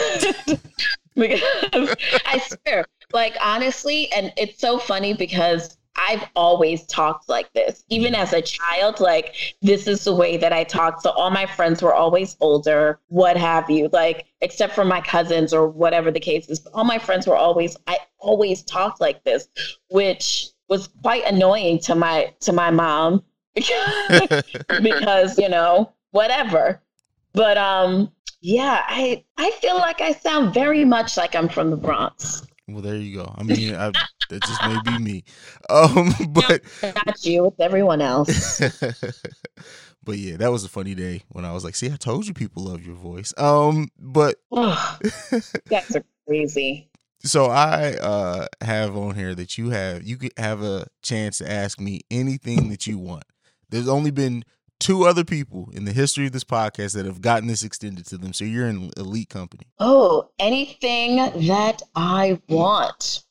because 1.14 1.94
I 2.26 2.38
swear, 2.38 2.84
like 3.12 3.36
honestly, 3.42 4.10
and 4.12 4.32
it's 4.36 4.60
so 4.60 4.78
funny 4.78 5.14
because 5.14 5.76
I've 6.08 6.24
always 6.36 6.84
talked 6.86 7.28
like 7.28 7.52
this. 7.52 7.84
Even 7.88 8.14
as 8.14 8.32
a 8.32 8.42
child, 8.42 9.00
like 9.00 9.34
this 9.62 9.86
is 9.86 10.04
the 10.04 10.14
way 10.14 10.36
that 10.36 10.52
I 10.52 10.64
talked. 10.64 11.02
So 11.02 11.10
all 11.10 11.30
my 11.30 11.46
friends 11.46 11.82
were 11.82 11.94
always 11.94 12.36
older, 12.40 13.00
what 13.08 13.36
have 13.36 13.70
you, 13.70 13.88
like 13.92 14.26
except 14.40 14.74
for 14.74 14.84
my 14.84 15.00
cousins 15.00 15.54
or 15.54 15.68
whatever 15.68 16.10
the 16.10 16.20
case 16.20 16.48
is. 16.48 16.66
All 16.74 16.84
my 16.84 16.98
friends 16.98 17.26
were 17.26 17.36
always 17.36 17.76
I 17.86 17.98
always 18.18 18.62
talked 18.62 19.00
like 19.00 19.24
this, 19.24 19.48
which 19.90 20.48
was 20.68 20.88
quite 21.02 21.24
annoying 21.24 21.78
to 21.80 21.94
my 21.94 22.34
to 22.40 22.52
my 22.52 22.70
mom 22.70 23.22
because, 24.82 25.38
you 25.38 25.48
know, 25.48 25.92
whatever. 26.10 26.80
But 27.32 27.58
um 27.58 28.12
yeah, 28.40 28.84
I 28.86 29.24
I 29.38 29.50
feel 29.62 29.76
like 29.76 30.00
I 30.00 30.12
sound 30.12 30.54
very 30.54 30.84
much 30.84 31.16
like 31.16 31.34
I'm 31.34 31.48
from 31.48 31.70
the 31.70 31.76
Bronx. 31.76 32.46
Well, 32.68 32.82
there 32.82 32.96
you 32.96 33.16
go. 33.16 33.32
I 33.36 33.42
mean, 33.44 33.74
I, 33.74 33.92
that 34.28 34.42
just 34.42 34.62
may 34.64 34.78
be 34.80 34.98
me. 34.98 35.24
Um, 35.70 36.12
but 36.28 36.62
not 36.82 37.24
you, 37.24 37.46
it's 37.46 37.60
everyone 37.60 38.00
else. 38.00 38.60
but 40.04 40.18
yeah, 40.18 40.36
that 40.36 40.50
was 40.50 40.64
a 40.64 40.68
funny 40.68 40.94
day 40.94 41.22
when 41.28 41.44
I 41.44 41.52
was 41.52 41.64
like, 41.64 41.76
"See, 41.76 41.90
I 41.90 41.96
told 41.96 42.26
you 42.26 42.34
people 42.34 42.64
love 42.64 42.84
your 42.84 42.96
voice." 42.96 43.32
Um, 43.38 43.88
but 43.98 44.36
that's 44.50 45.96
crazy. 46.26 46.90
So 47.22 47.46
I 47.46 47.94
uh 47.94 48.46
have 48.62 48.96
on 48.96 49.14
here 49.14 49.34
that 49.34 49.58
you 49.58 49.70
have 49.70 50.02
you 50.04 50.16
could 50.16 50.32
have 50.36 50.62
a 50.62 50.86
chance 51.02 51.38
to 51.38 51.50
ask 51.50 51.80
me 51.80 52.00
anything 52.10 52.68
that 52.70 52.86
you 52.86 52.98
want. 52.98 53.24
There's 53.70 53.88
only 53.88 54.10
been 54.10 54.44
two 54.78 55.04
other 55.04 55.24
people 55.24 55.70
in 55.72 55.84
the 55.84 55.92
history 55.92 56.26
of 56.26 56.32
this 56.32 56.44
podcast 56.44 56.94
that 56.94 57.06
have 57.06 57.20
gotten 57.20 57.48
this 57.48 57.62
extended 57.62 58.06
to 58.06 58.18
them. 58.18 58.32
So 58.32 58.44
you're 58.44 58.66
an 58.66 58.90
elite 58.96 59.28
company. 59.28 59.66
Oh, 59.78 60.30
anything 60.38 61.16
that 61.46 61.82
I 61.94 62.40
want. 62.48 63.22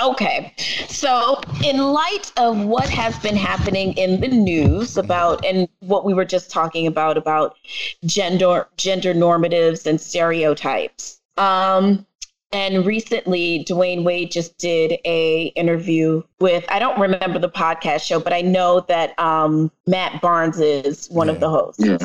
Okay. 0.00 0.52
So, 0.88 1.40
in 1.64 1.78
light 1.78 2.30
of 2.36 2.64
what 2.64 2.88
has 2.90 3.18
been 3.20 3.36
happening 3.36 3.94
in 3.94 4.20
the 4.20 4.28
news 4.28 4.98
about 4.98 5.42
and 5.44 5.68
what 5.80 6.04
we 6.04 6.12
were 6.12 6.26
just 6.26 6.50
talking 6.50 6.86
about 6.86 7.16
about 7.16 7.56
gender 8.04 8.68
gender 8.76 9.14
normatives 9.14 9.86
and 9.86 9.98
stereotypes. 9.98 11.20
Um 11.38 12.06
and 12.52 12.86
recently, 12.86 13.64
Dwyane 13.68 14.04
Wade 14.04 14.30
just 14.30 14.56
did 14.58 14.98
a 15.04 15.46
interview 15.56 16.22
with 16.40 16.64
I 16.68 16.78
don't 16.78 16.98
remember 16.98 17.38
the 17.38 17.50
podcast 17.50 18.02
show, 18.02 18.20
but 18.20 18.32
I 18.32 18.40
know 18.40 18.80
that 18.88 19.18
um, 19.18 19.70
Matt 19.86 20.20
Barnes 20.20 20.60
is 20.60 21.08
one 21.08 21.26
yeah. 21.26 21.32
of 21.34 21.40
the 21.40 21.50
hosts. 21.50 21.84
Yeah. 21.84 21.98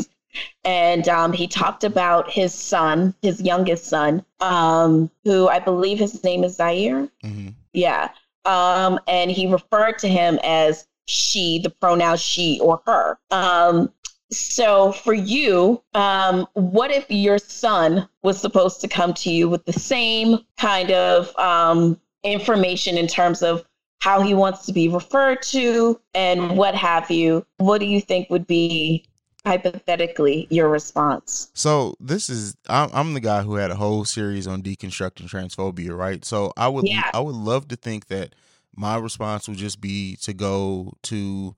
And 0.64 1.08
um, 1.10 1.34
he 1.34 1.48
talked 1.48 1.84
about 1.84 2.32
his 2.32 2.54
son, 2.54 3.14
his 3.22 3.42
youngest 3.42 3.86
son, 3.86 4.26
um, 4.40 5.12
who 5.26 5.50
I 5.50 5.60
believe 5.60 6.00
his 6.00 6.24
name 6.24 6.44
is 6.44 6.56
Zaire. 6.56 7.10
Mm-hmm. 7.24 7.50
Yeah. 7.74 8.10
Um, 8.46 9.00
and 9.08 9.30
he 9.30 9.48
referred 9.48 10.00
to 10.00 10.08
him 10.08 10.40
as 10.44 10.88
she, 11.06 11.60
the 11.60 11.70
pronoun 11.70 12.18
she 12.18 12.60
or 12.62 12.82
her. 12.86 13.20
Um, 13.30 13.92
so 14.32 14.92
for 14.94 15.14
you, 15.14 15.82
um, 15.94 16.48
what 16.54 16.92
if 16.92 17.06
your 17.10 17.38
son 17.38 18.08
was 18.24 18.40
supposed 18.40 18.82
to 18.82 18.88
come 18.88 19.14
to 19.16 19.30
you 19.30 19.50
with 19.50 19.66
the 19.66 19.74
same 19.74 20.40
kind 20.58 20.92
of 20.92 21.36
um, 21.38 22.00
information 22.24 22.98
in 22.98 23.08
terms 23.08 23.42
of 23.42 23.66
how 24.00 24.22
he 24.22 24.34
wants 24.34 24.66
to 24.66 24.74
be 24.74 24.88
referred 24.88 25.42
to 25.44 26.00
and 26.16 26.58
what 26.58 26.76
have 26.76 27.12
you? 27.12 27.46
What 27.58 27.80
do 27.80 27.86
you 27.86 28.02
think 28.02 28.30
would 28.30 28.48
be 28.48 29.06
hypothetically 29.46 30.48
your 30.50 30.70
response? 30.70 31.52
So 31.54 31.96
this 32.00 32.30
is 32.30 32.56
I'm, 32.68 32.90
I'm 32.94 33.14
the 33.14 33.20
guy 33.20 33.44
who 33.44 33.56
had 33.56 33.70
a 33.70 33.76
whole 33.76 34.06
series 34.06 34.48
on 34.48 34.64
deconstructing 34.64 35.30
transphobia, 35.30 35.96
right? 35.96 36.24
So 36.26 36.54
I 36.58 36.68
would 36.68 36.88
yeah. 36.88 37.10
I 37.14 37.20
would 37.20 37.36
love 37.36 37.68
to 37.70 37.76
think 37.76 38.08
that 38.08 38.34
my 38.76 38.98
response 38.98 39.48
would 39.48 39.58
just 39.58 39.82
be 39.82 40.16
to 40.22 40.34
go 40.34 40.94
to 41.04 41.56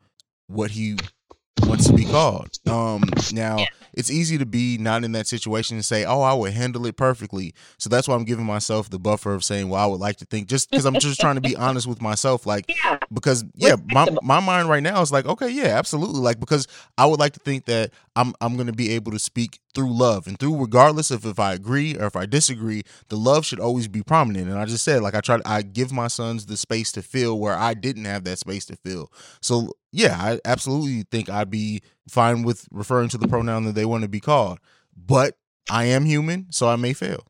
what 0.47 0.71
he 0.71 0.97
wants 1.61 1.87
to 1.87 1.93
be 1.93 2.05
called. 2.05 2.49
Um, 2.67 3.03
now 3.31 3.59
yeah. 3.59 3.65
it's 3.93 4.09
easy 4.09 4.37
to 4.37 4.45
be 4.45 4.77
not 4.77 5.03
in 5.03 5.11
that 5.13 5.27
situation 5.27 5.75
and 5.75 5.85
say, 5.85 6.05
"Oh, 6.05 6.21
I 6.21 6.33
would 6.33 6.53
handle 6.53 6.85
it 6.85 6.97
perfectly." 6.97 7.53
So 7.77 7.89
that's 7.89 8.07
why 8.07 8.15
I'm 8.15 8.25
giving 8.25 8.45
myself 8.45 8.89
the 8.89 8.99
buffer 8.99 9.33
of 9.33 9.43
saying, 9.43 9.69
"Well, 9.69 9.81
I 9.81 9.85
would 9.85 9.99
like 9.99 10.17
to 10.17 10.25
think," 10.25 10.47
just 10.47 10.69
because 10.69 10.85
I'm 10.85 10.99
just 10.99 11.19
trying 11.19 11.35
to 11.35 11.41
be 11.41 11.55
honest 11.63 11.87
with 11.87 12.01
myself, 12.01 12.45
like, 12.45 12.65
yeah. 12.67 12.97
because 13.11 13.45
yeah, 13.55 13.75
my 13.87 14.07
my 14.21 14.39
mind 14.39 14.69
right 14.69 14.83
now 14.83 15.01
is 15.01 15.11
like, 15.11 15.25
okay, 15.25 15.49
yeah, 15.49 15.77
absolutely, 15.77 16.19
like 16.19 16.39
because 16.39 16.67
I 16.97 17.05
would 17.05 17.19
like 17.19 17.33
to 17.33 17.39
think 17.39 17.65
that 17.65 17.91
I'm 18.15 18.33
I'm 18.41 18.55
going 18.55 18.67
to 18.67 18.73
be 18.73 18.91
able 18.91 19.11
to 19.11 19.19
speak 19.19 19.59
through 19.73 19.91
love 19.91 20.27
and 20.27 20.37
through 20.37 20.59
regardless 20.59 21.09
of 21.11 21.25
if 21.25 21.39
I 21.39 21.53
agree 21.53 21.97
or 21.97 22.05
if 22.05 22.15
I 22.15 22.25
disagree, 22.25 22.83
the 23.09 23.17
love 23.17 23.45
should 23.45 23.59
always 23.59 23.87
be 23.87 24.03
prominent. 24.03 24.49
And 24.49 24.57
I 24.57 24.65
just 24.65 24.83
said, 24.83 25.01
like, 25.01 25.15
I 25.15 25.21
try 25.21 25.37
to 25.37 25.47
I 25.47 25.61
give 25.61 25.91
my 25.91 26.07
sons 26.07 26.45
the 26.45 26.57
space 26.57 26.91
to 26.93 27.01
feel 27.01 27.39
where 27.39 27.55
I 27.55 27.73
didn't 27.73 28.05
have 28.05 28.23
that 28.25 28.39
space 28.39 28.65
to 28.65 28.75
feel. 28.75 29.11
So 29.41 29.73
yeah, 29.93 30.17
I 30.19 30.39
absolutely 30.43 31.03
think 31.11 31.29
I'd 31.29 31.51
be 31.51 31.81
fine 32.09 32.41
with 32.41 32.67
referring 32.71 33.09
to 33.09 33.17
the 33.17 33.27
pronoun 33.27 33.65
that 33.65 33.75
they 33.75 33.85
want 33.85 34.01
to 34.01 34.09
be 34.09 34.19
called. 34.19 34.57
But 34.97 35.37
I 35.69 35.85
am 35.85 36.05
human, 36.05 36.47
so 36.49 36.67
I 36.67 36.75
may 36.75 36.93
fail. 36.93 37.25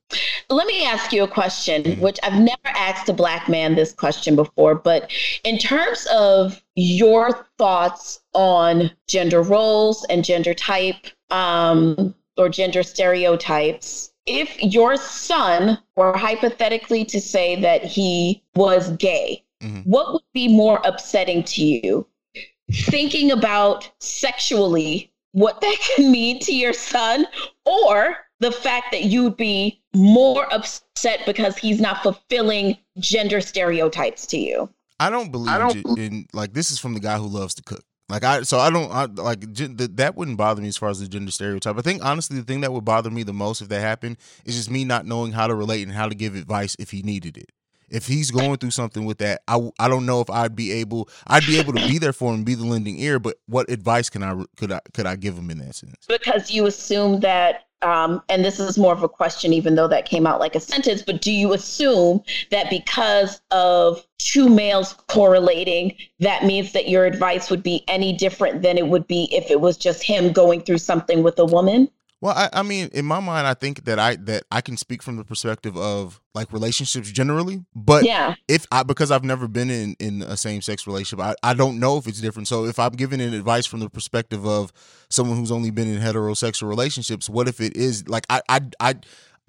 let 0.50 0.66
me 0.66 0.86
ask 0.86 1.12
you 1.12 1.24
a 1.24 1.28
question, 1.28 2.00
which 2.00 2.18
I've 2.24 2.40
never 2.40 2.68
asked 2.68 3.10
a 3.10 3.14
black 3.14 3.50
man 3.50 3.76
this 3.76 3.92
question 3.92 4.36
before, 4.36 4.76
but 4.76 5.12
in 5.44 5.58
terms 5.58 6.08
of 6.12 6.64
your 6.76 7.48
thoughts 7.58 8.22
on 8.34 8.92
gender 9.08 9.42
roles 9.42 10.06
and 10.10 10.24
gender 10.24 10.54
type 10.54 11.08
um, 11.32 12.16
or 12.38 12.48
gender 12.48 12.82
stereotypes, 12.82 14.14
if 14.26 14.62
your 14.64 14.96
son 14.96 15.78
were 15.98 16.16
hypothetically 16.16 17.04
to 17.06 17.20
say 17.20 17.60
that 17.60 17.84
he 17.84 18.42
was 18.56 18.90
gay, 18.92 19.44
mm-hmm. 19.62 19.82
what 19.82 20.14
would 20.14 20.24
be 20.34 20.48
more 20.48 20.80
upsetting 20.86 21.44
to 21.44 21.64
you? 21.64 22.08
Thinking 22.72 23.32
about 23.32 23.90
sexually 24.00 25.12
what 25.34 25.62
that 25.62 25.78
can 25.96 26.12
mean 26.12 26.40
to 26.40 26.56
your 26.56 26.74
son, 26.74 27.26
or 27.66 28.18
the 28.40 28.52
fact 28.52 28.92
that 28.92 29.04
you'd 29.04 29.38
be 29.38 29.82
more 29.94 30.52
upset 30.54 31.22
because 31.26 31.58
he's 31.58 31.80
not 31.80 32.04
fulfilling 32.04 32.78
gender 33.00 33.42
stereotypes 33.42 34.26
to 34.28 34.38
you. 34.38 34.70
I 35.00 35.10
don't 35.10 35.32
believe 35.32 35.54
I 35.54 35.58
don't, 35.58 35.98
in 35.98 36.28
like 36.34 36.54
this 36.54 36.72
is 36.72 36.80
from 36.80 36.94
the 36.94 37.00
guy 37.00 37.18
who 37.18 37.28
loves 37.28 37.56
to 37.56 37.64
cook. 37.64 37.84
Like 38.10 38.24
I, 38.24 38.42
so 38.44 38.60
I 38.60 38.70
don't 38.70 38.92
I, 38.92 39.06
like 39.06 39.42
that 39.42 40.14
wouldn't 40.16 40.38
bother 40.38 40.62
me 40.62 40.68
as 40.68 40.78
far 40.78 40.90
as 40.90 41.00
the 41.00 41.08
gender 41.08 41.32
stereotype. 41.32 41.78
I 41.78 41.82
think 41.82 42.04
honestly, 42.04 42.38
the 42.38 42.44
thing 42.44 42.62
that 42.62 42.72
would 42.72 42.86
bother 42.86 43.10
me 43.10 43.24
the 43.24 43.34
most 43.34 43.62
if 43.62 43.70
that 43.70 43.80
happened 43.80 44.18
is 44.46 44.56
just 44.56 44.70
me 44.70 44.84
not 44.86 45.06
knowing 45.06 45.32
how 45.32 45.48
to 45.48 45.56
relate 45.56 45.84
and 45.84 45.92
how 45.92 46.08
to 46.08 46.16
give 46.16 46.36
advice 46.36 46.76
if 46.80 46.92
he 46.92 47.02
needed 47.02 47.38
it. 47.38 47.50
If 47.94 48.08
he's 48.08 48.32
going 48.32 48.58
through 48.58 48.72
something 48.72 49.06
with 49.06 49.20
that, 49.20 49.42
I, 49.48 49.70
I 49.80 49.88
don't 49.88 50.06
know 50.06 50.20
if 50.20 50.30
I'd 50.30 50.56
be 50.56 50.72
able 50.74 51.10
I'd 51.28 51.46
be 51.46 51.60
able 51.60 51.74
to 51.74 51.88
be 51.88 52.00
there 52.00 52.14
for 52.14 52.34
him, 52.34 52.44
be 52.44 52.56
the 52.56 52.66
lending 52.66 52.98
ear. 53.00 53.20
But 53.20 53.38
what 53.46 53.70
advice 53.70 54.10
can 54.10 54.24
I 54.24 54.44
could 54.58 54.72
I 54.72 54.82
could 54.94 55.06
I 55.06 55.16
give 55.16 55.38
him 55.38 55.50
in 55.50 55.60
that 55.60 55.76
sense? 55.76 56.06
Because 56.08 56.52
you 56.52 56.66
assume 56.66 57.20
that 57.22 57.68
um, 57.84 58.22
and 58.30 58.44
this 58.44 58.60
is 58.60 58.78
more 58.78 58.94
of 58.94 59.04
a 59.04 59.10
question, 59.10 59.54
even 59.54 59.76
though 59.76 59.88
that 59.90 60.06
came 60.06 60.26
out 60.26 60.40
like 60.40 60.56
a 60.56 60.60
sentence, 60.60 61.02
but 61.02 61.22
do 61.22 61.32
you 61.32 61.54
assume 61.54 62.24
that 62.50 62.70
because 62.70 63.42
of 63.52 64.06
two 64.18 64.50
males 64.50 64.94
correlating, 65.08 65.96
that 66.20 66.46
means 66.46 66.72
that 66.72 66.88
your 66.88 67.06
advice 67.06 67.50
would 67.50 67.62
be 67.62 67.84
any 67.88 68.14
different 68.14 68.62
than 68.62 68.78
it 68.78 68.88
would 68.88 69.06
be 69.08 69.28
if 69.32 69.52
it 69.52 69.60
was 69.60 69.78
just 69.78 70.02
him 70.02 70.32
going 70.32 70.62
through 70.62 70.78
something 70.78 71.24
with 71.24 71.38
a 71.40 71.46
woman? 71.46 71.90
Well, 72.24 72.34
I, 72.38 72.50
I, 72.54 72.64
mean, 72.64 72.88
in 72.94 73.04
my 73.04 73.20
mind, 73.20 73.46
I 73.46 73.54
think 73.54 73.84
that 73.84 74.00
I 74.00 74.16
that 74.16 74.46
I 74.50 74.62
can 74.62 74.78
speak 74.78 75.04
from 75.04 75.18
the 75.18 75.26
perspective 75.26 75.76
of 75.76 76.22
like 76.34 76.54
relationships 76.54 77.12
generally. 77.12 77.66
But 77.76 78.06
yeah, 78.06 78.36
if 78.48 78.66
I 78.72 78.84
because 78.84 79.12
I've 79.12 79.26
never 79.26 79.50
been 79.50 79.70
in 79.70 79.98
in 80.00 80.22
a 80.22 80.38
same 80.38 80.62
sex 80.62 80.88
relationship, 80.88 81.20
I, 81.20 81.36
I 81.44 81.54
don't 81.54 81.82
know 81.82 81.98
if 81.98 82.08
it's 82.08 82.22
different. 82.22 82.48
So 82.48 82.64
if 82.64 82.80
I'm 82.80 82.94
giving 82.94 83.20
an 83.20 83.34
advice 83.34 83.66
from 83.66 83.82
the 83.82 83.90
perspective 83.90 84.48
of 84.48 84.72
someone 85.10 85.38
who's 85.38 85.52
only 85.52 85.70
been 85.70 85.94
in 85.94 86.02
heterosexual 86.02 86.70
relationships, 86.70 87.30
what 87.30 87.50
if 87.50 87.60
it 87.60 87.76
is 87.76 88.08
like 88.08 88.26
I 88.30 88.42
I 88.48 88.62
I 88.80 88.96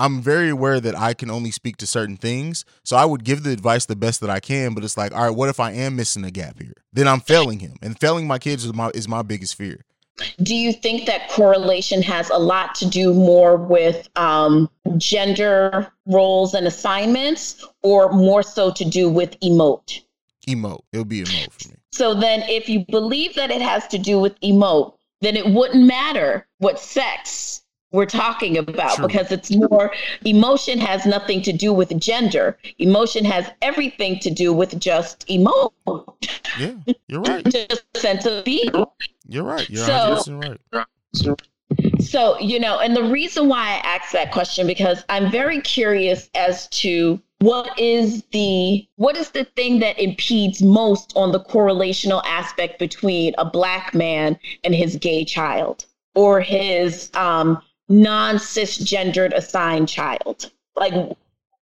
I'm 0.01 0.21
very 0.21 0.49
aware 0.49 0.81
that 0.81 0.99
I 0.99 1.15
can 1.15 1.31
only 1.31 1.53
speak 1.53 1.77
to 1.77 1.87
certain 1.87 2.17
things. 2.17 2.65
So 2.83 2.97
I 2.97 3.05
would 3.05 3.23
give 3.23 3.45
the 3.45 3.53
advice 3.53 3.87
the 3.87 3.95
best 3.95 4.21
that 4.23 4.31
I 4.31 4.41
can, 4.41 4.75
but 4.75 4.83
it's 4.83 4.97
like, 4.97 5.15
all 5.15 5.23
right, 5.23 5.31
what 5.31 5.49
if 5.49 5.61
I 5.61 5.71
am 5.71 5.95
missing 5.95 6.25
a 6.25 6.33
gap 6.33 6.61
here? 6.61 6.75
Then 6.93 7.07
I'm 7.07 7.21
failing 7.21 7.61
him. 7.61 7.77
And 7.83 7.97
failing 7.97 8.27
my 8.27 8.41
kids 8.41 8.65
is 8.65 8.75
my 8.75 8.91
is 8.97 9.07
my 9.07 9.23
biggest 9.23 9.55
fear. 9.55 9.85
Do 10.43 10.55
you 10.55 10.73
think 10.73 11.07
that 11.07 11.29
correlation 11.29 12.01
has 12.03 12.31
a 12.31 12.39
lot 12.39 12.75
to 12.77 12.87
do 12.87 13.13
more 13.13 13.57
with 13.57 14.09
um, 14.17 14.71
gender 14.97 15.93
roles 16.07 16.55
and 16.55 16.67
assignments, 16.67 17.67
or 17.83 18.13
more 18.13 18.43
so 18.43 18.71
to 18.73 18.85
do 18.85 19.09
with 19.09 19.39
emote? 19.41 20.01
Emote. 20.47 20.83
It'll 20.93 21.05
be 21.05 21.23
emote 21.23 21.53
for 21.53 21.69
me. 21.71 21.77
So 21.93 22.15
then, 22.15 22.43
if 22.49 22.69
you 22.69 22.85
believe 22.89 23.35
that 23.35 23.51
it 23.51 23.63
has 23.63 23.89
to 23.89 23.99
do 23.99 24.21
with 24.21 24.39
emote, 24.41 24.95
then 25.21 25.37
it 25.37 25.47
wouldn't 25.47 25.85
matter 25.85 26.47
what 26.59 26.79
sex 26.79 27.63
we're 27.95 28.07
talking 28.07 28.59
about 28.59 28.97
True. 28.97 29.07
because 29.07 29.31
it's 29.31 29.55
more 29.55 29.93
emotion 30.25 30.81
has 30.81 31.07
nothing 31.07 31.41
to 31.43 31.53
do 31.53 31.73
with 31.73 31.97
gender. 32.01 32.59
Emotion 32.79 33.25
has 33.25 33.49
everything 33.63 34.19
to 34.19 34.31
do 34.31 34.53
with 34.53 34.79
just 34.81 35.25
emotion. 35.31 35.71
Yeah, 36.59 36.75
you're 37.07 37.21
right. 37.23 37.45
just 37.45 37.85
sense 37.97 38.27
of 38.27 38.45
being. 38.45 38.69
You're 39.29 39.45
right. 39.45 39.71
You're 39.71 39.87
so, 39.87 40.49
right. 40.73 40.89
So, 42.01 42.39
you 42.41 42.59
know, 42.59 42.81
and 42.81 42.97
the 42.97 43.05
reason 43.05 43.49
why 43.49 43.61
I 43.61 43.97
asked 43.97 44.13
that 44.13 44.33
question 44.33 44.67
because 44.67 45.05
I'm 45.09 45.31
very 45.31 45.61
curious 45.61 46.29
as 46.35 46.69
to 46.71 47.21
what 47.39 47.79
is 47.79 48.25
the 48.33 48.87
what 48.97 49.17
is 49.17 49.31
the 49.31 49.45
thing 49.45 49.79
that 49.81 49.99
impedes 50.01 50.63
most 50.63 51.13
on 51.15 51.31
the 51.31 51.41
correlational 51.41 52.23
aspect 52.25 52.79
between 52.79 53.35
a 53.39 53.45
black 53.45 53.95
man 53.95 54.39
and 54.65 54.75
his 54.75 54.97
gay 54.97 55.25
child 55.25 55.85
or 56.15 56.41
his 56.41 57.11
um 57.15 57.61
non 57.89 58.37
cisgendered 58.37 59.35
assigned 59.35 59.89
child? 59.89 60.51
Like, 60.77 61.17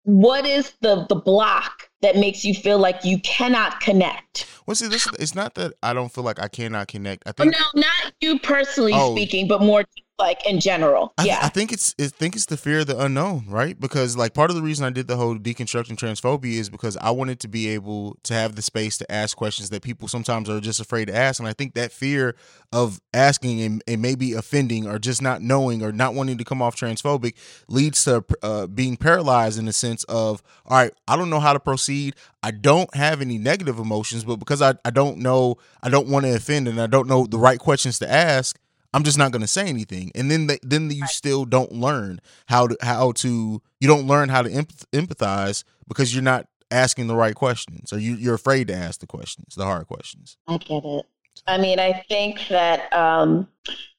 what 0.04 0.46
is 0.46 0.74
the 0.82 1.06
the 1.08 1.16
block 1.16 1.90
that 2.02 2.16
makes 2.16 2.44
you 2.44 2.54
feel 2.54 2.80
like 2.80 3.04
you 3.04 3.20
cannot 3.20 3.80
connect? 3.80 4.48
Well, 4.66 4.76
see, 4.76 4.88
this 4.88 5.08
it's 5.20 5.36
not 5.36 5.56
that 5.56 5.74
I 5.84 5.94
don't 5.94 6.12
feel 6.12 6.24
like 6.24 6.40
I 6.40 6.48
cannot 6.48 6.88
connect. 6.88 7.24
I 7.26 7.32
oh, 7.32 7.34
think 7.44 7.54
no, 7.54 7.82
not 7.82 8.14
you 8.20 8.40
personally 8.40 8.94
oh, 8.96 9.16
speaking, 9.16 9.48
but 9.48 9.62
more 9.62 9.84
like 10.22 10.46
in 10.46 10.60
general. 10.60 11.14
I, 11.18 11.26
yeah, 11.26 11.40
I 11.42 11.50
think 11.50 11.74
it's 11.74 11.94
I 12.00 12.08
think 12.08 12.36
it's 12.36 12.46
the 12.46 12.58
fear 12.58 12.80
of 12.80 12.88
the 12.88 12.98
unknown, 12.98 13.46
right? 13.48 13.78
Because 13.78 14.16
like 14.16 14.34
part 14.34 14.50
of 14.50 14.56
the 14.56 14.62
reason 14.62 14.86
I 14.86 14.92
did 14.92 15.08
the 15.08 15.18
whole 15.18 15.36
deconstructing 15.36 15.98
transphobia 15.98 16.60
is 16.60 16.70
because 16.70 16.96
I 16.98 17.12
wanted 17.12 17.40
to 17.42 17.48
be 17.48 17.68
able 17.70 18.18
to 18.24 18.34
have 18.34 18.56
the 18.56 18.62
space 18.62 18.98
to 19.00 19.12
ask 19.12 19.36
questions 19.36 19.70
that 19.72 19.82
people 19.82 20.08
sometimes 20.08 20.50
are 20.50 20.60
just 20.60 20.80
afraid 20.80 21.06
to 21.06 21.16
ask, 21.16 21.40
and 21.40 21.50
I 21.50 21.54
think 21.54 21.74
that 21.74 21.92
fear 21.92 22.36
of 22.72 23.02
asking 23.14 23.62
and, 23.62 23.84
and 23.88 24.02
maybe 24.02 24.34
offending 24.34 24.88
or 24.88 24.98
just 25.00 25.22
not 25.22 25.42
knowing 25.42 25.84
or 25.84 25.92
not 25.92 26.14
wanting 26.14 26.38
to 26.38 26.44
come 26.44 26.62
off 26.62 26.76
transphobic 26.76 27.34
leads 27.68 28.04
to 28.06 28.24
uh, 28.42 28.68
being 28.68 28.96
paralyzed 28.96 29.60
in 29.60 29.66
the 29.66 29.74
sense 29.74 30.04
of 30.06 30.42
all 30.66 30.78
right, 30.78 30.94
I 31.08 31.18
don't 31.18 31.30
know 31.30 31.40
how 31.40 31.54
to 31.54 31.60
proceed. 31.60 32.16
I 32.44 32.52
don't 32.52 32.94
have 32.96 33.22
any 33.22 33.38
negative 33.38 33.78
emotions, 33.78 34.24
but 34.24 34.38
because 34.38 34.62
I, 34.62 34.76
I 34.86 34.90
don't 34.90 35.18
know, 35.18 35.58
I 35.84 35.90
don't 35.90 36.08
want 36.08 36.26
to 36.26 36.36
offend 36.36 36.68
and 36.68 36.80
I 36.80 36.88
don't 36.88 37.08
know 37.08 37.26
the 37.26 37.38
right 37.38 37.60
questions 37.60 38.00
to 38.00 38.12
ask, 38.12 38.58
I'm 38.94 39.04
just 39.04 39.18
not 39.18 39.32
going 39.32 39.42
to 39.42 39.48
say 39.48 39.68
anything. 39.68 40.12
And 40.16 40.30
then 40.30 40.48
they, 40.48 40.60
then 40.64 40.90
you 40.92 41.08
still 41.08 41.46
don't 41.46 41.72
learn 41.72 42.20
how 42.48 42.68
to 42.68 42.78
how 42.82 43.14
to 43.14 43.62
you 43.80 43.88
don't 43.88 44.08
learn 44.08 44.30
how 44.30 44.42
to 44.42 44.50
empathize 44.50 45.64
because 45.88 46.14
you're 46.14 46.24
not 46.24 46.48
asking 46.72 47.08
the 47.08 47.16
right 47.16 47.36
questions 47.36 47.92
or 47.92 48.00
you, 48.00 48.16
you're 48.16 48.36
afraid 48.36 48.68
to 48.68 48.74
ask 48.74 49.02
the 49.02 49.08
questions, 49.08 49.56
the 49.56 49.66
hard 49.66 49.88
questions. 49.88 50.38
I 50.48 50.58
get 50.58 50.84
it. 50.86 51.06
I 51.48 51.58
mean, 51.58 51.80
I 51.80 52.04
think 52.08 52.48
that 52.50 52.92
um, 52.94 53.48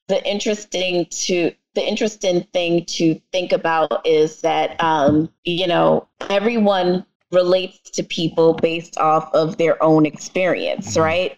the 0.07 0.23
interesting 0.27 1.05
to 1.25 1.51
the 1.75 1.87
interesting 1.87 2.43
thing 2.53 2.85
to 2.85 3.19
think 3.31 3.51
about 3.51 4.05
is 4.05 4.41
that 4.41 4.81
um, 4.83 5.31
you 5.43 5.67
know 5.67 6.07
everyone 6.29 7.05
relates 7.31 7.89
to 7.89 8.03
people 8.03 8.53
based 8.53 8.97
off 8.99 9.33
of 9.33 9.57
their 9.57 9.81
own 9.81 10.05
experience, 10.05 10.91
mm-hmm. 10.91 11.01
right? 11.01 11.37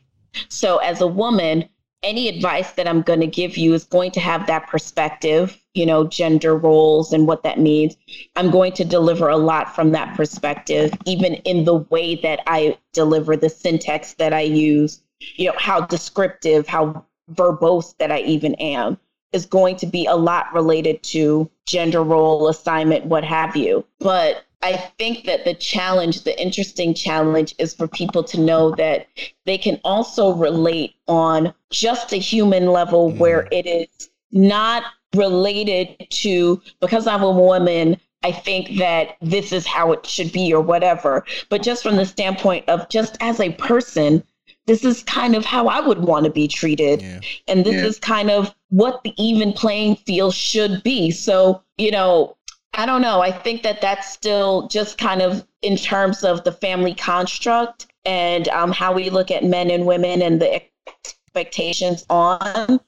So 0.49 0.77
as 0.77 0.99
a 0.99 1.07
woman, 1.07 1.69
any 2.05 2.29
advice 2.29 2.71
that 2.73 2.87
I'm 2.87 3.01
going 3.01 3.19
to 3.19 3.27
give 3.27 3.57
you 3.57 3.73
is 3.73 3.83
going 3.83 4.11
to 4.11 4.19
have 4.19 4.45
that 4.47 4.67
perspective, 4.67 5.59
you 5.73 5.85
know, 5.85 6.07
gender 6.07 6.55
roles 6.55 7.11
and 7.11 7.27
what 7.27 7.43
that 7.43 7.59
means. 7.59 7.97
I'm 8.35 8.51
going 8.51 8.71
to 8.73 8.85
deliver 8.85 9.27
a 9.27 9.37
lot 9.37 9.75
from 9.75 9.91
that 9.91 10.15
perspective, 10.15 10.91
even 11.05 11.33
in 11.33 11.65
the 11.65 11.77
way 11.77 12.15
that 12.17 12.41
I 12.45 12.77
deliver 12.93 13.35
the 13.35 13.49
syntax 13.49 14.13
that 14.13 14.33
I 14.33 14.41
use, 14.41 15.01
you 15.35 15.47
know, 15.47 15.55
how 15.57 15.81
descriptive, 15.81 16.67
how 16.67 17.03
verbose 17.33 17.97
that 17.97 18.11
I 18.11 18.19
even 18.19 18.53
am 18.55 18.99
is 19.35 19.45
going 19.45 19.75
to 19.75 19.85
be 19.85 20.05
a 20.05 20.15
lot 20.15 20.51
related 20.53 21.03
to 21.03 21.49
gender 21.65 22.01
role 22.01 22.47
assignment, 22.47 23.05
what 23.05 23.23
have 23.23 23.55
you. 23.55 23.85
But 23.99 24.45
I 24.63 24.77
think 24.97 25.25
that 25.25 25.45
the 25.45 25.53
challenge, 25.53 26.23
the 26.23 26.41
interesting 26.41 26.93
challenge, 26.93 27.53
is 27.59 27.75
for 27.75 27.87
people 27.87 28.23
to 28.23 28.39
know 28.39 28.71
that 28.75 29.07
they 29.45 29.57
can 29.57 29.79
also 29.83 30.33
relate 30.33 30.95
on 31.07 31.53
just 31.69 32.13
a 32.13 32.17
human 32.17 32.67
level 32.67 33.11
mm. 33.11 33.17
where 33.17 33.47
it 33.51 33.67
is 33.67 34.09
not 34.31 34.83
related 35.13 36.07
to 36.09 36.61
because 36.79 37.05
I'm 37.05 37.21
a 37.21 37.31
woman. 37.31 37.97
I 38.23 38.31
think 38.31 38.77
that 38.77 39.17
this 39.21 39.51
is 39.51 39.67
how 39.67 39.91
it 39.91 40.05
should 40.05 40.31
be 40.31 40.51
or 40.51 40.61
whatever. 40.61 41.25
But 41.49 41.61
just 41.61 41.83
from 41.83 41.97
the 41.97 42.05
standpoint 42.05 42.67
of 42.67 42.89
just 42.89 43.17
as 43.19 43.39
a 43.39 43.51
person, 43.51 44.23
this 44.67 44.83
is 44.83 45.03
kind 45.03 45.35
of 45.35 45.45
how 45.45 45.67
I 45.67 45.79
would 45.79 45.99
want 45.99 46.25
to 46.25 46.31
be 46.31 46.47
treated. 46.47 47.01
Yeah. 47.01 47.19
And 47.47 47.65
this 47.65 47.75
yeah. 47.75 47.85
is 47.85 47.99
kind 47.99 48.31
of 48.31 48.53
what 48.69 49.03
the 49.03 49.13
even 49.21 49.53
playing 49.53 49.97
field 49.97 50.33
should 50.33 50.81
be. 50.83 51.11
So, 51.11 51.61
you 51.77 51.91
know, 51.91 52.35
I 52.73 52.85
don't 52.85 53.01
know. 53.01 53.21
I 53.21 53.31
think 53.31 53.63
that 53.63 53.81
that's 53.81 54.11
still 54.11 54.67
just 54.67 54.97
kind 54.97 55.21
of 55.21 55.47
in 55.61 55.77
terms 55.77 56.23
of 56.23 56.43
the 56.43 56.51
family 56.51 56.93
construct 56.93 57.87
and 58.05 58.47
um, 58.49 58.71
how 58.71 58.93
we 58.93 59.09
look 59.09 59.31
at 59.31 59.43
men 59.43 59.71
and 59.71 59.85
women 59.85 60.21
and 60.21 60.41
the 60.41 60.61
expectations 60.87 62.05
on. 62.09 62.79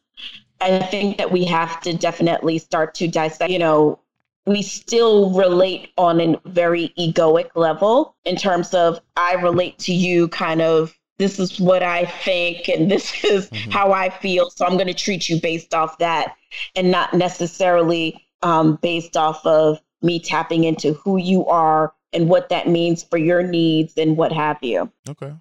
I 0.59 0.79
think 0.79 1.17
that 1.17 1.31
we 1.31 1.45
have 1.45 1.79
to 1.81 1.93
definitely 1.93 2.57
start 2.57 2.95
to 2.95 3.07
dissect, 3.07 3.51
you 3.51 3.59
know, 3.59 3.99
we 4.47 4.61
still 4.61 5.31
relate 5.31 5.91
on 5.97 6.19
a 6.21 6.41
very 6.45 6.93
egoic 6.97 7.49
level 7.55 8.15
in 8.25 8.35
terms 8.37 8.73
of 8.73 8.99
I 9.17 9.33
relate 9.33 9.77
to 9.79 9.93
you 9.93 10.29
kind 10.29 10.61
of 10.61 10.96
this 11.17 11.39
is 11.39 11.59
what 11.59 11.83
I 11.83 12.05
think 12.05 12.67
and 12.67 12.89
this 12.91 13.23
is 13.23 13.49
mm-hmm. 13.49 13.71
how 13.71 13.91
I 13.91 14.09
feel. 14.09 14.49
So 14.49 14.65
I'm 14.65 14.73
going 14.73 14.87
to 14.87 14.93
treat 14.93 15.29
you 15.29 15.41
based 15.41 15.73
off 15.73 15.97
that 15.99 16.35
and 16.75 16.91
not 16.91 17.13
necessarily 17.13 18.25
um, 18.43 18.77
based 18.81 19.17
off 19.17 19.45
of 19.45 19.79
me 20.01 20.19
tapping 20.19 20.63
into 20.63 20.93
who 20.93 21.17
you 21.17 21.45
are 21.47 21.93
and 22.13 22.29
what 22.29 22.49
that 22.49 22.67
means 22.67 23.03
for 23.03 23.17
your 23.17 23.43
needs 23.43 23.93
and 23.97 24.15
what 24.15 24.31
have 24.31 24.57
you. 24.61 24.91
Okay. 25.09 25.33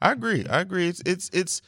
I 0.00 0.12
agree. 0.12 0.46
I 0.48 0.60
agree. 0.60 0.88
It's 0.88 1.02
it's 1.06 1.30
it's 1.32 1.62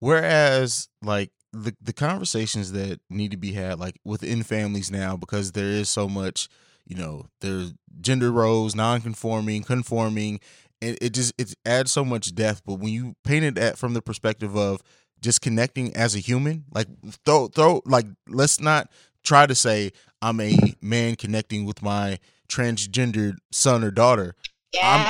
whereas 0.00 0.88
like 1.02 1.30
the 1.52 1.74
the 1.80 1.92
conversations 1.92 2.72
that 2.72 3.00
need 3.08 3.30
to 3.30 3.36
be 3.36 3.52
had 3.52 3.78
like 3.78 4.00
within 4.04 4.42
families 4.42 4.90
now 4.90 5.16
because 5.16 5.52
there 5.52 5.68
is 5.68 5.88
so 5.88 6.08
much, 6.08 6.48
you 6.86 6.96
know, 6.96 7.26
there's 7.40 7.72
gender 8.00 8.32
roles, 8.32 8.74
non-conforming, 8.74 9.62
conforming, 9.62 10.40
and 10.82 10.96
it 11.00 11.10
just 11.14 11.32
it 11.38 11.54
adds 11.66 11.90
so 11.92 12.04
much 12.04 12.34
depth, 12.34 12.62
but 12.64 12.74
when 12.74 12.92
you 12.92 13.14
paint 13.24 13.44
it 13.44 13.58
at 13.58 13.78
from 13.78 13.94
the 13.94 14.02
perspective 14.02 14.56
of 14.56 14.82
just 15.20 15.40
connecting 15.40 15.94
as 15.96 16.14
a 16.14 16.18
human, 16.18 16.64
like 16.72 16.86
throw 17.24 17.48
throw 17.48 17.82
like 17.84 18.06
let's 18.28 18.60
not 18.60 18.88
try 19.24 19.46
to 19.46 19.54
say 19.54 19.92
I'm 20.22 20.40
a 20.40 20.56
man 20.80 21.16
connecting 21.16 21.64
with 21.64 21.82
my 21.82 22.18
transgendered 22.48 23.36
son 23.52 23.84
or 23.84 23.90
daughter. 23.90 24.34
Yeah. 24.72 24.80
I'm, 24.84 25.00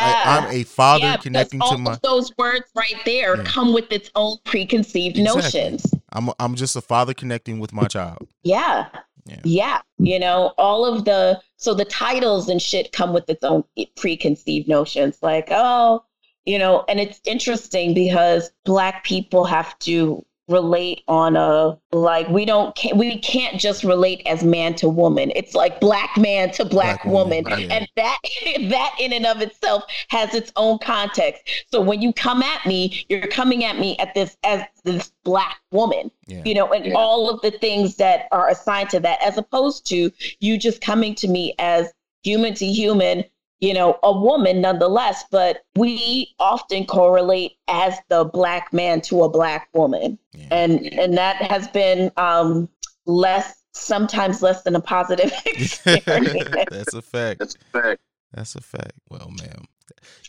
a, 0.47 0.49
I'm 0.51 0.61
a 0.61 0.65
father 0.65 1.05
yeah, 1.05 1.17
connecting 1.17 1.61
to 1.61 1.79
my. 1.79 1.99
those 2.03 2.31
words 2.39 2.67
right 2.77 2.95
there 3.05 3.37
Yeah. 3.37 3.43
come 3.45 3.73
with 3.75 3.91
its 3.91 4.09
own 4.15 4.37
preconceived 4.45 5.19
Exactly. 5.19 5.43
notions. 5.43 5.95
I'm 6.13 6.31
I'm 6.39 6.55
just 6.55 6.77
a 6.77 6.81
father 6.81 7.13
connecting 7.13 7.59
with 7.59 7.73
my 7.73 7.87
child. 7.89 8.29
Yeah. 8.45 8.87
Yeah. 9.29 9.41
Yeah. 9.45 9.81
You 9.99 10.19
know, 10.19 10.55
all 10.59 10.85
of 10.85 11.05
the 11.05 11.41
so 11.57 11.75
the 11.75 11.85
titles 11.85 12.49
and 12.49 12.61
shit 12.61 12.93
come 12.93 13.13
with 13.13 13.29
its 13.29 13.45
own 13.45 13.65
preconceived 13.97 14.69
notions. 14.69 15.19
Like, 15.23 15.49
oh, 15.51 16.05
you 16.45 16.59
know, 16.59 16.85
and 16.89 16.99
it's 16.99 17.21
interesting 17.27 17.95
because 17.95 18.51
black 18.65 19.05
people 19.05 19.45
have 19.45 19.79
to 19.81 20.25
relate 20.49 21.03
on 21.09 21.37
a 21.37 21.79
like 21.93 22.27
we 22.29 22.45
don't 22.45 22.75
can't, 22.75 22.97
we 22.97 23.19
can't 23.19 23.61
just 23.61 23.85
relate 23.85 24.23
as 24.27 24.43
man 24.43 24.75
to 24.75 24.89
woman 24.89 25.31
it's 25.37 25.55
like 25.55 25.79
black 25.81 26.17
man 26.17 26.51
to 26.51 26.65
black, 26.65 27.03
Black 27.03 27.05
woman, 27.05 27.45
woman, 27.45 27.61
yeah. 27.61 27.77
and 27.77 27.89
that 27.97 28.19
that 28.71 28.95
in 28.99 29.13
and 29.13 29.27
of 29.27 29.43
itself 29.43 29.85
has 30.09 30.35
its 30.35 30.51
own 30.57 30.79
context 30.79 31.43
so 31.71 31.81
when 31.81 32.01
you 32.01 32.13
come 32.15 32.43
at 32.43 32.65
me 32.67 33.05
you're 33.09 33.27
coming 33.27 33.65
at 33.65 33.79
me 33.79 33.97
at 33.99 34.15
this 34.15 34.37
as 34.43 34.63
this 34.85 35.13
black 35.23 35.59
woman 35.71 36.11
Yeah. 36.27 36.43
you 36.45 36.55
know 36.55 36.73
and 36.73 36.95
all 36.95 37.29
of 37.29 37.41
the 37.43 37.51
things 37.51 37.97
that 37.97 38.27
are 38.33 38.49
assigned 38.49 38.89
to 38.91 39.01
that 39.01 39.23
as 39.23 39.37
opposed 39.37 39.87
to 39.89 40.11
you 40.41 40.59
just 40.59 40.81
coming 40.81 41.15
to 41.17 41.29
me 41.29 41.55
as 41.59 41.93
human 42.23 42.55
to 42.55 42.67
human 42.67 43.25
you 43.61 43.75
know 43.75 43.99
a 44.03 44.13
woman 44.13 44.61
nonetheless 44.61 45.25
but 45.31 45.65
we 45.77 46.35
often 46.39 46.87
correlate 46.87 47.53
as 47.69 47.99
the 48.09 48.25
black 48.25 48.73
man 48.73 49.01
to 49.01 49.23
a 49.23 49.29
black 49.29 49.69
woman 49.75 50.19
and 50.51 50.87
and 50.95 51.17
that 51.19 51.37
has 51.37 51.69
been 51.69 52.11
um 52.17 52.69
less 53.07 53.55
sometimes 53.73 54.43
less 54.43 54.63
than 54.63 54.75
a 54.75 54.81
positive 54.81 55.33
experience 55.47 56.67
That's 56.71 56.95
a 56.95 57.03
fact. 57.03 57.41
That's 57.41 57.55
a 57.55 57.79
fact. 57.81 58.01
That's 58.33 58.55
a 58.55 58.61
fact. 58.61 58.93
Well, 59.09 59.31
ma'am, 59.31 59.65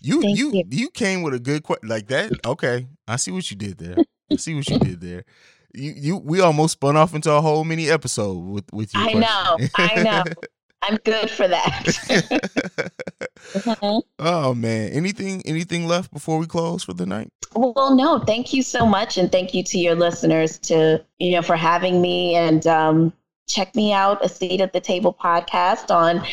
you 0.01 0.21
Thank 0.21 0.37
you 0.37 0.51
you. 0.53 0.63
you 0.69 0.89
came 0.89 1.21
with 1.21 1.33
a 1.33 1.39
good 1.39 1.63
question 1.63 1.89
like 1.89 2.07
that. 2.07 2.31
Okay, 2.45 2.87
I 3.07 3.17
see 3.17 3.31
what 3.31 3.49
you 3.51 3.57
did 3.57 3.77
there. 3.77 3.97
I 4.31 4.35
see 4.37 4.55
what 4.55 4.67
you 4.69 4.79
did 4.79 5.01
there. 5.01 5.25
You 5.73 5.93
you 5.95 6.17
we 6.17 6.39
almost 6.41 6.73
spun 6.73 6.95
off 6.95 7.13
into 7.13 7.31
a 7.31 7.41
whole 7.41 7.63
mini 7.63 7.89
episode 7.89 8.37
with 8.37 8.65
with 8.73 8.93
you. 8.95 9.01
i 9.01 9.13
know 9.13 9.57
i 9.75 10.03
know 10.03 10.23
i'm 10.83 10.97
good 11.03 11.29
for 11.29 11.47
that 11.47 12.91
Mhm. 13.53 14.01
oh 14.19 14.53
man, 14.53 14.91
anything 14.91 15.41
anything 15.45 15.87
left 15.87 16.11
before 16.13 16.37
we 16.37 16.45
close 16.45 16.83
for 16.83 16.93
the 16.93 17.05
night? 17.05 17.31
Well, 17.55 17.95
no, 17.95 18.19
thank 18.19 18.53
you 18.53 18.61
so 18.61 18.85
much, 18.85 19.17
and 19.17 19.31
thank 19.31 19.53
you 19.53 19.63
to 19.63 19.77
your 19.77 19.95
listeners 19.95 20.57
to 20.59 21.03
you 21.19 21.31
know 21.31 21.41
for 21.41 21.55
having 21.55 22.01
me 22.01 22.35
and 22.35 22.65
um, 22.67 23.13
check 23.47 23.75
me 23.75 23.93
out 23.93 24.23
a 24.23 24.29
seat 24.29 24.61
at 24.61 24.73
the 24.73 24.79
table 24.81 25.13
podcast 25.13 25.93
on 25.93 26.23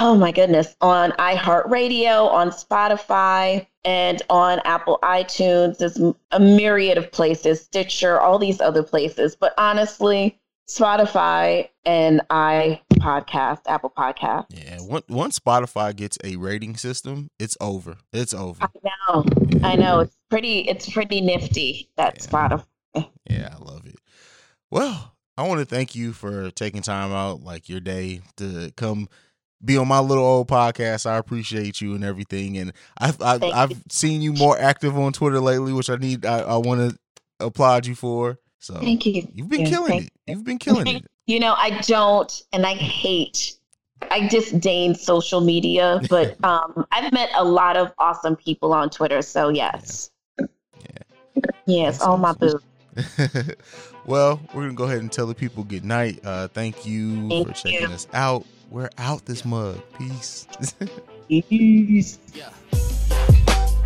oh 0.00 0.16
my 0.16 0.32
goodness 0.32 0.74
on 0.80 1.12
iHeartRadio, 1.12 2.28
on 2.30 2.50
Spotify, 2.50 3.66
and 3.84 4.22
on 4.30 4.60
Apple 4.64 4.98
iTunes. 5.02 5.78
There's 5.78 6.00
a 6.32 6.40
myriad 6.40 6.98
of 6.98 7.12
places, 7.12 7.60
Stitcher, 7.60 8.20
all 8.20 8.38
these 8.38 8.60
other 8.60 8.82
places, 8.82 9.36
but 9.36 9.54
honestly, 9.56 10.40
Spotify 10.68 11.68
and 11.84 12.22
i 12.30 12.80
podcast, 13.04 13.60
Apple 13.66 13.92
Podcast. 13.96 14.46
Yeah, 14.48 14.78
once 14.80 15.04
once 15.08 15.38
Spotify 15.38 15.94
gets 15.94 16.16
a 16.24 16.36
rating 16.36 16.76
system, 16.76 17.28
it's 17.38 17.56
over. 17.60 17.98
It's 18.12 18.32
over. 18.32 18.66
No, 18.82 19.24
I 19.62 19.76
know 19.76 20.00
it's 20.00 20.16
pretty. 20.30 20.60
It's 20.60 20.90
pretty 20.90 21.20
nifty 21.20 21.90
that 21.96 22.18
Spotify. 22.20 22.64
Yeah, 23.28 23.54
I 23.54 23.62
love 23.62 23.86
it. 23.86 23.96
Well, 24.70 25.14
I 25.36 25.46
want 25.46 25.60
to 25.60 25.66
thank 25.66 25.94
you 25.94 26.12
for 26.12 26.50
taking 26.52 26.82
time 26.82 27.12
out, 27.12 27.42
like 27.42 27.68
your 27.68 27.80
day, 27.80 28.22
to 28.38 28.72
come 28.76 29.08
be 29.64 29.76
on 29.76 29.88
my 29.88 30.00
little 30.00 30.24
old 30.24 30.48
podcast. 30.48 31.06
I 31.06 31.16
appreciate 31.16 31.80
you 31.80 31.94
and 31.94 32.04
everything, 32.04 32.56
and 32.56 32.72
I've 32.98 33.20
I've, 33.20 33.42
I've 33.42 33.70
you. 33.72 33.76
seen 33.90 34.22
you 34.22 34.32
more 34.32 34.58
active 34.58 34.96
on 34.96 35.12
Twitter 35.12 35.40
lately, 35.40 35.72
which 35.72 35.90
I 35.90 35.96
need. 35.96 36.24
I, 36.24 36.40
I 36.40 36.56
want 36.56 36.90
to 36.90 36.98
applaud 37.40 37.86
you 37.86 37.94
for. 37.94 38.38
So 38.60 38.74
Thank 38.74 39.04
you. 39.04 39.28
You've 39.34 39.48
been 39.50 39.60
Yeah, 39.60 39.68
killing 39.68 40.02
it. 40.04 40.10
You've 40.26 40.44
been 40.44 40.58
killing 40.58 40.86
it. 40.86 41.06
You 41.26 41.40
know, 41.40 41.54
I 41.56 41.80
don't, 41.82 42.42
and 42.52 42.66
I 42.66 42.74
hate. 42.74 43.56
I 44.10 44.28
disdain 44.28 44.94
social 44.94 45.40
media, 45.40 46.00
but 46.10 46.42
um, 46.44 46.86
I've 46.92 47.12
met 47.12 47.30
a 47.36 47.44
lot 47.44 47.76
of 47.76 47.92
awesome 47.98 48.36
people 48.36 48.72
on 48.72 48.90
Twitter. 48.90 49.22
So 49.22 49.48
yes, 49.48 50.10
yeah 50.38 50.46
yes, 51.66 52.00
all 52.00 52.18
my 52.18 52.32
boo. 52.32 52.60
well, 54.06 54.40
we're 54.52 54.62
gonna 54.62 54.74
go 54.74 54.84
ahead 54.84 54.98
and 54.98 55.10
tell 55.10 55.26
the 55.26 55.34
people 55.34 55.64
good 55.64 55.84
night. 55.84 56.20
Uh, 56.24 56.48
thank 56.48 56.86
you 56.86 57.28
Thank 57.28 57.48
for 57.48 57.54
checking 57.54 57.88
you. 57.88 57.94
us 57.94 58.06
out. 58.12 58.44
We're 58.70 58.90
out 58.98 59.24
this 59.24 59.44
mug. 59.44 59.80
Peace. 59.98 60.46
Peace. 61.28 62.18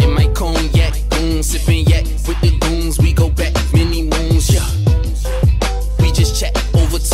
In 0.01 0.15
my 0.15 0.27
cognac, 0.35 0.95
goon, 1.11 1.43
sipping 1.43 1.87
yak 1.87 2.05
with 2.05 2.41
the 2.41 2.57
goons. 2.61 2.99
We 2.99 3.13
go 3.13 3.31
back 3.31 3.55
many 3.73 4.03
moons, 4.03 4.53
yeah. 4.53 4.78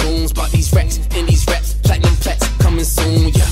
Tunes 0.04 0.32
about 0.32 0.50
these 0.50 0.70
racks 0.74 0.98
and 1.16 1.26
these 1.26 1.46
raps. 1.46 1.74
Platinum 1.82 2.14
plats 2.16 2.46
coming 2.58 2.84
soon, 2.84 3.32
yeah. 3.32 3.48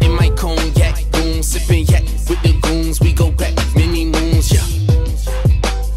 In 0.00 0.12
my 0.16 0.30
cognac, 0.30 0.96
goon, 1.12 1.42
sipping 1.42 1.84
yak 1.84 2.04
with 2.26 2.40
the 2.42 2.58
goons. 2.62 3.00
We 3.00 3.12
go 3.12 3.30
back 3.30 3.52
many 3.76 4.06
moons, 4.06 4.50
yeah. 4.50 4.64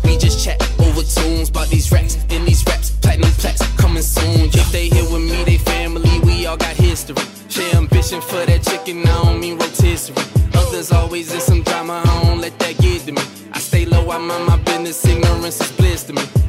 We 0.04 0.18
just 0.18 0.44
chat 0.44 0.62
over 0.78 1.04
tunes 1.04 1.50
about 1.50 1.70
these 1.70 1.90
racks 1.90 2.18
and 2.32 2.46
these 2.46 2.66
raps. 2.66 2.90
Platinum 3.02 3.32
plats 3.40 3.66
coming 3.78 4.04
soon, 4.04 4.50
yeah. 4.52 4.62
If 4.62 4.72
they 4.74 4.90
here 4.90 5.10
with 5.10 5.24
me, 5.24 5.42
they 5.46 5.58
family. 5.58 6.20
We 6.20 6.46
all 6.46 6.58
got 6.58 6.76
history. 6.76 7.16
Share 7.48 7.76
ambition 7.76 8.20
for 8.20 8.46
that 8.46 8.62
chicken. 8.64 9.04
I 9.04 9.24
don't 9.24 9.40
mean 9.40 9.58
rotisserie. 9.58 10.18
Others 10.54 10.92
always 10.92 11.34
in 11.34 11.40
some 11.40 11.62
drama, 11.64 12.04
I 12.04 12.24
don't 12.26 12.42
let 12.42 12.60
that 12.60 12.78
get 12.78 13.06
to 13.06 13.14
me. 13.14 13.22
I 13.54 13.60
stay 13.60 13.86
low, 13.86 14.12
I 14.12 14.18
mind 14.18 14.48
my 14.48 14.58
business, 14.58 15.06
ignorance 15.06 15.62
is 15.62 15.72
bliss 15.72 16.04
to 16.06 16.14
me. 16.14 16.43